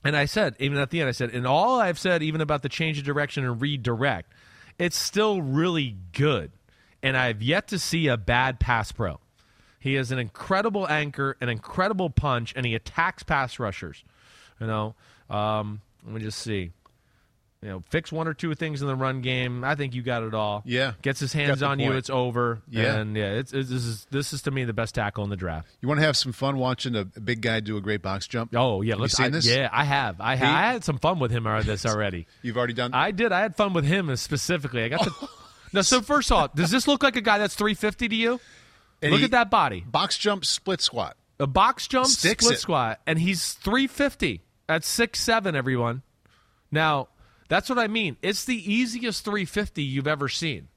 and 0.05 0.17
I 0.17 0.25
said, 0.25 0.57
even 0.59 0.79
at 0.79 0.91
the 0.91 1.01
end, 1.01 1.09
I 1.09 1.13
said, 1.13 1.31
and 1.31 1.47
all 1.47 1.81
I've 1.81 1.99
said, 1.99 2.23
even 2.23 2.41
about 2.41 2.63
the 2.63 2.69
change 2.69 2.99
of 2.99 3.05
direction 3.05 3.45
and 3.45 3.61
redirect, 3.61 4.33
it's 4.79 4.97
still 4.97 5.41
really 5.41 5.97
good. 6.13 6.51
And 7.03 7.17
I've 7.17 7.43
yet 7.43 7.69
to 7.69 7.79
see 7.79 8.09
a 8.09 8.17
bad 8.17 8.59
pass 8.59 8.91
pro. 8.91 9.21
He 9.79 9.97
is 9.97 10.13
an 10.13 10.19
incredible 10.19 10.89
anchor, 10.89 11.37
an 11.41 11.49
incredible 11.49 12.11
punch, 12.11 12.53
and 12.57 12.65
he 12.65 12.75
attacks 12.75 13.23
pass 13.23 13.59
rushers. 13.59 14.05
You 14.61 14.67
know, 14.69 14.95
um, 15.31 15.81
let 16.05 16.15
me 16.15 16.21
just 16.21 16.39
see. 16.39 16.73
You 17.63 17.69
know, 17.69 17.85
fix 17.91 18.11
one 18.11 18.27
or 18.27 18.35
two 18.35 18.53
things 18.57 18.83
in 18.83 18.89
the 18.89 18.97
run 18.97 19.21
game. 19.21 19.63
I 19.63 19.77
think 19.77 19.95
you 19.95 20.03
got 20.03 20.25
it 20.25 20.35
all. 20.35 20.65
Yeah. 20.67 20.95
gets 21.01 21.21
his 21.21 21.33
hands 21.33 21.61
the 21.61 21.67
on 21.67 21.79
you, 21.79 21.93
it's 21.93 22.11
over. 22.11 22.61
Yeah. 22.69 22.97
and 22.97 23.17
yeah, 23.17 23.35
it's, 23.35 23.53
it's, 23.53 23.71
this 23.71 23.85
is 23.85 24.05
this 24.11 24.33
is 24.33 24.43
to 24.43 24.51
me 24.51 24.65
the 24.65 24.73
best 24.73 24.97
tackle 24.97 25.23
in 25.23 25.31
the 25.31 25.37
draft. 25.37 25.69
You 25.81 25.87
want 25.87 26.01
to 26.01 26.07
have 26.07 26.17
some 26.17 26.33
fun 26.33 26.57
watching 26.57 26.97
a 26.97 27.05
big 27.05 27.41
guy 27.41 27.61
do 27.61 27.77
a 27.77 27.81
great 27.81 28.03
box 28.03 28.27
jump? 28.27 28.53
Oh 28.57 28.83
yeah, 28.83 28.95
Have 28.95 29.01
you 29.03 29.09
seen 29.09 29.27
I, 29.27 29.29
this? 29.29 29.47
Yeah, 29.47 29.69
I 29.71 29.85
have. 29.85 30.21
I, 30.21 30.35
ha- 30.35 30.45
I 30.53 30.73
had 30.73 30.83
some 30.83 30.99
fun 30.99 31.21
with 31.21 31.31
him 31.31 31.47
on 31.47 31.63
this 31.65 31.87
already. 31.87 32.27
You've 32.43 32.57
already 32.57 32.73
done. 32.75 32.95
I 32.95 33.13
did. 33.13 33.31
I 33.31 33.39
had 33.43 33.55
fun 33.55 33.75
with 33.75 33.85
him 33.85 34.15
specifically. 34.17 34.83
I 34.83 34.89
got 34.89 35.05
to. 35.05 35.13
now, 35.73 35.83
so 35.83 36.03
first 36.03 36.33
off, 36.33 36.53
does 36.57 36.73
this 36.73 36.89
look 36.89 37.05
like 37.05 37.15
a 37.15 37.21
guy 37.21 37.39
that's 37.39 37.55
350 37.55 38.09
to 38.09 38.17
you? 38.17 38.41
And 39.01 39.13
look 39.13 39.21
he- 39.21 39.27
at 39.27 39.31
that 39.31 39.51
body. 39.53 39.85
box 39.87 40.19
jump 40.19 40.45
split 40.45 40.81
squat. 40.81 41.17
A 41.39 41.47
box 41.47 41.87
jump 41.87 42.09
Sticks 42.09 42.45
split 42.45 42.59
it. 42.59 42.61
squat, 42.61 43.01
and 43.07 43.21
he's 43.21 43.53
350 43.53 44.43
at 44.73 44.85
six 44.85 45.21
seven. 45.21 45.55
Everyone. 45.55 46.03
Now, 46.71 47.09
that's 47.49 47.69
what 47.69 47.79
I 47.79 47.87
mean. 47.87 48.17
It's 48.23 48.45
the 48.47 48.73
easiest 48.73 49.25
350 49.25 49.83
you've 49.83 50.07
ever 50.07 50.29
seen. 50.29 50.69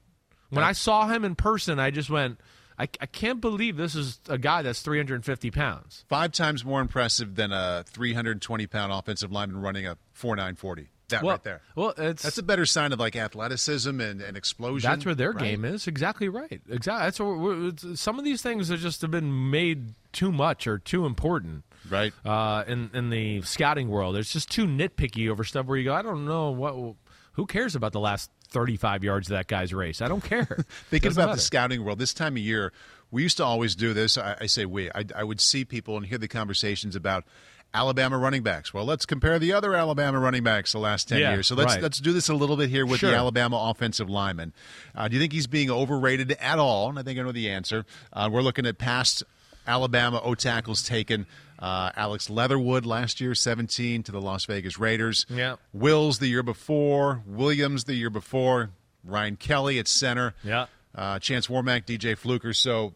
When 0.50 0.64
I 0.64 0.74
saw 0.74 1.08
him 1.08 1.26
in 1.26 1.36
person, 1.36 1.80
I 1.80 1.90
just 1.90 2.10
went, 2.10 2.40
I, 2.78 2.84
I 3.00 3.06
can't 3.06 3.42
believe 3.42 3.78
this 3.78 3.96
is 3.96 4.20
a 4.30 4.38
guy 4.38 4.62
that's 4.62 4.82
350 4.82 5.52
pounds. 5.52 6.06
Five 6.08 6.32
times 6.32 6.64
more 6.64 6.82
impressive 6.82 7.36
than 7.36 7.52
a 7.52 7.84
320 7.88 8.68
pound 8.68 8.92
offensive 8.92 9.32
lineman 9.32 9.62
running 9.62 9.86
a 9.86 9.98
4940. 10.14 10.90
That 11.10 11.24
Well, 11.24 11.32
right 11.36 11.44
there. 11.44 11.62
Well, 11.76 11.94
it's 11.98 12.24
That's 12.24 12.40
a 12.40 12.44
better 12.44 12.66
sign 12.66 12.92
of 12.92 13.00
like 13.00 13.16
athleticism 13.16 14.02
and, 14.02 14.22
and 14.22 14.36
explosion. 14.36 14.90
That's 14.90 15.06
where 15.06 15.14
their 15.14 15.32
right? 15.32 15.40
game 15.40 15.64
is. 15.64 15.88
Exactly 15.88 16.30
right. 16.30 16.62
Exactly. 16.70 17.06
That's 17.06 17.20
what 17.20 17.98
some 17.98 18.18
of 18.18 18.26
these 18.26 18.42
things 18.42 18.70
have 18.70 18.80
just 18.80 19.02
have 19.02 19.12
been 19.12 19.52
made 19.52 19.94
too 20.14 20.32
much 20.32 20.66
or 20.66 20.80
too 20.80 21.06
important. 21.06 21.64
Right. 21.90 22.14
Uh, 22.26 22.64
in 22.68 22.90
in 22.94 23.10
the 23.10 23.42
scouting 23.44 23.90
world, 23.90 24.16
it's 24.18 24.32
just 24.34 24.50
too 24.52 24.66
nitpicky 24.66 25.30
over 25.30 25.44
stuff 25.44 25.66
where 25.66 25.78
you 25.78 25.86
go, 25.86 25.94
I 25.94 26.02
don't 26.02 26.26
know 26.26 26.52
what. 26.52 26.96
Who 27.34 27.46
cares 27.46 27.76
about 27.76 27.92
the 27.92 28.00
last 28.00 28.32
thirty-five 28.50 29.04
yards 29.04 29.30
of 29.30 29.36
that 29.38 29.48
guy's 29.48 29.74
race? 29.74 30.02
I 30.02 30.08
don't 30.08 30.24
care. 30.24 30.66
Thinking 30.90 31.12
about 31.12 31.36
the 31.36 31.42
scouting 31.42 31.84
world, 31.84 32.00
this 32.00 32.14
time 32.14 32.34
of 32.34 32.38
year, 32.42 32.72
we 33.12 33.24
used 33.24 33.38
to 33.38 33.44
always 33.44 33.76
do 33.76 33.94
this. 33.94 34.18
I, 34.18 34.38
I 34.42 34.46
say 34.46 34.66
we. 34.66 34.90
I, 34.92 35.04
I 35.16 35.24
would 35.24 35.42
see 35.42 35.66
people 35.66 35.98
and 35.98 36.06
hear 36.06 36.18
the 36.18 36.30
conversations 36.30 36.96
about 36.96 37.26
Alabama 37.74 38.18
running 38.18 38.42
backs. 38.42 38.74
Well, 38.74 38.86
let's 38.86 39.06
compare 39.06 39.38
the 39.38 39.52
other 39.52 39.76
Alabama 39.76 40.18
running 40.18 40.44
backs 40.44 40.72
the 40.72 40.80
last 40.80 41.10
ten 41.10 41.20
Yeah, 41.20 41.34
years. 41.34 41.48
So 41.48 41.56
let's 41.56 41.74
right. 41.74 41.84
let's 41.84 42.00
do 42.00 42.14
this 42.14 42.30
a 42.30 42.34
little 42.34 42.56
bit 42.56 42.70
here 42.70 42.86
with 42.86 43.02
Sure. 43.02 43.12
the 43.12 43.18
Alabama 43.18 43.58
offensive 43.70 44.10
lineman. 44.10 44.54
Uh, 44.96 45.10
do 45.10 45.16
you 45.16 45.20
think 45.22 45.34
he's 45.34 45.48
being 45.48 45.70
overrated 45.70 46.32
at 46.40 46.58
all? 46.58 46.88
And 46.88 46.98
I 46.98 47.04
think 47.04 47.20
I 47.20 47.24
know 47.24 47.34
the 47.34 47.50
answer. 47.50 47.86
Uh, 48.14 48.30
we're 48.32 48.42
looking 48.44 48.66
at 48.66 48.78
past 48.78 49.24
Alabama 49.68 50.22
O 50.24 50.36
tackles 50.36 50.84
taken. 50.84 51.26
Uh, 51.58 51.90
Alex 51.96 52.30
Leatherwood 52.30 52.86
last 52.86 53.22
year, 53.22 53.34
17 53.34 54.04
to 54.04 54.12
the 54.12 54.20
Las 54.22 54.44
Vegas 54.46 54.78
Raiders. 54.78 55.26
Yeah. 55.30 55.56
Wills 55.74 56.20
the 56.20 56.28
year 56.28 56.44
before. 56.44 57.24
Williams 57.26 57.86
the 57.86 57.94
year 57.96 58.10
before. 58.10 58.72
Ryan 59.06 59.38
Kelly 59.38 59.80
at 59.80 59.88
center. 59.88 60.34
Yeah. 60.44 60.66
Uh, 60.94 61.20
Chance 61.20 61.48
Warmack, 61.48 61.86
DJ 61.86 62.18
Fluker. 62.18 62.54
So, 62.54 62.94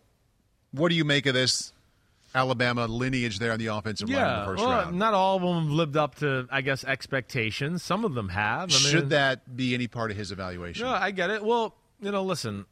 what 0.72 0.90
do 0.90 0.96
you 0.96 1.06
make 1.06 1.26
of 1.26 1.34
this 1.34 1.72
Alabama 2.36 2.86
lineage 2.86 3.40
there 3.40 3.52
on 3.54 3.60
the 3.60 3.68
offensive 3.68 4.10
line 4.10 4.18
in 4.20 4.24
Yeah, 4.26 4.40
the 4.42 4.46
first 4.46 4.62
well, 4.62 4.70
round? 4.72 5.00
not 5.00 5.14
all 5.14 5.38
of 5.38 5.42
them 5.42 5.72
lived 5.72 5.98
up 5.98 6.16
to, 6.16 6.48
I 6.52 6.62
guess, 6.62 6.84
expectations. 6.84 7.82
Some 7.84 8.06
of 8.06 8.14
them 8.14 8.30
have. 8.30 8.70
I 8.72 8.74
mean, 8.74 8.80
Should 8.92 9.10
that 9.12 9.56
be 9.56 9.74
any 9.74 9.88
part 9.88 10.12
of 10.12 10.18
his 10.18 10.32
evaluation? 10.32 10.86
No, 10.86 10.92
I 10.94 11.12
get 11.12 11.30
it. 11.30 11.44
Well, 11.44 11.76
you 12.02 12.12
know, 12.12 12.24
listen, 12.24 12.66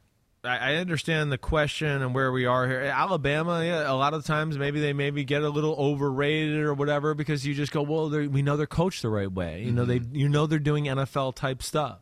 I, 0.44 0.76
understand 0.76 1.32
the 1.32 1.38
question 1.38 1.88
and 1.88 2.14
where 2.14 2.30
we 2.30 2.46
are 2.46 2.66
here. 2.66 2.80
Alabama, 2.80 3.64
yeah, 3.64 3.90
a 3.90 3.94
lot 3.94 4.14
of 4.14 4.24
times 4.24 4.56
maybe 4.56 4.80
they 4.80 4.92
maybe 4.92 5.24
get 5.24 5.42
a 5.42 5.48
little 5.48 5.74
overrated 5.74 6.60
or 6.60 6.74
whatever 6.74 7.14
because 7.14 7.44
you 7.44 7.54
just 7.54 7.72
go, 7.72 7.82
well, 7.82 8.08
we 8.08 8.42
know 8.42 8.56
they're 8.56 8.66
coached 8.66 9.02
the 9.02 9.08
right 9.08 9.30
way. 9.30 9.62
You 9.62 9.72
know, 9.72 9.84
they 9.84 10.00
you 10.12 10.28
know 10.28 10.46
they're 10.46 10.58
doing 10.58 10.84
NFL 10.84 11.34
type 11.34 11.62
stuff. 11.62 11.98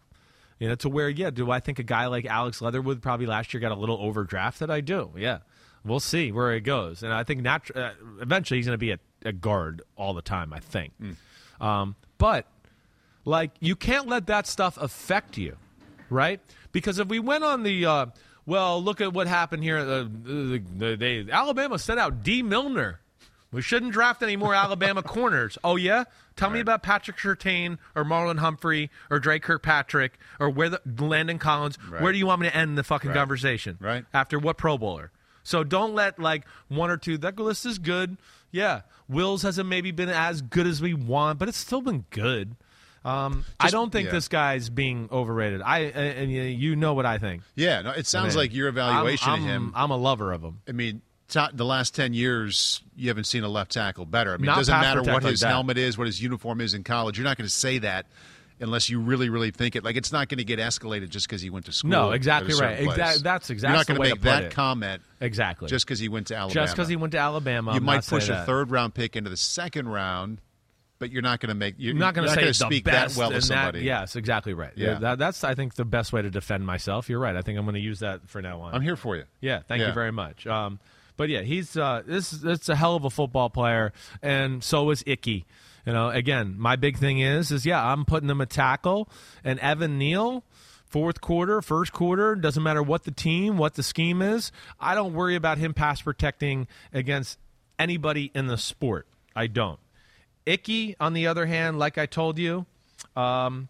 You 0.58 0.68
know, 0.68 0.74
to 0.76 0.88
where, 0.88 1.08
yeah, 1.08 1.30
do 1.30 1.50
I 1.50 1.60
think 1.60 1.78
a 1.78 1.82
guy 1.82 2.06
like 2.06 2.24
Alex 2.24 2.62
Leatherwood 2.62 3.02
probably 3.02 3.26
last 3.26 3.52
year 3.52 3.60
got 3.60 3.72
a 3.72 3.76
little 3.76 3.98
overdrafted? 3.98 4.70
I 4.70 4.80
do, 4.80 5.10
yeah. 5.16 5.38
We'll 5.84 6.00
see 6.00 6.32
where 6.32 6.52
it 6.52 6.62
goes. 6.62 7.02
And 7.02 7.12
I 7.12 7.24
think 7.24 7.42
natu- 7.42 7.76
uh, 7.76 7.92
eventually 8.20 8.58
he's 8.58 8.66
going 8.66 8.74
to 8.74 8.78
be 8.78 8.92
a, 8.92 8.98
a 9.24 9.32
guard 9.32 9.82
all 9.96 10.14
the 10.14 10.22
time, 10.22 10.52
I 10.52 10.60
think. 10.60 10.92
Um, 11.60 11.94
but 12.18 12.46
like 13.24 13.52
you 13.60 13.76
can't 13.76 14.08
let 14.08 14.26
that 14.28 14.46
stuff 14.46 14.78
affect 14.80 15.36
you 15.36 15.56
right 16.08 16.40
because 16.72 16.98
if 16.98 17.08
we 17.08 17.18
went 17.18 17.42
on 17.44 17.62
the 17.62 17.84
uh, 17.84 18.06
well 18.46 18.82
look 18.82 19.00
at 19.00 19.12
what 19.12 19.26
happened 19.26 19.62
here. 19.62 19.78
Uh, 19.78 20.04
the, 20.04 20.96
they, 20.98 21.26
alabama 21.30 21.78
sent 21.78 22.00
out 22.00 22.22
Dee 22.22 22.42
Milner. 22.42 23.00
We 23.52 23.62
shouldn't 23.62 23.92
draft 23.92 24.22
any 24.22 24.36
more 24.36 24.54
alabama 24.54 25.02
corners. 25.04 25.56
Oh 25.62 25.76
yeah? 25.76 26.04
Tell 26.36 26.50
me 26.50 26.60
about 26.60 26.82
patrick 26.82 27.16
Surtain 27.16 27.78
or 27.94 28.04
marlon 28.04 28.38
humphrey 28.38 28.90
or 29.10 29.18
Dre 29.18 29.38
Kirkpatrick 29.38 30.18
or 30.38 30.50
where 30.50 30.68
the 30.68 30.80
landon 30.98 31.38
collins. 31.38 31.76
Where 31.98 32.12
do 32.12 32.18
you 32.18 32.26
want 32.26 32.42
me 32.42 32.48
to 32.48 32.54
end 32.56 32.76
the 32.76 32.84
fucking 32.84 33.10
Right. 33.10 33.16
conversation? 33.16 33.78
Right. 33.80 34.04
after 34.12 34.38
what 34.38 34.58
pro 34.58 34.76
bowler? 34.76 35.10
So 35.42 35.62
don't 35.64 35.94
let 35.94 36.18
like 36.18 36.44
one 36.68 36.90
or 36.90 36.96
two 36.96 37.16
that 37.18 37.38
list 37.38 37.64
is 37.64 37.78
good. 37.78 38.18
Yeah. 38.50 38.82
Wills 39.08 39.42
hasn't 39.42 39.68
maybe 39.68 39.92
been 39.92 40.08
as 40.08 40.42
good 40.42 40.66
as 40.66 40.82
we 40.82 40.92
want 40.92 41.38
but 41.38 41.48
it's 41.48 41.56
still 41.58 41.80
been 41.80 42.04
good 42.10 42.56
um, 43.06 43.44
I 43.60 43.70
don't 43.70 43.90
think 43.90 44.06
yeah. 44.06 44.12
this 44.12 44.28
guy's 44.28 44.68
being 44.68 45.08
overrated. 45.12 45.62
I 45.62 45.78
and, 45.80 46.30
you- 46.30 46.76
know 46.76 46.94
what 46.94 47.06
I 47.06 47.18
think. 47.18 47.42
yeah, 47.54 47.82
no, 47.82 47.90
it 47.92 48.06
sounds 48.06 48.34
I 48.34 48.38
mean, 48.40 48.44
like 48.48 48.54
your 48.54 48.68
evaluation 48.68 49.30
I'm, 49.30 49.38
of 49.42 49.46
I'm- 49.48 49.62
him. 49.66 49.72
I'm 49.74 49.90
a 49.90 49.96
lover 49.96 50.32
of 50.32 50.42
him. 50.42 50.60
I 50.68 50.72
mean, 50.72 51.02
the 51.28 51.64
last 51.64 51.94
10 51.94 52.12
years, 52.14 52.82
you 52.96 53.08
haven't 53.08 53.24
seen 53.24 53.42
a 53.44 53.48
left 53.48 53.72
tackle 53.72 54.04
better. 54.06 54.32
I 54.32 54.36
mean, 54.36 54.46
Not 54.46 54.58
it 54.58 54.60
doesn't 54.60 54.80
matter 54.80 55.02
what 55.02 55.22
his 55.22 55.40
that. 55.40 55.48
helmet 55.48 55.78
is, 55.78 55.96
what 55.98 56.06
his 56.06 56.22
uniform 56.22 56.60
is 56.60 56.74
in 56.74 56.84
college. 56.84 57.18
You're 57.18 57.24
not 57.24 57.36
going 57.36 57.48
to 57.48 57.54
say 57.54 57.78
that 57.78 58.06
unless 58.60 58.88
you 58.88 59.00
really, 59.00 59.28
really 59.28 59.50
think 59.50 59.76
it. 59.76 59.84
Like, 59.84 59.96
it's 59.96 60.12
not 60.12 60.28
going 60.28 60.38
to 60.38 60.44
get 60.44 60.58
escalated 60.58 61.10
just 61.10 61.26
because 61.28 61.42
he 61.42 61.50
went 61.50 61.66
to 61.66 61.72
school. 61.72 61.90
No, 61.90 62.12
exactly 62.12 62.54
right. 62.54 62.76
place. 62.84 62.96
Exact- 62.96 63.22
that's 63.22 63.50
exactly 63.50 63.72
You're 63.72 63.78
not 63.78 63.86
gonna 63.86 64.00
make 64.14 64.20
that 64.22 64.44
it. 64.44 64.52
comment 64.52 65.02
Exactly. 65.20 65.68
just 65.68 65.84
because 65.84 65.98
he 65.98 66.08
went 66.08 66.28
to 66.28 66.36
Alabama. 66.36 66.54
Just 66.66 66.74
because 66.74 66.88
he 66.88 66.96
went 66.96 67.12
to 67.12 67.18
Alabama, 67.18 67.72
you 67.72 67.78
I'm 67.78 67.84
might 67.84 68.06
push 68.06 68.28
a 68.28 68.32
that. 68.32 68.46
third 68.46 68.70
round 68.70 68.94
pick 68.94 69.14
into 69.16 69.28
the 69.30 69.36
second 69.36 69.88
round, 69.88 70.40
but 70.98 71.10
you're 71.10 71.22
not 71.22 71.40
going 71.40 71.48
to 71.48 71.54
make. 71.54 71.74
You're 71.78 71.92
I'm 71.92 71.98
not 71.98 72.14
going 72.14 72.28
to 72.28 72.34
say 72.34 72.52
speak 72.52 72.84
best 72.84 73.14
that 73.14 73.20
well 73.20 73.30
to 73.30 73.36
and 73.36 73.42
that- 73.42 73.46
somebody. 73.46 73.80
yes, 73.84 74.16
exactly 74.16 74.54
right. 74.54 74.72
Yeah. 74.76 74.98
that, 75.00 75.18
that's 75.18 75.44
I 75.44 75.54
think 75.54 75.74
the 75.74 75.84
best 75.84 76.12
way 76.12 76.22
to 76.22 76.30
defend 76.30 76.66
myself. 76.66 77.08
You're 77.08 77.18
right. 77.20 77.36
I 77.36 77.42
think 77.42 77.58
I'm 77.58 77.64
going 77.64 77.74
to 77.74 77.80
use 77.80 78.00
that 78.00 78.28
for 78.28 78.40
now 78.42 78.60
on. 78.62 78.74
I'm 78.74 78.82
here 78.82 78.96
for 78.96 79.16
you. 79.16 79.24
Yeah, 79.40 79.60
thank 79.68 79.80
Yeah. 79.80 79.88
you 79.88 79.94
very 79.94 80.12
much. 80.12 80.46
Um, 80.46 80.78
but 81.16 81.28
yeah, 81.28 81.40
he's 81.42 81.76
uh, 81.76 82.02
this. 82.06 82.42
It's 82.44 82.68
a 82.68 82.76
hell 82.76 82.94
of 82.96 83.04
a 83.04 83.10
football 83.10 83.48
player, 83.50 83.92
and 84.22 84.62
so 84.62 84.90
is 84.90 85.02
Icky. 85.06 85.46
You 85.86 85.92
know, 85.92 86.08
again, 86.08 86.56
my 86.58 86.76
big 86.76 86.98
thing 86.98 87.20
is, 87.20 87.50
is 87.52 87.64
yeah, 87.64 87.82
I'm 87.84 88.04
putting 88.04 88.28
him 88.28 88.40
a 88.40 88.46
tackle, 88.46 89.08
and 89.44 89.58
Evan 89.60 89.98
Neal 89.98 90.44
fourth 90.86 91.20
quarter, 91.20 91.60
first 91.62 91.92
quarter, 91.92 92.34
doesn't 92.36 92.62
matter 92.62 92.82
what 92.82 93.04
the 93.04 93.10
team, 93.10 93.56
what 93.58 93.74
the 93.74 93.82
scheme 93.82 94.20
is. 94.22 94.50
I 94.80 94.94
don't 94.94 95.14
worry 95.14 95.34
about 95.36 95.58
him 95.58 95.74
pass 95.74 96.00
protecting 96.02 96.68
against 96.92 97.38
anybody 97.78 98.30
in 98.34 98.46
the 98.46 98.56
sport. 98.58 99.06
I 99.34 99.46
don't. 99.48 99.78
Icky, 100.46 100.96
on 101.00 101.12
the 101.12 101.26
other 101.26 101.44
hand, 101.46 101.78
like 101.78 101.98
I 101.98 102.06
told 102.06 102.38
you, 102.38 102.64
um, 103.16 103.68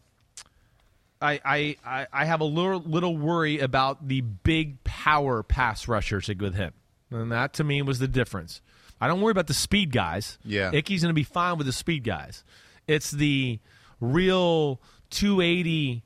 I, 1.20 1.40
I, 1.44 1.76
I- 1.84 2.06
I 2.12 2.24
have 2.26 2.40
a 2.40 2.44
little, 2.44 2.80
little 2.80 3.16
worry 3.16 3.58
about 3.58 4.06
the 4.06 4.20
big 4.20 4.82
power 4.84 5.42
pass 5.42 5.88
rushers 5.88 6.28
with 6.28 6.54
him. 6.54 6.72
And 7.10 7.32
that 7.32 7.54
to 7.54 7.64
me 7.64 7.80
was 7.82 7.98
the 7.98 8.08
difference. 8.08 8.60
I 9.00 9.08
don't 9.08 9.20
worry 9.20 9.30
about 9.32 9.46
the 9.46 9.54
speed 9.54 9.92
guys. 9.92 10.38
Yeah. 10.44 10.70
Icky's 10.72 11.02
going 11.02 11.10
to 11.10 11.14
be 11.14 11.22
fine 11.22 11.56
with 11.58 11.66
the 11.66 11.72
speed 11.72 12.04
guys. 12.04 12.44
It's 12.86 13.10
the 13.10 13.58
real 14.00 14.80
280, 15.10 16.02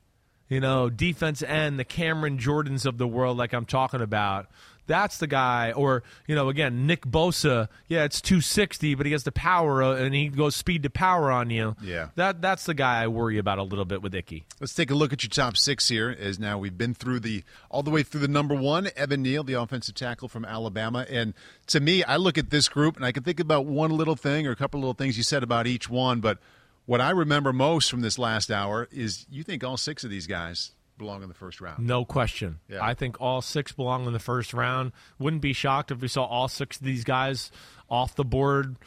you 0.49 0.59
know, 0.59 0.89
defense 0.89 1.41
end, 1.43 1.79
the 1.79 1.83
Cameron 1.85 2.37
Jordans 2.37 2.85
of 2.85 2.97
the 2.97 3.07
world, 3.07 3.37
like 3.37 3.53
I'm 3.53 3.65
talking 3.65 4.01
about. 4.01 4.47
That's 4.91 5.19
the 5.19 5.27
guy. 5.27 5.71
Or, 5.71 6.03
you 6.27 6.35
know, 6.35 6.49
again, 6.49 6.85
Nick 6.85 7.05
Bosa. 7.05 7.69
Yeah, 7.87 8.03
it's 8.03 8.19
260, 8.19 8.95
but 8.95 9.05
he 9.05 9.13
has 9.13 9.23
the 9.23 9.31
power 9.31 9.81
uh, 9.81 9.95
and 9.95 10.13
he 10.13 10.27
goes 10.27 10.53
speed 10.53 10.83
to 10.83 10.89
power 10.89 11.31
on 11.31 11.49
you. 11.49 11.77
Yeah. 11.81 12.09
That 12.15 12.41
That's 12.41 12.65
the 12.65 12.73
guy 12.73 13.01
I 13.01 13.07
worry 13.07 13.37
about 13.37 13.57
a 13.57 13.63
little 13.63 13.85
bit 13.85 14.01
with 14.01 14.13
Icky. 14.13 14.43
Let's 14.59 14.73
take 14.73 14.91
a 14.91 14.93
look 14.93 15.13
at 15.13 15.23
your 15.23 15.29
top 15.29 15.55
six 15.55 15.87
here. 15.87 16.13
As 16.19 16.39
now 16.39 16.57
we've 16.57 16.77
been 16.77 16.93
through 16.93 17.21
the 17.21 17.45
all 17.69 17.83
the 17.83 17.89
way 17.89 18.03
through 18.03 18.19
the 18.19 18.27
number 18.27 18.53
one, 18.53 18.89
Evan 18.97 19.21
Neal, 19.21 19.45
the 19.45 19.53
offensive 19.53 19.95
tackle 19.95 20.27
from 20.27 20.43
Alabama. 20.43 21.05
And 21.09 21.35
to 21.67 21.79
me, 21.79 22.03
I 22.03 22.17
look 22.17 22.37
at 22.37 22.49
this 22.49 22.67
group 22.67 22.97
and 22.97 23.05
I 23.05 23.13
can 23.13 23.23
think 23.23 23.39
about 23.39 23.65
one 23.65 23.91
little 23.91 24.17
thing 24.17 24.45
or 24.45 24.51
a 24.51 24.57
couple 24.57 24.81
little 24.81 24.93
things 24.93 25.15
you 25.15 25.23
said 25.23 25.41
about 25.41 25.67
each 25.67 25.89
one. 25.89 26.19
But 26.19 26.37
what 26.85 26.99
I 26.99 27.11
remember 27.11 27.53
most 27.53 27.89
from 27.89 28.01
this 28.01 28.19
last 28.19 28.51
hour 28.51 28.89
is 28.91 29.25
you 29.31 29.43
think 29.43 29.63
all 29.63 29.77
six 29.77 30.03
of 30.03 30.09
these 30.09 30.27
guys 30.27 30.71
belong 31.01 31.23
in 31.23 31.27
the 31.27 31.35
first 31.35 31.59
round. 31.59 31.85
No 31.85 32.05
question. 32.05 32.59
Yeah. 32.69 32.79
I 32.81 32.93
think 32.93 33.19
all 33.19 33.41
six 33.41 33.71
belong 33.71 34.05
in 34.05 34.13
the 34.13 34.19
first 34.19 34.53
round. 34.53 34.93
Wouldn't 35.19 35.41
be 35.41 35.51
shocked 35.51 35.91
if 35.91 35.99
we 35.99 36.07
saw 36.07 36.23
all 36.23 36.47
six 36.47 36.77
of 36.77 36.83
these 36.83 37.03
guys 37.03 37.51
off 37.89 38.15
the 38.15 38.23
board 38.23 38.77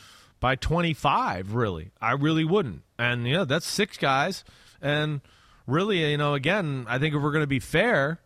by 0.40 0.54
25, 0.56 1.54
really. 1.54 1.90
I 2.00 2.12
really 2.12 2.44
wouldn't. 2.44 2.82
And, 2.98 3.26
you 3.26 3.34
know, 3.34 3.44
that's 3.44 3.66
six 3.66 3.98
guys. 3.98 4.44
And 4.80 5.20
really, 5.66 6.10
you 6.10 6.16
know, 6.16 6.34
again, 6.34 6.86
I 6.88 6.98
think 6.98 7.14
if 7.14 7.22
we're 7.22 7.32
going 7.32 7.42
to 7.42 7.46
be 7.46 7.60
fair, 7.60 8.20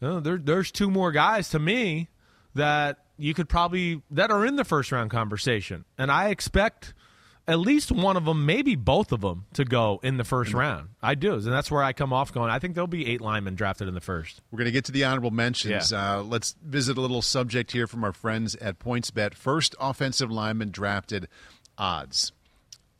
you 0.00 0.08
know, 0.08 0.20
there, 0.20 0.38
there's 0.38 0.70
two 0.70 0.90
more 0.90 1.12
guys 1.12 1.50
to 1.50 1.58
me 1.58 2.08
that 2.54 2.98
you 3.16 3.34
could 3.34 3.48
probably, 3.48 4.02
that 4.10 4.30
are 4.30 4.44
in 4.44 4.56
the 4.56 4.64
first 4.64 4.90
round 4.90 5.10
conversation. 5.10 5.84
And 5.96 6.10
I 6.10 6.30
expect 6.30 6.94
at 7.50 7.58
least 7.58 7.90
one 7.90 8.16
of 8.16 8.24
them, 8.24 8.46
maybe 8.46 8.76
both 8.76 9.10
of 9.10 9.20
them, 9.20 9.44
to 9.54 9.64
go 9.64 9.98
in 10.02 10.16
the 10.16 10.24
first 10.24 10.54
round. 10.54 10.90
I 11.02 11.16
do, 11.16 11.34
and 11.34 11.44
that's 11.44 11.70
where 11.70 11.82
I 11.82 11.92
come 11.92 12.12
off 12.12 12.32
going. 12.32 12.48
I 12.48 12.60
think 12.60 12.74
there'll 12.74 12.86
be 12.86 13.06
eight 13.06 13.20
linemen 13.20 13.56
drafted 13.56 13.88
in 13.88 13.94
the 13.94 14.00
first. 14.00 14.40
We're 14.50 14.58
going 14.58 14.66
to 14.66 14.72
get 14.72 14.84
to 14.86 14.92
the 14.92 15.04
honorable 15.04 15.32
mentions. 15.32 15.90
Yeah. 15.90 16.18
Uh, 16.18 16.22
let's 16.22 16.54
visit 16.64 16.96
a 16.96 17.00
little 17.00 17.22
subject 17.22 17.72
here 17.72 17.86
from 17.88 18.04
our 18.04 18.12
friends 18.12 18.54
at 18.54 18.78
PointsBet. 18.78 19.34
First 19.34 19.74
offensive 19.80 20.30
lineman 20.30 20.70
drafted 20.70 21.26
odds. 21.76 22.32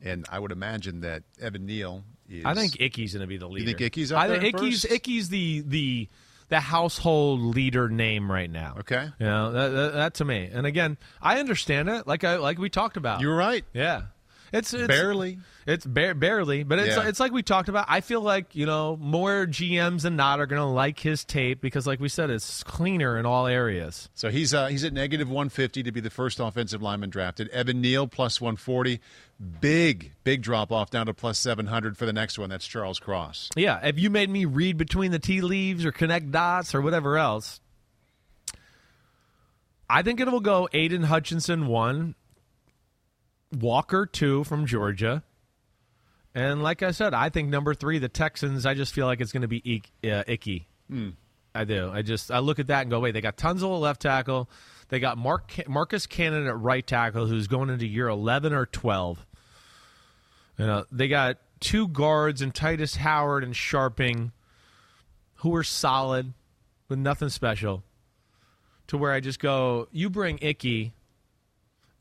And 0.02 0.26
I 0.30 0.38
would 0.38 0.50
imagine 0.50 1.00
that 1.02 1.22
Evan 1.40 1.66
Neal 1.66 2.02
is. 2.28 2.44
I 2.44 2.54
think 2.54 2.80
Icky's 2.80 3.12
going 3.12 3.20
to 3.20 3.26
be 3.28 3.36
the 3.36 3.46
leader. 3.48 3.70
You 3.70 3.76
think 3.76 3.82
Icky's 3.82 4.12
I 4.12 4.26
think 4.26 4.54
Icky's 4.54 4.82
first? 4.82 4.92
Icky's 4.92 5.28
the 5.28 5.62
the 5.66 6.08
the 6.48 6.60
household 6.60 7.40
leader 7.40 7.88
name 7.88 8.30
right 8.30 8.50
now. 8.50 8.76
Okay. 8.80 9.08
you 9.18 9.26
know 9.26 9.52
that, 9.52 9.68
that, 9.68 9.92
that 9.92 10.14
to 10.14 10.24
me. 10.24 10.50
And 10.52 10.66
again, 10.66 10.98
I 11.22 11.38
understand 11.38 11.88
it. 11.88 12.06
Like 12.06 12.24
I 12.24 12.36
like 12.36 12.58
we 12.58 12.68
talked 12.68 12.96
about. 12.96 13.20
You're 13.20 13.36
right. 13.36 13.64
Yeah. 13.72 14.02
It's, 14.52 14.74
it's 14.74 14.86
Barely. 14.88 15.38
It's 15.66 15.86
ba- 15.86 16.14
barely, 16.14 16.62
but 16.64 16.78
it's 16.80 16.96
Yeah. 16.96 17.06
it's 17.06 17.20
like 17.20 17.32
we 17.32 17.42
talked 17.42 17.68
about. 17.68 17.84
I 17.88 18.00
feel 18.00 18.20
like 18.22 18.56
you 18.56 18.66
know 18.66 18.96
more 19.00 19.46
GMs 19.46 20.02
than 20.02 20.16
not 20.16 20.40
are 20.40 20.46
going 20.46 20.58
to 20.60 20.64
like 20.66 20.98
his 20.98 21.24
tape 21.24 21.60
because, 21.60 21.86
like 21.86 22.00
we 22.00 22.08
said, 22.08 22.30
it's 22.30 22.64
cleaner 22.64 23.16
in 23.18 23.26
all 23.26 23.46
areas. 23.46 24.08
So 24.14 24.30
he's 24.30 24.52
uh, 24.52 24.66
he's 24.66 24.82
at 24.82 24.92
negative 24.92 25.28
150 25.28 25.82
to 25.84 25.92
be 25.92 26.00
the 26.00 26.10
first 26.10 26.40
offensive 26.40 26.82
lineman 26.82 27.10
drafted. 27.10 27.48
Evan 27.50 27.80
Neal 27.80 28.08
plus 28.08 28.40
140. 28.40 29.00
Big, 29.60 30.12
big 30.24 30.42
drop 30.42 30.72
off 30.72 30.90
down 30.90 31.06
to 31.06 31.14
plus 31.14 31.38
700 31.38 31.96
for 31.96 32.04
the 32.04 32.12
next 32.12 32.38
one. 32.38 32.50
That's 32.50 32.66
Charles 32.66 32.98
Cross. 32.98 33.50
Yeah, 33.56 33.78
if 33.86 33.98
you 33.98 34.10
made 34.10 34.28
me 34.30 34.44
read 34.46 34.76
between 34.76 35.12
the 35.12 35.18
tea 35.18 35.40
leaves 35.40 35.84
or 35.84 35.92
connect 35.92 36.30
dots 36.32 36.74
or 36.74 36.80
whatever 36.80 37.16
else, 37.16 37.60
I 39.88 40.02
think 40.02 40.20
it 40.20 40.30
will 40.30 40.40
go 40.40 40.68
Aidan 40.72 41.04
Hutchinson 41.04 41.66
one, 41.66 42.14
Walker 43.58 44.06
two 44.06 44.44
from 44.44 44.66
Georgia, 44.66 45.22
and 46.34 46.62
like 46.62 46.82
I 46.82 46.92
said, 46.92 47.14
I 47.14 47.28
think 47.30 47.48
number 47.48 47.74
three, 47.74 47.98
the 47.98 48.08
Texans. 48.08 48.66
I 48.66 48.74
just 48.74 48.94
feel 48.94 49.06
like 49.06 49.20
it's 49.20 49.32
going 49.32 49.42
to 49.42 49.48
be 49.48 49.82
uh, 50.04 50.22
Icky. 50.26 50.68
I 51.54 51.64
do. 51.64 51.90
I 51.92 52.02
just 52.02 52.30
I 52.30 52.38
look 52.38 52.58
at 52.58 52.68
that 52.68 52.82
and 52.82 52.90
go, 52.90 53.00
wait, 53.00 53.12
they 53.12 53.20
got 53.20 53.36
Tunsil 53.36 53.74
at 53.74 53.80
left 53.80 54.02
tackle, 54.02 54.48
they 54.88 55.00
got 55.00 55.18
Mark 55.18 55.52
Marcus 55.68 56.06
Cannon 56.06 56.46
at 56.46 56.58
right 56.58 56.86
tackle, 56.86 57.26
who's 57.26 57.48
going 57.48 57.70
into 57.70 57.86
year 57.86 58.08
eleven 58.08 58.52
or 58.52 58.66
twelve. 58.66 59.26
You 60.58 60.66
know, 60.66 60.84
they 60.92 61.08
got 61.08 61.38
two 61.58 61.88
guards 61.88 62.42
and 62.42 62.52
Tytus 62.52 62.96
Howard 62.96 63.44
and 63.44 63.54
Scharping, 63.54 64.32
who 65.36 65.54
are 65.54 65.64
solid, 65.64 66.34
but 66.86 66.98
nothing 66.98 67.30
special. 67.30 67.82
To 68.88 68.98
where 68.98 69.12
I 69.12 69.20
just 69.20 69.38
go, 69.38 69.88
you 69.92 70.10
bring 70.10 70.38
Icky, 70.42 70.92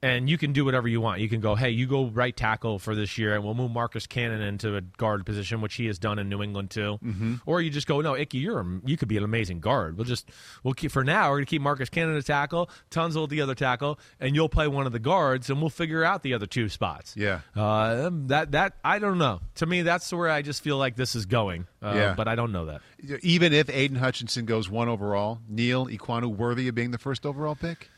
and 0.02 0.30
you 0.30 0.38
can 0.38 0.54
do 0.54 0.64
whatever 0.64 0.88
you 0.88 1.02
want. 1.02 1.20
You 1.20 1.28
can 1.28 1.42
go, 1.42 1.56
hey, 1.56 1.72
you 1.72 1.86
go 1.88 2.06
right 2.08 2.36
tackle 2.36 2.80
for 2.80 2.96
this 2.96 3.18
year, 3.18 3.36
and 3.36 3.44
we'll 3.44 3.54
move 3.54 3.72
Marcus 3.72 4.08
Cannon 4.08 4.42
into 4.42 4.76
a 4.76 4.82
guard 4.82 5.26
position, 5.26 5.60
which 5.62 5.76
he 5.76 5.88
has 5.88 6.00
done 6.00 6.20
in 6.20 6.30
New 6.30 6.42
England 6.42 6.70
too. 6.72 7.00
Mm-hmm. 7.04 7.36
Or 7.46 7.62
you 7.62 7.70
just 7.70 7.88
go, 7.88 8.00
no, 8.02 8.16
Icky, 8.16 8.38
you're 8.38 8.60
a, 8.60 8.80
you 8.86 8.96
could 8.98 9.08
be 9.10 9.18
an 9.18 9.24
amazing 9.24 9.60
guard. 9.60 9.98
We'll 9.98 10.06
just 10.06 10.30
we'll 10.64 10.74
keep 10.74 10.92
for 10.92 11.04
now. 11.04 11.30
We're 11.30 11.38
gonna 11.38 11.46
keep 11.48 11.62
Marcus 11.62 11.90
Cannon 11.90 12.16
at 12.18 12.26
tackle, 12.26 12.70
Tunsil 12.92 13.24
at 13.24 13.30
the 13.30 13.42
other 13.42 13.56
tackle, 13.56 14.00
and 14.20 14.36
you'll 14.36 14.50
play 14.50 14.68
one 14.68 14.86
of 14.86 14.92
the 14.94 15.00
guards, 15.00 15.50
and 15.50 15.60
we'll 15.60 15.70
figure 15.70 16.04
out 16.04 16.24
the 16.24 16.34
other 16.34 16.46
two 16.46 16.70
spots. 16.70 17.16
Yeah. 17.18 17.42
Uh, 17.56 18.10
that 18.28 18.52
that 18.52 18.74
I 18.84 19.00
don't 19.00 19.18
know. 19.18 19.42
To 19.56 19.66
me, 19.66 19.82
that's 19.82 20.12
where 20.14 20.30
I 20.30 20.42
just 20.42 20.64
feel 20.64 20.78
like 20.78 20.96
this 20.96 21.16
is 21.16 21.26
going. 21.26 21.68
Uh, 21.82 21.94
Yeah. 21.96 22.14
But 22.16 22.28
I 22.28 22.36
don't 22.36 22.52
know 22.52 22.66
that. 22.68 22.82
Even 23.22 23.54
if 23.54 23.70
Aidan 23.70 23.98
Hutchinson 23.98 24.46
goes 24.46 24.70
one 24.70 24.88
overall, 24.90 25.40
Neal 25.48 25.88
Ekwonu 25.88 26.28
worthy 26.36 26.68
of 26.68 26.76
being 26.76 26.92
the 26.92 26.98
first 26.98 27.26
overall 27.26 27.56
pick? 27.56 27.90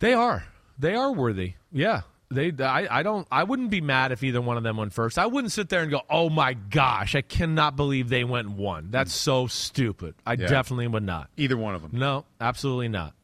They 0.00 0.12
are. 0.14 0.44
They 0.78 0.94
are 0.94 1.12
worthy. 1.12 1.54
Yeah. 1.72 2.02
They. 2.30 2.52
I. 2.58 2.98
I 2.98 3.02
don't. 3.02 3.26
I 3.32 3.44
wouldn't 3.44 3.70
be 3.70 3.80
mad 3.80 4.12
if 4.12 4.22
either 4.22 4.40
one 4.42 4.58
of 4.58 4.62
them 4.62 4.76
went 4.76 4.92
first. 4.92 5.18
I 5.18 5.24
wouldn't 5.26 5.50
sit 5.50 5.70
there 5.70 5.80
and 5.80 5.90
go, 5.90 6.02
"Oh 6.10 6.28
my 6.28 6.52
gosh, 6.52 7.14
I 7.14 7.22
cannot 7.22 7.74
believe 7.74 8.10
they 8.10 8.22
went 8.22 8.50
one." 8.50 8.88
That's 8.90 9.14
so 9.14 9.46
stupid. 9.46 10.14
I 10.26 10.34
Yeah. 10.34 10.46
definitely 10.46 10.88
would 10.88 11.04
not. 11.04 11.30
Either 11.38 11.56
one 11.56 11.74
of 11.74 11.80
them. 11.80 11.92
No, 11.94 12.26
absolutely 12.38 12.88
not. 12.88 13.14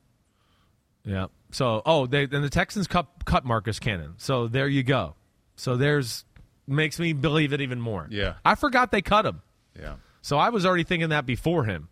Yeah. 1.04 1.26
So, 1.50 1.82
oh, 1.84 2.06
they 2.06 2.22
and 2.22 2.42
the 2.42 2.48
Texans 2.50 2.86
cut 2.86 3.06
cut 3.26 3.44
Marcus 3.44 3.78
Cannon. 3.78 4.14
So 4.16 4.48
there 4.48 4.68
you 4.68 4.82
go. 4.82 5.16
So 5.56 5.76
there's 5.76 6.24
makes 6.66 6.98
me 6.98 7.12
believe 7.12 7.52
it 7.52 7.60
even 7.60 7.80
more. 7.82 8.08
Yeah. 8.10 8.34
I 8.42 8.54
forgot 8.54 8.90
they 8.90 9.02
cut 9.02 9.26
him. 9.26 9.42
Yeah. 9.78 9.96
So 10.22 10.38
I 10.38 10.48
was 10.48 10.64
already 10.64 10.84
thinking 10.84 11.10
that 11.10 11.26
before 11.26 11.64
him. 11.64 11.88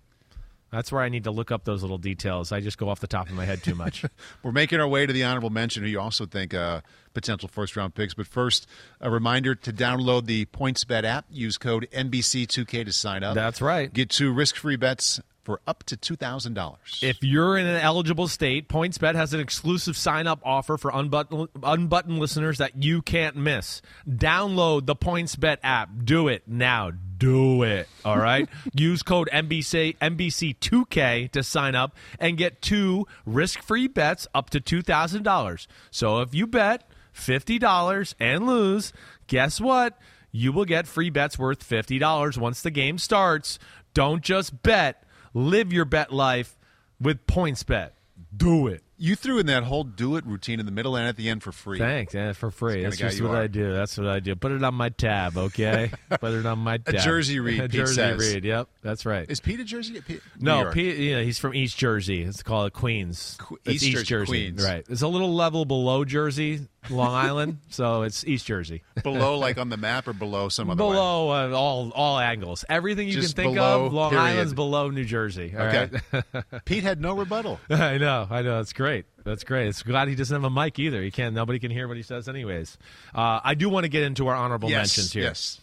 That's 0.73 0.91
where 0.91 1.03
I 1.03 1.11
need 1.11 1.25
to 1.25 1.31
look 1.31 1.51
up 1.51 1.65
those 1.65 1.83
little 1.83 1.99
details. 1.99 2.51
I 2.51 2.61
just 2.61 2.79
go 2.79 2.89
off 2.89 3.01
the 3.01 3.07
top 3.07 3.29
of 3.29 3.35
my 3.35 3.45
head 3.45 3.63
too 3.63 3.75
much. 3.75 4.05
We're 4.43 4.53
making 4.53 4.81
our 4.81 4.89
way 4.89 5.05
to 5.05 5.13
the 5.13 5.23
honorable 5.23 5.51
mention, 5.51 5.83
who 5.83 5.89
you 5.91 6.01
also 6.01 6.25
think 6.25 6.55
uh, 6.55 6.81
potential 7.13 7.49
first 7.49 7.77
round 7.77 7.95
picks. 7.95 8.15
But 8.15 8.27
first, 8.27 8.67
a 8.99 9.11
reminder 9.11 9.55
to 9.55 9.73
download 9.73 10.25
the 10.25 10.47
PointsBet 10.47 11.05
app. 11.05 11.27
Use 11.31 11.59
code 11.59 11.87
NBC2K 11.93 12.87
to 12.87 12.93
sign 12.93 13.23
up. 13.23 13.35
That's 13.35 13.61
right. 13.61 13.93
Get 13.93 14.09
two 14.09 14.33
risk 14.33 14.57
free 14.57 14.77
bets 14.77 15.21
for 15.45 15.61
up 15.67 15.83
to 15.85 15.97
$2,000. 15.97 17.03
If 17.03 17.23
you're 17.23 17.59
in 17.59 17.67
an 17.67 17.81
eligible 17.81 18.29
state, 18.29 18.69
PointsBet 18.69 19.15
has 19.15 19.35
an 19.35 19.41
exclusive 19.41 19.97
sign-up 19.97 20.41
offer 20.45 20.79
for 20.79 20.91
unbuttoned, 20.95 21.49
unbuttoned 21.63 22.19
listeners 22.19 22.59
that 22.59 22.83
you 22.83 23.03
can't 23.03 23.37
miss. 23.37 23.83
Download 24.09 24.87
the 24.87 24.97
PointsBet 24.97 25.59
app. 25.63 25.91
Do 26.05 26.29
it 26.29 26.45
now. 26.47 26.93
Do 27.23 27.63
it. 27.63 27.89
All 28.05 28.19
right. 28.19 28.49
Use 28.75 29.05
code 29.05 29.29
NBC 29.33 29.97
NBC2K 29.99 31.31
to 31.31 31.43
sign 31.45 31.77
up 31.77 31.95
and 32.19 32.37
get 32.37 32.61
two 32.61 33.07
risk-free 33.25 33.87
bets 33.89 34.27
up 34.35 34.51
to 34.51 34.61
two 34.61 34.83
thousand 34.83 35.23
dollars. 35.23 35.69
So 35.93 36.21
if 36.21 36.35
you 36.35 36.49
bet 36.49 36.91
fifty 37.13 37.61
dollars 37.61 38.17
and 38.19 38.45
lose, 38.45 38.93
guess 39.29 39.61
what? 39.61 39.97
You 40.33 40.51
will 40.51 40.65
get 40.65 40.89
free 40.89 41.11
bets 41.11 41.39
worth 41.39 41.63
fifty 41.63 41.99
dollars 42.01 42.37
once 42.39 42.61
the 42.61 42.71
game 42.73 42.99
starts. 42.99 43.61
Don't 43.95 44.23
just 44.23 44.63
bet. 44.65 45.05
Live 45.33 45.73
your 45.73 45.85
bet 45.85 46.13
life 46.13 46.59
with 47.01 47.27
PointsBet. 47.29 47.91
do 48.37 48.67
it. 48.67 48.83
You 48.99 49.17
threw 49.17 49.39
in 49.39 49.47
that 49.47 49.65
whole 49.65 49.83
do 49.83 50.15
it 50.17 50.25
routine 50.25 50.61
in 50.61 50.67
the 50.67 50.71
middle 50.71 50.95
and 50.97 51.09
at 51.09 51.17
the 51.17 51.29
end 51.29 51.43
for 51.43 51.51
free. 51.51 51.79
Thanks, 51.79 52.15
yeah, 52.15 52.33
for 52.35 52.51
free. 52.53 52.83
That's 52.85 52.99
That's 52.99 53.15
just 53.17 53.23
what 53.23 53.33
are. 53.37 53.43
I 53.43 53.47
do. 53.49 53.73
That's 53.73 53.99
what 53.99 54.07
I 54.07 54.21
do. 54.21 54.37
Put 54.37 54.53
it 54.53 54.63
on 54.63 54.75
my 54.75 54.91
tab, 54.91 55.37
okay? 55.37 55.91
Put 56.21 56.33
it 56.35 56.47
on 56.47 56.61
my 56.61 56.77
tab. 56.77 56.97
Jersey 57.03 57.41
read, 57.41 57.59
A 57.59 57.63
Pete 57.65 57.73
Jersey 57.73 57.95
says. 57.95 58.19
read. 58.35 58.45
Yep, 58.45 58.69
that's 58.83 59.05
right. 59.05 59.29
Is 59.29 59.41
Pete 59.41 59.59
a 59.59 59.65
Jersey? 59.65 60.01
Pete, 60.03 60.21
no. 60.39 60.71
Pete, 60.71 60.99
yeah, 60.99 61.21
he's 61.23 61.39
from 61.39 61.53
East 61.55 61.77
Jersey. 61.79 62.23
It's 62.23 62.43
called 62.45 62.73
Queens. 62.75 63.37
Que- 63.41 63.57
It's 63.65 63.83
East 63.83 64.05
Jersey, 64.07 64.31
Queens. 64.51 64.65
right? 64.65 64.85
It's 64.89 65.03
a 65.03 65.09
little 65.09 65.35
level 65.35 65.65
below 65.65 66.05
Jersey, 66.05 66.61
Long 66.89 67.13
Island, 67.27 67.59
so 67.71 68.03
it's 68.03 68.25
East 68.25 68.47
Jersey. 68.47 68.83
below, 69.03 69.37
like 69.39 69.59
on 69.59 69.69
the 69.69 69.77
map, 69.79 70.07
or 70.07 70.13
below 70.13 70.49
some 70.49 70.71
other 70.71 70.85
way? 70.85 70.91
below 70.93 71.31
uh, 71.31 71.51
all 71.57 71.91
all 71.93 72.19
angles, 72.21 72.65
everything 72.69 73.09
you 73.09 73.15
Just 73.15 73.35
can 73.35 73.45
think 73.47 73.55
below, 73.57 73.87
of. 73.87 73.93
Long 73.93 74.11
period. 74.11 74.25
Island's 74.27 74.55
below 74.55 74.91
New 74.91 75.05
Jersey. 75.05 75.55
all 75.59 75.67
Okay. 75.67 75.91
right? 76.13 76.65
Pete 76.67 76.85
had 76.85 77.01
no 77.01 77.17
rebuttal. 77.17 77.59
I 77.69 77.99
know, 77.99 78.29
I 78.31 78.43
know. 78.43 78.61
It's 78.61 78.73
great. 78.73 78.92
That's 79.25 79.45
great. 79.45 79.69
It's 79.69 79.83
glad 79.83 80.09
he 80.09 80.15
doesn't 80.15 80.35
have 80.35 80.45
a 80.45 80.51
mic 80.51 80.79
either. 80.79 81.03
He 81.03 81.11
can't. 81.11 81.35
Nobody 81.35 81.59
can 81.59 81.71
hear 81.71 81.87
what 81.89 81.97
he 81.97 82.03
says, 82.03 82.29
anyways. 82.29 82.77
Uh, 83.15 83.41
I 83.43 83.55
do 83.55 83.69
want 83.69 83.85
to 83.85 83.89
get 83.89 84.03
into 84.03 84.27
our 84.29 84.35
honorable 84.35 84.69
yes, 84.71 84.79
mentions 84.79 85.13
here. 85.13 85.23
yes. 85.25 85.61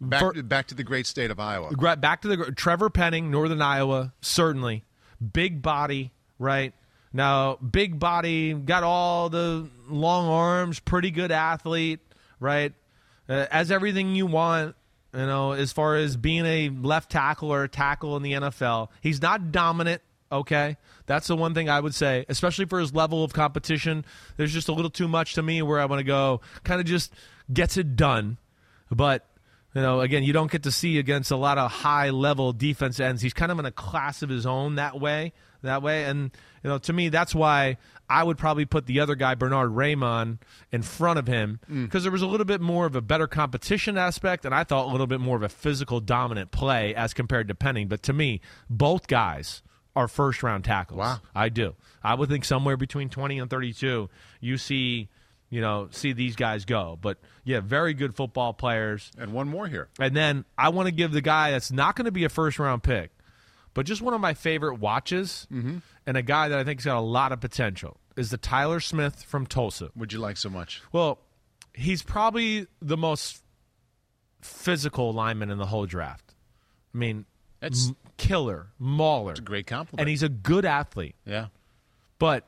Back, 0.00 0.20
For- 0.20 0.42
back 0.42 0.66
to 0.68 0.74
the 0.74 0.84
great 0.84 1.06
state 1.06 1.30
of 1.30 1.38
Iowa. 1.38 1.74
Back 1.96 2.22
to 2.22 2.28
the 2.28 2.52
Trevor 2.52 2.90
Penning, 2.90 3.30
Northern 3.30 3.60
Iowa, 3.62 4.12
certainly 4.20 4.84
big 5.32 5.62
body, 5.62 6.10
right? 6.38 6.72
Now, 7.12 7.56
big 7.56 7.98
body, 7.98 8.54
got 8.54 8.82
all 8.82 9.28
the 9.28 9.68
long 9.88 10.26
arms, 10.28 10.78
pretty 10.78 11.10
good 11.10 11.32
athlete, 11.32 12.00
right? 12.38 12.72
Uh, 13.28 13.46
as 13.50 13.70
everything 13.70 14.14
you 14.14 14.26
want, 14.26 14.76
you 15.12 15.26
know, 15.26 15.52
as 15.52 15.72
far 15.72 15.96
as 15.96 16.16
being 16.16 16.46
a 16.46 16.68
left 16.68 17.10
tackle 17.10 17.52
or 17.52 17.64
a 17.64 17.68
tackle 17.68 18.16
in 18.16 18.22
the 18.22 18.32
NFL. 18.32 18.88
He's 19.00 19.20
not 19.20 19.50
dominant, 19.50 20.02
okay? 20.30 20.76
That's 21.06 21.26
the 21.26 21.36
one 21.36 21.54
thing 21.54 21.68
I 21.68 21.80
would 21.80 21.94
say, 21.94 22.24
especially 22.28 22.66
for 22.66 22.80
his 22.80 22.94
level 22.94 23.24
of 23.24 23.32
competition. 23.32 24.04
There's 24.36 24.52
just 24.52 24.68
a 24.68 24.72
little 24.72 24.90
too 24.90 25.08
much 25.08 25.34
to 25.34 25.42
me 25.42 25.62
where 25.62 25.80
I 25.80 25.86
want 25.86 26.00
to 26.00 26.04
go, 26.04 26.40
kind 26.64 26.80
of 26.80 26.86
just 26.86 27.12
gets 27.52 27.76
it 27.76 27.96
done. 27.96 28.38
But 28.90 29.26
you 29.74 29.82
know, 29.82 30.00
again, 30.00 30.24
you 30.24 30.32
don't 30.32 30.50
get 30.50 30.64
to 30.64 30.72
see 30.72 30.98
against 30.98 31.30
a 31.30 31.36
lot 31.36 31.56
of 31.56 31.70
high 31.70 32.10
level 32.10 32.52
defense 32.52 32.98
ends. 32.98 33.22
He's 33.22 33.34
kind 33.34 33.52
of 33.52 33.58
in 33.58 33.66
a 33.66 33.70
class 33.70 34.22
of 34.22 34.28
his 34.28 34.44
own 34.44 34.76
that 34.76 35.00
way, 35.00 35.32
that 35.62 35.82
way. 35.82 36.04
And 36.04 36.30
you 36.64 36.70
know, 36.70 36.78
to 36.78 36.92
me, 36.92 37.08
that's 37.08 37.34
why 37.34 37.76
I 38.08 38.24
would 38.24 38.36
probably 38.36 38.64
put 38.64 38.86
the 38.86 38.98
other 38.98 39.14
guy, 39.14 39.36
Bernhard 39.36 39.70
Raimann, 39.70 40.38
in 40.72 40.82
front 40.82 41.20
of 41.20 41.28
him 41.28 41.60
mm. 41.70 41.84
because 41.84 42.02
there 42.02 42.10
was 42.10 42.22
a 42.22 42.26
little 42.26 42.44
bit 42.44 42.60
more 42.60 42.86
of 42.86 42.96
a 42.96 43.00
better 43.00 43.28
competition 43.28 43.96
aspect, 43.96 44.44
and 44.44 44.52
I 44.52 44.64
thought 44.64 44.86
a 44.86 44.90
little 44.90 45.06
bit 45.06 45.20
more 45.20 45.36
of 45.36 45.42
a 45.44 45.48
physical 45.48 46.00
dominant 46.00 46.50
play 46.50 46.92
as 46.94 47.14
compared 47.14 47.46
to 47.48 47.54
Penning. 47.54 47.86
But 47.86 48.02
to 48.04 48.12
me, 48.12 48.40
both 48.68 49.06
guys 49.06 49.62
are 49.96 50.08
first 50.08 50.42
round 50.42 50.64
tackles. 50.64 50.98
Wow. 50.98 51.20
I 51.34 51.48
do. 51.48 51.74
I 52.02 52.14
would 52.14 52.28
think 52.28 52.44
somewhere 52.44 52.76
between 52.76 53.08
twenty 53.08 53.38
and 53.38 53.50
thirty 53.50 53.72
two. 53.72 54.10
You 54.40 54.56
see. 54.58 55.08
You 55.52 55.60
know, 55.60 55.88
see 55.90 56.12
these 56.12 56.36
guys 56.36 56.64
go, 56.64 56.96
but 57.02 57.18
yeah, 57.42 57.58
very 57.58 57.92
good 57.92 58.14
football 58.14 58.52
players. 58.52 59.10
And 59.18 59.32
one 59.32 59.48
more 59.48 59.66
here. 59.66 59.88
And 59.98 60.14
then 60.14 60.44
I 60.56 60.68
want 60.68 60.86
to 60.86 60.92
give 60.92 61.10
the 61.10 61.20
guy 61.20 61.50
that's 61.50 61.72
not 61.72 61.96
going 61.96 62.04
to 62.04 62.12
be 62.12 62.22
a 62.22 62.28
first 62.28 62.60
round 62.60 62.84
pick, 62.84 63.10
but 63.74 63.84
just 63.84 64.00
one 64.00 64.14
of 64.14 64.20
my 64.20 64.32
favorite 64.32 64.76
watches, 64.76 65.48
mm-hmm. 65.52 65.78
and 66.06 66.16
a 66.16 66.22
guy 66.22 66.50
that 66.50 66.56
I 66.56 66.62
think's 66.62 66.84
got 66.84 66.98
a 66.98 67.00
lot 67.00 67.32
of 67.32 67.40
potential 67.40 67.98
is 68.16 68.30
the 68.30 68.36
Tyler 68.36 68.78
Smith 68.78 69.24
from 69.24 69.44
Tulsa. 69.44 69.90
Would 69.96 70.12
you 70.12 70.20
like 70.20 70.36
so 70.36 70.50
much? 70.50 70.82
Well, 70.92 71.18
he's 71.74 72.04
probably 72.04 72.68
the 72.80 72.96
most 72.96 73.42
physical 74.42 75.12
lineman 75.12 75.50
in 75.50 75.58
the 75.58 75.66
whole 75.66 75.86
draft. 75.86 76.32
I 76.94 76.98
mean, 76.98 77.26
That's- 77.60 77.88
m- 77.88 77.96
killer, 78.16 78.68
mauler, 78.78 79.32
It's 79.32 79.40
a 79.40 79.42
great 79.42 79.66
compliment. 79.66 80.00
and 80.00 80.08
he's 80.08 80.22
a 80.22 80.28
good 80.28 80.64
athlete. 80.64 81.14
yeah. 81.24 81.46
But 82.18 82.44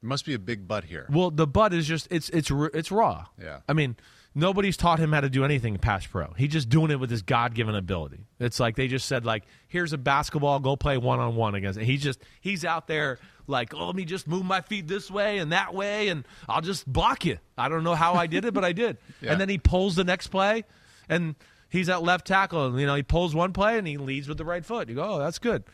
There 0.00 0.08
must 0.08 0.24
be 0.24 0.34
a 0.34 0.38
big 0.38 0.66
butt 0.68 0.84
here. 0.84 1.06
Well, 1.10 1.30
the 1.30 1.46
butt 1.46 1.74
is 1.74 1.86
just 1.86 2.06
it's 2.10 2.28
it's 2.30 2.50
it's 2.72 2.90
raw. 2.92 3.26
Yeah. 3.42 3.58
I 3.68 3.72
mean, 3.72 3.96
nobody's 4.34 4.76
taught 4.76 4.98
him 5.00 5.12
how 5.12 5.20
to 5.20 5.28
do 5.28 5.44
anything 5.44 5.76
pass 5.78 6.06
pro. 6.06 6.32
He's 6.38 6.52
just 6.52 6.68
doing 6.68 6.90
it 6.92 7.00
with 7.00 7.10
his 7.10 7.22
God 7.22 7.52
given 7.54 7.74
ability. 7.74 8.20
It's 8.38 8.60
like 8.60 8.76
they 8.76 8.86
just 8.88 9.06
said 9.08 9.26
like, 9.26 9.42
here's 9.66 9.92
a 9.92 9.98
basketball, 9.98 10.60
go 10.60 10.76
play 10.76 10.96
one 10.98 11.18
on 11.18 11.34
one 11.36 11.54
against. 11.56 11.78
It. 11.78 11.84
He's 11.84 12.02
just 12.02 12.20
he's 12.40 12.64
out 12.64 12.86
there 12.86 13.18
like, 13.48 13.74
oh, 13.74 13.86
let 13.86 13.96
me 13.96 14.04
just 14.04 14.28
move 14.28 14.44
my 14.44 14.60
feet 14.60 14.86
this 14.86 15.10
way 15.10 15.38
and 15.38 15.50
that 15.52 15.74
way, 15.74 16.08
and 16.08 16.24
I'll 16.48 16.60
just 16.60 16.86
block 16.90 17.24
you. 17.24 17.38
I 17.58 17.68
don't 17.68 17.82
know 17.82 17.94
how 17.96 18.14
I 18.14 18.26
did 18.28 18.44
it, 18.44 18.54
but 18.54 18.64
I 18.64 18.72
did. 18.72 18.96
Yeah. 19.20 19.32
And 19.32 19.40
then 19.40 19.48
he 19.48 19.58
pulls 19.58 19.96
the 19.96 20.04
next 20.04 20.28
play, 20.28 20.64
and 21.08 21.34
he's 21.68 21.88
at 21.88 22.02
left 22.02 22.26
tackle. 22.26 22.66
And, 22.66 22.80
you 22.80 22.86
know, 22.86 22.94
he 22.94 23.02
pulls 23.02 23.34
one 23.34 23.52
play 23.52 23.78
and 23.78 23.86
he 23.86 23.96
leads 23.96 24.28
with 24.28 24.38
the 24.38 24.44
right 24.44 24.64
foot. 24.64 24.88
You 24.88 24.94
go, 24.96 25.14
oh, 25.14 25.18
that's 25.18 25.38
good. 25.38 25.64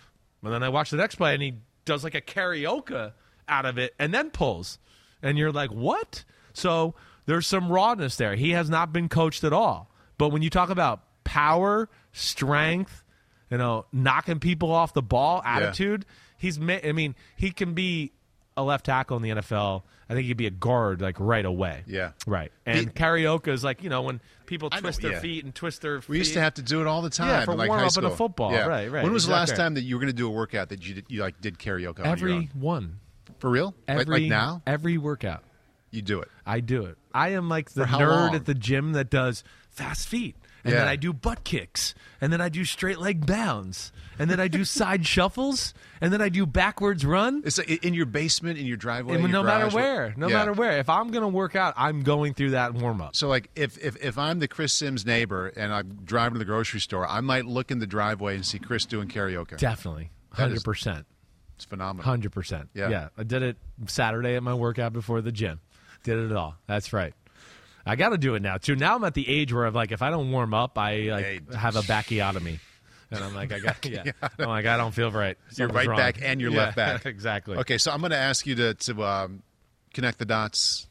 And 0.43 0.53
then 0.53 0.63
I 0.63 0.69
watch 0.69 0.91
the 0.91 0.97
next 0.97 1.15
play 1.15 1.35
and 1.35 1.43
he 1.43 1.55
does 1.85 2.05
like 2.05 2.15
a 2.15 2.21
karaoke 2.21 3.13
out 3.49 3.67
of 3.67 3.79
it 3.79 3.95
and 3.99 4.13
then 4.13 4.31
pulls. 4.31 4.79
And 5.23 5.39
you're 5.39 5.53
like, 5.53 5.71
what? 5.71 6.25
So 6.53 6.95
there's 7.27 7.47
some 7.47 7.71
rawness 7.71 8.17
there. 8.17 8.35
He 8.35 8.51
has 8.51 8.69
not 8.69 8.93
been 8.93 9.09
coached 9.09 9.45
at 9.45 9.53
all. 9.53 9.91
But 10.19 10.29
when 10.29 10.43
you 10.43 10.51
talk 10.51 10.71
about 10.71 11.03
power, 11.25 11.89
strength, 12.13 13.03
you 13.51 13.59
know, 13.59 13.87
knocking 13.93 14.39
people 14.41 14.71
off 14.71 14.93
the 14.93 15.03
ball, 15.03 15.43
attitude, 15.45 16.05
he's, 16.37 16.59
ma- 16.59 16.79
I 16.85 16.93
mean, 16.93 17.15
he 17.37 17.51
can 17.51 17.75
be 17.75 18.13
a 18.57 18.63
left 18.63 18.87
tackle 18.87 19.17
in 19.17 19.23
the 19.23 19.31
NFL. 19.31 19.83
I 20.09 20.15
think 20.15 20.27
he'd 20.27 20.37
be 20.37 20.47
a 20.47 20.51
guard 20.51 21.01
like 21.01 21.17
right 21.19 21.45
away. 21.45 21.83
Yeah. 21.87 22.13
Right. 22.27 22.53
And 22.67 22.89
The- 22.89 22.93
karaoke 22.93 23.49
is 23.49 23.65
like, 23.65 23.83
you 23.83 23.91
know, 23.91 24.03
when 24.03 24.21
people 24.47 24.71
twist 24.71 25.01
their 25.01 25.13
yeah. 25.13 25.21
feet 25.21 25.45
and 25.45 25.55
twist 25.55 25.83
their 25.83 26.01
feet. 26.01 26.09
We 26.09 26.19
used 26.19 26.35
to 26.35 26.41
have 26.41 26.55
to 26.55 26.63
do 26.63 26.81
it 26.81 26.87
all 26.87 27.03
the 27.03 27.11
time. 27.11 27.29
Yeah, 27.29 27.45
for 27.45 27.55
like 27.55 27.69
warm 27.69 27.81
high 27.81 27.87
up 27.87 27.99
in 27.99 28.05
a 28.05 28.11
football. 28.11 28.53
Yeah. 28.53 28.67
Right, 28.67 28.91
right, 28.91 29.03
When 29.03 29.13
was 29.13 29.27
the 29.27 29.33
last 29.33 29.57
time 29.57 29.75
that 29.75 29.83
you 29.83 29.97
were 29.97 30.01
going 30.01 30.13
to 30.13 30.17
do 30.17 30.27
a 30.27 30.31
workout 30.31 30.69
that 30.69 30.87
you 30.87 30.95
did, 30.95 31.07
you 31.09 31.23
like 31.23 31.41
did 31.41 31.59
karaoke 31.59 32.01
on 32.01 32.07
every 32.07 32.51
one. 32.55 33.01
For 33.39 33.51
real? 33.51 33.75
Like- 33.89 33.99
Every 34.01 34.21
like, 34.21 34.31
now? 34.31 34.63
every 34.67 34.99
workout. 34.99 35.43
You 35.91 36.03
do 36.03 36.21
it. 36.21 36.29
I 36.45 36.61
do 36.61 36.87
it. 36.87 36.99
I 37.13 37.31
am 37.31 37.49
like 37.49 37.71
the 37.71 37.85
nerd 37.85 38.09
long? 38.09 38.35
at 38.35 38.47
the 38.47 38.55
gym 38.55 38.93
that 38.93 39.11
does 39.11 39.45
fast 39.71 40.09
feet. 40.09 40.37
And 40.65 40.73
Yeah. 40.73 40.81
then 40.81 40.89
I 40.89 40.97
do 40.97 41.13
butt 41.13 41.45
kicks. 41.45 41.95
And 42.21 42.33
then 42.33 42.41
I 42.41 42.49
do 42.49 42.65
straight 42.65 42.99
leg 42.99 43.27
bounds. 43.27 43.93
And 44.19 44.31
then 44.31 44.41
I 44.41 44.49
do 44.49 44.65
side 44.65 45.05
shuffles. 45.15 45.75
And 46.01 46.13
then 46.13 46.23
I 46.23 46.31
do 46.31 46.47
backwards 46.47 47.05
run. 47.05 47.43
It's 47.45 47.59
like 47.59 47.69
in 47.85 47.93
your 47.95 48.07
basement, 48.07 48.59
in 48.59 48.65
your 48.67 48.77
driveway, 48.79 49.17
in 49.17 49.21
your 49.21 49.29
no 49.31 49.43
matter 49.43 49.69
where. 49.69 50.15
No 50.17 50.29
Yeah. 50.29 50.37
matter 50.39 50.53
where. 50.55 50.79
If 50.79 50.89
I'm 50.89 51.11
going 51.11 51.23
to 51.23 51.29
work 51.29 51.55
out, 51.55 51.75
I'm 51.77 52.03
going 52.03 52.33
through 52.35 52.51
that 52.53 52.73
warm 52.75 53.01
up. 53.03 53.15
So, 53.15 53.29
like, 53.29 53.51
if, 53.55 53.77
if 53.79 53.97
if 54.03 54.17
I'm 54.17 54.39
the 54.39 54.49
Chris 54.49 54.73
Simms 54.73 55.05
neighbor 55.05 55.49
and 55.49 55.73
I'm 55.73 55.99
driving 56.05 56.35
to 56.35 56.39
the 56.39 56.45
grocery 56.47 56.81
store, 56.81 57.07
I 57.07 57.21
might 57.21 57.45
look 57.45 57.71
in 57.71 57.79
the 57.79 57.87
driveway 57.87 58.35
and 58.37 58.47
see 58.47 58.59
Chris 58.59 58.87
doing 58.87 59.09
karaoke. 59.09 59.59
Definitely. 59.59 60.11
100%. 60.37 61.05
It's 61.57 61.65
phenomenal. 61.65 62.05
Hundred 62.05 62.33
percent. 62.33 62.69
Yeah. 62.75 62.89
yeah. 62.89 63.09
I 63.17 63.23
did 63.23 63.43
it 63.43 63.57
Saturday 63.87 64.35
at 64.35 64.43
my 64.43 64.55
workout 64.55 64.93
before 64.93 65.21
the 65.21 65.31
gym. 65.31 65.61
Did 66.03 66.19
it 66.19 66.33
all. 66.33 66.57
That's 66.67 66.93
right. 66.93 67.15
I 67.87 67.97
got 67.97 68.11
to 68.11 68.19
do 68.19 68.35
it 68.35 68.43
now 68.43 68.57
too. 68.59 68.77
Now 68.77 68.95
I'm 68.97 69.05
at 69.05 69.15
the 69.15 69.29
age 69.29 69.53
where 69.53 69.67
I'm 69.67 69.75
like, 69.75 69.93
if 69.93 70.03
I 70.03 70.11
don't 70.11 70.31
warm 70.31 70.55
up, 70.55 70.79
I 70.79 70.97
like 71.11 71.25
Hey. 71.25 71.41
have 71.57 71.77
a 71.77 71.81
backiotomy, 71.83 72.59
and 73.11 73.21
I'm 73.25 73.35
like, 73.35 73.53
I 73.53 73.59
got, 73.61 73.85
yeah. 73.87 74.05
I'm 74.39 74.49
like, 74.49 74.67
I 74.67 74.77
don't 74.77 74.93
feel 74.93 75.11
right. 75.11 75.37
Your 75.51 75.69
Something's 75.69 75.75
right 75.77 75.89
wrong. 75.89 75.97
back 75.99 76.19
and 76.23 76.41
your 76.41 76.51
Yeah, 76.53 76.59
left 76.59 76.77
back. 76.77 77.07
exactly. 77.07 77.57
Okay, 77.59 77.79
so 77.79 77.91
I'm 77.93 78.01
going 78.01 78.11
to 78.13 78.17
ask 78.17 78.47
you 78.47 78.55
to 78.57 78.75
to 78.75 79.03
um, 79.05 79.43
connect 79.93 80.19
the 80.19 80.25
dots. 80.25 80.87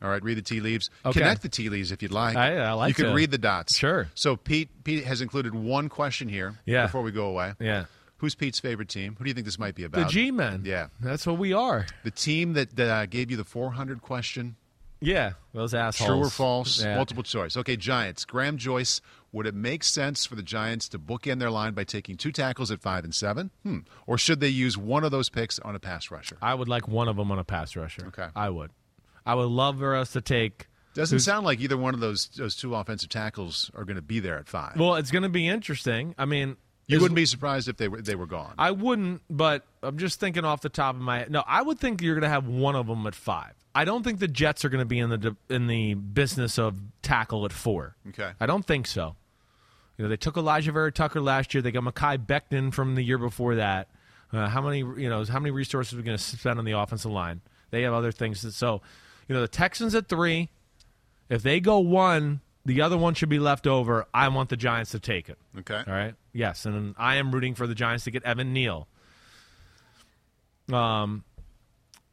All 0.00 0.08
right, 0.08 0.22
read 0.22 0.38
the 0.38 0.42
tea 0.42 0.60
leaves. 0.60 0.90
Okay. 1.04 1.18
Connect 1.20 1.42
the 1.42 1.48
tea 1.48 1.68
leaves 1.70 1.90
if 1.90 2.02
you'd 2.02 2.12
like. 2.12 2.36
I- 2.36 2.56
I 2.58 2.72
like 2.72 2.90
You 2.90 2.94
can 2.94 3.06
to. 3.06 3.14
read 3.14 3.32
the 3.32 3.38
dots. 3.38 3.76
Sure. 3.76 4.06
So 4.14 4.36
Pete 4.36 4.84
Pete 4.84 5.04
has 5.04 5.20
included 5.20 5.54
one 5.56 5.88
question 5.88 6.28
here. 6.28 6.56
Yeah. 6.66 6.86
Before 6.86 7.02
we 7.02 7.10
go 7.10 7.26
away. 7.26 7.54
Yeah. 7.58 7.86
Who's 8.18 8.34
Pete's 8.36 8.58
favorite 8.60 8.88
team? 8.88 9.16
Who 9.18 9.24
do 9.24 9.28
you 9.30 9.34
think 9.34 9.44
this 9.44 9.58
might 9.58 9.74
be 9.74 9.82
about? 9.84 10.06
The 10.06 10.12
G-men. 10.12 10.62
Yeah. 10.64 10.88
That's 11.00 11.24
what 11.26 11.36
we 11.38 11.52
are. 11.52 11.86
The 12.04 12.10
team 12.10 12.52
that 12.54 12.78
uh, 12.78 13.06
gave 13.06 13.30
you 13.30 13.36
the 13.36 13.44
400 13.44 14.00
question. 14.02 14.56
Yeah. 15.00 15.32
Those 15.52 15.74
assholes. 15.74 16.08
True 16.08 16.18
or 16.26 16.30
false? 16.30 16.82
Yeah. 16.82 16.96
Multiple 16.96 17.22
choice. 17.22 17.56
Okay, 17.56 17.76
Giants. 17.76 18.24
Graham 18.24 18.56
Joyce. 18.58 19.00
Would 19.32 19.46
it 19.46 19.54
make 19.54 19.84
sense 19.84 20.24
for 20.24 20.36
the 20.36 20.42
Giants 20.42 20.88
to 20.90 20.98
bookend 20.98 21.38
their 21.38 21.50
line 21.50 21.74
by 21.74 21.84
taking 21.84 22.16
two 22.16 22.32
tackles 22.32 22.70
at 22.70 22.80
five 22.80 23.04
and 23.04 23.14
seven? 23.14 23.50
Hmm. 23.62 23.80
Or 24.06 24.16
should 24.16 24.40
they 24.40 24.48
use 24.48 24.78
one 24.78 25.04
of 25.04 25.10
those 25.10 25.28
picks 25.28 25.58
on 25.58 25.74
a 25.74 25.78
pass 25.78 26.10
rusher? 26.10 26.38
I 26.40 26.54
would 26.54 26.68
like 26.68 26.88
one 26.88 27.08
of 27.08 27.16
them 27.16 27.30
on 27.30 27.38
a 27.38 27.44
pass 27.44 27.76
rusher. 27.76 28.06
Okay. 28.06 28.28
I 28.34 28.48
would. 28.48 28.70
I 29.26 29.34
would 29.34 29.48
love 29.48 29.78
for 29.78 29.94
us 29.94 30.12
to 30.12 30.22
take. 30.22 30.66
Doesn't 30.94 31.20
sound 31.20 31.44
like 31.44 31.60
either 31.60 31.76
one 31.76 31.92
of 31.94 32.00
those 32.00 32.28
those 32.28 32.56
two 32.56 32.74
offensive 32.74 33.10
tackles 33.10 33.70
are 33.74 33.84
going 33.84 33.96
to 33.96 34.02
be 34.02 34.18
there 34.18 34.38
at 34.38 34.48
five. 34.48 34.76
Well, 34.76 34.94
it's 34.94 35.10
going 35.10 35.22
to 35.22 35.28
be 35.28 35.46
interesting. 35.46 36.14
I 36.18 36.24
mean, 36.24 36.56
you 36.86 36.98
wouldn't 36.98 37.14
be 37.14 37.26
surprised 37.26 37.68
if 37.68 37.76
they 37.76 37.86
were 37.86 38.00
they 38.00 38.14
were 38.14 38.26
gone. 38.26 38.54
I 38.58 38.70
wouldn't, 38.70 39.20
but 39.28 39.64
I'm 39.82 39.98
just 39.98 40.18
thinking 40.18 40.44
off 40.46 40.62
the 40.62 40.70
top 40.70 40.94
of 40.94 41.02
my 41.02 41.18
head. 41.18 41.30
No, 41.30 41.44
I 41.46 41.60
would 41.60 41.78
think 41.78 42.00
you're 42.00 42.14
going 42.14 42.22
to 42.22 42.30
have 42.30 42.48
one 42.48 42.74
of 42.74 42.86
them 42.86 43.06
at 43.06 43.14
five. 43.14 43.52
I 43.74 43.84
don't 43.84 44.02
think 44.02 44.18
the 44.18 44.28
Jets 44.28 44.64
are 44.64 44.68
going 44.68 44.80
to 44.80 44.86
be 44.86 44.98
in 44.98 45.10
the 45.10 45.36
in 45.48 45.66
the 45.66 45.94
business 45.94 46.58
of 46.58 46.78
tackle 47.02 47.44
at 47.44 47.52
four. 47.52 47.96
Okay. 48.08 48.32
I 48.40 48.46
don't 48.46 48.66
think 48.66 48.86
so. 48.86 49.16
You 49.96 50.04
know, 50.04 50.08
they 50.08 50.16
took 50.16 50.36
Alijah 50.36 50.72
Vera 50.72 50.92
Tucker 50.92 51.20
last 51.20 51.54
year. 51.54 51.62
They 51.62 51.72
got 51.72 51.82
Mekhi 51.82 52.24
Becton 52.24 52.72
from 52.72 52.94
the 52.94 53.02
year 53.02 53.18
before 53.18 53.56
that. 53.56 53.88
Uh, 54.32 54.48
how 54.48 54.60
many 54.60 54.78
you 54.78 55.08
know? 55.08 55.24
How 55.24 55.40
many 55.40 55.50
resources 55.50 55.94
are 55.94 55.96
we 55.96 56.02
going 56.02 56.16
to 56.16 56.22
spend 56.22 56.58
on 56.58 56.64
the 56.64 56.72
offensive 56.72 57.10
line? 57.10 57.40
They 57.70 57.82
have 57.82 57.94
other 57.94 58.12
things. 58.12 58.42
That, 58.42 58.52
so, 58.52 58.80
you 59.26 59.34
know, 59.34 59.40
the 59.40 59.48
Texans 59.48 59.94
at 59.94 60.08
three. 60.08 60.48
If 61.28 61.42
they 61.42 61.60
go 61.60 61.78
one, 61.78 62.40
the 62.64 62.80
other 62.80 62.96
one 62.96 63.14
should 63.14 63.28
be 63.28 63.38
left 63.38 63.66
over. 63.66 64.06
I 64.14 64.28
want 64.28 64.48
the 64.48 64.56
Giants 64.56 64.92
to 64.92 65.00
take 65.00 65.28
it. 65.28 65.38
okay. 65.58 65.82
All 65.86 65.92
right. 65.92 66.14
Yes, 66.32 66.64
and 66.64 66.94
I 66.98 67.16
am 67.16 67.32
rooting 67.32 67.54
for 67.54 67.66
the 67.66 67.74
Giants 67.74 68.04
to 68.04 68.10
get 68.10 68.22
Evan 68.22 68.52
Neal. 68.52 68.88
Um, 70.72 71.24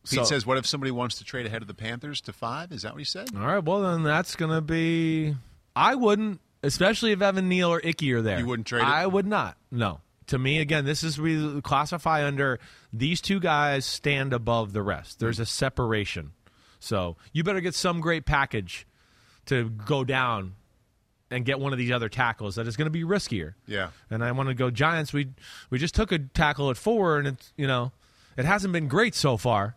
Pete 0.10 0.20
So- 0.20 0.24
says, 0.26 0.46
"What 0.46 0.58
if 0.58 0.66
somebody 0.66 0.92
wants 0.92 1.16
to 1.16 1.24
trade 1.24 1.46
ahead 1.46 1.62
of 1.62 1.68
the 1.68 1.74
Panthers 1.74 2.22
to 2.22 2.34
five? 2.34 2.72
Is 2.72 2.84
that 2.84 2.94
what 2.94 3.00
he 3.00 3.06
said? 3.06 3.30
All 3.36 3.46
right, 3.46 3.64
well 3.64 3.82
then 3.82 4.04
that's 4.04 4.36
gonna 4.36 4.62
be. 4.62 5.36
I 5.76 5.96
wouldn't, 5.96 6.40
especially 6.64 7.12
if 7.12 7.22
Evan 7.22 7.50
Neal 7.50 7.70
or 7.70 7.82
Icky 7.84 8.14
are 8.14 8.22
there. 8.22 8.40
You 8.40 8.46
wouldn't 8.46 8.68
trade 8.68 8.82
it? 8.84 8.88
I 8.88 9.06
would 9.08 9.26
not. 9.28 9.58
No. 9.72 10.02
To 10.28 10.40
me, 10.40 10.60
again, 10.60 10.86
this 10.86 11.04
is 11.04 11.20
we 11.20 11.62
classify 11.62 12.26
under 12.26 12.60
these 12.92 13.22
two 13.22 13.40
guys 13.40 13.86
stand 13.86 14.34
above 14.34 14.74
the 14.74 14.82
rest. 14.82 15.20
There's 15.20 15.40
a 15.40 15.46
separation, 15.46 16.32
so 16.80 17.16
you 17.32 17.44
better 17.44 17.62
get 17.62 17.76
some 17.76 18.00
great 18.02 18.26
package 18.26 18.88
to 19.48 19.70
go 19.70 20.04
down 20.04 20.56
and 21.30 21.46
get 21.46 21.60
one 21.60 21.74
of 21.74 21.78
these 21.78 21.92
other 21.92 22.10
tackles 22.10 22.56
that 22.56 22.66
is 22.68 22.76
going 22.78 22.86
to 22.88 22.92
be 22.92 23.04
riskier. 23.04 23.54
Yeah. 23.68 23.90
And 24.10 24.24
I 24.24 24.32
want 24.32 24.50
to 24.50 24.56
go 24.56 24.72
Giants. 24.72 25.14
We 25.14 25.28
we 25.70 25.78
just 25.78 25.94
took 25.94 26.12
a 26.12 26.18
tackle 26.20 26.72
at 26.72 26.78
four, 26.78 27.18
and 27.20 27.28
it's 27.28 27.54
you 27.56 27.68
know 27.68 27.92
it 28.36 28.46
hasn't 28.46 28.74
been 28.74 28.88
great 28.88 29.14
so 29.14 29.38
far. 29.38 29.76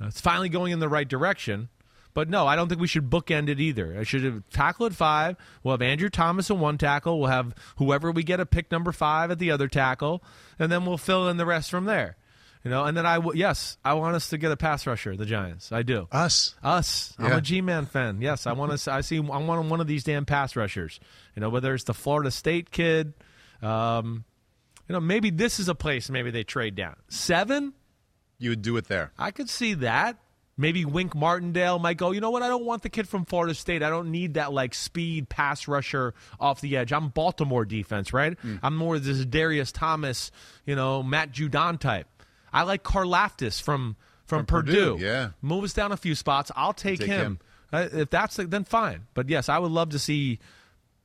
Uh, 0.00 0.06
It's 0.06 0.20
finally 0.20 0.48
going 0.48 0.72
in 0.72 0.78
the 0.78 0.88
right 0.88 1.08
direction. 1.08 1.68
But 2.14 2.28
no, 2.28 2.46
I 2.46 2.56
don't 2.56 2.68
think 2.68 2.80
we 2.80 2.88
should 2.88 3.10
bookend 3.10 3.48
it 3.48 3.60
either. 3.60 3.96
I 3.98 4.02
should 4.02 4.24
have 4.24 4.42
tackle 4.50 4.86
at 4.86 4.92
five. 4.94 5.36
We'll 5.62 5.74
have 5.74 5.82
Andrew 5.82 6.08
Thomas 6.08 6.50
at 6.50 6.56
one 6.56 6.76
tackle. 6.76 7.20
We'll 7.20 7.28
have 7.30 7.54
whoever 7.76 8.10
we 8.10 8.24
get 8.24 8.40
a 8.40 8.46
pick 8.46 8.72
number 8.72 8.90
five 8.90 9.30
at 9.30 9.38
the 9.38 9.52
other 9.52 9.68
tackle, 9.68 10.22
and 10.58 10.72
then 10.72 10.84
we'll 10.84 10.98
fill 10.98 11.28
in 11.28 11.36
the 11.36 11.46
rest 11.46 11.70
from 11.70 11.84
there. 11.84 12.16
You 12.64 12.72
know, 12.72 12.84
and 12.86 12.96
then 12.96 13.06
I 13.06 13.16
w- 13.16 13.38
yes, 13.38 13.76
I 13.84 13.94
want 13.94 14.16
us 14.16 14.30
to 14.30 14.38
get 14.38 14.50
a 14.50 14.56
pass 14.56 14.84
rusher. 14.84 15.14
The 15.16 15.26
Giants, 15.26 15.70
I 15.70 15.82
do. 15.82 16.08
Us. 16.10 16.56
Us. 16.60 17.14
I'm 17.20 17.30
a 17.38 17.40
G-man 17.40 17.86
fan. 17.86 18.20
Yes, 18.20 18.48
I 18.48 18.52
want 18.52 18.76
to. 18.76 18.92
I 18.92 19.02
see. 19.02 19.18
I 19.18 19.20
want 19.20 19.68
one 19.68 19.80
of 19.80 19.86
these 19.86 20.02
damn 20.02 20.24
pass 20.24 20.56
rushers. 20.56 20.98
You 21.36 21.40
know, 21.40 21.50
whether 21.50 21.72
it's 21.72 21.84
the 21.84 21.94
Florida 21.94 22.32
State 22.32 22.72
kid. 22.72 23.12
Um, 23.62 24.24
you 24.88 24.92
know, 24.94 25.00
maybe 25.00 25.30
this 25.30 25.60
is 25.60 25.68
a 25.68 25.74
place. 25.74 26.10
Maybe 26.10 26.32
they 26.32 26.42
trade 26.42 26.74
down 26.74 26.96
seven. 27.08 27.74
You 28.38 28.50
would 28.50 28.62
do 28.62 28.76
it 28.76 28.86
there. 28.88 29.12
I 29.18 29.30
could 29.30 29.48
see 29.50 29.74
that. 29.74 30.16
Maybe 30.60 30.84
Wink 30.84 31.14
Martindale 31.14 31.78
might 31.78 31.96
go, 31.98 32.10
you 32.10 32.20
know 32.20 32.30
what? 32.30 32.42
I 32.42 32.48
don't 32.48 32.64
want 32.64 32.82
the 32.82 32.88
kid 32.88 33.08
from 33.08 33.24
Florida 33.24 33.54
State. 33.54 33.80
I 33.84 33.90
don't 33.90 34.10
need 34.10 34.34
that 34.34 34.52
like 34.52 34.74
speed 34.74 35.28
pass 35.28 35.68
rusher 35.68 36.14
off 36.40 36.60
the 36.60 36.76
edge. 36.76 36.92
I'm 36.92 37.10
Baltimore 37.10 37.64
defense, 37.64 38.12
right? 38.12 38.36
I'm 38.60 38.74
more 38.76 38.98
this 38.98 39.24
Darius 39.24 39.70
Thomas, 39.70 40.32
you 40.66 40.74
know, 40.74 41.04
Matt 41.04 41.30
Judon 41.30 41.78
type. 41.78 42.08
I 42.52 42.62
like 42.64 42.82
Karlaftis 42.82 43.62
from 43.62 43.96
from, 44.24 44.40
From 44.40 44.46
Purdue. 44.46 44.92
Purdue, 44.92 45.04
yeah. 45.04 45.30
Move 45.40 45.64
us 45.64 45.72
down 45.72 45.90
a 45.90 45.96
few 45.96 46.14
spots. 46.14 46.50
I'll 46.54 46.74
take, 46.74 46.98
Take 46.98 47.08
him. 47.08 47.20
him. 47.20 47.38
Uh, 47.72 47.88
if 47.92 48.10
that's 48.10 48.36
the, 48.36 48.46
then 48.46 48.64
fine. 48.64 49.06
But 49.14 49.30
yes, 49.30 49.48
I 49.48 49.58
would 49.58 49.70
love 49.70 49.90
to 49.90 49.98
see 49.98 50.38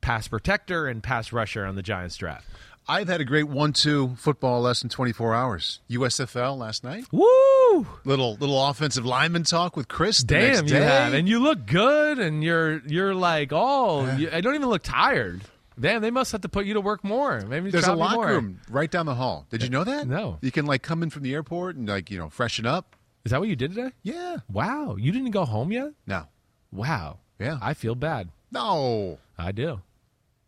pass 0.01 0.27
protector 0.27 0.87
and 0.87 1.01
pass 1.01 1.31
rusher 1.31 1.65
on 1.65 1.75
the 1.75 1.81
Giants 1.83 2.17
draft. 2.17 2.45
I've 2.87 3.07
had 3.07 3.21
a 3.21 3.25
great 3.25 3.47
one-two 3.47 4.15
football 4.17 4.61
less 4.61 4.81
than 4.81 4.89
24 4.89 5.33
hours. 5.33 5.79
USFL 5.89 6.57
last 6.57 6.83
night. 6.83 7.05
Woo! 7.11 7.87
Little 8.05 8.35
little 8.35 8.63
offensive 8.67 9.05
lineman 9.05 9.43
talk 9.43 9.75
with 9.75 9.87
Chris. 9.87 10.19
The 10.19 10.25
Damn, 10.27 10.51
next 10.55 10.71
you 10.71 10.75
have, 10.77 11.13
and 11.13 11.27
you 11.27 11.39
look 11.39 11.65
good, 11.65 12.19
and 12.19 12.43
you're 12.43 12.79
you're 12.85 13.15
like, 13.15 13.49
oh, 13.51 14.15
you, 14.17 14.29
I 14.31 14.41
don't 14.41 14.55
even 14.55 14.69
look 14.69 14.83
tired. 14.83 15.41
Damn, 15.79 16.01
they 16.01 16.11
must 16.11 16.31
have 16.33 16.41
to 16.41 16.49
put 16.49 16.65
you 16.67 16.75
to 16.75 16.81
work 16.81 17.03
more. 17.03 17.41
Maybe 17.41 17.71
There's 17.71 17.87
a 17.87 17.95
locker 17.95 18.15
more. 18.15 18.27
room 18.27 18.59
right 18.69 18.91
down 18.91 19.07
the 19.07 19.15
hall. 19.15 19.47
Did 19.49 19.63
you 19.63 19.69
know 19.69 19.83
that? 19.83 20.07
No. 20.07 20.37
You 20.41 20.51
can 20.51 20.67
like 20.67 20.83
come 20.83 21.01
in 21.01 21.09
from 21.09 21.23
the 21.23 21.33
airport 21.33 21.75
and 21.77 21.87
like 21.89 22.11
you 22.11 22.19
know 22.19 22.29
freshen 22.29 22.65
up. 22.67 22.95
Is 23.25 23.31
that 23.31 23.39
what 23.39 23.49
you 23.49 23.55
did 23.55 23.73
today? 23.73 23.91
Yeah. 24.03 24.37
Wow, 24.51 24.97
you 24.99 25.11
didn't 25.11 25.31
go 25.31 25.45
home 25.45 25.71
yet? 25.71 25.93
No. 26.05 26.27
Wow. 26.71 27.19
Yeah. 27.39 27.57
I 27.61 27.73
feel 27.73 27.95
bad. 27.95 28.29
No. 28.51 29.17
I 29.37 29.51
do. 29.51 29.81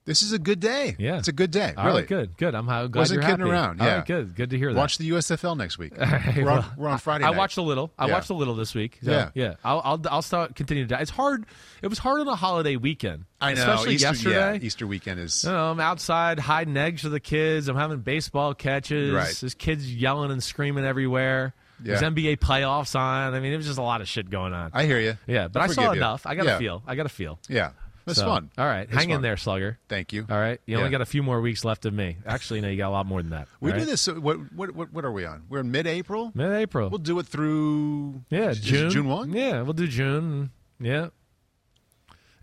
This 0.05 0.21
is 0.21 0.33
a 0.33 0.37
good 0.39 0.59
day. 0.59 0.95
Yeah. 0.99 1.17
It's 1.17 1.27
a 1.27 1.31
good 1.31 1.49
day. 1.49 1.73
All 1.75 1.85
really. 1.87 2.01
right, 2.01 2.07
good, 2.07 2.37
good. 2.37 2.53
I'm 2.53 2.67
how 2.67 2.85
glad 2.85 3.01
Wasn't 3.01 3.15
you're 3.15 3.23
kidding 3.27 3.39
happy. 3.47 3.51
around, 3.51 3.79
yeah. 3.79 3.95
right, 3.95 4.05
good, 4.05 4.35
good 4.35 4.51
to 4.51 4.57
hear 4.57 4.71
that. 4.71 4.77
Watch 4.79 4.99
the 4.99 5.09
USFL 5.09 5.57
next 5.57 5.79
week. 5.79 5.93
Hey, 6.05 6.43
we're, 6.43 6.51
on, 6.51 6.57
well, 6.59 6.73
we're 6.77 6.87
on 6.89 6.97
Friday 6.99 7.23
I 7.25 7.31
night. 7.31 7.37
watched 7.37 7.57
a 7.57 7.63
little. 7.63 7.91
I 7.97 8.05
Yeah. 8.05 8.13
watched 8.13 8.29
a 8.29 8.35
little 8.35 8.53
this 8.55 8.75
week. 8.75 8.99
So, 9.03 9.09
Yeah. 9.09 9.29
yeah. 9.33 9.55
I'll 9.63 9.81
I'll, 9.83 10.01
I'll 10.11 10.21
start 10.21 10.55
continue 10.55 10.85
to. 10.85 11.01
It's 11.01 11.09
hard. 11.09 11.45
It 11.81 11.87
was 11.87 11.97
hard 11.97 12.21
on 12.21 12.27
a 12.27 12.35
holiday 12.35 12.75
weekend. 12.75 13.25
I 13.41 13.53
know. 13.55 13.61
especially 13.61 13.95
Easter, 13.95 14.07
yesterday. 14.09 14.35
Yeah, 14.57 14.59
Easter 14.65 14.85
weekend 14.85 15.19
is. 15.19 15.43
You 15.43 15.49
know, 15.51 15.71
I'm 15.71 15.79
outside 15.79 16.37
hiding 16.39 16.77
eggs 16.77 17.01
for 17.01 17.09
the 17.09 17.19
kids. 17.19 17.67
I'm 17.67 17.75
having 17.75 17.99
baseball 18.01 18.53
catches. 18.53 19.11
Right. 19.11 19.35
There's 19.41 19.55
kids 19.55 19.91
yelling 19.91 20.29
and 20.31 20.43
screaming 20.43 20.85
everywhere. 20.85 21.53
There's 21.79 22.01
NBA 22.01 22.37
playoffs 22.37 22.95
on. 22.97 23.33
I 23.33 23.39
mean, 23.39 23.51
it 23.53 23.57
was 23.57 23.65
just 23.65 23.79
a 23.79 23.83
lot 23.83 24.01
of 24.01 24.07
shit 24.07 24.29
going 24.29 24.53
on. 24.53 24.69
I 24.73 24.85
hear 24.85 24.99
you. 24.99 25.17
yeah, 25.27 25.47
but 25.49 25.61
I, 25.63 25.67
saw 25.67 25.73
forgive 25.73 25.95
you. 25.95 26.01
enough. 26.01 26.25
I 26.25 26.35
got 26.35 26.43
to 26.43 26.49
yeah. 26.51 26.57
feel. 26.59 26.83
I 26.87 26.95
got 26.95 27.03
to 27.03 27.09
feel. 27.09 27.39
Yeah. 27.49 27.71
That's 28.05 28.19
So, 28.19 28.25
fun. 28.27 28.51
All 28.57 28.65
right, 28.65 28.87
hang 28.89 29.09
in 29.09 29.21
there, 29.21 29.35
Slugger. 29.35 29.79
Thank 29.89 30.13
you. 30.13 30.25
All 30.29 30.37
right, 30.37 30.61
you 30.67 30.77
only 30.77 30.91
got 30.91 31.01
a 31.01 31.05
few 31.05 31.23
more 31.23 31.41
weeks 31.41 31.65
left 31.65 31.85
of 31.85 31.93
me. 31.93 32.17
Actually, 32.25 32.61
no, 32.61 32.69
you 32.69 32.77
got 32.77 32.89
a 32.89 32.91
lot 32.91 33.05
more 33.07 33.21
than 33.21 33.31
that. 33.31 33.47
We 33.59 33.71
all 33.71 33.79
do 33.79 33.85
this. 33.85 34.01
So 34.01 34.13
what, 34.19 34.53
what 34.53 34.75
what 34.75 34.93
what 34.93 35.05
are 35.05 35.11
we 35.11 35.25
on? 35.25 35.43
We're 35.49 35.61
in 35.61 35.71
mid-April. 35.71 36.31
mid-April. 36.35 36.89
We'll 36.89 36.99
do 36.99 37.17
it 37.19 37.25
through. 37.25 38.21
yeah, 38.29 38.53
June. 38.53 38.91
June 38.91 39.07
one. 39.07 39.33
Yeah, 39.33 39.61
we'll 39.63 39.73
do 39.73 39.87
June. 39.87 40.51
Yeah, 40.79 41.07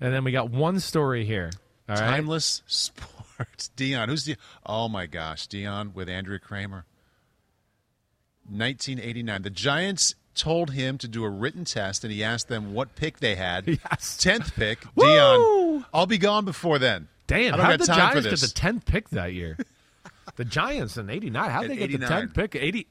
and 0.00 0.12
then 0.12 0.24
we 0.24 0.32
got 0.32 0.50
one 0.50 0.80
story 0.80 1.24
here. 1.24 1.50
All 1.88 1.94
right. 1.96 2.00
Timeless 2.10 2.62
sports. 2.66 3.70
Deion. 3.76 4.08
Who's 4.08 4.24
the? 4.24 4.36
Oh 4.66 4.88
my 4.88 5.06
gosh, 5.06 5.46
Deion 5.46 5.94
with 5.94 6.08
Andrea 6.08 6.38
Kremer. 6.40 6.86
1989. 8.48 9.42
The 9.42 9.50
Giants 9.50 10.14
told 10.34 10.70
him 10.72 10.98
to 10.98 11.08
do 11.08 11.24
a 11.24 11.28
written 11.30 11.64
test, 11.64 12.04
and 12.04 12.12
he 12.12 12.22
asked 12.24 12.48
them 12.48 12.72
what 12.74 12.94
pick 12.94 13.18
they 13.20 13.34
had. 13.34 13.66
Yes. 13.90 14.16
Tenth 14.16 14.54
pick. 14.54 14.80
Deion. 14.96 15.84
I'll 15.92 16.06
be 16.06 16.18
gone 16.18 16.44
before 16.44 16.78
then. 16.78 17.08
Damn, 17.26 17.54
I 17.54 17.56
don't 17.56 17.66
how 17.66 17.70
did 17.72 17.80
the 17.80 17.86
time 17.86 17.96
Giants 17.96 18.16
for 18.16 18.22
get 18.22 18.30
this. 18.30 18.40
the 18.40 18.48
tenth 18.54 18.84
pick 18.86 19.08
that 19.10 19.32
year? 19.32 19.56
the 20.36 20.44
Giants 20.44 20.96
in 20.96 21.08
'89. 21.10 21.50
How 21.50 21.62
did 21.62 21.70
they 21.70 21.76
get 21.86 22.00
the 22.00 22.06
tenth 22.06 22.34
pick? 22.34 22.54
80, 22.56 22.86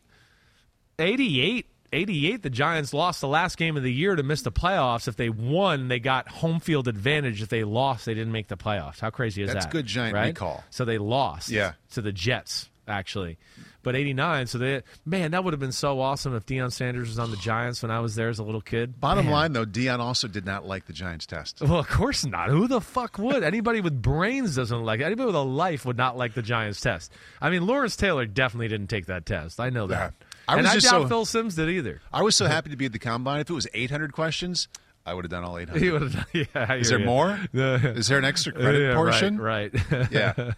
88. 1.00 1.66
88, 1.94 2.42
the 2.42 2.50
Giants 2.50 2.94
lost 2.94 3.20
the 3.20 3.28
last 3.28 3.58
game 3.58 3.76
of 3.76 3.84
the 3.84 3.92
year 3.92 4.16
to 4.16 4.24
miss 4.24 4.44
the 4.44 4.52
playoffs. 4.52 5.10
If 5.10 5.18
they 5.18 5.30
won, 5.30 5.90
they 5.90 6.00
got 6.00 6.30
home 6.30 6.62
field 6.62 6.88
advantage. 6.88 7.42
If 7.42 7.50
they 7.50 7.66
lost, 7.66 8.06
they 8.06 8.14
didn't 8.14 8.32
make 8.32 8.48
the 8.48 8.56
playoffs. 8.56 9.02
How 9.02 9.10
crazy 9.10 9.44
is 9.44 9.52
That's 9.52 9.66
that? 9.66 9.74
good 9.74 9.88
Giant 9.88 10.16
right? 10.16 10.28
recall. 10.28 10.64
So 10.70 10.86
they 10.86 10.98
lost 10.98 11.50
Yeah. 11.50 11.74
to 11.92 12.02
the 12.02 12.14
Jets, 12.14 12.70
actually. 12.88 13.38
But 13.84 13.96
89, 13.96 14.48
so 14.48 14.58
they, 14.60 14.84
man, 15.06 15.32
that 15.32 15.44
would 15.44 15.54
have 15.54 15.60
been 15.60 15.72
so 15.72 16.00
awesome 16.00 16.36
if 16.36 16.46
Deion 16.46 16.72
Sanders 16.72 17.08
was 17.10 17.18
on 17.20 17.32
the 17.32 17.38
Giants 17.38 17.82
when 17.82 17.90
I 17.92 18.00
was 18.00 18.14
there 18.16 18.30
as 18.30 18.38
a 18.40 18.44
little 18.44 18.62
kid. 18.62 19.00
Bottom 19.00 19.26
Man. 19.26 19.34
line, 19.34 19.54
though, 19.54 19.66
Deion 19.66 20.00
also 20.00 20.28
did 20.28 20.46
not 20.46 20.66
like 20.68 20.86
the 20.86 20.94
Giants 20.94 21.26
test. 21.26 21.62
Well, 21.62 21.80
of 21.80 21.88
course 21.88 22.26
not. 22.26 22.50
Who 22.50 22.68
the 22.68 22.80
fuck 22.82 23.18
would? 23.18 23.44
Anybody 23.44 23.82
with 23.82 24.00
brains 24.02 24.56
doesn't 24.56 24.84
like 24.84 25.00
it. 25.00 25.04
Anybody 25.06 25.26
with 25.28 25.36
a 25.36 25.40
life 25.40 25.86
would 25.86 25.98
not 25.98 26.16
like 26.18 26.34
the 26.36 26.42
Giants 26.44 26.80
test. 26.80 27.12
I 27.42 27.50
mean, 27.50 27.66
Lawrence 27.66 27.96
Taylor 27.96 28.26
definitely 28.26 28.68
didn't 28.68 28.88
take 28.90 29.08
that 29.08 29.26
test. 29.26 29.60
I 29.60 29.70
know 29.72 29.88
that. 29.88 30.14
Yeah. 30.20 30.28
I 30.48 30.54
and 30.56 30.64
was 30.64 30.72
I 30.72 30.74
just 30.76 30.86
doubt 30.92 31.02
so- 31.04 31.08
Phil 31.08 31.26
Simms 31.26 31.56
did 31.56 31.70
either. 31.70 32.02
I 32.14 32.22
was 32.24 32.36
so 32.36 32.46
happy 32.46 32.70
to 32.72 32.76
be 32.76 32.86
at 32.86 32.92
the 32.94 33.00
combine. 33.00 33.40
If 33.40 33.50
it 33.50 33.54
was 33.54 33.68
800 33.74 34.12
questions, 34.14 34.68
I 35.06 35.14
would 35.14 35.26
have 35.26 35.32
done 35.32 35.44
all 35.44 35.58
800. 35.58 35.82
He 35.82 35.90
would 35.90 36.02
have. 36.04 36.28
Yeah. 36.34 36.74
Is 36.76 36.90
there 36.90 37.00
you. 37.00 37.06
more? 37.06 37.40
Is 37.54 38.08
there 38.08 38.18
an 38.20 38.26
extra 38.26 38.54
credit 38.54 38.82
Yeah, 38.82 38.94
portion? 38.96 39.40
Right. 39.40 39.74
right. 39.92 40.08
Yeah. 40.12 40.54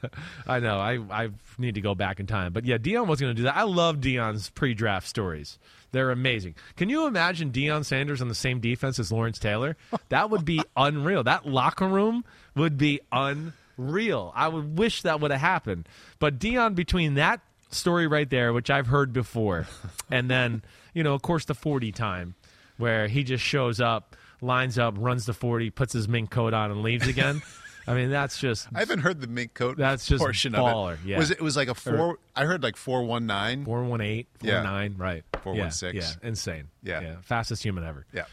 I 0.45 0.59
know. 0.59 0.79
I 0.79 0.99
I 1.09 1.29
need 1.57 1.75
to 1.75 1.81
go 1.81 1.95
back 1.95 2.19
in 2.19 2.27
time, 2.27 2.51
but 2.53 2.65
yeah, 2.65 2.77
Deion 2.77 3.07
was 3.07 3.21
going 3.21 3.31
to 3.31 3.35
do 3.37 3.43
that. 3.43 3.55
I 3.55 3.63
love 3.63 3.97
Deion's 3.97 4.49
pre-draft 4.49 5.07
stories. 5.07 5.57
They're 5.91 6.11
amazing. 6.11 6.55
Can 6.75 6.89
you 6.89 7.05
imagine 7.05 7.51
Deion 7.51 7.85
Sanders 7.85 8.21
on 8.21 8.27
the 8.27 8.35
same 8.35 8.59
defense 8.59 8.97
as 8.99 9.11
Lawrence 9.11 9.37
Taylor? 9.37 9.77
That 10.09 10.29
would 10.31 10.43
be 10.43 10.61
unreal. 10.75 11.23
That 11.23 11.45
locker 11.47 11.87
room 11.87 12.25
would 12.55 12.77
be 12.79 12.99
unreal. 13.11 14.31
I 14.35 14.47
would 14.47 14.77
wish 14.77 15.03
that 15.03 15.19
would 15.19 15.31
have 15.31 15.39
happened. 15.39 15.87
But 16.19 16.39
Deion, 16.39 16.75
between 16.75 17.13
that 17.15 17.41
story 17.69 18.07
right 18.07 18.29
there, 18.29 18.53
which 18.53 18.69
I've 18.69 18.87
heard 18.87 19.13
before, 19.13 19.67
and 20.11 20.29
then 20.29 20.63
you 20.93 21.03
know, 21.03 21.13
of 21.13 21.21
course, 21.21 21.45
the 21.45 21.55
forty 21.55 21.91
time 21.91 22.35
where 22.77 23.07
he 23.07 23.23
just 23.23 23.43
shows 23.43 23.79
up, 23.79 24.15
lines 24.43 24.77
up, 24.77 24.95
runs 24.97 25.25
the 25.25 25.33
forty, 25.33 25.69
puts 25.69 25.93
his 25.93 26.07
mink 26.07 26.29
coat 26.29 26.53
on, 26.53 26.69
and 26.71 26.83
leaves 26.83 27.07
again. 27.07 27.41
I 27.87 27.95
mean, 27.95 28.11
that's 28.11 28.39
just 28.39 28.67
I 28.73 28.79
haven't 28.79 28.99
heard 28.99 29.19
the 29.19 29.27
mink 29.27 29.55
coat 29.55 29.75
That's 29.75 30.05
just 30.05 30.21
portion 30.21 30.53
baller, 30.53 30.93
of 30.93 31.05
it. 31.05 31.09
yeah. 31.09 31.17
Was 31.17 31.31
it, 31.31 31.39
it 31.39 31.43
was 31.43 31.57
like 31.57 31.67
a 31.67 31.75
four? 31.75 32.17
I 32.33 32.45
heard 32.45 32.63
like 32.63 32.77
four 32.77 33.03
one 33.03 33.25
nine. 33.25 33.65
Four 33.65 33.83
one 33.83 33.99
eight, 33.99 34.27
four 34.39 34.49
Yeah. 34.51 34.63
nine, 34.63 34.95
right? 34.97 35.23
416. 35.43 35.93
Yeah, 35.95 36.01
yeah, 36.21 36.27
insane. 36.29 36.67
Yeah. 36.81 37.15
fastest 37.23 37.61
human 37.61 37.83
ever. 37.83 38.05
Yeah. 38.13 38.23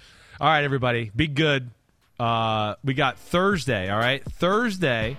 All 0.41 0.47
right, 0.49 0.62
everybody, 0.62 1.11
be 1.16 1.27
good. 1.27 1.70
Uh, 2.20 2.77
we 2.85 2.95
got 2.95 3.19
Thursday. 3.19 3.91
All 3.91 3.99
right, 3.99 4.23
Thursday. 4.24 5.16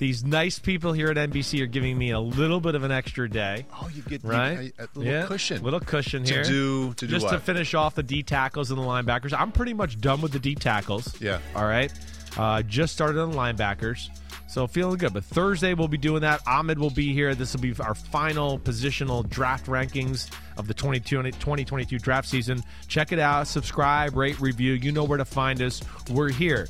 These 0.00 0.24
nice 0.24 0.58
people 0.58 0.94
here 0.94 1.08
at 1.10 1.18
NBC 1.18 1.60
are 1.60 1.66
giving 1.66 1.98
me 1.98 2.10
a 2.12 2.18
little 2.18 2.58
bit 2.58 2.74
of 2.74 2.84
an 2.84 2.90
extra 2.90 3.28
day. 3.28 3.66
Oh, 3.74 3.90
you 3.94 4.00
get 4.00 4.24
Right, 4.24 4.72
a, 4.78 4.84
a 4.84 4.88
little 4.94 5.04
yeah, 5.12 5.26
cushion 5.26 5.62
little 5.62 5.78
cushion 5.78 6.24
here 6.24 6.42
to 6.42 6.48
do 6.50 6.94
to 6.94 7.06
do 7.06 7.12
just 7.12 7.26
what? 7.26 7.32
to 7.32 7.38
finish 7.38 7.74
off 7.74 7.94
the 7.96 8.02
D 8.02 8.22
tackles 8.22 8.70
and 8.70 8.80
the 8.80 8.82
linebackers. 8.82 9.38
I'm 9.38 9.52
pretty 9.52 9.74
much 9.74 10.00
done 10.00 10.22
with 10.22 10.32
the 10.32 10.38
D 10.38 10.54
tackles. 10.54 11.20
Yeah. 11.20 11.38
All 11.54 11.66
right. 11.66 11.92
Uh, 12.38 12.62
just 12.62 12.94
started 12.94 13.20
on 13.20 13.30
the 13.32 13.36
linebackers. 13.36 14.08
So 14.48 14.66
feeling 14.66 14.96
good. 14.96 15.12
But 15.12 15.24
Thursday 15.24 15.74
we'll 15.74 15.86
be 15.86 15.98
doing 15.98 16.22
that. 16.22 16.40
Ahmed 16.46 16.78
will 16.78 16.88
be 16.88 17.12
here. 17.12 17.34
This 17.34 17.52
will 17.52 17.60
be 17.60 17.74
our 17.78 17.94
final 17.94 18.58
positional 18.58 19.28
draft 19.28 19.66
rankings 19.66 20.30
of 20.56 20.66
the 20.66 20.72
22 20.72 21.22
2022 21.24 21.98
draft 21.98 22.26
season. 22.26 22.62
Check 22.88 23.12
it 23.12 23.18
out. 23.18 23.48
Subscribe, 23.48 24.16
rate, 24.16 24.40
review. 24.40 24.72
You 24.72 24.92
know 24.92 25.04
where 25.04 25.18
to 25.18 25.26
find 25.26 25.60
us. 25.60 25.82
We're 26.10 26.30
here 26.30 26.68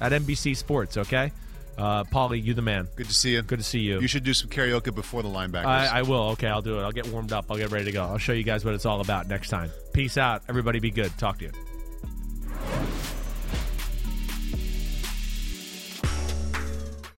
at 0.00 0.12
NBC 0.12 0.56
Sports, 0.56 0.96
okay? 0.96 1.32
Uh, 1.78 2.04
Polly, 2.04 2.38
you 2.38 2.54
the 2.54 2.62
man. 2.62 2.88
Good 2.96 3.08
to 3.08 3.14
see 3.14 3.32
you. 3.32 3.42
Good 3.42 3.58
to 3.58 3.64
see 3.64 3.80
you. 3.80 4.00
You 4.00 4.06
should 4.08 4.24
do 4.24 4.34
some 4.34 4.50
karaoke 4.50 4.94
before 4.94 5.22
the 5.22 5.28
linebackers. 5.28 5.64
I, 5.66 5.86
I 5.98 6.02
will. 6.02 6.30
Okay, 6.30 6.46
I'll 6.48 6.62
do 6.62 6.78
it. 6.78 6.82
I'll 6.82 6.92
get 6.92 7.06
warmed 7.08 7.32
up. 7.32 7.46
I'll 7.50 7.56
get 7.56 7.70
ready 7.70 7.86
to 7.86 7.92
go. 7.92 8.02
I'll 8.02 8.18
show 8.18 8.32
you 8.32 8.44
guys 8.44 8.64
what 8.64 8.74
it's 8.74 8.86
all 8.86 9.00
about 9.00 9.28
next 9.28 9.48
time. 9.48 9.70
Peace 9.92 10.18
out. 10.18 10.42
Everybody 10.48 10.80
be 10.80 10.90
good. 10.90 11.16
Talk 11.18 11.38
to 11.38 11.44
you. 11.46 11.52